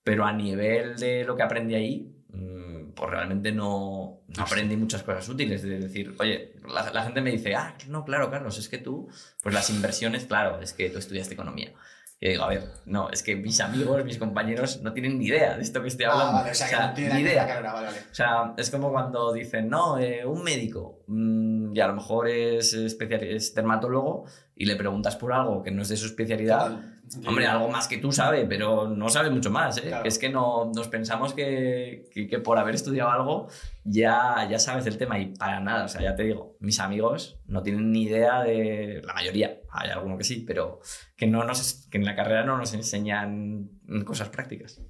Pero 0.03 0.23
a 0.25 0.31
nivel 0.31 0.95
de 0.97 1.25
lo 1.25 1.35
que 1.35 1.43
aprendí 1.43 1.75
ahí, 1.75 2.15
mm, 2.29 2.91
pues 2.95 3.09
realmente 3.11 3.51
no, 3.51 4.21
no 4.27 4.43
aprendí 4.43 4.77
muchas 4.77 5.03
cosas 5.03 5.27
útiles. 5.27 5.61
De 5.63 5.79
decir, 5.79 6.15
oye, 6.19 6.53
la, 6.73 6.91
la 6.93 7.03
gente 7.03 7.19
me 7.21 7.31
dice, 7.31 7.55
ah, 7.55 7.75
no, 7.89 8.05
claro, 8.05 8.31
Carlos, 8.31 8.57
es 8.57 8.69
que 8.69 8.77
tú, 8.77 9.09
pues 9.43 9.53
las 9.53 9.69
inversiones, 9.69 10.25
claro, 10.25 10.61
es 10.61 10.71
que 10.71 10.89
tú 10.89 10.97
estudiaste 10.99 11.33
economía. 11.33 11.73
Y 12.20 12.26
yo 12.26 12.32
digo, 12.32 12.43
a 12.45 12.47
ver, 12.49 12.63
no, 12.86 13.09
es 13.11 13.22
que 13.22 13.36
mis 13.36 13.59
amigos, 13.61 14.03
mis 14.03 14.18
compañeros 14.18 14.82
no 14.82 14.91
tienen 14.91 15.20
ni 15.20 15.26
idea 15.28 15.55
de 15.55 15.61
esto 15.61 15.82
que 15.84 15.88
estoy 15.89 16.05
Ah, 16.07 16.13
hablando. 16.13 16.34
vale, 16.39 16.51
o 16.51 16.55
sea, 16.55 16.93
que 16.95 17.01
no 17.07 17.13
ni 17.13 17.24
que 17.24 17.30
idea. 17.30 17.43
la 17.43 17.47
carrera, 17.47 17.74
vale, 17.74 17.88
vale. 17.88 17.99
O 18.11 18.15
sea, 18.15 18.53
es 18.57 18.72
como 18.72 18.91
cuando 18.91 19.32
dicen, 19.34 19.70
no, 19.70 19.99
eh, 19.99 20.26
un 20.26 20.41
médico, 20.43 21.03
mm, 21.07 21.76
y 21.76 21.80
a 21.80 21.88
lo 21.88 21.93
mejor 21.93 22.28
es, 22.28 22.74
especial, 22.74 23.22
es 23.24 23.53
dermatólogo, 23.53 24.26
y 24.55 24.65
le 24.65 24.76
preguntas 24.76 25.15
por 25.15 25.32
algo 25.32 25.61
que 25.61 25.70
no 25.70 25.84
es 25.84 25.89
de 25.89 25.97
su 25.97 26.07
especialidad, 26.07 26.70
Total. 26.70 26.96
Hombre, 27.25 27.47
algo 27.47 27.69
más 27.69 27.87
que 27.87 27.97
tú 27.99 28.11
sabe, 28.11 28.45
pero 28.45 28.87
no 28.89 29.07
sabe 29.09 29.29
mucho 29.29 29.49
más. 29.49 29.77
¿eh? 29.77 29.83
Claro. 29.87 30.05
Es 30.05 30.19
que 30.19 30.29
no, 30.29 30.71
nos 30.75 30.87
pensamos 30.89 31.33
que, 31.33 32.09
que- 32.13 32.27
que 32.27 32.39
por 32.39 32.57
haber 32.57 32.75
estudiado 32.75 33.09
algo 33.11 33.47
ya, 33.85 34.47
ya 34.49 34.59
sabes 34.59 34.83
del 34.85 34.97
tema 34.97 35.17
y 35.19 35.27
para 35.27 35.59
nada. 35.59 35.85
O 35.85 35.87
sea, 35.87 36.01
ya 36.01 36.15
te 36.15 36.23
digo, 36.23 36.57
mis 36.59 36.79
amigos 36.79 37.39
no 37.45 37.63
tienen 37.63 37.91
ni 37.91 38.03
idea 38.03 38.43
de. 38.43 39.01
La 39.05 39.13
mayoría, 39.13 39.61
hay 39.71 39.89
alguno 39.89 40.17
que 40.17 40.23
sí, 40.25 40.43
pero 40.45 40.79
que, 41.15 41.27
no 41.27 41.43
nos, 41.45 41.87
que 41.89 41.97
en 41.97 42.05
la 42.05 42.15
carrera 42.15 42.43
no 42.43 42.57
nos 42.57 42.73
enseñan 42.73 43.69
cosas 44.05 44.29
prácticas. 44.29 44.81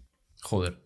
Joder. 0.41 0.79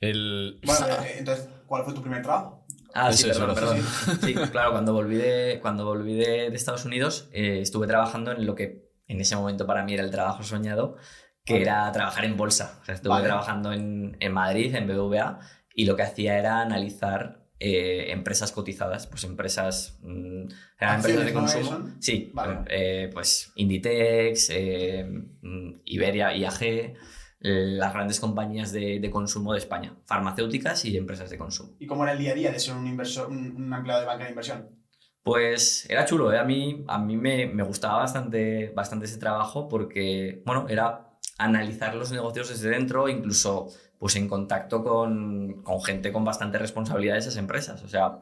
El... 0.00 0.60
Bueno, 0.64 0.86
eh, 1.04 1.16
entonces, 1.18 1.48
¿cuál 1.66 1.84
fue 1.84 1.92
tu 1.92 2.00
primer 2.00 2.22
trabajo? 2.22 2.64
Ah, 2.94 3.12
sí, 3.12 3.28
perdón, 3.28 3.50
eso, 3.50 3.54
perdón. 3.60 3.78
Sí, 4.22 4.34
claro, 4.50 4.72
cuando 4.72 4.92
volví 4.92 5.16
de, 5.16 5.58
cuando 5.60 5.84
volví 5.84 6.14
de, 6.14 6.50
de 6.50 6.56
Estados 6.56 6.84
Unidos 6.86 7.28
eh, 7.32 7.60
estuve 7.60 7.86
trabajando 7.86 8.32
en 8.32 8.46
lo 8.46 8.54
que 8.54 8.89
en 9.10 9.20
ese 9.20 9.34
momento 9.36 9.66
para 9.66 9.84
mí 9.84 9.92
era 9.94 10.04
el 10.04 10.10
trabajo 10.10 10.42
soñado, 10.44 10.96
que 11.44 11.54
Vale. 11.54 11.64
era 11.64 11.92
trabajar 11.92 12.24
en 12.24 12.36
bolsa. 12.36 12.78
O 12.80 12.84
sea, 12.84 12.94
estuve 12.94 13.10
Vale. 13.10 13.26
trabajando 13.26 13.72
en, 13.72 14.16
en 14.20 14.32
Madrid, 14.32 14.74
en 14.74 14.86
BBVA, 14.86 15.40
y 15.74 15.84
lo 15.84 15.96
que 15.96 16.02
hacía 16.02 16.38
era 16.38 16.60
analizar 16.60 17.46
eh, 17.58 18.12
empresas 18.12 18.52
cotizadas, 18.52 19.06
pues 19.08 19.24
empresas, 19.24 19.98
mm, 20.02 20.44
eran 20.78 20.96
empresas 20.96 21.24
de 21.24 21.30
¿Acciones, 21.30 21.34
no, 21.34 21.40
consumo. 21.70 21.96
Sí, 21.98 22.30
Vale. 22.32 22.60
eh, 22.68 23.10
pues 23.12 23.52
Inditex, 23.56 24.50
eh, 24.50 25.04
mm, 25.42 25.72
Iberia, 25.86 26.34
IAG, 26.34 26.94
las 27.40 27.92
grandes 27.94 28.20
compañías 28.20 28.70
de, 28.70 29.00
de 29.00 29.10
consumo 29.10 29.52
de 29.54 29.58
España, 29.58 29.96
farmacéuticas 30.04 30.84
y 30.84 30.96
empresas 30.96 31.30
de 31.30 31.38
consumo. 31.38 31.74
¿Y 31.78 31.86
cómo 31.86 32.04
era 32.04 32.12
el 32.12 32.18
día 32.18 32.32
a 32.32 32.34
día 32.34 32.52
de 32.52 32.60
ser 32.60 32.76
un, 32.76 32.86
inversor, 32.86 33.28
un, 33.28 33.56
un 33.56 33.72
empleado 33.72 34.00
de 34.02 34.06
banca 34.06 34.24
de 34.24 34.30
inversión? 34.30 34.79
Pues 35.22 35.88
era 35.90 36.06
chulo, 36.06 36.32
¿eh? 36.32 36.38
a 36.38 36.44
mí, 36.44 36.84
a 36.88 36.98
mí 36.98 37.16
me, 37.16 37.46
me 37.46 37.62
gustaba 37.62 37.98
bastante, 37.98 38.70
bastante 38.74 39.04
ese 39.04 39.18
trabajo 39.18 39.68
porque, 39.68 40.42
bueno, 40.46 40.66
era 40.68 41.18
analizar 41.38 41.94
los 41.94 42.10
negocios 42.10 42.48
desde 42.48 42.70
dentro, 42.70 43.08
incluso 43.08 43.68
pues 43.98 44.16
en 44.16 44.28
contacto 44.28 44.82
con, 44.82 45.62
con 45.62 45.82
gente 45.82 46.10
con 46.12 46.24
bastante 46.24 46.58
responsabilidad 46.58 47.14
de 47.14 47.20
esas 47.20 47.36
empresas. 47.36 47.82
O 47.82 47.88
sea, 47.88 48.18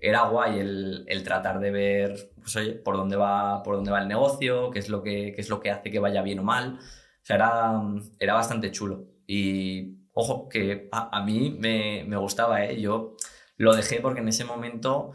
era 0.00 0.28
guay 0.28 0.58
el, 0.58 1.04
el 1.08 1.22
tratar 1.24 1.58
de 1.58 1.70
ver, 1.70 2.32
pues 2.36 2.54
oye, 2.56 2.72
por 2.72 2.96
dónde 2.96 3.16
va, 3.16 3.62
por 3.62 3.76
dónde 3.76 3.90
va 3.90 4.02
el 4.02 4.08
negocio, 4.08 4.70
qué 4.70 4.78
es 4.78 4.90
lo 4.90 5.02
que, 5.02 5.32
qué 5.34 5.40
es 5.40 5.48
lo 5.48 5.60
que 5.60 5.70
hace 5.70 5.90
que 5.90 6.00
vaya 6.00 6.22
bien 6.22 6.40
o 6.40 6.42
mal. 6.44 6.78
O 6.78 7.24
sea, 7.24 7.36
era, 7.36 7.80
era 8.18 8.34
bastante 8.34 8.70
chulo. 8.70 9.06
Y, 9.26 10.08
ojo, 10.12 10.48
que 10.50 10.88
a, 10.92 11.24
mí 11.24 11.56
me, 11.58 12.04
me 12.06 12.16
gustaba, 12.16 12.64
¿eh? 12.64 12.80
Yo 12.80 13.16
lo 13.56 13.74
dejé 13.74 14.00
porque 14.00 14.20
en 14.20 14.28
ese 14.28 14.44
momento 14.44 15.12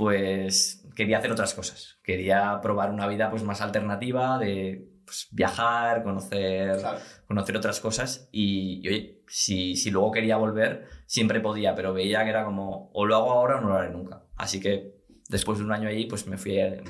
pues 0.00 0.79
quería 0.94 1.18
hacer 1.18 1.32
otras 1.32 1.54
cosas. 1.54 1.98
Quería 2.02 2.60
probar 2.62 2.90
una 2.90 3.06
vida 3.06 3.30
pues 3.30 3.42
más 3.42 3.60
alternativa 3.60 4.38
de 4.38 4.88
pues, 5.04 5.28
viajar, 5.32 6.02
conocer, 6.02 6.78
Claro. 6.78 6.98
conocer 7.26 7.56
otras 7.56 7.80
cosas 7.80 8.28
y, 8.32 8.80
y, 8.84 8.88
oye, 8.88 9.22
si, 9.28 9.76
si 9.76 9.90
luego 9.90 10.10
quería 10.12 10.36
volver, 10.36 10.86
siempre 11.06 11.40
podía, 11.40 11.74
pero 11.74 11.92
veía 11.92 12.22
que 12.24 12.30
era 12.30 12.44
como 12.44 12.90
o 12.92 13.06
lo 13.06 13.16
hago 13.16 13.32
ahora 13.32 13.56
o 13.56 13.60
no 13.60 13.68
lo 13.68 13.74
haré 13.76 13.90
nunca. 13.90 14.22
Así 14.36 14.60
que 14.60 14.94
después 15.28 15.58
de 15.58 15.64
un 15.64 15.72
año 15.72 15.88
allí, 15.88 16.06
pues 16.06 16.26
me 16.26 16.36
fui, 16.38 16.60
a- 16.60 16.82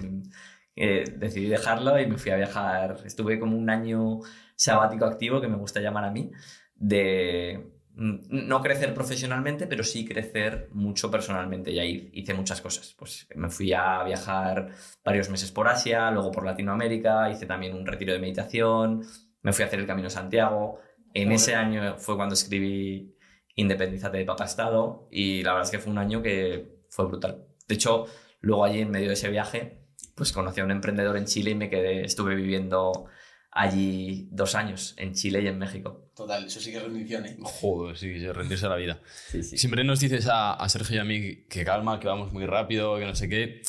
eh, 0.76 1.04
decidí 1.16 1.46
dejarlo 1.46 1.98
y 2.00 2.06
me 2.06 2.16
fui 2.16 2.30
a 2.30 2.36
viajar. 2.36 2.96
Estuve 3.04 3.38
como 3.38 3.56
un 3.56 3.68
año 3.70 4.20
sabático 4.56 5.04
activo, 5.04 5.40
que 5.40 5.48
me 5.48 5.56
gusta 5.56 5.80
llamar 5.80 6.04
a 6.04 6.10
mí, 6.10 6.30
de 6.74 7.70
no 7.94 8.62
crecer 8.62 8.94
profesionalmente, 8.94 9.66
pero 9.66 9.84
sí 9.84 10.04
crecer 10.04 10.68
mucho 10.72 11.10
personalmente. 11.10 11.70
Y 11.70 11.78
ahí 11.78 12.10
hice 12.14 12.34
muchas 12.34 12.60
cosas. 12.60 12.94
Pues 12.98 13.26
me 13.34 13.50
fui 13.50 13.72
a 13.72 14.02
viajar 14.04 14.70
varios 15.04 15.28
meses 15.28 15.52
por 15.52 15.68
Asia, 15.68 16.10
luego 16.10 16.30
por 16.30 16.44
Latinoamérica, 16.44 17.30
hice 17.30 17.46
también 17.46 17.74
un 17.74 17.86
retiro 17.86 18.12
de 18.12 18.18
meditación, 18.18 19.02
me 19.42 19.52
fui 19.52 19.64
a 19.64 19.66
hacer 19.66 19.80
el 19.80 19.86
Camino 19.86 20.10
Santiago. 20.10 20.80
En 21.12 21.32
ese 21.32 21.54
año 21.54 21.96
fue 21.98 22.16
cuando 22.16 22.34
escribí 22.34 23.16
Independízate 23.56 24.18
de 24.18 24.24
Papa 24.24 24.44
Estado 24.44 25.08
y 25.10 25.42
la 25.42 25.52
verdad 25.52 25.66
es 25.66 25.70
que 25.70 25.78
fue 25.82 25.92
un 25.92 25.98
año 25.98 26.22
que 26.22 26.80
fue 26.88 27.06
brutal. 27.06 27.46
De 27.66 27.74
hecho, 27.74 28.06
luego 28.40 28.64
allí 28.64 28.80
en 28.80 28.90
medio 28.90 29.08
de 29.08 29.14
ese 29.14 29.28
viaje, 29.28 29.84
pues 30.14 30.32
conocí 30.32 30.60
a 30.60 30.64
un 30.64 30.70
emprendedor 30.70 31.16
en 31.16 31.26
Chile 31.26 31.50
y 31.50 31.54
me 31.54 31.68
quedé, 31.68 32.04
estuve 32.04 32.34
viviendo 32.34 33.06
allí 33.50 34.28
dos 34.30 34.54
años, 34.54 34.94
en 34.96 35.14
Chile 35.14 35.42
y 35.42 35.48
en 35.48 35.58
México. 35.58 36.09
Total, 36.20 36.44
eso 36.44 36.60
sí 36.60 36.70
que 36.70 36.76
es 36.76 36.82
rendición, 36.82 37.24
¿eh? 37.24 37.38
Joder, 37.40 37.96
sí, 37.96 38.20
sí, 38.20 38.30
rendirse 38.30 38.66
a 38.66 38.68
la 38.68 38.76
vida. 38.76 39.00
Sí, 39.30 39.42
sí. 39.42 39.56
Siempre 39.56 39.84
nos 39.84 40.00
dices 40.00 40.26
a, 40.26 40.52
a 40.52 40.68
Sergio 40.68 40.96
y 40.96 40.98
a 40.98 41.04
mí 41.04 41.46
que 41.48 41.64
calma, 41.64 41.98
que 41.98 42.08
vamos 42.08 42.30
muy 42.30 42.44
rápido, 42.44 42.98
que 42.98 43.06
no 43.06 43.14
sé 43.14 43.26
qué. 43.30 43.62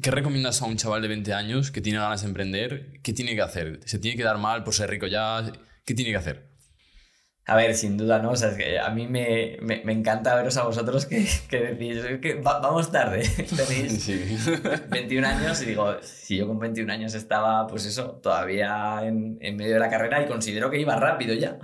¿Qué 0.00 0.10
recomiendas 0.10 0.62
a 0.62 0.64
un 0.64 0.78
chaval 0.78 1.02
de 1.02 1.08
20 1.08 1.34
años 1.34 1.70
que 1.70 1.82
tiene 1.82 1.98
ganas 1.98 2.22
de 2.22 2.28
emprender? 2.28 2.98
¿Qué 3.02 3.12
tiene 3.12 3.34
que 3.34 3.42
hacer? 3.42 3.80
¿Se 3.84 3.98
tiene 3.98 4.16
que 4.16 4.22
dar 4.22 4.38
mal 4.38 4.64
por 4.64 4.72
ser 4.72 4.88
rico 4.88 5.06
ya? 5.06 5.52
¿Qué 5.84 5.92
tiene 5.92 6.12
que 6.12 6.16
hacer? 6.16 6.45
A 7.48 7.54
ver, 7.54 7.76
sin 7.76 7.96
duda, 7.96 8.18
¿no? 8.18 8.30
O 8.32 8.36
sea, 8.36 8.50
es 8.50 8.56
que 8.56 8.78
a 8.80 8.90
mí 8.90 9.06
me, 9.06 9.56
me, 9.62 9.80
me 9.84 9.92
encanta 9.92 10.34
veros 10.34 10.56
a 10.56 10.64
vosotros 10.64 11.06
que, 11.06 11.24
que 11.48 11.60
decís 11.60 12.04
que 12.20 12.34
va- 12.40 12.58
vamos 12.58 12.90
tarde. 12.90 13.22
Tenéis 13.56 14.02
Sí. 14.02 14.36
21 14.88 15.24
años 15.28 15.62
y 15.62 15.66
digo, 15.66 15.94
si 16.02 16.38
yo 16.38 16.48
con 16.48 16.58
21 16.58 16.92
años 16.92 17.14
estaba, 17.14 17.68
pues 17.68 17.86
eso, 17.86 18.18
todavía 18.20 18.98
en, 19.04 19.38
en 19.40 19.56
medio 19.56 19.74
de 19.74 19.78
la 19.78 19.88
carrera 19.88 20.20
y 20.22 20.26
considero 20.26 20.70
que 20.70 20.80
iba 20.80 20.96
rápido 20.96 21.34
ya. 21.34 21.58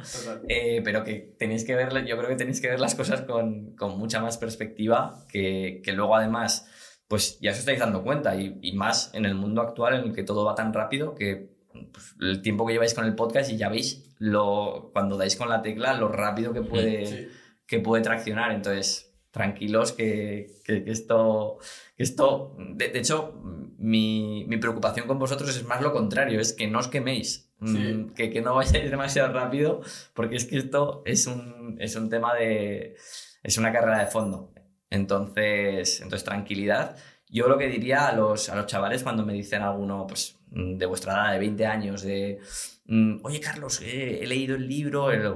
Eh, 0.49 0.83
pero 0.85 1.03
que 1.03 1.35
tenéis 1.37 1.65
que 1.65 1.75
ver, 1.75 2.05
yo 2.07 2.17
creo 2.17 2.29
que 2.29 2.37
tenéis 2.37 2.61
que 2.61 2.69
ver 2.69 2.79
las 2.79 2.95
cosas 2.95 3.23
con, 3.23 3.75
con 3.75 3.99
mucha 3.99 4.21
más 4.21 4.39
perspectiva, 4.39 5.25
que, 5.29 5.81
que 5.85 5.93
luego 5.93 6.15
además, 6.15 6.69
pues 7.09 7.41
ya 7.41 7.51
os 7.51 7.59
estáis 7.59 7.81
dando 7.81 8.05
cuenta, 8.05 8.37
y, 8.37 8.57
y 8.63 8.73
más 8.75 9.11
en 9.15 9.25
el 9.25 9.35
mundo 9.35 9.61
actual 9.61 9.95
en 9.95 10.05
el 10.05 10.15
que 10.15 10.23
todo 10.23 10.45
va 10.45 10.55
tan 10.55 10.73
rápido 10.73 11.17
que 11.17 11.51
pues, 11.93 12.15
el 12.21 12.41
tiempo 12.41 12.65
que 12.67 12.75
lleváis 12.75 12.95
con 12.95 13.05
el 13.05 13.17
podcast 13.17 13.51
y 13.51 13.57
ya 13.57 13.69
veis 13.69 14.12
lo, 14.23 14.91
cuando 14.93 15.17
dais 15.17 15.35
con 15.37 15.49
la 15.49 15.63
tecla 15.63 15.95
lo 15.95 16.09
rápido 16.09 16.53
que 16.53 16.63
puede, 16.63 17.07
Sí. 17.13 17.29
que 17.67 17.81
puede 17.81 18.03
traccionar. 18.03 18.53
Entonces, 18.53 19.13
tranquilos 19.33 19.93
que, 19.93 20.47
que- 20.65 20.85
que 20.85 20.91
esto... 20.91 21.59
que 21.97 22.03
esto 22.05 22.55
de, 22.59 22.89
de 22.89 22.99
hecho, 23.01 23.41
mi, 23.79 24.45
mi 24.47 24.59
preocupación 24.59 25.07
con 25.09 25.19
vosotros 25.19 25.57
es 25.57 25.65
más 25.65 25.81
lo 25.83 25.93
contrario, 25.93 26.39
es 26.41 26.53
que 26.53 26.69
no 26.69 26.79
os 26.79 26.89
queméis, 26.89 27.49
Sí. 27.65 27.79
Mm, 27.79 28.15
que, 28.15 28.31
que 28.31 28.41
no 28.43 28.55
vayáis 28.57 28.91
demasiado 28.91 29.33
rápido, 29.33 29.81
porque 30.15 30.35
es 30.37 30.45
que 30.47 30.59
esto 30.59 31.03
es 31.07 31.27
un, 31.29 31.77
es 31.81 31.95
un 31.97 32.09
tema 32.11 32.35
de... 32.35 32.97
es 33.45 33.57
una 33.59 33.73
carrera 33.73 34.01
de 34.01 34.07
fondo. 34.09 34.53
Entonces, 34.91 36.01
entonces 36.01 36.25
tranquilidad. 36.25 36.97
Yo 37.29 37.49
lo 37.49 37.57
que 37.59 37.69
diría 37.69 38.09
a 38.09 38.13
los, 38.17 38.49
a 38.51 38.57
los 38.57 38.67
chavales 38.67 39.03
cuando 39.03 39.25
me 39.25 39.33
dicen 39.33 39.63
alguno 39.63 40.07
pues, 40.07 40.39
de 40.55 40.87
vuestra 40.87 41.13
edad, 41.13 41.33
de 41.33 41.39
20 41.39 41.67
años, 41.67 42.03
de, 42.03 42.39
mm, 42.87 43.17
oye 43.25 43.41
Carlos, 43.41 43.81
eh, 43.83 44.21
he 44.23 44.27
leído 44.27 44.55
el 44.57 44.69
libro, 44.69 45.11
el- 45.11 45.27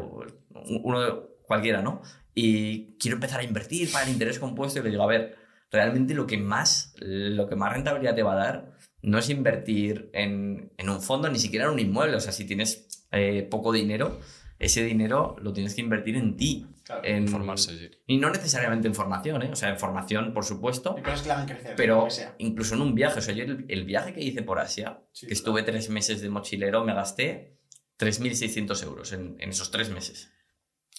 uno 0.83 1.23
cualquiera, 1.47 1.83
¿no? 1.83 2.03
Y 2.35 2.97
quiero 2.99 3.17
empezar 3.17 3.41
a 3.41 3.45
invertir 3.45 3.91
para 3.91 4.05
el 4.05 4.13
interés 4.13 4.39
compuesto 4.39 4.81
y 4.81 4.83
le 4.83 4.91
digo, 4.91 5.03
a 5.03 5.07
ver, 5.07 5.37
realmente 5.71 6.15
lo 6.15 6.27
que 6.27 6.37
más, 6.39 6.95
lo 7.01 7.49
que 7.49 7.57
más 7.57 7.73
rentabilidad 7.73 8.15
te 8.15 8.23
va 8.23 8.33
a 8.35 8.37
dar 8.45 8.73
no 9.03 9.19
es 9.19 9.31
invertir 9.31 10.11
en, 10.13 10.73
en 10.77 10.89
un 10.91 11.01
fondo, 11.01 11.29
ni 11.31 11.39
siquiera 11.39 11.67
en 11.67 11.73
un 11.73 11.79
inmueble. 11.79 12.17
O 12.17 12.21
sea, 12.21 12.33
si 12.33 12.45
tienes 12.45 13.07
eh, 13.13 13.47
poco 13.51 13.73
dinero, 13.73 14.21
ese 14.59 14.83
dinero 14.85 15.37
lo 15.41 15.53
tienes 15.53 15.75
que 15.75 15.81
invertir 15.83 16.17
en 16.17 16.37
ti. 16.37 16.67
Claro. 16.85 17.03
En, 17.05 17.25
Informarse, 17.25 17.77
sí. 17.77 17.91
Y 18.07 18.19
no 18.19 18.31
necesariamente 18.31 18.87
en 18.87 18.95
formación, 18.95 19.43
¿eh? 19.43 19.51
O 19.53 19.57
sea, 19.57 19.71
en 19.71 19.79
formación, 19.79 20.33
por 20.33 20.45
supuesto, 20.45 20.95
Hay 20.97 21.03
cosas 21.03 21.23
que 21.23 21.33
hagan 21.33 21.47
crecer, 21.47 21.75
pero 21.77 22.07
incluso 22.39 22.75
en 22.77 22.81
un 22.83 22.95
viaje. 22.95 23.19
O 23.19 23.23
sea, 23.23 23.35
yo 23.35 23.45
el, 23.45 23.65
el 23.69 23.85
viaje 23.85 24.13
que 24.13 24.21
hice 24.23 24.43
por 24.43 24.59
Asia, 24.61 25.03
Sí, 25.13 25.27
que 25.27 25.35
estuve 25.35 25.63
tres 25.65 25.91
meses 25.91 26.21
de 26.21 26.29
mochilero, 26.31 26.85
me 26.85 26.95
gasté 26.95 27.59
3.600 27.99 28.83
euros 28.85 29.13
en, 29.13 29.37
en 29.41 29.51
esos 29.51 29.71
tres 29.71 29.91
meses. 29.91 30.31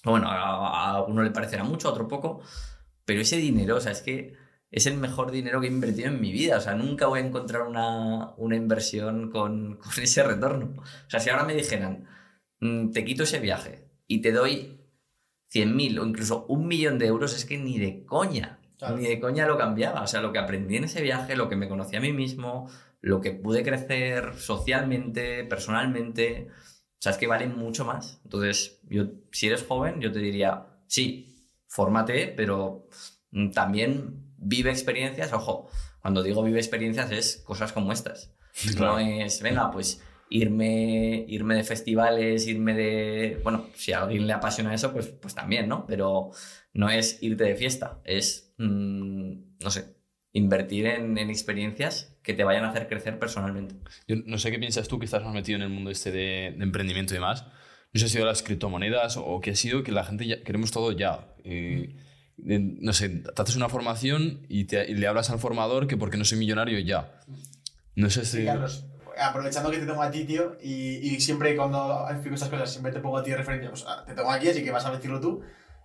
Bueno, 0.03 0.29
a, 0.29 0.91
a 0.91 1.03
uno 1.03 1.23
le 1.23 1.31
parecerá 1.31 1.63
mucho, 1.63 1.87
a 1.87 1.91
otro 1.91 2.07
poco, 2.07 2.41
pero 3.05 3.21
ese 3.21 3.37
dinero, 3.37 3.77
o 3.77 3.79
sea, 3.79 3.91
es 3.93 4.01
que 4.01 4.33
es 4.69 4.85
el 4.85 4.97
mejor 4.97 5.31
dinero 5.31 5.61
que 5.61 5.67
he 5.67 5.71
invertido 5.71 6.09
en 6.09 6.19
mi 6.19 6.31
vida. 6.31 6.57
O 6.57 6.61
sea, 6.61 6.75
nunca 6.75 7.07
voy 7.07 7.19
a 7.21 7.25
encontrar 7.25 7.61
una, 7.63 8.33
una 8.35 8.55
inversión 8.57 9.31
con, 9.31 9.77
con 9.81 10.03
ese 10.03 10.23
retorno. 10.23 10.75
O 10.81 11.09
sea, 11.09 11.19
si 11.19 11.29
ahora 11.29 11.45
me 11.45 11.53
dijeran, 11.53 12.03
"Mm, 12.03 12.07
te 12.59 13.05
quito 13.05 13.23
ese 13.23 13.39
viaje 13.39 13.89
y 14.07 14.21
te 14.21 14.31
doy 14.31 14.79
100.000 15.53 15.99
o 15.99 16.05
incluso 16.05 16.45
un 16.47 16.67
millón 16.67 16.97
de 16.99 17.07
euros, 17.07 17.35
es 17.35 17.45
que 17.45 17.57
ni 17.57 17.77
de 17.79 18.05
coña, 18.05 18.59
Claro. 18.77 18.97
ni 18.97 19.07
de 19.07 19.19
coña 19.19 19.47
lo 19.47 19.57
cambiaba. 19.57 20.01
O 20.03 20.07
sea, 20.07 20.21
lo 20.21 20.31
que 20.31 20.39
aprendí 20.39 20.75
en 20.77 20.83
ese 20.83 21.01
viaje, 21.01 21.35
lo 21.35 21.49
que 21.49 21.55
me 21.55 21.67
conocí 21.67 21.95
a 21.95 22.01
mí 22.01 22.13
mismo, 22.13 22.69
lo 23.01 23.21
que 23.21 23.31
pude 23.31 23.63
crecer 23.63 24.35
socialmente, 24.37 25.43
personalmente, 25.45 26.47
o 26.49 27.01
sea, 27.01 27.11
es 27.11 27.17
que 27.17 27.27
vale 27.27 27.47
mucho 27.47 27.85
más. 27.85 28.19
Entonces, 28.23 28.79
yo, 28.89 29.05
si 29.31 29.47
eres 29.47 29.63
joven, 29.63 29.99
yo 30.01 30.11
te 30.11 30.19
diría, 30.19 30.67
sí, 30.87 31.49
fórmate, 31.67 32.27
pero 32.35 32.87
mm, 33.31 33.51
también 33.51 34.33
vive 34.37 34.69
experiencias. 34.71 35.33
Ojo, 35.33 35.69
cuando 36.01 36.21
digo 36.23 36.43
vive 36.43 36.59
experiencias 36.59 37.11
es 37.11 37.37
cosas 37.37 37.71
como 37.73 37.91
estas. 37.91 38.33
Claro. 38.75 38.93
No 38.93 38.99
es, 38.99 39.41
venga, 39.41 39.69
pues 39.71 40.01
irme, 40.29 41.25
irme 41.27 41.55
de 41.55 41.63
festivales, 41.63 42.47
irme 42.47 42.73
de... 42.73 43.39
Bueno, 43.43 43.67
si 43.75 43.93
a 43.93 44.03
alguien 44.03 44.27
le 44.27 44.33
apasiona 44.33 44.73
eso, 44.73 44.91
pues, 44.93 45.07
pues 45.07 45.33
también, 45.35 45.67
¿no? 45.67 45.85
Pero 45.87 46.31
no 46.73 46.89
es 46.89 47.21
irte 47.21 47.43
de 47.43 47.55
fiesta, 47.55 48.01
es, 48.03 48.53
mm, 48.57 49.33
no 49.61 49.69
sé, 49.71 49.95
invertir 50.33 50.85
en, 50.87 51.17
en 51.17 51.29
experiencias 51.29 52.17
que 52.23 52.33
te 52.33 52.43
vayan 52.43 52.65
a 52.65 52.69
hacer 52.71 52.87
crecer 52.87 53.17
personalmente. 53.19 53.75
Yo 54.07 54.17
no 54.25 54.37
sé 54.37 54.51
qué 54.51 54.59
piensas 54.59 54.87
tú 54.87 54.99
que 54.99 55.05
estás 55.05 55.23
más 55.23 55.33
metido 55.33 55.55
en 55.55 55.63
el 55.63 55.69
mundo 55.69 55.89
este 55.89 56.11
de, 56.11 56.53
de 56.57 56.63
emprendimiento 56.63 57.13
y 57.13 57.17
demás. 57.17 57.45
No 57.93 57.99
sé 57.99 57.99
si 57.99 58.05
ha 58.05 58.09
sido 58.09 58.25
las 58.25 58.43
criptomonedas 58.43 59.17
o 59.17 59.39
qué 59.41 59.51
ha 59.51 59.55
sido 59.55 59.81
que 59.83 59.91
la 59.93 60.03
gente 60.03 60.27
ya, 60.27 60.43
queremos 60.43 60.71
todo 60.71 60.91
ya. 60.91 61.33
Eh, 61.45 61.95
no 62.37 62.93
sé, 62.93 63.09
te 63.09 63.41
haces 63.41 63.55
una 63.55 63.69
formación 63.69 64.45
y, 64.49 64.65
te- 64.65 64.91
y 64.91 64.93
le 64.93 65.07
hablas 65.07 65.29
al 65.31 65.39
formador 65.39 65.87
que 65.87 65.97
porque 65.97 66.17
no 66.17 66.25
soy 66.25 66.37
millonario 66.37 66.77
ya. 66.79 67.19
No 67.95 68.09
sé 68.11 68.25
si... 68.25 68.39
Sí, 68.41 68.45
Carlos, 68.45 68.85
aprovechando 69.19 69.71
que 69.71 69.79
te 69.79 69.85
tengo 69.85 70.01
a 70.01 70.11
ti, 70.11 70.25
tío, 70.25 70.57
y, 70.61 71.15
y 71.15 71.19
siempre 71.19 71.55
cuando 71.55 72.07
explico 72.09 72.35
estas 72.35 72.49
cosas, 72.49 72.71
siempre 72.71 72.91
te 72.91 72.99
pongo 72.99 73.17
a 73.17 73.23
ti 73.23 73.31
de 73.31 73.37
referencia, 73.37 73.69
pues 73.69 73.85
ah, 73.87 74.03
te 74.05 74.13
tengo 74.13 74.31
aquí, 74.31 74.49
así 74.49 74.63
que 74.63 74.71
vas 74.71 74.85
a 74.85 74.91
decirlo 74.91 75.19
tú. 75.19 75.41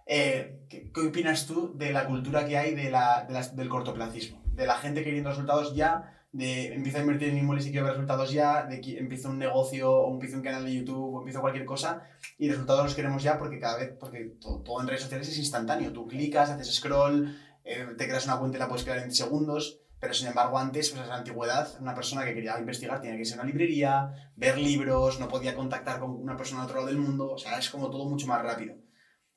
Eh, 0.06 0.66
¿qué, 0.68 0.90
qué 0.92 1.00
opinas 1.00 1.46
tú 1.46 1.72
de 1.76 1.92
la 1.92 2.06
cultura 2.06 2.46
que 2.46 2.58
hay 2.58 2.74
de 2.74 2.90
la, 2.90 3.26
de 3.28 3.56
del 3.56 3.68
cortoplacismo? 3.68 4.42
De 4.46 4.66
la 4.66 4.76
gente 4.76 5.04
queriendo 5.04 5.30
resultados 5.30 5.74
ya, 5.74 6.12
de 6.32 6.74
empieza 6.74 6.98
a 6.98 7.02
invertir 7.02 7.28
en 7.28 7.38
inmuebles 7.38 7.66
y 7.66 7.70
quiero 7.70 7.86
ver 7.86 7.94
resultados 7.94 8.32
ya, 8.32 8.64
de 8.64 8.80
que 8.80 8.98
empieza 8.98 9.28
un 9.28 9.38
negocio 9.38 9.90
o 9.90 10.12
empieza 10.12 10.36
un 10.36 10.42
canal 10.42 10.64
de 10.64 10.74
YouTube 10.74 11.14
o 11.14 11.18
empieza 11.18 11.40
cualquier 11.40 11.66
cosa 11.66 12.02
y 12.38 12.48
resultados 12.48 12.84
los 12.84 12.94
queremos 12.94 13.22
ya 13.22 13.38
porque 13.38 13.60
cada 13.60 13.78
vez, 13.78 13.92
porque 13.98 14.32
todo, 14.40 14.60
todo 14.60 14.80
en 14.80 14.88
redes 14.88 15.02
sociales 15.02 15.28
es 15.28 15.38
instantáneo. 15.38 15.92
Tú 15.92 16.08
clicas, 16.08 16.50
haces 16.50 16.74
scroll, 16.74 17.36
eh, 17.64 17.86
te 17.96 18.06
creas 18.06 18.24
una 18.24 18.38
cuenta 18.38 18.56
y 18.56 18.60
la 18.60 18.68
puedes 18.68 18.84
crear 18.84 18.98
en 18.98 19.12
segundos. 19.12 19.81
Pero 20.03 20.14
sin 20.14 20.26
embargo, 20.26 20.59
antes, 20.59 20.90
pues 20.90 21.00
en 21.00 21.09
la 21.11 21.14
antigüedad, 21.14 21.80
una 21.80 21.94
persona 21.94 22.24
que 22.24 22.34
quería 22.34 22.59
investigar 22.59 23.00
tenía 23.00 23.14
que 23.14 23.20
irse 23.20 23.34
a 23.34 23.36
una 23.36 23.44
librería, 23.44 24.32
ver 24.34 24.59
libros, 24.59 25.20
no 25.20 25.28
podía 25.28 25.55
contactar 25.55 26.00
con 26.00 26.11
una 26.11 26.36
persona 26.36 26.62
de 26.62 26.64
otro 26.64 26.78
lado 26.78 26.88
del 26.88 26.98
mundo, 26.98 27.30
o 27.30 27.38
sea, 27.38 27.57
es 27.57 27.70
como 27.70 27.88
todo 27.88 28.09
mucho 28.09 28.26
más 28.26 28.42
rápido. 28.42 28.74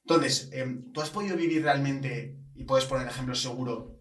Entonces, 0.02 0.50
em, 0.54 0.92
¿tú 0.92 1.02
has 1.02 1.12
podido 1.12 1.38
vivir 1.38 1.62
realmente, 1.62 2.40
y 2.56 2.64
puedes 2.64 2.86
poner 2.86 3.08
ejemplos 3.08 3.44
seguro, 3.44 4.00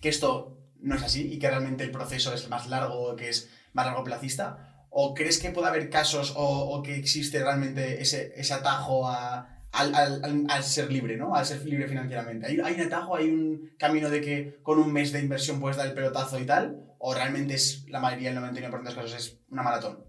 que 0.00 0.08
esto 0.08 0.58
no 0.80 0.96
es 0.96 1.04
así 1.04 1.32
y 1.32 1.38
que 1.38 1.48
realmente 1.48 1.84
el 1.84 1.92
proceso 1.92 2.34
es 2.34 2.48
más 2.48 2.66
largo, 2.66 3.14
que 3.14 3.28
es 3.28 3.48
más 3.72 3.86
largo 3.86 4.02
placista? 4.02 4.88
¿O 4.90 5.14
crees 5.14 5.38
que 5.38 5.52
puede 5.52 5.68
haber 5.68 5.88
casos 5.88 6.32
o, 6.34 6.44
o 6.44 6.82
que 6.82 6.96
existe 6.96 7.38
realmente 7.44 8.02
ese, 8.02 8.32
ese 8.34 8.54
atajo 8.54 9.08
a, 9.08 9.61
al, 9.72 9.94
al- 9.94 10.46
al- 10.48 10.62
ser 10.64 10.92
libre, 10.92 11.16
¿no? 11.16 11.34
Al 11.34 11.44
ser 11.46 11.64
libre 11.64 11.88
financieramente. 11.88 12.46
¿Hay, 12.46 12.60
¿Hay 12.60 12.74
un 12.74 12.80
atajo, 12.82 13.16
hay 13.16 13.28
un 13.30 13.70
camino 13.78 14.10
de 14.10 14.20
que 14.20 14.58
con 14.62 14.78
un 14.78 14.92
mes 14.92 15.12
de 15.12 15.20
inversión 15.20 15.60
puedes 15.60 15.76
dar 15.76 15.86
el 15.86 15.94
pelotazo 15.94 16.38
y 16.38 16.44
tal? 16.46 16.84
¿O 16.98 17.14
realmente 17.14 17.54
es 17.54 17.84
la 17.88 17.98
mayoría, 18.00 18.30
el 18.30 18.36
99% 18.36 18.70
de 18.70 18.84
los 18.84 18.94
casos, 18.94 19.14
es 19.14 19.38
una 19.50 19.62
maratón? 19.62 20.04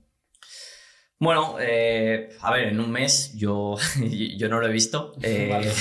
Bueno, 1.20 1.56
eh, 1.60 2.30
a 2.42 2.52
ver, 2.52 2.68
en 2.68 2.80
un 2.80 2.92
mes 2.92 3.34
yo, 3.36 3.76
yo 4.38 4.50
no 4.50 4.60
lo 4.60 4.68
he 4.68 4.72
visto, 4.72 5.14
eh, 5.22 5.48
Vale. 5.50 5.72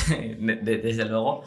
desde 0.62 1.05
luego. 1.05 1.43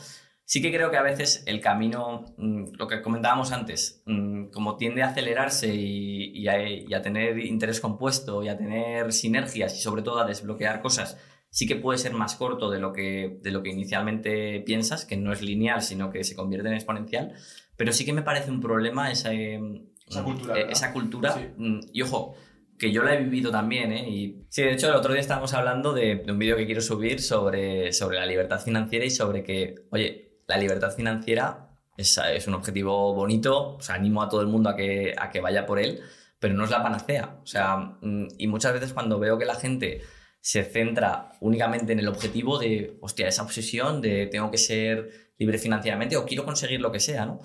Sí 0.47 0.61
que 0.61 0.71
creo 0.71 0.91
que 0.91 0.97
a 0.97 1.01
veces 1.01 1.41
el 1.47 1.59
camino, 1.59 2.35
mm, 2.37 2.73
lo 2.77 2.87
que 2.87 3.01
comentábamos 3.01 3.51
antes, 3.51 4.03
mm, 4.05 4.47
como 4.51 4.77
tiende 4.77 5.01
a 5.01 5.07
acelerarse 5.07 5.73
y, 5.73 6.37
y 6.37 6.47
a, 6.47 6.61
y 6.69 6.93
a 6.93 7.01
tener 7.01 7.39
interés 7.39 7.79
compuesto 7.79 8.43
y 8.43 8.49
a 8.49 8.57
tener 8.57 9.11
sinergias 9.11 9.75
y 9.75 9.79
sobre 9.81 10.03
todo 10.03 10.19
a 10.19 10.25
desbloquear 10.27 10.81
cosas, 10.83 11.17
sí 11.55 11.65
que 11.65 11.77
puede 11.77 11.97
ser 11.97 12.11
más 12.11 12.35
corto 12.35 12.69
de 12.69 12.79
lo 12.79 12.91
que, 12.91 13.39
de 13.41 13.49
lo 13.49 13.63
que 13.63 13.69
inicialmente 13.69 14.59
piensas, 14.65 15.05
que 15.05 15.15
no 15.15 15.31
es 15.31 15.41
lineal, 15.41 15.81
sino 15.81 16.11
que 16.11 16.25
se 16.25 16.35
convierte 16.35 16.67
en 16.67 16.73
exponencial. 16.73 17.31
Pero 17.77 17.93
sí 17.93 18.03
que 18.03 18.11
me 18.11 18.23
parece 18.23 18.51
un 18.51 18.59
problema 18.59 19.09
esa, 19.09 19.33
eh, 19.33 19.61
Esa 20.05 20.21
cultura, 20.25 20.59
eh, 20.59 20.67
esa 20.69 20.91
cultura. 20.91 21.31
Sí. 21.31 21.47
mm, 21.55 21.79
Y 21.93 22.01
ojo, 22.01 22.35
que 22.77 22.91
yo 22.91 23.03
la 23.03 23.15
he 23.15 23.23
vivido 23.23 23.51
también, 23.51 23.93
¿eh? 23.93 24.05
Y 24.09 24.43
sí, 24.49 24.63
de 24.63 24.73
hecho, 24.73 24.89
el 24.89 24.95
otro 24.95 25.13
día 25.13 25.21
estábamos 25.21 25.53
hablando 25.53 25.93
de, 25.93 26.17
de 26.17 26.29
un 26.29 26.37
vídeo 26.37 26.57
que 26.57 26.65
quiero 26.65 26.81
subir 26.81 27.21
sobre, 27.21 27.93
sobre 27.93 28.19
la 28.19 28.25
libertad 28.25 28.59
financiera 28.59 29.05
y 29.05 29.09
sobre 29.09 29.41
que, 29.41 29.75
oye, 29.91 30.41
la 30.47 30.57
libertad 30.57 30.91
financiera 30.93 31.69
es, 31.95 32.19
es 32.33 32.47
un 32.49 32.55
objetivo 32.55 33.13
bonito, 33.15 33.75
o 33.75 33.81
sea, 33.81 33.95
animo 33.95 34.21
a 34.21 34.27
todo 34.27 34.41
el 34.41 34.47
mundo 34.47 34.69
a 34.69 34.75
que, 34.75 35.15
a 35.17 35.29
que 35.29 35.39
vaya 35.39 35.65
por 35.65 35.79
él, 35.79 36.01
pero 36.37 36.53
no 36.53 36.65
es 36.65 36.69
la 36.69 36.83
panacea. 36.83 37.39
O 37.41 37.47
sea, 37.47 37.77
mm, 38.01 38.27
y 38.37 38.47
muchas 38.47 38.73
veces 38.73 38.91
cuando 38.91 39.19
veo 39.19 39.37
que 39.37 39.45
la 39.45 39.55
gente 39.55 40.01
se 40.45 40.63
centra 40.63 41.31
únicamente 41.41 41.91
en 41.91 41.97
el 41.97 42.07
objetivo 42.07 42.59
de, 42.59 42.99
hostia, 43.01 43.27
esa 43.27 43.41
obsesión 43.41 43.99
de 43.99 44.27
tengo 44.27 44.51
que 44.51 44.59
ser 44.59 45.31
libre 45.39 45.57
financieramente 45.57 46.17
o 46.17 46.25
quiero 46.25 46.45
conseguir 46.45 46.81
lo 46.81 46.91
que 46.91 46.99
sea, 46.99 47.25
¿no? 47.25 47.41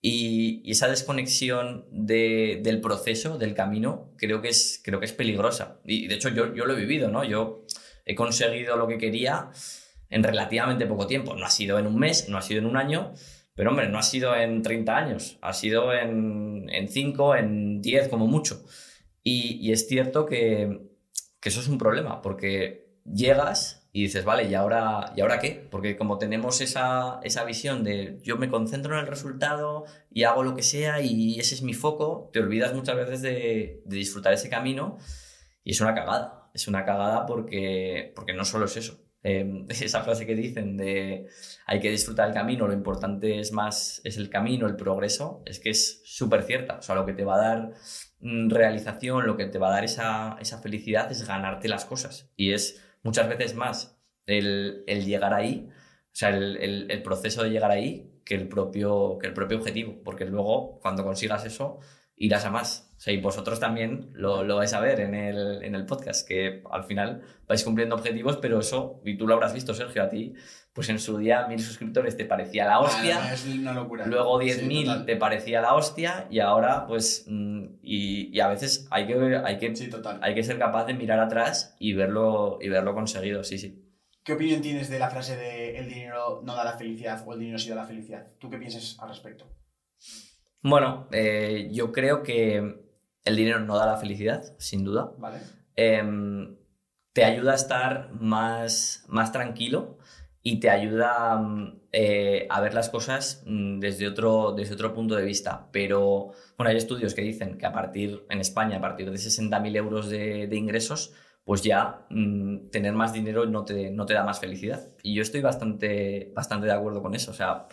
Y, 0.00 0.62
esa 0.70 0.88
desconexión 0.88 1.84
de- 1.90 2.60
del 2.62 2.80
proceso, 2.80 3.36
del 3.36 3.52
camino, 3.52 4.14
creo 4.16 4.40
que 4.40 4.48
es, 4.48 4.80
creo 4.82 4.98
que 4.98 5.04
es 5.04 5.12
peligrosa. 5.12 5.82
Y 5.84 6.06
de 6.08 6.14
hecho 6.14 6.30
yo, 6.30 6.54
yo 6.54 6.64
lo 6.64 6.72
he 6.72 6.80
vivido, 6.80 7.10
¿no? 7.10 7.22
Yo 7.22 7.66
he 8.06 8.14
conseguido 8.14 8.78
lo 8.78 8.88
que 8.88 8.96
quería 8.96 9.50
en 10.08 10.22
relativamente 10.22 10.86
poco 10.86 11.06
tiempo. 11.06 11.34
No 11.34 11.44
ha 11.44 11.50
sido 11.50 11.78
en 11.78 11.86
un 11.86 11.98
mes, 11.98 12.30
no 12.30 12.38
ha 12.38 12.42
sido 12.42 12.60
en 12.60 12.66
un 12.66 12.78
año, 12.78 13.12
pero 13.54 13.68
hombre, 13.70 13.90
no 13.90 13.98
ha 13.98 14.02
sido 14.02 14.34
en 14.34 14.62
30 14.62 14.96
años, 14.96 15.36
ha 15.42 15.52
sido 15.52 15.92
en, 15.92 16.66
en 16.70 16.88
5, 16.88 17.36
en 17.36 17.82
10 17.82 18.08
como 18.08 18.26
mucho. 18.26 18.64
Y 19.22 19.70
es 19.72 19.86
cierto 19.86 20.24
que, 20.24 20.87
que 21.40 21.48
eso 21.48 21.60
es 21.60 21.68
un 21.68 21.78
problema, 21.78 22.22
porque 22.22 22.88
llegas 23.04 23.88
y 23.92 24.02
dices, 24.02 24.24
vale, 24.24 24.44
¿y 24.44 24.54
ahora, 24.54 25.12
¿y 25.16 25.22
ahora 25.22 25.38
qué? 25.38 25.66
Porque 25.70 25.96
como 25.96 26.18
tenemos 26.18 26.60
esa, 26.60 27.20
esa 27.22 27.44
visión 27.44 27.84
de 27.84 28.20
yo 28.22 28.36
me 28.36 28.48
concentro 28.48 28.94
en 28.94 29.00
el 29.00 29.06
resultado 29.06 29.84
y 30.10 30.24
hago 30.24 30.42
lo 30.42 30.54
que 30.54 30.62
sea 30.62 31.00
y 31.00 31.40
ese 31.40 31.54
es 31.54 31.62
mi 31.62 31.74
foco, 31.74 32.30
te 32.32 32.40
olvidas 32.40 32.74
muchas 32.74 32.96
veces 32.96 33.22
de, 33.22 33.82
disfrutar 33.86 34.32
ese 34.32 34.50
camino 34.50 34.98
y 35.64 35.72
es 35.72 35.80
una 35.80 35.94
cagada. 35.94 36.50
Es 36.54 36.68
una 36.68 36.84
cagada 36.84 37.26
porque, 37.26 38.12
porque 38.14 38.34
no 38.34 38.44
solo 38.44 38.66
es 38.66 38.76
eso. 38.76 39.00
Eh, 39.22 39.64
esa 39.68 40.02
frase 40.02 40.26
que 40.26 40.34
dicen 40.34 40.76
de 40.76 41.26
hay 41.66 41.80
que 41.80 41.90
disfrutar 41.90 42.28
el 42.28 42.34
camino, 42.34 42.66
lo 42.66 42.72
importante 42.74 43.40
es 43.40 43.52
más 43.52 44.00
es 44.04 44.16
el 44.16 44.30
camino, 44.30 44.66
el 44.66 44.76
progreso, 44.76 45.42
es 45.46 45.60
que 45.60 45.70
es 45.70 46.02
súper 46.04 46.42
cierta. 46.44 46.78
O 46.78 46.82
sea, 46.82 46.94
lo 46.94 47.06
que 47.06 47.14
te 47.14 47.24
va 47.24 47.36
a 47.36 47.48
dar 47.48 47.72
realización, 48.20 49.26
lo 49.26 49.36
que 49.36 49.46
te 49.46 49.58
va 49.58 49.68
a 49.68 49.72
dar 49.72 49.84
esa, 49.84 50.36
esa 50.40 50.58
felicidad 50.60 51.10
es 51.12 51.26
ganarte 51.26 51.68
las 51.68 51.84
cosas. 51.84 52.30
Y 52.36 52.52
es 52.52 52.82
muchas 53.02 53.28
veces 53.28 53.54
más 53.54 53.98
el, 54.26 54.84
el 54.86 55.04
llegar 55.04 55.34
ahí, 55.34 55.68
o 55.70 55.74
sea, 56.12 56.30
el, 56.30 56.56
el- 56.58 56.90
el 56.90 57.02
proceso 57.02 57.42
de 57.44 57.50
llegar 57.50 57.70
ahí 57.70 58.10
que 58.24 58.34
el, 58.34 58.48
propio, 58.48 59.18
que 59.20 59.28
el 59.28 59.34
propio 59.34 59.58
objetivo. 59.58 60.02
Porque 60.04 60.24
luego, 60.26 60.78
cuando 60.80 61.04
consigas 61.04 61.44
eso, 61.44 61.78
irás 62.18 62.44
a 62.44 62.50
más. 62.50 62.92
O 62.96 63.00
sea, 63.00 63.12
y 63.14 63.20
vosotros 63.20 63.60
también 63.60 64.10
lo, 64.12 64.42
lo 64.42 64.56
vais 64.56 64.72
a 64.74 64.80
ver 64.80 64.98
en 65.00 65.14
el, 65.14 65.62
en 65.62 65.74
el 65.76 65.86
podcast, 65.86 66.26
que 66.26 66.62
al 66.70 66.82
final 66.84 67.22
vais 67.46 67.62
cumpliendo 67.62 67.94
objetivos, 67.94 68.38
pero 68.38 68.58
eso, 68.58 69.00
y 69.04 69.16
tú 69.16 69.26
lo 69.28 69.34
habrás 69.34 69.54
visto, 69.54 69.72
Sergio, 69.72 70.02
a 70.02 70.08
ti, 70.08 70.34
pues 70.72 70.88
en 70.88 70.98
su 70.98 71.16
día 71.16 71.46
mil 71.46 71.60
suscriptores 71.60 72.16
te 72.16 72.24
parecía 72.24 72.66
la 72.66 72.80
hostia. 72.80 73.18
Ah, 73.22 73.32
es 73.34 73.46
una 73.46 73.72
locura. 73.72 74.04
Luego 74.06 74.40
Sí, 74.40 74.48
10.000 74.48 74.84
total. 74.86 75.06
te 75.06 75.16
parecía 75.16 75.60
la 75.60 75.74
hostia 75.74 76.26
y 76.30 76.40
ahora 76.40 76.86
pues 76.88 77.24
mm, 77.28 77.64
y, 77.82 78.36
y 78.36 78.40
a 78.40 78.48
veces 78.48 78.88
hay 78.90 79.06
que, 79.06 79.40
hay, 79.44 79.58
que, 79.58 79.76
Sí, 79.76 79.88
total. 79.88 80.18
hay 80.20 80.34
que 80.34 80.42
ser 80.42 80.58
capaz 80.58 80.84
de 80.86 80.94
mirar 80.94 81.20
atrás 81.20 81.76
y 81.78 81.92
verlo, 81.94 82.58
y 82.60 82.68
verlo 82.68 82.94
conseguido, 82.94 83.44
sí, 83.44 83.58
sí. 83.58 83.84
¿Qué 84.24 84.32
opinión 84.34 84.60
tienes 84.60 84.90
de 84.90 84.98
la 84.98 85.08
frase 85.08 85.36
de 85.36 85.78
el 85.78 85.88
dinero 85.88 86.42
no 86.44 86.54
da 86.54 86.64
la 86.64 86.76
felicidad 86.76 87.22
o 87.26 87.32
el 87.32 87.38
dinero 87.40 87.58
sí 87.58 87.70
da 87.70 87.76
la 87.76 87.84
felicidad? 87.86 88.26
¿Tú 88.38 88.50
qué 88.50 88.58
piensas 88.58 88.96
al 89.00 89.08
respecto? 89.08 89.46
Bueno, 90.62 91.08
eh, 91.12 91.68
yo 91.72 91.92
creo 91.92 92.22
que 92.22 92.82
el 93.24 93.36
dinero 93.36 93.60
no 93.60 93.76
da 93.76 93.86
la 93.86 93.96
felicidad, 93.96 94.42
sin 94.58 94.84
duda. 94.84 95.12
¿Vale? 95.18 95.38
Em, 95.76 96.56
te 97.12 97.24
ayuda 97.24 97.52
a 97.52 97.56
estar 97.56 98.12
más, 98.12 99.04
más 99.08 99.32
tranquilo 99.32 99.98
y 100.42 100.60
te 100.60 100.70
ayuda 100.70 101.36
mm, 101.36 101.80
eh, 101.92 102.46
a 102.50 102.60
ver 102.60 102.74
las 102.74 102.88
cosas 102.90 103.42
mm, 103.46 103.80
desde 103.80 104.08
otro, 104.08 104.52
desde 104.52 104.74
otro 104.74 104.94
punto 104.94 105.14
de 105.14 105.24
vista. 105.24 105.68
Pero 105.72 106.32
bueno, 106.56 106.70
hay 106.70 106.76
estudios 106.76 107.14
que 107.14 107.22
dicen 107.22 107.58
que 107.58 107.66
a 107.66 107.72
partir, 107.72 108.24
en 108.30 108.40
España, 108.40 108.78
a 108.78 108.80
partir 108.80 109.10
de 109.10 109.18
60.000 109.18 109.76
euros 109.76 110.08
de, 110.08 110.46
de 110.46 110.56
ingresos, 110.56 111.12
pues 111.44 111.62
ya 111.62 112.06
mm, 112.10 112.68
tener 112.70 112.92
más 112.92 113.12
dinero 113.12 113.46
no 113.46 113.64
te, 113.64 113.90
no 113.90 114.06
te 114.06 114.14
da 114.14 114.24
más 114.24 114.40
felicidad. 114.40 114.88
Y 115.02 115.14
yo 115.14 115.22
estoy 115.22 115.40
bastante, 115.40 116.32
bastante 116.34 116.66
de 116.66 116.72
acuerdo 116.72 117.02
con 117.02 117.14
eso. 117.14 117.30
O 117.30 117.34
sea, 117.34 117.68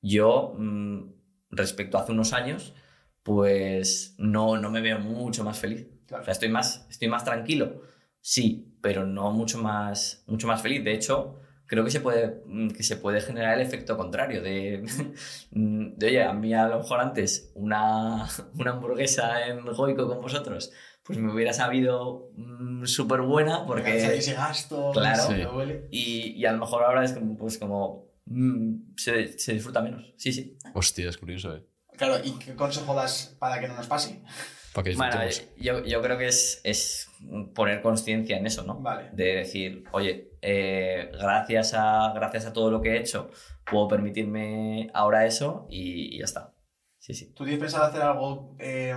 yo, 0.00 0.54
mm, 0.58 1.17
respecto 1.50 1.98
a 1.98 2.02
hace 2.02 2.12
unos 2.12 2.32
años, 2.32 2.74
pues 3.22 4.14
no, 4.18 4.56
no 4.56 4.70
me 4.70 4.80
veo 4.80 4.98
mucho 4.98 5.44
más 5.44 5.58
feliz. 5.58 5.86
Claro. 6.06 6.22
O 6.22 6.24
sea, 6.24 6.32
estoy 6.32 6.48
más, 6.48 6.86
estoy 6.90 7.08
más 7.08 7.24
tranquilo, 7.24 7.82
sí, 8.20 8.74
pero 8.80 9.04
no 9.04 9.30
mucho 9.32 9.58
más, 9.58 10.24
mucho 10.26 10.46
más 10.46 10.62
feliz. 10.62 10.82
De 10.82 10.94
hecho, 10.94 11.38
creo 11.68 11.84
que 11.84 11.90
se 11.90 12.00
puede, 12.00 12.42
mm, 12.46 12.70
que 12.70 12.82
se 12.82 12.96
puede 12.96 13.20
generar 13.20 13.54
el 13.54 13.64
efecto 13.64 13.96
contrario 13.96 14.42
de, 14.42 14.82
de, 15.52 16.06
oye, 16.06 16.24
a 16.24 16.32
mí 16.32 16.54
a 16.54 16.66
lo 16.66 16.78
mejor 16.78 17.00
antes 17.00 17.52
una, 17.54 18.26
una 18.58 18.72
hamburguesa 18.72 19.46
en 19.46 19.64
Goico 19.64 20.08
con 20.08 20.20
vosotros, 20.20 20.72
pues 21.04 21.18
me 21.18 21.32
hubiera 21.32 21.52
sabido 21.52 22.30
mm, 22.36 22.84
súper 22.84 23.22
buena 23.22 23.64
Porque 23.66 24.16
ese 24.16 24.34
gasto, 24.34 24.90
Claro. 24.92 25.22
Sí. 25.24 25.42
Y, 25.90 26.32
y 26.36 26.46
a 26.46 26.52
lo 26.52 26.58
mejor 26.58 26.82
ahora 26.82 27.04
es 27.04 27.12
como, 27.12 27.36
pues 27.36 27.58
como... 27.58 28.07
mm, 28.30 28.94
se, 28.96 29.38
se 29.38 29.52
disfruta 29.54 29.82
menos, 29.82 30.12
sí, 30.16 30.32
sí. 30.32 30.56
Hostia, 30.74 31.08
es 31.08 31.18
curioso, 31.18 31.54
¿eh? 31.56 31.64
Claro, 31.96 32.16
¿y 32.22 32.32
qué 32.38 32.54
consejo 32.54 32.94
das 32.94 33.36
para 33.40 33.60
que 33.60 33.66
no 33.68 33.74
nos 33.74 33.86
pase? 33.88 34.22
Para 34.72 34.84
que 34.84 34.94
Bueno, 34.94 35.20
disfrutemos. 35.24 35.56
yo, 35.64 35.84
yo 35.84 36.00
creo 36.02 36.16
que 36.18 36.28
es, 36.28 36.60
es 36.62 37.08
poner 37.54 37.82
conciencia 37.82 38.36
en 38.36 38.46
eso, 38.46 38.62
¿no? 38.62 38.80
Vale. 38.80 39.10
De 39.12 39.34
decir, 39.36 39.82
oye, 39.92 40.30
eh, 40.40 41.10
gracias, 41.12 41.74
a, 41.74 42.12
gracias 42.14 42.46
a 42.46 42.52
todo 42.52 42.70
lo 42.70 42.80
que 42.80 42.90
he 42.92 43.00
hecho, 43.00 43.30
puedo 43.68 43.88
permitirme 43.88 44.90
ahora 44.94 45.26
eso 45.26 45.66
y, 45.68 46.14
y 46.14 46.18
ya 46.18 46.24
está. 46.26 46.54
Sí, 46.98 47.14
sí. 47.14 47.32
¿Tú 47.34 47.44
tienes 47.44 47.60
pensado 47.60 47.84
hacer 47.84 48.02
algo, 48.02 48.54
eh, 48.60 48.94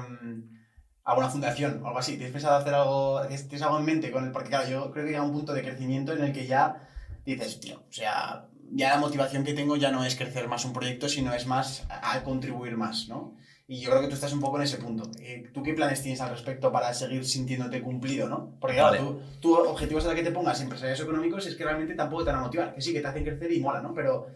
alguna 1.04 1.30
fundación 1.30 1.82
o 1.84 1.88
algo 1.88 2.00
así? 2.00 2.14
¿Tienes 2.14 2.34
pensado 2.34 2.58
hacer 2.58 2.74
algo, 2.76 3.22
tienes 3.28 3.62
algo 3.64 3.80
en 3.80 3.86
mente 3.86 4.12
con 4.12 4.26
el, 4.26 4.32
porque 4.32 4.50
claro, 4.50 4.70
yo 4.70 4.92
creo 4.92 5.06
que 5.06 5.12
llega 5.12 5.24
un 5.24 5.32
punto 5.34 5.54
de 5.54 5.64
crecimiento 5.64 6.14
en 6.14 6.24
el 6.26 6.34
que 6.34 6.46
ya 6.46 6.88
dices, 7.26 7.60
tío, 7.60 7.80
o 7.80 7.92
sea, 7.92 8.48
ya 8.74 8.90
la 8.90 8.98
motivación 9.00 9.44
que 9.44 9.54
tengo 9.54 9.76
ya 9.76 9.92
no 9.92 10.04
es 10.06 10.16
crecer 10.16 10.48
más 10.48 10.66
un 10.66 10.74
proyecto, 10.74 11.10
sino 11.10 11.34
es 11.34 11.46
más 11.46 11.86
a, 11.90 12.14
a 12.14 12.24
contribuir 12.24 12.78
más, 12.78 13.08
¿no? 13.10 13.36
Y 13.68 13.80
yo 13.80 13.90
creo 13.90 14.02
que 14.02 14.08
tú 14.10 14.16
estás 14.16 14.34
un 14.34 14.42
poco 14.42 14.58
en 14.58 14.64
ese 14.64 14.78
punto. 14.78 15.10
Eh, 15.22 15.44
¿Tú 15.54 15.64
qué 15.64 15.74
planes 15.74 16.02
tienes 16.02 16.20
al 16.20 16.32
respecto 16.32 16.74
para 16.74 16.94
seguir 16.94 17.24
sintiéndote 17.24 17.82
cumplido, 17.82 18.28
no? 18.28 18.58
Porque 18.60 18.76
claro, 18.76 18.90
Vale. 18.92 19.00
tú, 19.40 19.40
tú 19.40 19.56
objetivos 19.56 20.04
a 20.04 20.08
los 20.08 20.16
que 20.16 20.24
te 20.24 20.32
pongas 20.32 20.60
empresarios 20.60 21.00
económicos 21.00 21.46
es 21.48 21.56
que 21.56 21.64
realmente 21.64 21.96
tampoco 21.96 22.26
te 22.26 22.32
van 22.32 22.40
a 22.40 22.44
motivar. 22.44 22.74
Que 22.76 22.82
sí, 22.82 22.92
que 22.92 23.00
te 23.00 23.08
hacen 23.08 23.24
crecer 23.24 23.50
y 23.54 23.62
mola, 23.62 23.82
¿no? 23.82 23.94
Pero 23.94 24.28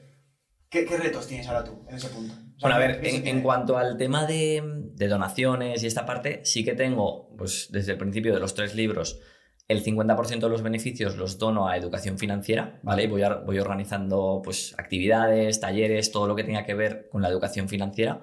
¿qué, 0.70 0.86
qué 0.86 0.96
retos 0.96 1.28
tienes 1.28 1.48
ahora 1.48 1.66
tú 1.66 1.86
en 1.90 1.96
ese 1.96 2.08
punto? 2.08 2.34
O 2.34 2.38
sea, 2.38 2.46
Bueno, 2.62 2.76
a 2.76 2.80
ver, 2.80 3.02
¿qué 3.02 3.10
se 3.12 3.18
en, 3.18 3.28
en 3.28 3.42
cuanto 3.42 3.78
al 3.78 3.98
tema 3.98 4.26
de, 4.26 4.64
de 4.94 5.08
donaciones 5.10 5.84
y 5.84 5.88
esta 5.88 6.06
parte, 6.06 6.40
sí 6.46 6.64
que 6.64 6.74
tengo, 6.74 7.36
pues 7.38 7.68
desde 7.72 7.92
el 7.92 7.98
principio 7.98 8.34
de 8.34 8.40
los 8.40 8.54
tres 8.54 8.74
libros, 8.74 9.20
el 9.68 9.84
50% 9.84 10.40
de 10.48 10.50
los 10.50 10.62
beneficios 10.62 11.16
los 11.18 11.40
dono 11.40 11.68
a 11.68 11.76
educación 11.78 12.18
financiera, 12.20 12.80
¿vale? 12.84 13.04
Y 13.04 13.08
voy, 13.08 13.24
a- 13.24 13.36
voy 13.36 13.58
organizando 13.60 14.42
pues 14.44 14.76
actividades, 14.78 15.60
talleres, 15.60 16.12
todo 16.12 16.28
lo 16.28 16.36
que 16.36 16.44
tenga 16.44 16.66
que 16.66 16.74
ver 16.76 17.08
con 17.12 17.22
la 17.22 17.30
educación 17.30 17.68
financiera 17.68 18.22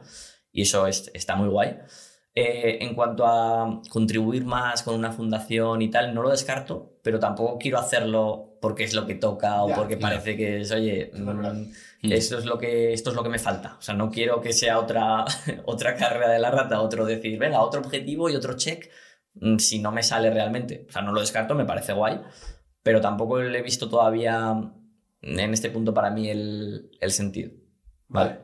y 0.53 0.62
eso 0.62 0.86
es- 0.86 1.11
está 1.14 1.34
muy 1.36 1.49
guay. 1.49 1.78
Eh, 2.34 2.78
en 2.80 2.95
cuanto 2.95 3.26
a 3.26 3.82
contribuir 3.90 4.45
más 4.47 4.82
con 4.82 4.95
una 4.95 5.12
fundación 5.12 5.82
y 5.82 5.90
tal, 5.90 6.14
no 6.14 6.22
lo 6.22 6.30
descarto, 6.30 6.95
pero 7.03 7.18
tampoco 7.18 7.59
quiero 7.59 7.78
hacerlo 7.78 8.57
porque 8.62 8.84
es 8.84 8.95
lo 8.95 9.05
que 9.07 9.16
toca 9.16 9.62
o 9.64 9.68
Ya, 9.68 9.74
porque 9.76 9.97
parece 9.99 10.36
que 10.36 10.61
es, 10.61 10.70
oye, 10.70 11.11
mm, 11.12 11.22
esto 12.12 12.38
es 12.38 12.47
lo 12.47 12.57
que 12.59 12.93
esto 12.95 13.11
es 13.11 13.16
lo 13.16 13.22
que 13.22 13.28
me 13.28 13.38
falta. 13.38 13.76
O 13.78 13.82
sea, 13.82 13.95
no 13.95 14.11
quiero 14.11 14.40
que 14.40 14.53
sea 14.55 14.78
otra, 14.78 15.24
otra 15.66 15.95
carrera 15.97 16.30
de 16.30 16.38
la 16.38 16.51
rata, 16.51 16.80
otro 16.80 17.05
decir, 17.05 17.38
venga, 17.38 17.61
otro 17.61 17.80
objetivo 17.80 18.30
y 18.30 18.36
otro 18.36 18.55
check, 18.57 18.88
si 19.59 19.80
no 19.80 19.93
me 19.93 20.03
sale 20.03 20.30
realmente. 20.30 20.87
O 20.89 20.93
sea, 20.93 21.03
no 21.03 21.12
lo 21.12 21.20
descarto, 21.20 21.55
me 21.55 21.64
parece 21.64 21.93
guay, 21.93 22.20
pero 22.83 23.01
tampoco 23.01 23.41
le 23.41 23.59
he 23.59 23.62
visto 23.62 23.89
todavía 23.89 24.53
mm, 24.53 24.72
en 25.20 25.55
este 25.55 25.70
punto 25.70 25.95
para 25.95 26.11
mí 26.11 26.28
el, 26.28 26.91
el 27.01 27.11
sentido. 27.12 27.53
¿Vale? 28.09 28.41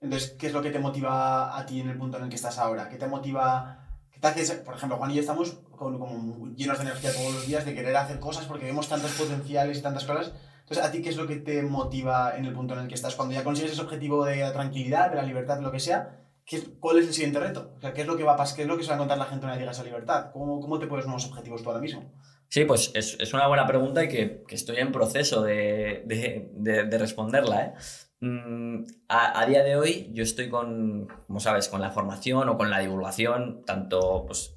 Entonces, 0.00 0.34
¿qué 0.38 0.48
es 0.48 0.52
lo 0.52 0.62
que 0.62 0.70
te 0.70 0.78
motiva 0.78 1.56
a 1.56 1.66
ti 1.66 1.80
en 1.80 1.88
el 1.88 1.96
punto 1.96 2.18
en 2.18 2.24
el 2.24 2.28
que 2.28 2.36
estás 2.36 2.58
ahora? 2.58 2.88
¿Qué 2.88 2.96
te 2.96 3.06
motiva? 3.06 3.86
¿Qué 4.10 4.18
te 4.18 4.26
haces? 4.26 4.50
Por 4.52 4.74
ejemplo, 4.74 4.98
Juan 4.98 5.10
y 5.10 5.14
yo 5.14 5.20
estamos 5.20 5.58
como 5.76 6.48
llenos 6.54 6.78
de 6.78 6.84
energía 6.84 7.12
todos 7.12 7.34
los 7.34 7.46
días 7.46 7.64
de 7.64 7.74
querer 7.74 7.96
hacer 7.96 8.18
cosas 8.20 8.46
porque 8.46 8.66
vemos 8.66 8.88
tantos 8.88 9.12
potenciales 9.12 9.78
y 9.78 9.82
tantas 9.82 10.04
cosas. 10.04 10.32
Entonces, 10.60 10.84
¿a 10.84 10.90
ti 10.90 11.02
qué 11.02 11.10
es 11.10 11.16
lo 11.16 11.26
que 11.26 11.36
te 11.36 11.62
motiva 11.62 12.36
en 12.36 12.46
el 12.46 12.52
punto 12.52 12.74
en 12.74 12.80
el 12.80 12.88
que 12.88 12.94
estás? 12.94 13.14
Cuando 13.14 13.34
ya 13.34 13.44
consigues 13.44 13.72
ese 13.72 13.82
objetivo 13.82 14.24
de 14.24 14.36
la 14.36 14.52
tranquilidad, 14.52 15.10
de 15.10 15.16
la 15.16 15.22
libertad, 15.22 15.60
lo 15.60 15.70
que 15.70 15.80
sea, 15.80 16.21
¿qué 16.60 16.62
¿cuál 16.78 16.98
es 16.98 17.06
el 17.06 17.14
siguiente 17.14 17.40
reto? 17.40 17.72
O 17.76 17.80
sea, 17.80 17.92
¿qué 17.92 18.02
es 18.02 18.06
lo 18.06 18.16
que 18.16 18.24
va 18.24 18.34
a 18.34 18.36
pasar? 18.36 18.56
¿Qué 18.56 18.62
es 18.62 18.68
lo 18.68 18.76
que 18.76 18.82
se 18.82 18.88
va 18.90 18.94
a 18.94 18.96
encontrar 18.96 19.18
la 19.18 19.24
gente 19.24 19.44
una 19.46 19.54
vez 19.54 19.60
llega 19.64 19.72
a 19.80 19.84
libertad? 19.84 20.30
¿Cómo, 20.32 20.60
cómo 20.60 20.78
te 20.78 20.86
pones 20.86 21.06
nuevos 21.06 21.26
objetivos 21.26 21.62
tú 21.62 21.68
ahora 21.70 21.80
mismo? 21.80 22.12
Sí, 22.48 22.64
pues 22.66 22.90
es, 22.94 23.16
es 23.18 23.32
una 23.32 23.46
buena 23.48 23.66
pregunta 23.66 24.04
y 24.04 24.08
que, 24.08 24.44
que 24.46 24.54
estoy 24.54 24.76
en 24.76 24.92
proceso 24.92 25.42
de, 25.42 26.02
de- 26.06 26.50
de- 26.52 26.84
de 26.84 26.98
responderla. 26.98 27.64
¿eh? 27.64 27.74
Mm, 28.20 28.84
a, 29.08 29.40
a 29.40 29.46
día 29.46 29.62
de 29.64 29.76
hoy 29.76 30.10
yo 30.12 30.22
estoy 30.22 30.48
con, 30.50 31.08
como 31.26 31.40
sabes, 31.40 31.68
con 31.68 31.80
la 31.80 31.90
formación 31.90 32.48
o 32.50 32.56
con 32.58 32.68
la 32.70 32.80
divulgación, 32.80 33.64
tanto 33.64 34.24
pues, 34.26 34.54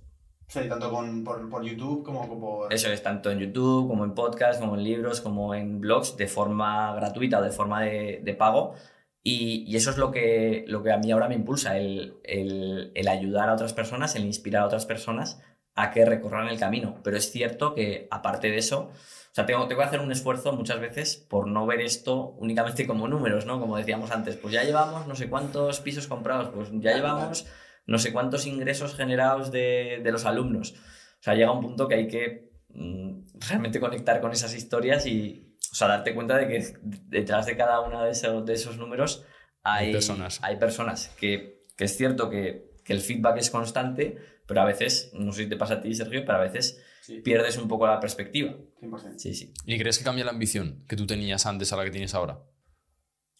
sea, 0.47 0.67
tanto 0.69 0.91
con, 0.91 1.23
por, 1.23 1.49
por 1.49 1.63
YouTube 1.63 2.03
como 2.03 2.27
como 2.27 2.39
por... 2.59 2.73
Eso 2.73 2.89
es 2.89 3.01
tanto 3.01 3.31
en 3.31 3.39
YouTube, 3.39 3.87
como 3.87 4.03
en 4.03 4.13
podcast, 4.13 4.59
como 4.59 4.75
en 4.75 4.83
libros, 4.83 5.21
como 5.21 5.55
en 5.55 5.79
blogs, 5.79 6.17
de 6.17 6.27
forma 6.27 6.93
gratuita 6.95 7.39
o 7.39 7.41
de 7.43 7.51
forma 7.51 7.81
de, 7.81 8.19
de 8.23 8.33
pago. 8.35 8.73
Y, 9.27 9.63
y 9.67 9.75
eso 9.75 9.89
es 9.89 9.97
lo 9.97 10.11
que, 10.11 10.65
lo 10.67 10.83
que 10.83 10.91
a 10.91 10.97
mí 10.99 11.11
ahora 11.11 11.27
me 11.27 11.33
impulsa, 11.35 11.77
el, 11.79 12.19
el- 12.23 12.91
el 12.93 13.07
ayudar 13.07 13.49
a 13.49 13.53
otras 13.55 13.73
personas, 13.73 14.15
el 14.15 14.23
inspirar 14.25 14.61
a 14.63 14.67
otras 14.67 14.85
personas 14.85 15.41
a 15.75 15.91
que 15.91 16.05
recorran 16.05 16.47
el 16.47 16.59
camino. 16.59 17.01
Pero 17.03 17.17
es 17.17 17.31
cierto 17.31 17.73
que, 17.73 18.07
aparte 18.11 18.51
de 18.51 18.57
eso, 18.57 18.91
o 18.91 19.35
sea, 19.35 19.45
tengo, 19.47 19.67
tengo 19.67 19.81
que 19.81 19.87
hacer 19.87 19.99
un 19.99 20.11
esfuerzo 20.11 20.53
muchas 20.53 20.79
veces 20.79 21.17
por 21.17 21.47
no 21.47 21.65
ver 21.65 21.81
esto 21.81 22.35
únicamente 22.39 22.85
como 22.87 23.07
números, 23.07 23.45
¿no? 23.47 23.59
Como 23.59 23.77
decíamos 23.77 24.11
antes, 24.11 24.35
pues 24.37 24.53
ya 24.53 24.63
llevamos 24.63 25.07
no 25.07 25.15
sé 25.15 25.29
cuántos 25.29 25.81
pisos 25.81 26.07
comprados, 26.07 26.49
pues 26.49 26.69
ya 26.73 26.93
llevamos 26.93 27.47
no 27.87 27.97
sé 27.99 28.13
cuántos 28.13 28.45
ingresos 28.45 28.95
generados 28.95 29.51
de, 29.51 30.01
de 30.03 30.11
los 30.11 30.25
alumnos. 30.25 30.73
O 31.19 31.23
sea, 31.25 31.33
llega 31.35 31.51
un 31.51 31.61
punto 31.61 31.87
que 31.87 31.95
hay 31.95 32.07
que 32.07 32.51
mm, 32.69 33.21
realmente 33.47 33.79
conectar 33.79 34.21
con 34.21 34.31
esas 34.31 34.53
historias 34.55 35.05
y, 35.07 35.44
o 35.75 35.77
sea, 35.77 35.89
darte 35.89 36.15
cuenta 36.15 36.37
de 36.37 36.47
que 36.47 36.65
detrás 37.09 37.45
de 37.47 37.57
cada 37.57 37.81
uno 37.81 38.05
de 38.05 38.11
esos, 38.11 38.45
de 38.45 38.53
esos 38.53 38.77
números 38.77 39.25
hay, 39.61 39.87
Hay 39.87 39.91
personas. 39.91 40.39
hay 40.41 40.55
personas 40.55 41.09
que, 41.19 41.63
que 41.75 41.83
es 41.83 41.97
cierto 41.97 42.29
que, 42.29 42.71
que 42.85 42.93
el 42.93 43.01
feedback 43.01 43.39
es 43.39 43.49
constante, 43.49 44.17
pero 44.47 44.61
a 44.61 44.65
veces, 44.65 45.11
no 45.13 45.33
sé 45.33 45.43
si 45.43 45.49
te 45.49 45.57
pasa 45.57 45.73
a 45.73 45.81
ti, 45.81 45.93
Sergio, 45.93 46.23
pero 46.25 46.37
a 46.37 46.41
veces 46.41 46.81
Sí, 47.01 47.19
pierdes 47.19 47.57
un 47.57 47.67
poco 47.67 47.85
la 47.85 47.99
perspectiva. 47.99 48.55
100%. 48.81 49.17
Sí, 49.19 49.33
sí. 49.35 49.53
¿Y 49.65 49.77
crees 49.77 49.97
que 49.97 50.05
cambia 50.05 50.23
la 50.23 50.31
ambición 50.31 50.85
que 50.87 50.95
tú 50.95 51.05
tenías 51.05 51.45
antes 51.45 51.73
a 51.73 51.75
la 51.77 51.83
que 51.83 51.91
tienes 51.91 52.15
ahora? 52.15 52.39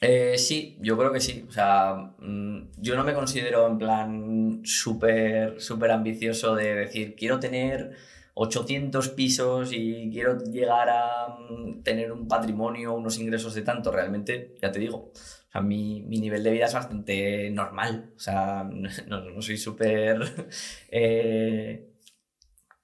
Eh, 0.02 0.38
sí, 0.38 0.78
yo 0.82 0.98
creo 0.98 1.12
que 1.14 1.22
sí. 1.22 1.46
O 1.48 1.52
sea, 1.54 1.96
mm, 2.20 2.72
yo 2.78 2.96
no 2.98 3.04
me 3.06 3.14
considero 3.14 3.66
en 3.68 3.78
plan 3.78 4.62
súper, 4.66 5.62
súper 5.62 5.92
ambicioso 5.92 6.54
de 6.54 6.76
decir, 6.76 7.16
quiero 7.16 7.40
tener 7.40 7.96
800 8.36 9.10
pisos 9.10 9.72
y 9.72 10.10
quiero 10.12 10.38
llegar 10.44 10.90
a 10.90 11.38
mm, 11.50 11.82
tener 11.84 12.12
un 12.12 12.28
patrimonio, 12.28 12.94
unos 12.94 13.18
ingresos 13.18 13.54
de 13.56 13.62
tanto. 13.64 13.92
Realmente, 13.92 14.56
ya 14.62 14.72
te 14.72 14.80
digo, 14.80 15.12
o 15.14 15.52
sea, 15.52 15.62
mi, 15.62 16.02
mi 16.04 16.20
nivel 16.20 16.44
de 16.44 16.52
vida 16.52 16.66
es 16.66 16.74
bastante 16.74 17.50
normal. 17.50 18.12
O 18.16 18.20
sea, 18.20 18.64
no, 19.08 19.22
no 19.22 19.42
soy 19.42 19.58
súper... 19.58 20.20
eh, 20.92 21.92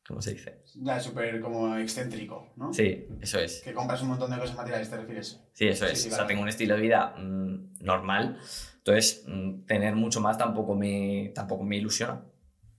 ¿Cómo 0.08 0.22
se 0.22 0.34
dice? 0.34 0.62
Ya 0.76 1.00
súper 1.00 1.40
como 1.42 1.76
excéntrico, 1.78 2.52
¿no? 2.58 2.74
Sí, 2.74 3.08
eso 3.22 3.40
es. 3.40 3.62
Que 3.62 3.74
compras 3.74 4.02
un 4.02 4.10
montón 4.10 4.32
de 4.32 4.40
cosas 4.40 4.56
materiales, 4.58 4.90
¿te 4.90 4.98
refieres? 4.98 5.40
Sí, 5.54 5.68
eso 5.68 5.86
Sí, 5.86 5.92
es. 5.94 6.02
sí, 6.02 6.08
o 6.08 6.12
sea, 6.12 6.20
vale. 6.20 6.28
tengo 6.30 6.42
un 6.44 6.50
estilo 6.50 6.76
de 6.76 6.82
vida 6.82 7.14
mm, 7.18 7.74
normal. 7.82 8.38
Entonces, 8.78 9.24
mm, 9.28 9.62
tener 9.66 9.96
mucho 9.96 10.20
más 10.22 10.38
tampoco 10.38 10.76
me, 10.76 11.32
tampoco 11.36 11.64
me 11.64 11.78
ilusiona. 11.78 12.24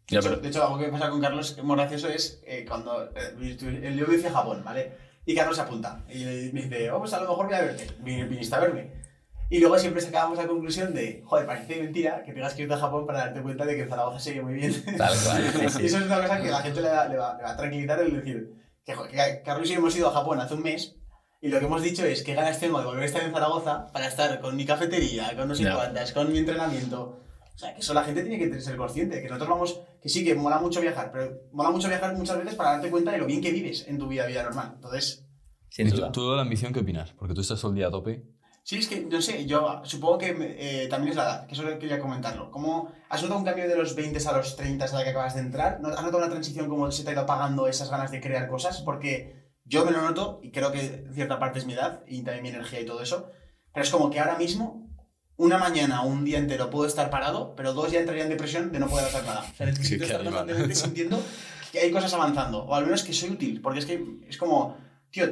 De 0.08 0.16
hecho, 0.18 0.36
de 0.42 0.48
hecho, 0.48 0.62
algo 0.64 0.78
que 0.78 0.88
pasa 0.88 1.08
con 1.10 1.20
Carlos 1.20 1.56
muy 1.62 1.76
gracioso 1.76 2.08
es 2.08 2.42
eh, 2.46 2.64
cuando 2.68 3.04
eh, 3.16 3.56
el 3.82 3.96
yo 3.96 4.06
me 4.06 4.18
fui 4.18 4.26
a 4.28 4.32
Japón, 4.32 4.62
¿vale? 4.64 4.92
Y 5.24 5.34
Carlos 5.34 5.56
se 5.56 5.62
apunta 5.62 6.04
y 6.12 6.24
me 6.52 6.62
dice, 6.62 6.90
oh, 6.90 6.98
pues 6.98 7.12
a 7.14 7.20
lo 7.20 7.28
mejor 7.30 7.46
voy 7.46 7.54
a 7.54 7.60
verte, 7.62 7.86
Vin- 8.02 8.28
viniste 8.28 8.54
a 8.54 8.60
verme. 8.60 9.00
Y 9.48 9.60
luego 9.60 9.78
siempre 9.78 10.00
sacábamos 10.02 10.38
la 10.38 10.46
conclusión 10.46 10.94
de, 10.94 11.22
joder, 11.24 11.46
parece 11.46 11.80
mentira 11.80 12.22
que 12.24 12.32
tengas 12.32 12.54
que 12.54 12.62
irte 12.62 12.74
a 12.74 12.78
Japón 12.78 13.06
para 13.06 13.18
darte 13.20 13.42
cuenta 13.42 13.64
de 13.66 13.76
que 13.76 13.86
Zaragoza 13.86 14.30
ve 14.30 14.42
muy 14.42 14.54
bien. 14.54 14.82
Tal 14.96 15.14
cual. 15.24 15.52
sí, 15.70 15.82
Y 15.82 15.86
eso 15.86 15.98
es 15.98 16.04
una 16.06 16.20
cosa 16.22 16.40
que 16.40 16.50
la 16.50 16.62
gente 16.62 16.80
le 16.80 16.88
va, 16.88 17.06
le 17.06 17.16
va- 17.16 17.36
le 17.36 17.42
va 17.42 17.50
a 17.50 17.56
tranquilizar 17.56 18.00
el 18.00 18.14
decir 18.16 18.52
que, 18.84 18.94
que 19.10 19.42
Carlos 19.44 19.68
y 19.68 19.72
yo 19.74 19.78
hemos 19.78 19.94
ido 19.96 20.08
a 20.08 20.12
Japón 20.12 20.40
hace 20.40 20.54
un 20.54 20.62
mes 20.62 20.96
y 21.40 21.48
lo 21.48 21.58
que 21.58 21.66
hemos 21.66 21.82
dicho 21.82 22.04
es 22.04 22.22
qué 22.22 22.34
ganas 22.34 22.58
tengo 22.60 22.78
de 22.80 22.86
volver 22.86 23.02
a 23.02 23.06
estar 23.06 23.22
en 23.22 23.32
Zaragoza 23.32 23.86
para 23.92 24.06
estar 24.08 24.40
con 24.40 24.56
mi 24.56 24.64
cafetería, 24.64 25.36
con 25.36 25.48
no 25.48 25.54
sé 25.54 25.64
cuántas, 25.76 26.12
con 26.12 26.32
mi 26.32 26.38
entrenamiento. 26.38 27.20
O 27.54 27.58
sea, 27.58 27.74
que 27.74 27.80
eso 27.80 27.94
la 27.94 28.02
gente 28.04 28.22
tiene 28.22 28.38
que 28.38 28.60
ser 28.60 28.76
consciente, 28.76 29.20
que 29.20 29.28
nosotros 29.28 29.48
vamos, 29.50 29.80
que 30.00 30.08
sí, 30.08 30.24
que 30.24 30.34
mola 30.34 30.58
mucho 30.58 30.80
viajar, 30.80 31.10
pero 31.12 31.32
mola 31.52 31.70
mucho 31.70 31.88
viajar 31.88 32.16
muchas 32.16 32.38
veces 32.38 32.54
para 32.54 32.72
darte 32.72 32.90
cuenta 32.90 33.12
de 33.12 33.18
lo 33.18 33.26
bien 33.26 33.40
que 33.40 33.52
vives 33.52 33.86
en 33.88 33.98
tu 33.98 34.08
vida, 34.08 34.26
vida 34.26 34.42
normal. 34.42 34.72
Entonces, 34.74 35.26
Sin 35.68 35.86
¿Y 35.88 35.90
tú, 36.12 36.30
de 36.30 36.36
la 36.36 36.42
ambición 36.42 36.72
qué 36.72 36.80
opinas? 36.80 37.12
Porque 37.12 37.34
tú 37.34 37.40
estás 37.40 37.60
todo 37.60 37.70
el 37.70 37.76
día 37.76 37.86
a 37.88 37.90
tope. 37.90 38.22
sí, 38.64 38.78
es 38.78 38.88
que, 38.88 39.00
no 39.00 39.20
sé, 39.22 39.44
yo 39.46 39.80
supongo 39.84 40.18
que 40.18 40.34
eh, 40.38 40.88
también 40.88 41.10
es 41.10 41.16
la 41.16 41.22
edad, 41.24 41.46
que 41.46 41.54
eso 41.54 41.64
quería 41.78 41.98
comentarlo. 42.00 42.50
¿Cómo 42.50 42.90
has 43.08 43.22
notado 43.22 43.38
un 43.40 43.44
cambio 43.46 43.68
de 43.68 43.76
los 43.76 43.94
20 43.94 44.18
a 44.28 44.32
los 44.36 44.56
30 44.56 44.84
a 44.86 44.92
la 44.92 45.04
que 45.04 45.10
acabas 45.10 45.34
de 45.34 45.40
entrar? 45.40 45.80
¿No- 45.80 45.88
¿Has 45.88 46.02
notado 46.02 46.18
una 46.18 46.30
transición 46.30 46.68
como 46.68 46.90
se 46.90 47.04
te 47.04 47.10
ha 47.10 47.12
ido 47.12 47.22
apagando 47.22 47.66
esas 47.68 47.90
ganas 47.90 48.10
de 48.10 48.20
crear 48.20 48.48
cosas? 48.48 48.80
Porque 48.82 49.50
yo 49.64 49.84
me 49.84 49.92
lo 49.92 50.02
noto 50.02 50.40
y 50.42 50.50
creo 50.50 50.72
que 50.72 50.80
en 50.80 51.14
cierta 51.14 51.38
parte 51.38 51.58
es 51.60 51.66
mi 51.66 51.72
edad 51.74 52.02
y 52.06 52.22
también 52.22 52.42
mi 52.42 52.48
energía 52.50 52.80
y 52.80 52.86
todo 52.86 53.00
eso. 53.02 53.30
Pero 53.72 53.84
es 53.84 53.90
como 53.90 54.10
que 54.10 54.20
ahora 54.20 54.36
mismo, 54.36 54.81
una 55.36 55.58
mañana 55.58 56.02
o 56.02 56.06
un 56.06 56.24
día 56.24 56.38
entero 56.38 56.70
puedo 56.70 56.86
estar 56.86 57.10
parado, 57.10 57.54
pero 57.56 57.72
dos 57.72 57.90
ya 57.90 58.00
entraría 58.00 58.24
en 58.24 58.28
depresión 58.30 58.70
de 58.72 58.78
no 58.78 58.88
poder 58.88 59.06
hacer 59.06 59.24
nada. 59.24 59.40
O 59.52 59.56
sea, 59.56 59.66
necesito 59.66 59.98
qué 60.00 60.04
estar 60.04 60.20
animal. 60.20 60.34
constantemente 60.44 60.74
sintiendo 60.74 61.22
que 61.72 61.80
hay 61.80 61.90
cosas 61.90 62.12
avanzando, 62.14 62.64
o 62.64 62.74
al 62.74 62.84
menos 62.84 63.02
que 63.02 63.12
soy 63.12 63.30
útil, 63.30 63.60
porque 63.62 63.78
es 63.80 63.86
que 63.86 64.04
es 64.28 64.36
como, 64.36 64.76
tío, 65.10 65.26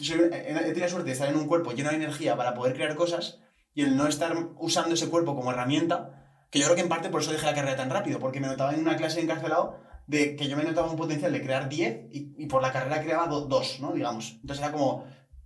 soy- 0.00 0.28
he 0.32 0.54
tenido 0.72 0.88
suerte 0.88 1.06
de 1.06 1.12
estar 1.12 1.28
en 1.28 1.36
un 1.36 1.46
cuerpo 1.46 1.72
lleno 1.72 1.88
de 1.90 1.96
energía 1.96 2.36
para 2.36 2.54
poder 2.54 2.74
crear 2.74 2.94
cosas 2.96 3.38
y 3.74 3.82
el 3.82 3.96
no 3.96 4.06
estar 4.06 4.36
usando 4.58 4.94
ese 4.94 5.08
cuerpo 5.08 5.34
como 5.34 5.50
herramienta, 5.50 6.22
que 6.50 6.58
yo 6.58 6.66
creo 6.66 6.76
que 6.76 6.82
en 6.82 6.88
parte 6.88 7.08
por 7.08 7.22
eso 7.22 7.32
dejé 7.32 7.46
la 7.46 7.54
carrera 7.54 7.76
tan 7.76 7.90
rápido, 7.90 8.18
porque 8.20 8.40
me 8.40 8.46
notaba 8.46 8.74
en 8.74 8.80
una 8.80 8.96
clase 8.96 9.20
encarcelado 9.20 9.78
de 10.06 10.36
que 10.36 10.48
yo 10.48 10.56
me 10.56 10.62
notaba 10.64 10.88
un 10.90 10.96
potencial 10.96 11.32
de 11.32 11.42
crear 11.42 11.68
10 11.68 12.06
y, 12.12 12.34
y 12.38 12.46
por 12.46 12.62
la 12.62 12.72
carrera 12.72 13.02
creaba 13.02 13.26
2, 13.26 13.80
¿no? 13.80 13.92
Digamos. 13.92 14.32
Entonces 14.42 14.62
era 14.62 14.72
como, 14.72 15.04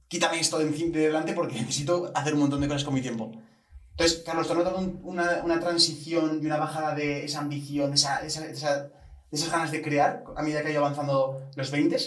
quítame 0.08 0.38
esto 0.40 0.58
de, 0.58 0.66
de 0.66 1.00
delante 1.00 1.32
porque 1.32 1.54
necesito 1.60 2.10
hacer 2.14 2.34
un 2.34 2.40
montón 2.40 2.60
de 2.60 2.66
cosas 2.68 2.84
con 2.84 2.92
mi 2.94 3.00
tiempo. 3.00 3.32
Entonces, 4.00 4.22
Carlos, 4.24 4.46
¿te 4.46 4.52
has 4.54 4.58
notado 4.58 4.78
un- 4.78 4.98
una, 5.04 5.42
una 5.44 5.60
transición 5.60 6.40
y 6.42 6.46
una 6.46 6.56
bajada 6.56 6.94
de 6.94 7.22
esa 7.22 7.40
ambición, 7.40 7.90
de, 7.90 7.96
esa, 7.96 8.24
esa- 8.24 8.46
esa- 8.48 8.84
de 8.84 8.90
esas 9.36 9.52
ganas 9.52 9.70
de 9.70 9.82
crear 9.82 10.24
a 10.36 10.42
medida 10.42 10.62
que 10.62 10.68
ha 10.68 10.70
ido 10.70 10.80
avanzando 10.80 11.50
los 11.54 11.70
20? 11.70 11.98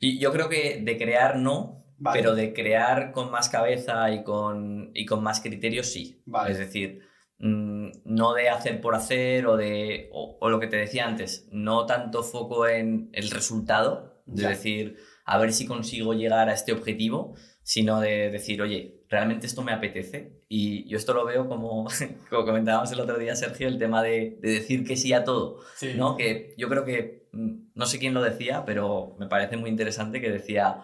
Y 0.00 0.18
yo 0.18 0.32
creo 0.32 0.48
que 0.48 0.80
de 0.82 0.96
crear 0.96 1.36
no, 1.36 1.84
Vale. 1.98 2.18
pero 2.18 2.34
de 2.34 2.54
crear 2.54 3.12
con 3.12 3.30
más 3.30 3.50
cabeza 3.50 4.10
y 4.10 4.24
con, 4.24 4.92
y 4.94 5.04
con 5.04 5.22
más 5.22 5.42
criterios 5.42 5.88
sí. 5.88 6.22
Vale. 6.24 6.52
Es 6.52 6.58
decir, 6.58 7.02
mm, 7.38 7.90
no 8.06 8.32
de 8.32 8.48
hacer 8.48 8.80
por 8.80 8.94
hacer 8.94 9.46
o 9.46 9.58
de 9.58 10.08
o, 10.14 10.38
o 10.40 10.48
lo 10.48 10.58
que 10.58 10.68
te 10.68 10.76
decía 10.78 11.06
antes, 11.06 11.46
no 11.52 11.84
tanto 11.84 12.22
foco 12.22 12.66
en 12.66 13.10
el 13.12 13.30
resultado, 13.30 14.22
de 14.24 14.44
Ya. 14.44 14.48
decir, 14.48 14.96
a 15.26 15.36
ver 15.36 15.52
si 15.52 15.66
consigo 15.66 16.14
llegar 16.14 16.48
a 16.48 16.54
este 16.54 16.72
objetivo, 16.72 17.34
sino 17.62 18.00
de 18.00 18.30
decir, 18.30 18.62
oye, 18.62 19.04
realmente 19.10 19.46
esto 19.46 19.60
me 19.60 19.72
apetece. 19.74 20.39
Y 20.52 20.88
yo 20.88 20.96
esto 20.96 21.14
lo 21.14 21.24
veo 21.24 21.46
como, 21.48 21.86
como 22.28 22.44
comentábamos 22.44 22.90
el 22.90 22.98
otro 22.98 23.18
día, 23.18 23.36
Sergio, 23.36 23.68
el 23.68 23.78
tema 23.78 24.02
de, 24.02 24.36
de 24.42 24.50
decir 24.50 24.84
que 24.84 24.96
sí 24.96 25.12
a 25.12 25.22
todo. 25.22 25.60
Sí. 25.76 25.92
¿no? 25.96 26.16
Que 26.16 26.54
yo 26.58 26.68
creo 26.68 26.84
que, 26.84 27.28
mm, 27.32 27.68
no 27.76 27.86
sé 27.86 28.00
quién 28.00 28.14
lo 28.14 28.20
decía, 28.20 28.64
pero 28.64 29.14
me 29.20 29.28
parece 29.28 29.56
muy 29.56 29.70
interesante 29.70 30.20
que 30.20 30.28
decía, 30.28 30.82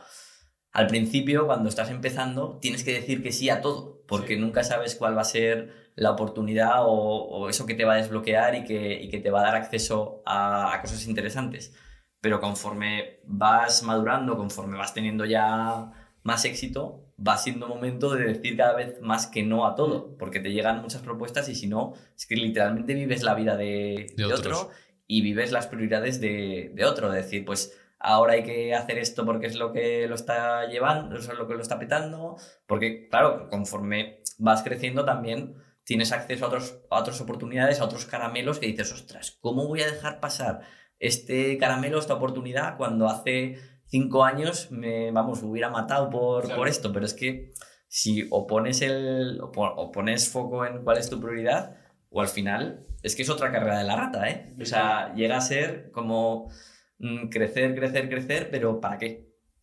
al 0.73 0.87
principio, 0.87 1.47
cuando 1.47 1.69
estás 1.69 1.91
empezando, 1.91 2.59
tienes 2.63 2.85
que 2.85 2.93
decir 2.93 3.25
que 3.25 3.33
sí 3.33 3.51
a 3.51 3.61
todo, 3.61 4.03
porque 4.07 4.35
Sí. 4.35 4.41
nunca 4.41 4.63
sabes 4.63 4.95
cuál 4.95 5.17
va 5.17 5.23
a 5.23 5.25
ser 5.25 5.91
la 5.97 6.13
oportunidad 6.13 6.85
o, 6.85 6.91
o 6.93 7.49
eso 7.49 7.67
que 7.67 7.75
te 7.75 7.85
va 7.85 7.95
a 7.95 7.97
desbloquear 7.97 8.55
y 8.55 8.65
que, 8.65 9.03
y 9.03 9.09
que 9.09 9.19
te 9.19 9.31
va 9.33 9.41
a 9.41 9.45
dar 9.47 9.57
acceso 9.57 10.23
a, 10.27 10.75
a 10.75 10.81
cosas 10.81 11.09
interesantes. 11.09 11.75
Pero 12.21 12.39
conforme 12.41 13.19
vas 13.25 13.83
madurando, 13.83 14.37
conforme 14.37 14.79
vas 14.79 14.95
teniendo 14.95 15.25
ya 15.25 15.91
más 16.27 16.45
éxito, 16.45 17.05
va 17.25 17.39
siendo 17.39 17.69
momento 17.69 18.13
de 18.13 18.25
decir 18.25 18.57
cada 18.57 18.75
vez 18.75 19.01
más 19.01 19.29
que 19.29 19.45
no 19.45 19.65
a 19.65 19.77
todo, 19.77 20.17
porque 20.19 20.41
te 20.41 20.53
llegan 20.53 20.83
muchas 20.83 21.01
propuestas 21.01 21.49
y 21.49 21.55
si 21.55 21.69
no, 21.69 21.95
es 22.17 22.27
que 22.27 22.35
literalmente 22.35 22.95
vives 22.95 23.23
la 23.23 23.35
vida 23.35 23.57
de, 23.57 24.13
De 24.17 24.25
de 24.25 24.25
otros. 24.25 24.63
otro 24.63 24.71
y 25.07 25.23
vives 25.23 25.53
las 25.53 25.69
prioridades 25.69 26.21
de, 26.21 26.73
de 26.75 26.85
otro. 26.85 27.15
Es 27.15 27.25
decir, 27.25 27.45
pues 27.45 27.79
ahora 28.01 28.33
hay 28.33 28.43
que 28.43 28.75
hacer 28.75 28.99
esto 28.99 29.25
porque 29.25 29.47
es 29.47 29.55
lo 29.55 29.73
que 29.73 30.09
lo 30.09 30.17
está 30.17 30.67
llevando, 30.67 31.17
es 31.17 31.29
lo 31.29 31.47
que 31.47 31.55
lo 31.55 31.63
está 31.63 31.79
petando, 31.79 32.37
porque 32.67 33.09
claro, 33.09 33.49
conforme 33.49 34.23
vas 34.39 34.65
creciendo 34.65 35.05
también 35.05 35.55
tienes 35.85 36.11
acceso 36.11 36.47
a, 36.47 36.49
otros, 36.49 36.81
a 36.91 36.99
otras 36.99 37.21
oportunidades, 37.21 37.79
a 37.79 37.85
otros 37.85 38.05
caramelos 38.05 38.59
que 38.59 38.67
dices, 38.67 38.93
ostras, 38.93 39.39
¿cómo 39.41 39.69
voy 39.69 39.83
a 39.83 39.87
dejar 39.87 40.19
pasar 40.19 40.63
este 40.99 41.57
caramelo, 41.59 42.01
esta 42.01 42.15
oportunidad, 42.15 42.77
cuando 42.77 43.07
hace 43.07 43.59
cinco 43.97 44.25
años 44.25 44.71
me, 44.71 45.11
vamos, 45.11 45.43
me 45.43 45.49
hubiera 45.51 45.71
matado 45.71 46.09
por, 46.11 46.43
Claro. 46.45 46.57
por 46.61 46.69
esto? 46.69 46.93
Pero 46.93 47.05
es 47.07 47.15
que 47.15 47.53
si 47.89 48.27
o 48.31 48.47
pones, 48.47 48.83
el, 48.83 49.41
o 49.41 49.51
o 49.55 49.91
pones 49.93 50.29
foco 50.29 50.65
en 50.67 50.83
cuál 50.85 50.99
es 50.99 51.09
tu 51.11 51.21
prioridad, 51.21 51.77
o 52.11 52.21
al 52.21 52.29
final 52.29 52.87
es 53.03 53.15
que 53.15 53.23
es 53.23 53.31
otra 53.31 53.51
carrera 53.53 53.79
de 53.79 53.85
la 53.85 53.97
rata, 53.97 54.29
¿eh? 54.29 54.55
O 54.61 54.65
sea, 54.65 55.13
llega 55.15 55.37
a 55.37 55.41
ser 55.41 55.91
como 55.93 56.51
mm, 56.99 57.29
crecer, 57.29 57.75
crecer, 57.75 58.09
crecer, 58.09 58.49
pero 58.51 58.81
¿para 58.81 58.99
qué? 58.99 59.09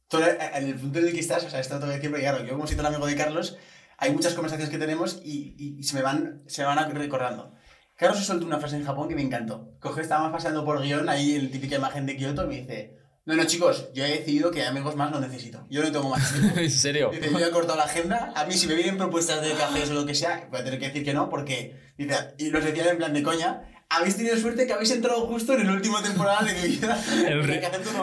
Tú, 0.08 0.18
eh, 0.20 0.38
en 0.56 0.68
el 0.70 0.76
punto 0.76 1.00
en 1.00 1.08
el 1.08 1.14
que 1.14 1.20
estás, 1.20 1.44
o 1.46 1.50
sea, 1.50 1.60
esto 1.60 1.76
tengo 1.80 1.92
que 1.92 1.98
decir, 1.98 2.10
porque 2.12 2.24
claro, 2.28 2.44
yo 2.46 2.54
como 2.54 2.68
soy 2.68 2.78
tan 2.78 2.86
amigo 2.86 3.06
de 3.08 3.16
Carlos, 3.16 3.58
hay 3.98 4.12
muchas 4.14 4.34
conversaciones 4.36 4.70
que 4.72 4.78
tenemos 4.80 5.20
y, 5.24 5.56
y- 5.58 5.80
y 5.80 5.84
se, 5.84 5.96
me 5.96 6.02
van, 6.04 6.44
se 6.48 6.62
me 6.62 6.68
van 6.68 6.80
a- 6.80 6.88
recordando. 6.90 7.54
Carlos 7.98 8.20
se 8.20 8.26
soltó 8.26 8.46
una 8.46 8.60
frase 8.60 8.76
en 8.78 8.86
Japón 8.86 9.08
que 9.10 9.16
me 9.16 9.22
encantó. 9.22 9.56
Coge, 9.80 10.02
estábamos 10.02 10.32
paseando 10.32 10.64
por 10.66 10.82
guion, 10.82 11.10
ahí 11.10 11.36
en 11.36 11.46
la 11.46 11.52
típica 11.52 11.76
imagen 11.78 12.06
de 12.06 12.16
Kioto, 12.18 12.46
y 12.46 12.48
me 12.48 12.56
dice, 12.62 12.98
no, 13.26 13.36
no, 13.36 13.46
chicos, 13.46 13.90
yo 13.94 14.04
he 14.06 14.10
decidido 14.10 14.52
que 14.52 14.64
amigos 14.66 14.96
más 14.96 15.10
no 15.12 15.20
necesito. 15.20 15.66
Yo 15.70 15.82
no 15.84 15.92
tengo 15.92 16.10
más. 16.10 16.34
¿En 16.58 16.70
serio? 16.72 17.10
Dice, 17.12 17.32
yo 17.32 17.40
he 17.40 17.52
cortado 17.52 17.78
la 17.78 17.86
agenda. 17.86 18.34
A 18.36 18.46
mí, 18.46 18.54
si 18.54 18.68
me 18.68 18.76
vienen 18.76 18.98
propuestas 18.98 19.42
de 19.42 19.54
cafés 19.54 19.90
o 19.90 19.94
lo 19.94 20.06
que 20.06 20.14
sea, 20.16 20.48
voy 20.52 20.60
a 20.60 20.64
tener 20.64 20.80
que 20.80 20.88
decir 20.88 21.04
que 21.06 21.14
no, 21.14 21.30
porque, 21.30 21.94
dice, 21.98 22.16
y 22.38 22.50
los 22.50 22.64
decían 22.64 22.88
en 22.90 22.98
plan 22.98 23.14
de 23.14 23.24
coña, 23.24 23.70
habéis 23.90 24.18
tenido 24.18 24.36
suerte 24.38 24.66
que 24.68 24.74
habéis 24.74 24.92
entrado 24.92 25.26
justo 25.28 25.54
en 25.54 25.68
la 25.68 25.74
última 25.74 26.02
temporada 26.04 26.42
de 26.44 26.54
mi 26.54 26.76
vida. 26.76 27.02
El, 27.28 27.44
re- 27.44 27.62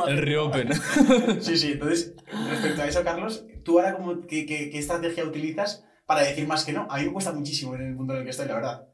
el 0.08 0.18
reopen. 0.18 0.70
Sí, 1.42 1.56
sí. 1.58 1.72
Entonces, 1.72 2.14
respecto 2.48 2.82
a 2.82 2.86
eso, 2.86 3.02
Carlos, 3.04 3.44
¿tú 3.64 3.78
ahora 3.78 3.96
como, 3.96 4.20
qué, 4.26 4.46
qué- 4.46 4.70
qué 4.70 4.78
estrategia 4.78 5.24
utilizas 5.24 5.84
para 6.06 6.22
decir 6.22 6.46
más 6.46 6.64
que 6.64 6.72
no? 6.72 6.86
A 6.90 6.98
mí 6.98 7.04
me 7.06 7.12
cuesta 7.12 7.32
muchísimo 7.32 7.74
en 7.74 7.82
el 7.82 7.96
punto 7.96 8.12
en 8.14 8.20
el 8.20 8.24
que 8.24 8.30
estoy, 8.30 8.46
la 8.46 8.54
verdad. 8.54 8.86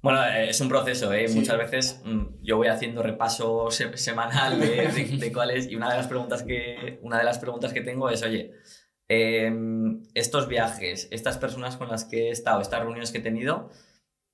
Bueno, 0.00 0.24
eh, 0.24 0.50
es 0.50 0.60
un 0.60 0.68
proceso, 0.68 1.12
¿eh? 1.12 1.26
Sí. 1.28 1.38
Muchas 1.38 1.58
veces 1.58 2.00
mm, 2.04 2.42
yo 2.42 2.56
voy 2.56 2.68
haciendo 2.68 3.02
repaso 3.02 3.70
se- 3.70 3.96
semanal 3.96 4.60
de, 4.60 4.88
de, 4.88 5.16
de 5.18 5.32
cuáles 5.32 5.68
y 5.70 5.76
una 5.76 5.90
de 5.90 5.96
las 5.96 6.06
preguntas 6.06 6.42
que 6.44 6.98
una 7.02 7.18
de 7.18 7.24
las 7.24 7.38
preguntas 7.38 7.72
que 7.72 7.80
tengo 7.80 8.08
es, 8.08 8.22
oye, 8.22 8.52
em, 9.08 10.02
estos 10.14 10.48
viajes, 10.48 11.08
estas 11.10 11.38
personas 11.38 11.76
con 11.76 11.88
las 11.88 12.04
que 12.04 12.28
he 12.28 12.30
estado, 12.30 12.60
estas 12.60 12.80
reuniones 12.80 13.10
que 13.10 13.18
he 13.18 13.22
tenido, 13.22 13.70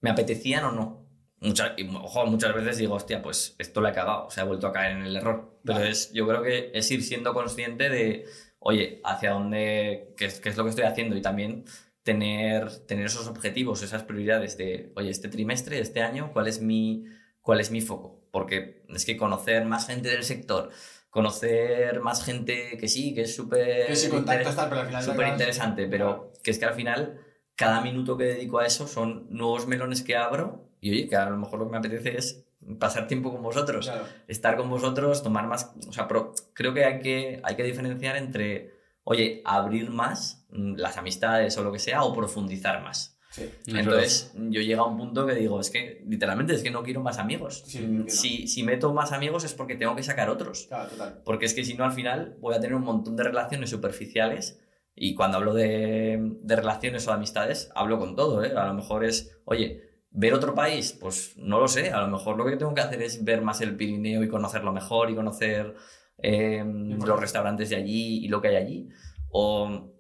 ¿me 0.03 0.11
apetecían 0.11 0.65
o 0.65 0.73
no? 0.73 1.05
Muchas, 1.41 1.73
y, 1.77 1.87
ojo, 1.95 2.27
muchas 2.27 2.55
veces 2.55 2.79
digo, 2.79 2.95
hostia, 2.95 3.21
pues 3.23 3.55
esto 3.59 3.81
lo 3.81 3.89
he 3.89 3.93
cagado, 3.93 4.27
o 4.27 4.31
sea, 4.31 4.45
he 4.45 4.47
vuelto 4.47 4.67
a 4.67 4.73
caer 4.73 4.93
en 4.97 5.03
el 5.03 5.17
error. 5.17 5.59
Pero 5.65 5.79
Vale. 5.79 5.91
es, 5.91 6.13
yo 6.13 6.27
creo 6.27 6.43
que 6.43 6.71
es 6.75 6.91
ir 6.91 7.03
siendo 7.03 7.35
consciente 7.35 7.91
de, 7.91 8.25
oye, 8.59 9.01
hacia 9.05 9.33
dónde, 9.33 10.15
qué 10.17 10.27
es 10.27 10.57
lo 10.57 10.65
que 10.65 10.71
estoy 10.71 10.85
haciendo 10.85 11.17
y 11.17 11.23
también 11.23 11.65
tener, 12.05 12.71
tener 12.87 13.07
esos 13.07 13.27
objetivos, 13.27 13.83
esas 13.83 14.05
prioridades 14.05 14.57
de, 14.57 14.93
oye, 14.95 15.11
este 15.11 15.29
trimestre, 15.29 15.81
este 15.81 16.03
año, 16.03 16.31
¿cuál 16.33 16.47
es 16.47 16.61
mi, 16.61 17.05
cuál 17.41 17.61
es 17.61 17.71
mi 17.73 17.81
foco? 17.81 18.21
Porque 18.31 18.85
es 18.89 19.05
que 19.05 19.17
conocer 19.17 19.65
más 19.65 19.87
gente 19.87 20.09
del 20.11 20.23
sector, 20.23 20.71
conocer 21.11 22.01
más 22.01 22.25
gente 22.25 22.77
que 22.79 22.89
sí, 22.89 23.15
que 23.15 23.23
es 23.23 23.35
súper 23.35 23.87
Que 23.87 23.97
si 23.97 24.09
contacto 24.11 24.51
interes- 24.51 24.57
tal, 24.57 24.69
pero 24.69 24.81
al 24.83 24.87
final... 24.87 25.03
súper 25.03 25.29
interesante, 25.29 25.87
pero 25.87 26.33
que 26.43 26.51
es 26.51 26.59
que 26.59 26.65
al 26.67 26.75
final 26.75 27.19
cada 27.57 27.81
minuto 27.81 28.17
que 28.17 28.25
dedico 28.25 28.59
a 28.59 28.67
eso 28.67 28.87
son 28.87 29.27
nuevos 29.31 29.67
melones 29.67 30.03
que 30.03 30.17
abro 30.17 30.69
y 30.81 30.91
oye, 30.91 31.09
que 31.09 31.17
a 31.17 31.31
lo 31.31 31.37
mejor 31.39 31.59
lo 31.61 31.65
que 31.67 31.71
me 31.73 31.79
apetece 31.79 32.19
es 32.19 32.45
pasar 32.79 33.07
tiempo 33.07 33.33
con 33.33 33.43
vosotros, 33.43 33.87
Claro. 33.87 34.05
estar 34.29 34.57
con 34.57 34.69
vosotros, 34.69 35.23
tomar 35.23 35.47
más, 35.47 35.73
o 35.89 35.93
sea, 35.93 36.07
creo 36.53 36.75
que 36.75 36.85
hay 36.85 36.99
que, 36.99 37.41
hay 37.45 37.57
que 37.57 37.63
diferenciar 37.63 38.17
entre, 38.17 38.75
oye, 39.05 39.41
abrir 39.45 39.91
más 39.91 40.44
las 40.55 40.97
amistades 40.97 41.57
o 41.59 41.65
lo 41.65 41.73
que 41.73 41.79
sea 41.79 42.05
o 42.05 42.15
profundizar 42.15 42.83
más. 42.83 43.19
Sí. 43.31 43.51
Entonces, 43.67 44.33
yo 44.37 44.61
llego 44.61 44.85
a 44.85 44.87
un 44.87 44.97
punto 44.97 45.27
que 45.27 45.35
digo, 45.35 45.59
es 45.59 45.69
que 45.71 46.05
literalmente 46.07 46.55
es 46.55 46.63
que 46.63 46.71
no 46.71 46.85
quiero 46.85 47.03
más 47.03 47.19
amigos. 47.19 47.65
Sí, 47.67 47.81
Mm, 47.81 48.09
si, 48.09 48.47
si 48.47 48.63
meto 48.63 48.95
más 48.95 49.11
amigos 49.11 49.43
es 49.43 49.55
porque 49.55 49.75
tengo 49.75 49.97
que 49.97 50.05
sacar 50.05 50.31
otros. 50.31 50.67
Claro, 50.69 50.89
total. 50.91 51.21
Porque 51.25 51.47
es 51.47 51.55
que 51.55 51.65
si 51.65 51.75
no, 51.75 51.85
al 51.85 51.91
final 51.93 52.37
voy 52.41 52.55
a 52.55 52.61
tener 52.61 52.77
un 52.77 52.85
montón 52.85 53.17
de 53.17 53.25
relaciones 53.25 53.71
superficiales. 53.71 54.61
Y 54.95 55.17
cuando 55.17 55.39
hablo 55.39 55.53
de, 55.53 56.21
de 56.43 56.57
relaciones 56.57 57.09
o 57.09 57.11
de 57.11 57.17
amistades, 57.17 57.71
hablo 57.75 57.99
con 57.99 58.15
todo. 58.15 58.45
¿eh? 58.45 58.53
A 58.57 58.67
lo 58.67 58.75
mejor 58.75 59.05
es, 59.05 59.37
oye, 59.45 59.83
ver 60.13 60.33
otro 60.33 60.55
país, 60.55 60.97
pues 61.01 61.35
no 61.37 61.59
lo 61.59 61.67
sé. 61.67 61.91
A 61.91 62.03
lo 62.03 62.07
mejor 62.07 62.37
lo 62.37 62.45
que 62.47 62.57
tengo 62.57 62.73
que 62.73 62.83
hacer 62.83 63.03
es 63.03 63.25
ver 63.25 63.43
más 63.43 63.61
el 63.61 63.75
Pirineo 63.75 64.23
y 64.23 64.29
conocerlo 64.29 64.73
mejor 64.73 65.11
y 65.11 65.17
conocer 65.17 65.75
eh, 66.19 66.63
los 66.65 67.19
restaurantes 67.19 67.71
de 67.71 67.75
allí 67.77 68.25
y 68.25 68.29
lo 68.29 68.41
que 68.41 68.49
hay 68.49 68.57
allí. 68.57 68.89
O 69.31 69.91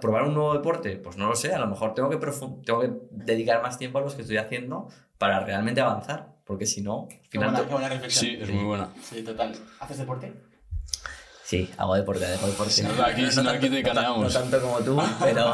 probar 0.00 0.24
un 0.24 0.34
nuevo 0.34 0.54
deporte, 0.54 0.96
pues 0.96 1.16
no 1.16 1.28
lo 1.28 1.36
sé. 1.36 1.52
A 1.54 1.58
lo 1.58 1.66
mejor 1.66 1.94
tengo 1.94 2.08
que, 2.10 2.16
tengo 2.16 2.80
que 2.80 2.90
dedicar 3.10 3.62
más 3.62 3.78
tiempo 3.78 3.98
a 3.98 4.02
los 4.02 4.14
que 4.14 4.22
estoy 4.22 4.36
haciendo 4.38 4.88
para 5.18 5.40
realmente 5.40 5.80
avanzar. 5.80 6.32
Porque 6.44 6.66
si 6.66 6.82
no, 6.82 7.02
al 7.10 7.18
Qué 7.20 7.28
final 7.30 7.50
buena, 7.50 7.66
qué 7.66 7.72
buena 7.72 7.88
reflexión. 7.88 8.24
Sí, 8.26 8.38
es 8.42 8.50
muy 8.50 8.64
buena. 8.64 8.88
Sí, 9.02 9.22
total. 9.22 9.54
¿Haces 9.80 9.98
deporte? 9.98 10.32
Sí, 11.44 11.70
hago 11.76 11.94
deporte, 11.94 12.24
hago 12.26 12.46
deporte. 12.46 12.72
Si 12.72 12.82
no, 12.82 12.90
aquí- 13.04 13.30
si 13.30 13.42
no, 13.42 13.50
aquí 13.50 13.68
te. 13.70 13.82
No 13.82 14.28
tanto 14.28 14.60
como 14.60 14.78
tú, 14.80 15.00
pero... 15.20 15.52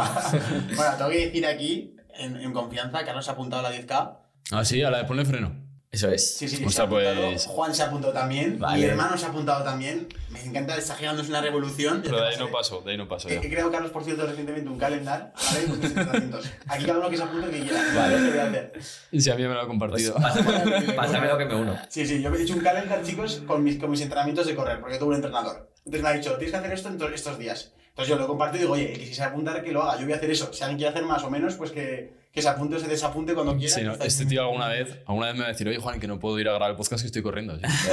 bueno, 0.76 0.96
tengo 0.96 1.10
que 1.10 1.26
decir 1.26 1.46
aquí, 1.46 1.96
en, 2.14 2.36
en 2.36 2.52
confianza, 2.52 3.04
Carlos 3.04 3.24
se 3.24 3.30
ha 3.30 3.34
apuntado 3.34 3.66
a 3.66 3.70
la 3.70 3.76
10K. 3.76 4.16
Ah, 4.52 4.64
sí, 4.64 4.82
a 4.82 4.90
la 4.90 4.98
de 4.98 5.04
ponle 5.04 5.24
freno. 5.24 5.67
Eso 5.90 6.10
es. 6.10 6.36
Sí, 6.36 6.46
sí, 6.48 6.56
Ostras, 6.56 6.74
se 6.74 6.80
ha 6.82 6.84
apuntado. 6.84 7.26
pues- 7.30 7.46
Juan 7.46 7.74
se 7.74 7.82
ha 7.82 7.86
apuntado 7.86 8.12
también. 8.12 8.58
Vale. 8.58 8.76
Mi 8.78 8.84
hermano 8.84 9.16
se 9.16 9.24
ha 9.24 9.30
apuntado 9.30 9.64
también. 9.64 10.06
Me 10.28 10.42
encanta, 10.44 10.76
está 10.76 10.94
generándose 10.94 11.30
una 11.30 11.40
revolución. 11.40 12.02
Pero 12.04 12.20
de 12.20 12.28
ahí 12.28 12.36
no 12.38 12.50
paso, 12.50 12.82
de 12.82 12.90
ahí 12.92 12.98
no 12.98 13.08
paso 13.08 13.28
He, 13.28 13.36
ya. 13.36 13.40
he 13.40 13.48
creado, 13.48 13.70
Carlos, 13.72 13.90
por 13.90 14.04
cierto, 14.04 14.26
recientemente 14.26 14.68
un 14.68 14.78
calendar, 14.78 15.32
¿vale? 15.34 15.64
Entrenamientos. 15.86 16.50
Aquí 16.66 16.84
cada 16.84 16.98
uno 16.98 17.08
que 17.08 17.16
se 17.16 17.22
apunte 17.22 17.50
que 17.50 17.60
quiera. 17.60 17.82
Vale. 17.94 18.20
Lo 18.20 18.30
voy 18.30 18.38
a 18.38 18.44
hacer. 18.48 18.72
Y 19.12 19.20
si 19.22 19.30
a 19.30 19.34
mí 19.34 19.42
me 19.42 19.48
lo 19.48 19.54
ha 19.54 19.58
Pues 19.60 19.68
compartido. 19.68 20.14
pásame, 20.16 20.92
pásame 20.96 21.26
lo 21.28 21.38
que 21.38 21.44
me 21.46 21.54
uno. 21.54 21.78
Sí, 21.88 22.06
sí, 22.06 22.20
yo 22.22 22.30
me 22.30 22.36
he 22.36 22.42
hecho 22.42 22.52
un 22.54 22.60
calendar, 22.60 23.02
chicos, 23.02 23.42
con 23.46 23.64
mis, 23.64 23.78
con 23.78 23.90
mis 23.90 24.02
entrenamientos 24.02 24.46
de 24.46 24.54
correr, 24.54 24.80
porque 24.80 24.98
tuve 24.98 25.08
un 25.08 25.14
entrenador. 25.14 25.70
Entonces 25.86 26.02
me 26.02 26.08
ha 26.10 26.12
dicho, 26.12 26.32
tienes 26.36 26.50
que 26.50 26.56
hacer 26.58 26.72
esto 26.72 26.88
en 26.88 26.98
to- 26.98 27.08
estos 27.08 27.38
días. 27.38 27.72
Entonces 27.88 28.14
yo 28.14 28.20
lo 28.20 28.28
comparto 28.28 28.58
y 28.58 28.60
digo, 28.60 28.74
oye, 28.74 28.92
que 28.92 29.06
si 29.06 29.14
se 29.14 29.24
apuntar, 29.24 29.64
que 29.64 29.72
lo 29.72 29.82
haga. 29.82 29.98
Yo 29.98 30.04
voy 30.04 30.12
a 30.12 30.16
hacer 30.16 30.30
eso. 30.30 30.52
Si 30.52 30.62
alguien 30.62 30.76
quiere 30.78 30.90
hacer 30.90 31.04
más 31.04 31.24
o 31.24 31.30
menos, 31.30 31.54
pues 31.54 31.72
que, 31.72 32.12
que 32.38 32.42
se 32.42 32.48
apunte 32.48 32.76
o 32.76 32.78
se 32.78 32.86
desapunte 32.86 33.34
cuando 33.34 33.56
quiera. 33.56 33.74
Sí, 33.74 33.82
no, 33.82 33.94
este 33.94 34.24
tío 34.26 34.42
alguna 34.42 34.68
vez, 34.68 35.02
alguna 35.06 35.26
vez 35.26 35.34
me 35.34 35.40
va 35.40 35.46
a 35.46 35.52
decir, 35.52 35.66
oye 35.66 35.78
Juan, 35.78 35.98
que 35.98 36.06
no 36.06 36.20
puedo 36.20 36.38
ir 36.38 36.48
a 36.48 36.52
grabar 36.52 36.70
el 36.70 36.76
podcast 36.76 37.02
que 37.02 37.06
estoy 37.06 37.22
corriendo. 37.22 37.56
¿sí? 37.58 37.88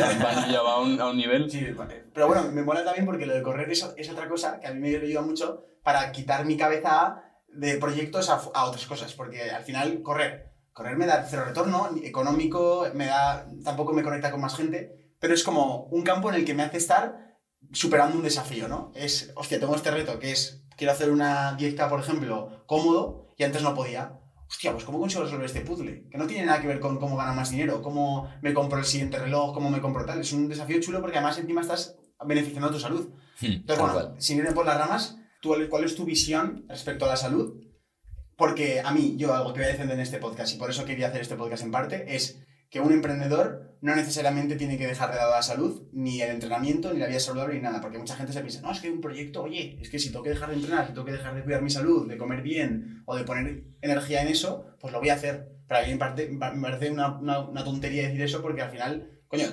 ya 0.51 0.61
va 0.61 0.73
a 0.73 0.79
un, 0.81 1.01
a 1.01 1.09
un 1.09 1.17
nivel. 1.17 1.49
Sí. 1.49 1.65
Pero 2.13 2.27
bueno, 2.27 2.43
me 2.51 2.61
mola 2.61 2.83
también 2.83 3.05
porque 3.05 3.25
lo 3.25 3.33
de 3.33 3.41
correr 3.41 3.71
es, 3.71 3.85
es 3.97 4.09
otra 4.09 4.29
cosa 4.29 4.59
que 4.59 4.67
a 4.67 4.73
mí 4.73 4.79
me 4.79 4.95
ayuda 4.95 5.21
mucho 5.21 5.65
para 5.83 6.11
quitar 6.11 6.45
mi 6.45 6.57
cabeza 6.57 7.23
de 7.47 7.77
proyectos 7.77 8.29
a, 8.29 8.41
a 8.53 8.65
otras 8.65 8.85
cosas. 8.85 9.13
Porque 9.13 9.49
al 9.49 9.63
final, 9.63 10.01
correr. 10.03 10.53
Correr 10.71 10.97
me 10.97 11.05
da 11.05 11.25
cero 11.27 11.45
retorno, 11.45 11.89
económico, 12.03 12.85
me 12.93 13.05
da, 13.05 13.47
tampoco 13.63 13.93
me 13.93 14.03
conecta 14.03 14.29
con 14.29 14.41
más 14.41 14.57
gente, 14.57 15.13
pero 15.19 15.33
es 15.33 15.41
como 15.41 15.85
un 15.85 16.03
campo 16.03 16.27
en 16.29 16.35
el 16.35 16.43
que 16.43 16.53
me 16.53 16.63
hace 16.63 16.77
estar 16.77 17.37
superando 17.71 18.17
un 18.17 18.23
desafío, 18.23 18.67
¿no? 18.67 18.91
Es, 18.93 19.31
hostia, 19.35 19.59
tengo 19.59 19.73
este 19.73 19.91
reto 19.91 20.19
que 20.19 20.31
es, 20.31 20.65
quiero 20.75 20.93
hacer 20.93 21.11
una 21.11 21.57
10K, 21.57 21.89
por 21.89 21.99
ejemplo, 21.99 22.63
cómodo, 22.65 23.33
y 23.37 23.43
antes 23.43 23.61
no 23.61 23.73
podía. 23.73 24.19
Hostia, 24.47 24.71
pues 24.71 24.83
¿cómo 24.83 24.99
consigo 24.99 25.23
resolver 25.23 25.45
este 25.45 25.61
puzzle? 25.61 26.07
Que 26.09 26.17
no 26.17 26.27
tiene 26.27 26.45
nada 26.45 26.61
que 26.61 26.67
ver 26.67 26.79
con 26.79 26.99
cómo 26.99 27.17
gano 27.17 27.33
más 27.33 27.49
dinero, 27.49 27.81
cómo 27.81 28.29
me 28.41 28.53
compro 28.53 28.77
el 28.77 28.85
siguiente 28.85 29.17
reloj, 29.17 29.53
cómo 29.53 29.69
me 29.69 29.81
compro 29.81 30.05
tal. 30.05 30.21
Es 30.21 30.33
un 30.33 30.47
desafío 30.47 30.79
chulo 30.79 31.01
porque 31.01 31.17
además 31.17 31.37
encima 31.37 31.61
estás 31.61 31.97
beneficiando 32.25 32.69
a 32.69 32.71
tu 32.71 32.79
salud. 32.79 33.09
Hmm. 33.41 33.45
Entonces, 33.45 33.83
bueno, 33.83 33.93
cual. 33.93 34.15
sin 34.21 34.37
irme 34.37 34.51
por 34.51 34.65
las 34.65 34.77
ramas, 34.77 35.17
¿tú, 35.41 35.55
¿cuál 35.69 35.83
es 35.83 35.95
tu 35.95 36.05
visión 36.05 36.65
respecto 36.69 37.05
a 37.05 37.09
la 37.09 37.17
salud? 37.17 37.61
Porque 38.37 38.81
a 38.81 38.91
mí, 38.91 39.15
yo 39.17 39.33
algo 39.33 39.53
que 39.53 39.61
voy 39.61 39.69
a 39.69 39.71
defender 39.71 39.95
en 39.95 40.03
este 40.03 40.17
podcast, 40.17 40.53
y 40.53 40.57
por 40.57 40.69
eso 40.69 40.85
quería 40.85 41.07
hacer 41.07 41.21
este 41.21 41.35
podcast 41.35 41.63
en 41.63 41.71
parte, 41.71 42.15
es 42.15 42.39
que 42.69 42.79
un 42.79 42.91
emprendedor 42.91 43.77
no 43.81 43.95
necesariamente 43.95 44.55
tiene 44.55 44.77
que 44.77 44.87
dejar 44.87 45.11
de 45.11 45.17
lado 45.17 45.31
la 45.31 45.41
salud, 45.43 45.83
ni 45.93 46.21
el 46.21 46.31
entrenamiento, 46.31 46.91
ni 46.93 46.99
la 46.99 47.07
vida 47.07 47.19
saludable, 47.19 47.55
ni 47.55 47.61
nada. 47.61 47.81
Porque 47.81 47.97
mucha 47.99 48.15
gente 48.15 48.33
se 48.33 48.41
piensa, 48.41 48.61
no, 48.61 48.71
es 48.71 48.79
que 48.79 48.89
un 48.89 49.01
proyecto, 49.01 49.43
oye, 49.43 49.77
es 49.81 49.89
que 49.89 49.99
si 49.99 50.09
tengo 50.11 50.23
que 50.23 50.31
dejar 50.31 50.49
de 50.49 50.55
entrenar, 50.55 50.87
si 50.87 50.93
tengo 50.93 51.05
que 51.05 51.11
dejar 51.11 51.35
de 51.35 51.43
cuidar 51.43 51.61
mi 51.61 51.69
salud, 51.69 52.07
de 52.07 52.17
comer 52.17 52.41
bien, 52.41 53.03
o 53.05 53.15
de 53.15 53.23
poner 53.23 53.63
energía 53.81 54.21
en 54.23 54.29
eso, 54.29 54.65
pues 54.79 54.91
lo 54.91 54.99
voy 54.99 55.09
a 55.09 55.13
hacer. 55.13 55.51
Pero 55.67 55.79
a 55.79 55.83
mí 55.83 55.91
me 55.91 55.97
parte- 55.97 56.27
me 56.29 56.61
parece 56.61 56.89
una, 56.91 57.17
una- 57.19 57.39
una 57.47 57.63
tontería 57.63 58.03
decir 58.07 58.21
eso, 58.23 58.41
porque 58.41 58.61
al 58.63 58.71
final, 58.71 59.19
coño, 59.27 59.45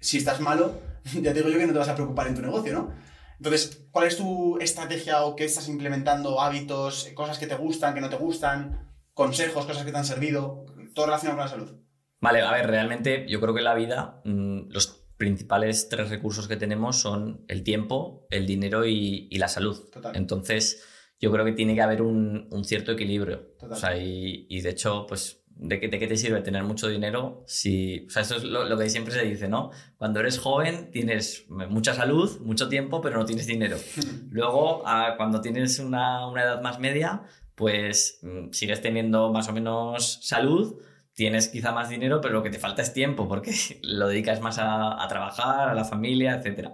si 0.00 0.16
estás 0.18 0.40
malo, 0.40 0.80
ya 1.20 1.32
te 1.32 1.40
digo 1.40 1.48
yo 1.50 1.58
que 1.58 1.66
no 1.66 1.72
te 1.72 1.78
vas 1.78 1.88
a 1.88 1.94
preocupar 1.94 2.26
en 2.28 2.34
tu 2.34 2.40
negocio, 2.42 2.72
¿no? 2.72 2.90
Entonces, 3.38 3.86
¿cuál 3.90 4.06
es 4.06 4.16
tu 4.16 4.58
estrategia 4.60 5.22
o 5.24 5.36
qué 5.36 5.44
estás 5.44 5.68
implementando? 5.68 6.40
Hábitos, 6.40 7.10
cosas 7.14 7.38
que 7.38 7.46
te 7.46 7.56
gustan, 7.56 7.92
que 7.92 8.00
no 8.00 8.08
te 8.08 8.16
gustan, 8.16 8.94
consejos, 9.12 9.66
cosas 9.66 9.84
que 9.84 9.90
te 9.92 9.98
han 9.98 10.04
servido, 10.06 10.64
todo 10.94 11.06
relacionado 11.06 11.36
con 11.38 11.44
la 11.44 11.50
salud. 11.50 11.80
Vale, 12.24 12.40
a 12.40 12.52
ver, 12.52 12.66
realmente 12.66 13.26
yo 13.28 13.38
creo 13.40 13.52
que 13.54 13.60
en 13.60 13.64
la 13.64 13.74
vida 13.74 14.20
mm, 14.24 14.70
los 14.70 14.86
principales 15.16 15.88
tres 15.88 16.08
recursos 16.10 16.48
que 16.48 16.56
tenemos 16.56 16.96
son 16.96 17.44
el 17.48 17.62
tiempo, 17.62 18.26
el 18.30 18.46
dinero 18.46 18.84
y, 18.86 19.28
y 19.30 19.38
la 19.38 19.48
salud. 19.48 19.76
Total. 19.92 20.16
Entonces, 20.16 20.82
yo 21.20 21.30
creo 21.30 21.44
que 21.44 21.52
tiene 21.52 21.74
que 21.74 21.82
haber 21.82 22.02
un, 22.02 22.48
un 22.50 22.64
cierto 22.64 22.92
equilibrio. 22.92 23.52
Total. 23.58 23.72
O 23.72 23.80
sea, 23.80 23.96
y, 23.96 24.46
y 24.48 24.60
de 24.62 24.70
hecho, 24.70 25.06
pues, 25.08 25.44
¿de 25.46 25.78
qué, 25.78 25.88
¿de 25.88 25.98
qué 25.98 26.06
te 26.06 26.16
sirve 26.16 26.40
tener 26.40 26.64
mucho 26.64 26.88
dinero 26.88 27.44
si... 27.46 28.06
O 28.06 28.10
sea, 28.10 28.22
eso 28.22 28.36
es 28.36 28.44
lo, 28.44 28.64
lo 28.64 28.76
que 28.78 28.88
siempre 28.90 29.12
se 29.14 29.22
dice, 29.22 29.48
¿no? 29.48 29.70
Cuando 29.96 30.20
eres 30.20 30.38
joven 30.38 30.90
tienes 30.90 31.44
mucha 31.48 31.94
salud, 31.94 32.40
mucho 32.40 32.68
tiempo, 32.68 33.00
pero 33.00 33.18
no 33.18 33.24
tienes 33.26 33.46
dinero. 33.46 33.76
Luego, 34.30 34.82
a- 34.88 35.16
cuando 35.16 35.40
tienes 35.40 35.78
una, 35.78 36.26
una 36.26 36.42
edad 36.42 36.60
más 36.62 36.80
media, 36.80 37.22
pues 37.54 38.18
mm, 38.22 38.50
sigues 38.50 38.80
teniendo 38.80 39.30
más 39.32 39.48
o 39.48 39.52
menos 39.52 40.18
salud, 40.22 40.80
tienes 41.14 41.48
quizá 41.48 41.72
más 41.72 41.88
dinero, 41.88 42.20
pero 42.20 42.34
lo 42.34 42.42
que 42.42 42.50
te 42.50 42.58
falta 42.58 42.82
es 42.82 42.92
tiempo, 42.92 43.28
porque 43.28 43.52
lo 43.82 44.08
dedicas 44.08 44.40
más 44.40 44.58
a, 44.60 45.04
trabajar, 45.08 45.68
a 45.68 45.74
la 45.74 45.84
familia, 45.84 46.34
etc. 46.34 46.70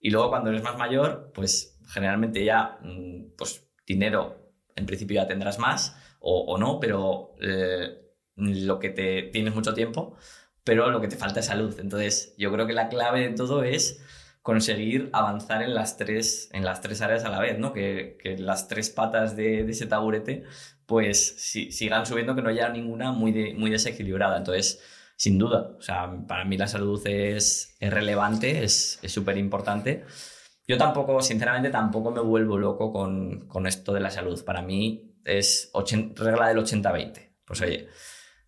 Y 0.00 0.10
luego 0.10 0.30
cuando 0.30 0.50
eres 0.50 0.62
más 0.62 0.76
mayor, 0.76 1.30
pues 1.34 1.78
generalmente 1.88 2.44
ya, 2.44 2.78
mm, 2.82 3.36
pues 3.36 3.68
dinero 3.86 4.42
en 4.74 4.86
principio 4.86 5.16
ya 5.16 5.26
tendrás 5.26 5.58
más, 5.58 5.96
o, 6.20 6.56
no, 6.56 6.78
pero 6.80 7.34
eh, 7.40 7.98
lo 8.36 8.78
que 8.78 8.90
te 8.90 9.24
tienes 9.24 9.54
mucho 9.54 9.74
tiempo, 9.74 10.16
pero 10.64 10.90
lo 10.90 11.00
que 11.00 11.08
te 11.08 11.16
falta 11.16 11.40
es 11.40 11.46
salud. 11.46 11.78
Entonces, 11.80 12.34
yo 12.38 12.52
creo 12.52 12.66
que 12.66 12.72
la 12.72 12.88
clave 12.88 13.28
de 13.28 13.34
todo 13.34 13.64
es 13.64 14.00
conseguir 14.42 15.08
avanzar 15.12 15.62
en 15.62 15.74
las 15.74 15.96
tres, 15.96 16.48
en 16.52 16.64
las 16.64 16.80
tres 16.80 17.00
áreas 17.00 17.24
a 17.24 17.30
la 17.30 17.40
vez, 17.40 17.58
¿no? 17.58 17.72
Que, 17.72 18.18
las 18.38 18.68
tres 18.68 18.90
patas 18.90 19.36
de 19.36 19.68
ese 19.68 19.86
taburete 19.86 20.44
pues 20.92 21.34
si- 21.38 21.72
sigan 21.72 22.04
subiendo, 22.06 22.34
que 22.34 22.42
no 22.42 22.50
haya 22.50 22.68
ninguna 22.68 23.12
muy, 23.12 23.32
de- 23.32 23.54
muy 23.54 23.70
desequilibrada. 23.70 24.36
Entonces, 24.38 24.80
sin 25.16 25.38
duda, 25.38 25.74
o 25.78 25.82
sea, 25.82 26.10
para 26.28 26.44
mí 26.44 26.56
la 26.58 26.68
salud 26.68 27.00
es, 27.06 27.76
es 27.80 27.90
relevante, 27.92 28.62
es 28.64 29.00
súper 29.06 29.38
importante. 29.38 30.04
Yo 30.68 30.76
tampoco, 30.78 31.20
sinceramente, 31.22 31.70
tampoco 31.70 32.10
me 32.10 32.20
vuelvo 32.20 32.58
loco 32.58 32.92
con, 32.92 33.48
con 33.48 33.66
esto 33.66 33.92
de 33.94 34.00
la 34.00 34.10
salud. 34.10 34.44
Para 34.44 34.62
mí 34.62 35.16
es 35.24 35.70
ochen- 35.74 36.14
regla 36.16 36.48
del 36.48 36.58
80-20. 36.58 37.32
Pues 37.46 37.60
oye, 37.62 37.88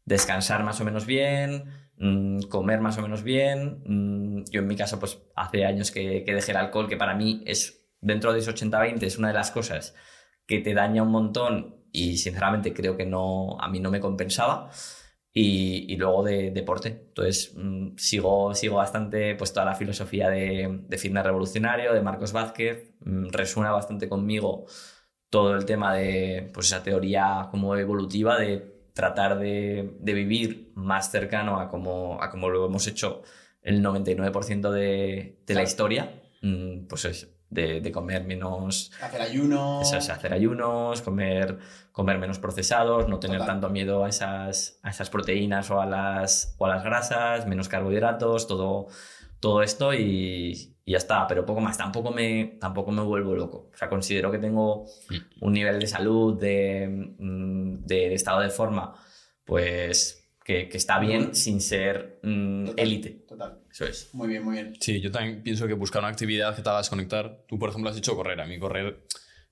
descansar 0.05 0.63
más 0.65 0.81
o 0.81 0.85
menos 0.85 1.07
bien, 1.07 1.65
mm, 1.99 2.43
comer 2.49 2.81
más 2.81 2.99
o 2.99 3.03
menos 3.03 3.23
bien. 3.23 3.83
mm, 3.87 4.45
yo 4.51 4.61
en 4.61 4.67
mi 4.67 4.77
caso, 4.77 4.99
pues 5.01 5.19
hace 5.37 5.65
años 5.65 5.91
que, 5.91 6.25
que 6.25 6.35
dejé 6.35 6.53
el 6.53 6.59
alcohol, 6.59 6.89
que 6.89 6.97
para 6.97 7.15
mí 7.15 7.43
es, 7.47 7.87
dentro 8.01 8.33
de 8.33 8.41
ese 8.41 8.51
80-20, 8.51 9.07
es 9.07 9.19
una 9.19 9.29
de 9.29 9.35
las 9.35 9.51
cosas 9.51 9.95
que 10.47 10.59
te 10.61 10.75
daña 10.75 11.03
un 11.03 11.11
montón 11.11 11.84
y 11.95 12.19
sinceramente 12.19 12.75
creo 12.75 12.97
que 12.99 13.07
no, 13.07 13.57
a 13.61 13.69
mí 13.71 13.81
no 13.81 13.91
me 13.91 14.01
compensaba. 14.01 14.71
Y, 15.37 15.93
y 15.93 15.97
luego 15.97 16.23
de 16.23 16.53
deporte. 16.53 16.89
Entonces 17.09 17.53
mm, 17.57 17.97
sigo, 17.97 18.55
sigo 18.55 18.77
bastante 18.77 19.35
pues 19.35 19.53
toda 19.53 19.67
la 19.67 19.75
filosofía 19.75 20.31
de, 20.31 20.81
de 20.89 20.99
fitness 20.99 21.25
revolucionario, 21.25 21.93
de 21.93 22.03
Marcos 22.03 22.33
Vázquez. 22.33 22.95
mm, 23.05 23.29
resuena 23.31 23.73
bastante 23.73 24.09
conmigo 24.09 24.67
todo 25.31 25.55
el 25.57 25.65
tema 25.65 25.95
de 25.95 26.51
pues 26.55 26.67
esa 26.69 26.83
teoría 26.83 27.49
como 27.51 27.77
evolutiva 27.77 28.39
de 28.39 28.73
tratar 28.95 29.39
de, 29.39 29.97
de 30.01 30.15
vivir 30.15 30.73
más 30.77 31.11
cercano 31.11 31.59
a 31.59 31.69
como, 31.69 32.23
a 32.23 32.31
como 32.31 32.49
lo 32.51 32.67
hemos 32.67 32.87
hecho 32.87 33.23
el 33.63 33.83
99% 33.83 34.71
de, 34.71 35.41
de 35.47 35.55
la 35.55 35.63
Claro. 35.63 35.65
historia. 35.65 36.23
Mm, 36.43 36.87
pues 36.87 37.05
es 37.07 37.29
de, 37.55 37.81
de 37.81 37.93
comer 37.93 38.25
menos, 38.25 38.91
Hacer 39.01 39.23
ayuno. 39.23 39.81
eso 39.81 39.97
es 39.97 40.11
hacer 40.11 40.33
ayunos, 40.33 41.01
comer, 41.03 41.59
comer 41.93 42.19
menos 42.19 42.39
procesados, 42.39 43.09
no 43.09 43.19
tener 43.21 43.39
Total. 43.39 43.55
tanto 43.55 43.71
miedo 43.71 44.05
a 44.05 44.09
esas, 44.09 44.79
a 44.83 44.91
esas 44.91 45.09
proteínas 45.11 45.71
o 45.71 45.81
a, 45.81 45.87
las, 45.87 46.55
o 46.59 46.67
a 46.67 46.69
las 46.69 46.85
grasas, 46.85 47.47
menos 47.47 47.69
carbohidratos, 47.69 48.47
todo, 48.47 48.89
todo 49.41 49.63
esto 49.63 49.95
y, 49.95 50.75
y 50.85 50.93
ya 50.93 50.99
está. 50.99 51.27
Pero 51.27 51.47
poco 51.47 51.61
más, 51.61 51.79
tampoco 51.79 52.11
me, 52.11 52.57
tampoco 52.61 52.91
me 52.91 53.03
vuelvo 53.03 53.35
loco. 53.35 53.71
O 53.73 53.77
sea, 53.77 53.89
considero 53.89 54.31
que 54.31 54.39
tengo 54.39 54.87
un 55.41 55.53
nivel 55.53 55.79
de 55.79 55.87
salud, 55.87 56.39
de, 56.39 57.15
mm, 57.19 57.85
de 57.87 58.15
estado 58.15 58.41
de 58.41 58.51
forma, 58.51 58.95
pues 59.45 60.21
que, 60.45 60.69
que 60.69 60.77
está 60.77 60.99
bien 60.99 61.35
sin 61.35 61.61
ser 61.61 62.19
mm, 62.23 62.65
Total. 62.67 62.85
élite. 62.85 63.11
Total. 63.29 63.59
Eso 63.75 63.87
es. 63.87 64.15
Muy 64.15 64.29
bien, 64.29 64.45
muy 64.45 64.55
bien. 64.55 64.77
Sí, 64.79 65.01
yo 65.01 65.11
también 65.11 65.43
pienso 65.43 65.67
que 65.67 65.73
buscar 65.73 66.01
una 66.01 66.09
actividad 66.09 66.55
que 66.55 66.63
te 66.63 66.69
haga 66.69 66.79
desconectar. 66.79 67.45
Tú, 67.49 67.59
por 67.59 67.71
ejemplo, 67.71 67.91
has 67.91 67.97
dicho 67.97 68.15
correr. 68.15 68.41
A 68.41 68.47
mí 68.47 68.57
correr 68.61 69.05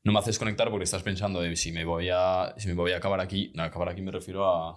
no 0.04 0.12
me 0.12 0.18
hace 0.20 0.30
desconectar 0.30 0.70
porque 0.70 0.84
estás 0.84 1.02
pensando 1.02 1.40
de 1.40 1.56
si 1.56 1.72
me 1.72 1.84
voy 1.84 2.08
a, 2.12 2.54
si 2.56 2.68
me 2.68 2.74
voy 2.74 2.92
a 2.92 2.98
acabar 2.98 3.18
aquí. 3.20 3.52
No, 3.56 3.64
acabar 3.64 3.88
aquí 3.88 4.00
me 4.00 4.12
refiero 4.12 4.46
a, 4.46 4.76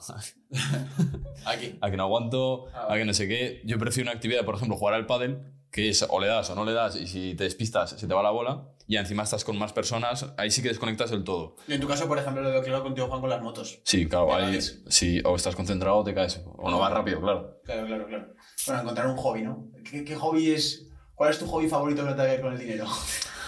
Aquí. 1.45 1.77
a 1.79 1.91
que 1.91 1.97
no 1.97 2.03
aguanto, 2.03 2.65
Ah, 2.73 2.87
a 2.89 2.97
que 2.97 3.05
no 3.05 3.13
sé 3.13 3.27
qué. 3.27 3.61
Yo 3.65 3.77
prefiero 3.77 4.09
una 4.09 4.15
actividad, 4.15 4.43
por 4.45 4.55
ejemplo, 4.55 4.77
jugar 4.77 4.95
al 4.95 5.05
pádel, 5.05 5.37
que 5.71 5.89
es 5.89 6.03
o 6.09 6.19
le 6.19 6.25
das 6.27 6.49
o 6.49 6.55
no 6.55 6.65
le 6.65 6.73
das 6.73 6.95
y 6.95 7.05
si 7.05 7.35
te 7.35 7.43
despistas 7.43 7.91
se 7.91 8.07
te 8.07 8.13
va 8.15 8.23
la 8.23 8.31
bola 8.31 8.67
y 8.87 8.97
encima 8.97 9.23
estás 9.23 9.43
con 9.43 9.57
más 9.57 9.73
personas, 9.73 10.33
ahí 10.37 10.51
sí 10.51 10.61
que 10.61 10.69
desconectas 10.69 11.09
del 11.11 11.23
todo. 11.23 11.55
Y 11.67 11.73
en 11.73 11.81
tu 11.81 11.87
caso, 11.87 12.07
por 12.07 12.17
ejemplo, 12.19 12.41
lo 12.43 12.49
veo 12.49 12.61
claro 12.63 12.83
contigo, 12.83 13.07
Juan, 13.07 13.21
con 13.21 13.29
las 13.29 13.41
motos. 13.41 13.79
Sí, 13.83 14.07
claro, 14.07 14.33
ahí 14.35 14.59
sí, 14.61 15.21
o 15.25 15.35
estás 15.35 15.55
concentrado 15.55 15.97
o 15.97 16.03
te 16.03 16.13
caes, 16.13 16.41
o 16.45 16.69
no 16.69 16.79
vas 16.79 16.91
rápido, 16.91 17.21
claro. 17.21 17.59
Claro, 17.63 17.87
claro, 17.87 18.07
claro. 18.07 18.33
Bueno, 18.67 18.81
encontrar 18.81 19.07
un 19.07 19.17
hobby, 19.17 19.41
¿no? 19.41 19.67
¿Qué, 19.89 20.03
qué 20.03 20.15
hobby 20.15 20.51
es...? 20.51 20.87
¿Cuál 21.15 21.31
es 21.31 21.39
tu 21.39 21.45
hobby 21.47 21.69
favorito 21.69 22.03
que 22.03 22.09
no 22.09 22.15
tenga 22.15 22.25
que 22.25 22.33
ver 22.33 22.41
con 22.41 22.53
el 22.53 22.59
dinero? 22.59 22.87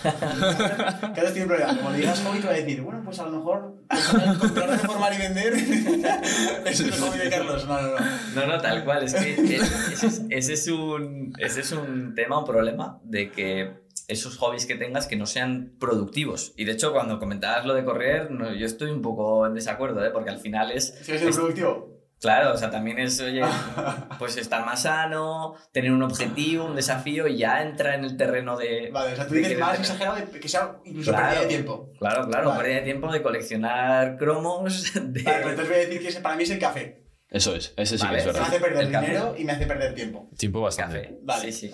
Claro, 0.04 1.28
estoy 1.28 1.42
en 1.42 1.48
problema. 1.48 1.76
Como 1.76 1.90
le 1.90 1.98
digas 1.98 2.22
hobby, 2.22 2.40
te 2.40 2.48
va 2.48 2.54
a 2.54 2.58
decir, 2.58 2.82
bueno, 2.82 3.02
pues 3.04 3.20
a 3.20 3.26
lo 3.26 3.32
mejor 3.32 3.82
comprar, 3.90 4.38
comprar, 4.38 4.70
reformar 4.70 5.14
y 5.14 5.18
vender 5.18 5.54
es 6.66 6.80
el 6.80 6.92
hobby 6.94 7.18
de 7.18 7.30
Carlos. 7.30 7.66
No, 7.68 7.82
no, 7.82 7.90
no. 7.90 7.98
No, 8.36 8.48
no, 8.48 8.62
tal 8.62 8.86
cual. 8.86 9.04
Es 9.04 9.16
que 9.16 9.34
ese 9.34 10.08
es, 10.08 10.22
ese 10.30 10.54
es 10.54 10.68
un, 10.68 11.34
ese 11.40 11.62
es 11.62 11.72
un 11.72 12.14
tema, 12.16 12.40
un 12.40 12.46
problema 12.46 13.00
de 13.04 13.32
que 13.32 13.87
esos 14.08 14.38
hobbies 14.38 14.66
que 14.66 14.76
tengas 14.76 15.06
que 15.08 15.16
no 15.18 15.26
sean 15.26 15.74
productivos. 15.80 16.54
Y 16.56 16.66
de 16.66 16.72
hecho, 16.74 16.94
cuando 16.94 17.20
comentabas 17.20 17.66
lo 17.66 17.74
de 17.74 17.84
correr, 17.84 18.32
no, 18.32 18.54
yo 18.54 18.66
estoy 18.66 18.90
un 18.92 19.02
poco 19.02 19.46
en 19.46 19.54
desacuerdo, 19.54 20.04
¿eh? 20.06 20.12
porque 20.12 20.30
al 20.30 20.40
final 20.40 20.72
es... 20.72 20.88
¿Sigues 21.02 21.06
siendo 21.22 21.30
es- 21.30 21.36
productivo? 21.36 21.98
Claro, 22.20 22.54
o 22.54 22.58
sea, 22.58 22.72
también 22.72 22.98
es, 22.98 23.22
oye, 23.22 23.44
pues 24.18 24.38
estar 24.38 24.66
más 24.66 24.82
sano, 24.82 25.54
tener 25.72 25.92
un 25.92 26.02
objetivo, 26.02 26.66
un 26.66 26.76
desafío 26.76 27.28
y 27.28 27.38
ya 27.38 27.62
entra 27.62 27.94
en 27.94 28.04
el 28.06 28.18
terreno 28.18 28.58
de... 28.58 28.90
Vale, 28.92 29.14
o 29.14 29.16
sea, 29.16 29.28
tú 29.28 29.36
dices 29.36 29.60
más 29.60 29.74
tener- 29.74 29.82
exagerado 29.82 30.16
de 30.32 30.40
que 30.40 30.50
sea 30.50 30.78
incluso 30.84 31.12
Claro. 31.12 31.26
pérdida 31.28 31.42
de 31.44 31.48
tiempo. 31.48 31.92
Claro, 32.00 32.28
claro, 32.28 32.50
Vale. 32.50 32.60
pérdida 32.62 32.80
de 32.80 32.86
tiempo 32.86 33.12
de 33.12 33.22
coleccionar 33.22 34.18
cromos, 34.18 34.94
de... 34.96 35.22
Vale, 35.22 35.38
pero 35.38 35.50
entonces 35.52 35.68
voy 35.68 35.76
a 35.76 35.86
decir 35.86 36.02
que 36.02 36.08
ese 36.08 36.22
para 36.22 36.36
mí 36.36 36.42
es 36.44 36.50
el 36.50 36.60
café. 36.60 37.04
Eso 37.30 37.56
es, 37.56 37.74
ese 37.76 37.98
sí 37.98 38.04
Vale, 38.06 38.16
que 38.16 38.20
es 38.22 38.26
Me 38.28 38.32
verdad. 38.34 38.48
hace 38.48 38.60
perder 38.60 38.86
El 38.86 38.92
café. 38.92 39.06
dinero 39.08 39.36
y 39.38 39.44
me 39.44 39.52
hace 39.52 39.66
perder 39.66 39.94
tiempo. 39.96 40.30
Tiempo 40.38 40.62
bastante. 40.62 41.02
Café. 41.02 41.18
Vale, 41.24 41.52
Sí, 41.52 41.68
sí. 41.68 41.72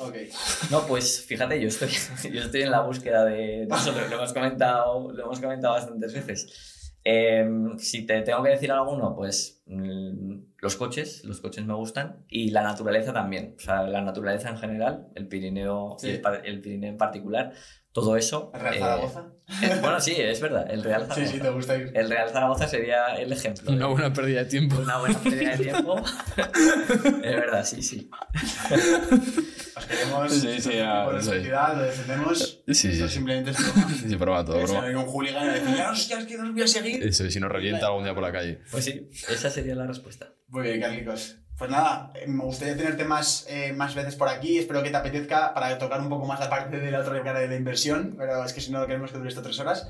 No, 0.72 0.88
pues 0.88 1.24
fíjate, 1.26 1.62
yo 1.62 1.68
estoy, 1.68 1.90
yo 2.34 2.42
estoy 2.42 2.64
en 2.64 2.72
la 2.72 2.82
búsqueda 2.82 3.24
de, 3.26 3.64
eso, 3.64 3.92
lo 3.92 4.16
hemos 4.16 4.34
comentado, 4.34 5.12
lo 5.12 5.24
hemos 5.26 5.40
comentado 5.40 5.76
bastantes 5.76 6.14
veces. 6.14 6.92
Eh, 7.06 7.46
si 7.78 8.06
te 8.06 8.22
tengo 8.22 8.42
que 8.44 8.52
decir 8.52 8.72
alguno, 8.72 9.14
pues 9.16 9.62
los 9.66 10.76
coches, 10.76 11.24
los 11.24 11.40
coches 11.42 11.66
me 11.66 11.74
gustan 11.74 12.26
y 12.28 12.52
la 12.52 12.64
naturaleza 12.64 13.14
también. 13.14 13.56
O 13.58 13.60
sea, 13.60 13.84
la 13.84 14.02
naturaleza 14.02 14.50
en 14.50 14.58
general, 14.58 15.08
el 15.16 15.28
Pirineo, 15.28 15.96
Sí. 16.00 16.08
y 16.08 16.12
el, 16.12 16.22
el 16.46 16.60
Pirineo 16.62 16.90
en 16.92 16.98
particular, 16.98 17.54
todo 17.92 18.18
eso. 18.18 18.52
¿El 18.56 18.60
Real 18.62 18.74
eh, 18.76 18.80
Zaragoza? 18.80 19.26
eh, 19.62 19.78
bueno, 19.82 20.00
sí, 20.02 20.14
es 20.18 20.42
verdad, 20.42 20.70
el 20.70 20.84
Real 20.84 21.04
Sí, 21.04 21.08
Zaragoza. 21.10 21.32
sí, 21.34 21.40
te 21.40 21.50
gusta 21.50 21.78
ir. 21.78 21.92
El 21.94 22.10
Real 22.10 22.30
Zaragoza 22.30 22.68
sería 22.68 23.06
el 23.16 23.32
ejemplo. 23.32 23.70
de- 23.72 23.78
Una 23.78 23.88
buena 23.88 24.12
pérdida 24.14 24.40
de 24.44 24.50
tiempo. 24.50 24.76
una 24.80 24.98
buena 24.98 25.20
pérdida 25.20 25.52
de 25.52 25.58
tiempo. 25.64 25.96
es 27.24 27.36
verdad, 27.36 27.64
sí, 27.66 27.82
sí. 27.82 28.10
Os 29.76 29.86
queremos 29.86 30.32
Sí, 30.34 30.60
sí, 30.62 30.72
ah, 30.84 31.04
por 31.06 31.16
la 31.16 31.22
sí. 31.22 31.28
sociedad, 31.28 31.76
lo 31.78 31.84
defendemos. 31.84 32.64
Sí, 32.68 32.74
sí, 32.74 32.88
Eso 32.90 33.08
sí. 33.08 33.14
simplemente 33.16 33.52
es 33.52 33.58
broma. 33.58 33.90
Sí, 34.08 34.16
broma, 34.16 34.46
todo 34.46 34.60
broma. 34.62 34.88
un 34.88 35.06
hooligan 35.08 35.50
a 35.50 35.54
decir, 35.54 35.82
hostia, 35.92 36.20
es 36.20 36.26
que 36.26 36.38
no 36.38 36.44
os 36.46 36.54
voy 36.54 36.62
a 36.64 36.68
seguir. 36.68 37.04
Eso, 37.04 37.30
si 37.30 37.40
nos 37.40 37.52
revienta 37.52 37.88
algún 37.88 38.04
día 38.04 38.14
por 38.14 38.24
la 38.24 38.32
calle. 38.32 38.60
Pues 38.72 38.86
sí, 38.86 39.08
esa 39.30 39.50
sería 39.54 39.76
la 39.76 39.88
respuesta. 39.88 40.34
Muy 40.48 40.64
bien, 40.64 40.82
Carlicos. 40.82 41.38
Pues 41.58 41.70
nada, 41.70 42.12
eh, 42.16 42.28
me 42.28 42.44
gustaría 42.44 42.76
tenerte 42.76 43.06
más, 43.06 43.46
eh, 43.48 43.74
más 43.74 43.94
veces 43.94 44.16
por 44.16 44.28
aquí. 44.28 44.58
Espero 44.58 44.82
que 44.82 44.90
te 44.90 44.98
apetezca 44.98 45.54
para 45.54 45.78
tocar 45.78 46.02
un 46.02 46.10
poco 46.10 46.26
más 46.26 46.40
la 46.40 46.50
parte 46.50 46.80
de 46.80 46.92
la 46.92 47.00
otra 47.02 47.22
cara 47.24 47.40
de 47.40 47.48
la 47.48 47.56
inversión, 47.56 48.16
pero 48.18 48.44
es 48.44 48.54
que 48.54 48.62
si 48.62 48.72
no 48.72 48.86
queremos 48.88 49.12
que 49.12 49.18
dure 49.18 49.30
esto 49.30 49.42
tres 49.42 49.60
horas. 49.60 49.88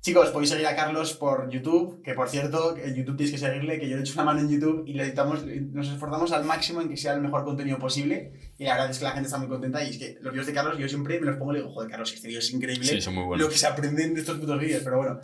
Chicos, 0.00 0.30
podéis 0.30 0.50
seguir 0.50 0.66
a 0.66 0.76
Carlos 0.76 1.14
por 1.14 1.50
YouTube, 1.50 2.02
que 2.02 2.14
por 2.14 2.28
cierto, 2.28 2.76
en 2.76 2.94
YouTube 2.94 3.16
tienes 3.16 3.32
que 3.32 3.38
seguirle, 3.38 3.80
que 3.80 3.88
yo 3.88 3.96
le 3.96 4.02
he 4.02 4.04
hecho 4.04 4.14
una 4.14 4.24
mano 4.24 4.40
en 4.40 4.48
YouTube 4.48 4.84
y 4.86 4.92
le 4.94 5.02
editamos, 5.02 5.44
nos 5.44 5.88
esforzamos 5.88 6.30
al 6.30 6.44
máximo 6.44 6.80
en 6.80 6.88
que 6.88 6.96
sea 6.96 7.14
el 7.14 7.20
mejor 7.20 7.44
contenido 7.44 7.78
posible. 7.78 8.32
Y 8.58 8.64
la 8.64 8.74
verdad 8.74 8.90
es 8.90 8.98
que 8.98 9.04
la 9.04 9.10
gente 9.10 9.26
está 9.26 9.38
muy 9.38 9.48
contenta. 9.48 9.82
Y 9.82 9.90
es 9.90 9.98
que 9.98 10.18
los 10.20 10.32
vídeos 10.32 10.46
de 10.46 10.52
Carlos, 10.52 10.78
yo 10.78 10.88
siempre 10.88 11.18
me 11.18 11.26
los 11.26 11.36
pongo 11.36 11.52
y 11.52 11.56
le 11.56 11.60
digo, 11.62 11.72
joder, 11.74 11.90
Carlos, 11.90 12.12
este 12.12 12.28
vídeo 12.28 12.38
es 12.38 12.52
increíble. 12.52 12.86
Sí, 12.86 13.00
son 13.00 13.14
muy 13.14 13.22
Lo 13.22 13.28
buenos. 13.28 13.48
que 13.48 13.58
se 13.58 13.66
aprenden 13.66 14.14
de 14.14 14.20
estos 14.20 14.38
putos 14.38 14.58
vídeos, 14.60 14.82
pero 14.84 14.98
bueno. 14.98 15.20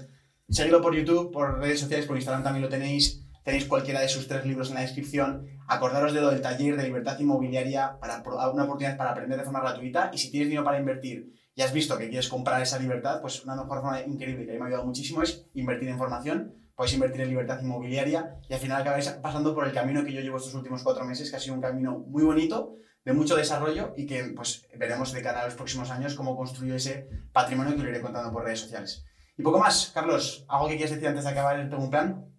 Seguidlo 0.48 0.82
por 0.82 0.94
YouTube, 0.94 1.30
por 1.32 1.58
redes 1.60 1.80
sociales, 1.80 2.06
por 2.06 2.16
Instagram 2.16 2.42
también 2.42 2.62
lo 2.62 2.68
tenéis. 2.68 3.24
Tenéis 3.44 3.66
cualquiera 3.66 4.00
de 4.00 4.08
sus 4.08 4.26
tres 4.26 4.46
libros 4.46 4.70
en 4.70 4.76
la 4.76 4.80
descripción. 4.80 5.46
Acordaros 5.68 6.14
de 6.14 6.22
lo 6.22 6.30
del 6.30 6.40
taller 6.40 6.76
de 6.76 6.84
libertad 6.84 7.18
inmobiliaria 7.18 7.98
para 8.00 8.22
una 8.50 8.64
oportunidad 8.64 8.96
para 8.96 9.10
aprender 9.10 9.38
de 9.38 9.44
forma 9.44 9.60
gratuita. 9.60 10.10
Y 10.14 10.18
si 10.18 10.30
tienes 10.30 10.48
dinero 10.48 10.64
para 10.64 10.78
invertir 10.78 11.30
y 11.54 11.60
has 11.60 11.72
visto 11.72 11.98
que 11.98 12.08
quieres 12.08 12.28
comprar 12.28 12.62
esa 12.62 12.78
libertad, 12.78 13.20
pues 13.20 13.44
una 13.44 13.54
mejor 13.54 13.82
forma 13.82 14.00
increíble 14.00 14.46
que 14.46 14.52
me 14.52 14.64
ha 14.64 14.66
ayudado 14.66 14.86
muchísimo 14.86 15.22
es 15.22 15.46
invertir 15.52 15.90
en 15.90 15.98
formación. 15.98 16.54
Podéis 16.74 16.94
invertir 16.94 17.20
en 17.20 17.28
libertad 17.28 17.60
inmobiliaria 17.60 18.40
y 18.48 18.54
al 18.54 18.60
final 18.60 18.80
acabáis 18.80 19.08
pasando 19.10 19.54
por 19.54 19.66
el 19.66 19.74
camino 19.74 20.02
que 20.04 20.12
yo 20.12 20.22
llevo 20.22 20.38
estos 20.38 20.54
últimos 20.54 20.82
cuatro 20.82 21.04
meses, 21.04 21.30
que 21.30 21.36
ha 21.36 21.40
sido 21.40 21.54
un 21.54 21.60
camino 21.60 21.98
muy 21.98 22.24
bonito, 22.24 22.76
de 23.04 23.12
mucho 23.12 23.36
desarrollo 23.36 23.92
y 23.94 24.06
que 24.06 24.24
pues 24.34 24.66
veremos 24.78 25.12
de 25.12 25.22
cara 25.22 25.42
a 25.42 25.44
los 25.44 25.54
próximos 25.54 25.90
años 25.90 26.14
cómo 26.14 26.34
construyo 26.34 26.74
ese 26.74 27.10
patrimonio 27.32 27.76
que 27.76 27.82
lo 27.82 27.90
iré 27.90 28.00
contando 28.00 28.32
por 28.32 28.42
redes 28.42 28.60
sociales. 28.60 29.04
Y 29.36 29.42
poco 29.42 29.58
más, 29.58 29.90
Carlos, 29.92 30.46
¿algo 30.48 30.68
que 30.68 30.76
quieras 30.76 30.92
decir 30.92 31.08
antes 31.08 31.24
de 31.24 31.30
acabar 31.30 31.60
el 31.60 31.68
plan? 31.68 32.33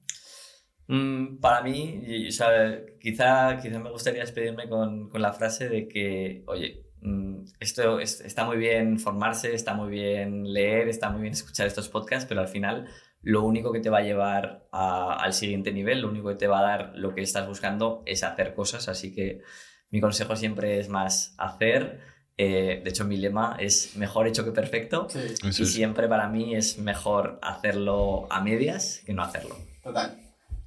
Mm, 0.88 1.38
para 1.38 1.62
mí, 1.62 2.02
y- 2.06 2.28
o 2.28 2.32
sea, 2.32 2.80
quizá, 3.00 3.58
quizá 3.62 3.80
me 3.80 3.90
gustaría 3.92 4.22
despedirme 4.22 4.70
con, 4.70 5.10
con 5.10 5.22
la 5.22 5.34
frase 5.34 5.68
de 5.70 5.88
que, 5.88 6.44
oye, 6.48 6.84
mm, 7.02 7.44
esto 7.60 8.00
es- 8.00 8.22
está 8.22 8.46
muy 8.46 8.58
bien 8.58 9.00
formarse, 9.00 9.54
está 9.54 9.74
muy 9.74 9.90
bien 9.90 10.52
leer, 10.54 10.88
está 10.88 11.10
muy 11.10 11.22
bien 11.22 11.34
escuchar 11.34 11.66
estos 11.68 11.90
podcasts, 11.90 12.28
pero 12.28 12.42
al 12.42 12.48
final 12.48 12.88
lo 13.22 13.42
único 13.44 13.72
que 13.72 13.80
te 13.80 13.90
va 13.90 14.00
a 14.00 14.02
llevar 14.04 14.68
a- 14.72 15.16
al 15.16 15.34
siguiente 15.34 15.72
nivel, 15.72 16.02
lo 16.02 16.10
único 16.10 16.30
que 16.30 16.36
te 16.36 16.48
va 16.48 16.60
a 16.60 16.64
dar 16.64 16.92
lo 16.96 17.16
que 17.16 17.22
estás 17.22 17.48
buscando 17.48 18.04
es 18.06 18.24
hacer 18.24 18.54
cosas, 18.54 18.88
así 18.88 19.14
que 19.14 19.42
mi 19.90 20.00
consejo 20.02 20.36
siempre 20.36 20.80
es 20.80 20.90
más 20.90 21.34
hacer. 21.40 22.00
Eh, 22.38 22.82
de 22.84 22.90
hecho, 22.90 23.06
mi 23.06 23.16
lema 23.18 23.56
es 23.60 23.96
mejor 23.96 24.28
hecho 24.28 24.44
que 24.44 24.52
perfecto. 24.52 25.08
Sí, 25.10 25.20
Y 25.44 25.48
es. 25.64 25.72
siempre 25.74 26.08
para 26.10 26.28
mí 26.28 26.54
es 26.54 26.78
mejor 26.80 27.40
hacerlo 27.42 28.28
a 28.30 28.42
medias 28.42 29.02
que 29.06 29.14
no 29.14 29.24
hacerlo. 29.24 29.56
total. 29.82 30.20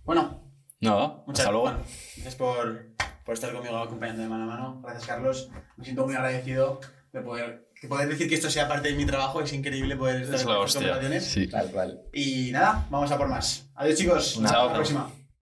Bueno, 0.08 0.40
Nada, 0.80 1.22
muchas 1.26 1.40
hasta 1.40 1.52
luego. 1.52 1.64
bueno, 1.66 1.80
gracias 2.14 2.34
por, 2.36 2.86
por 3.26 3.34
estar 3.34 3.52
conmigo 3.52 3.76
acompañando 3.76 4.22
de 4.22 4.28
mano 4.30 4.44
a 4.44 4.46
mano. 4.46 4.80
Gracias, 4.82 5.04
Carlos. 5.04 5.50
Me 5.76 5.84
siento 5.84 6.06
muy 6.06 6.14
agradecido 6.14 6.80
de 7.12 7.20
poder, 7.20 7.68
de 7.82 7.88
poder 7.88 8.08
decir 8.08 8.26
que 8.26 8.36
esto 8.36 8.48
sea 8.48 8.66
parte 8.66 8.88
de 8.88 8.94
mi 8.94 9.04
trabajo. 9.04 9.42
Es 9.42 9.52
increíble 9.52 9.96
poder 9.96 10.22
estar 10.22 10.36
Es 10.36 10.40
en 10.46 10.48
estas 10.50 10.74
conversaciones. 10.76 11.24
Sí. 11.26 11.46
Tal 11.46 11.70
cual. 11.70 12.00
Y 12.14 12.50
nada, 12.52 12.86
vamos 12.88 13.12
a 13.12 13.18
por 13.18 13.28
más. 13.28 13.68
Adiós, 13.74 13.98
chicos. 13.98 14.36
Un 14.38 14.46
Hasta 14.46 14.64
la 14.64 14.72
próxima. 14.72 15.10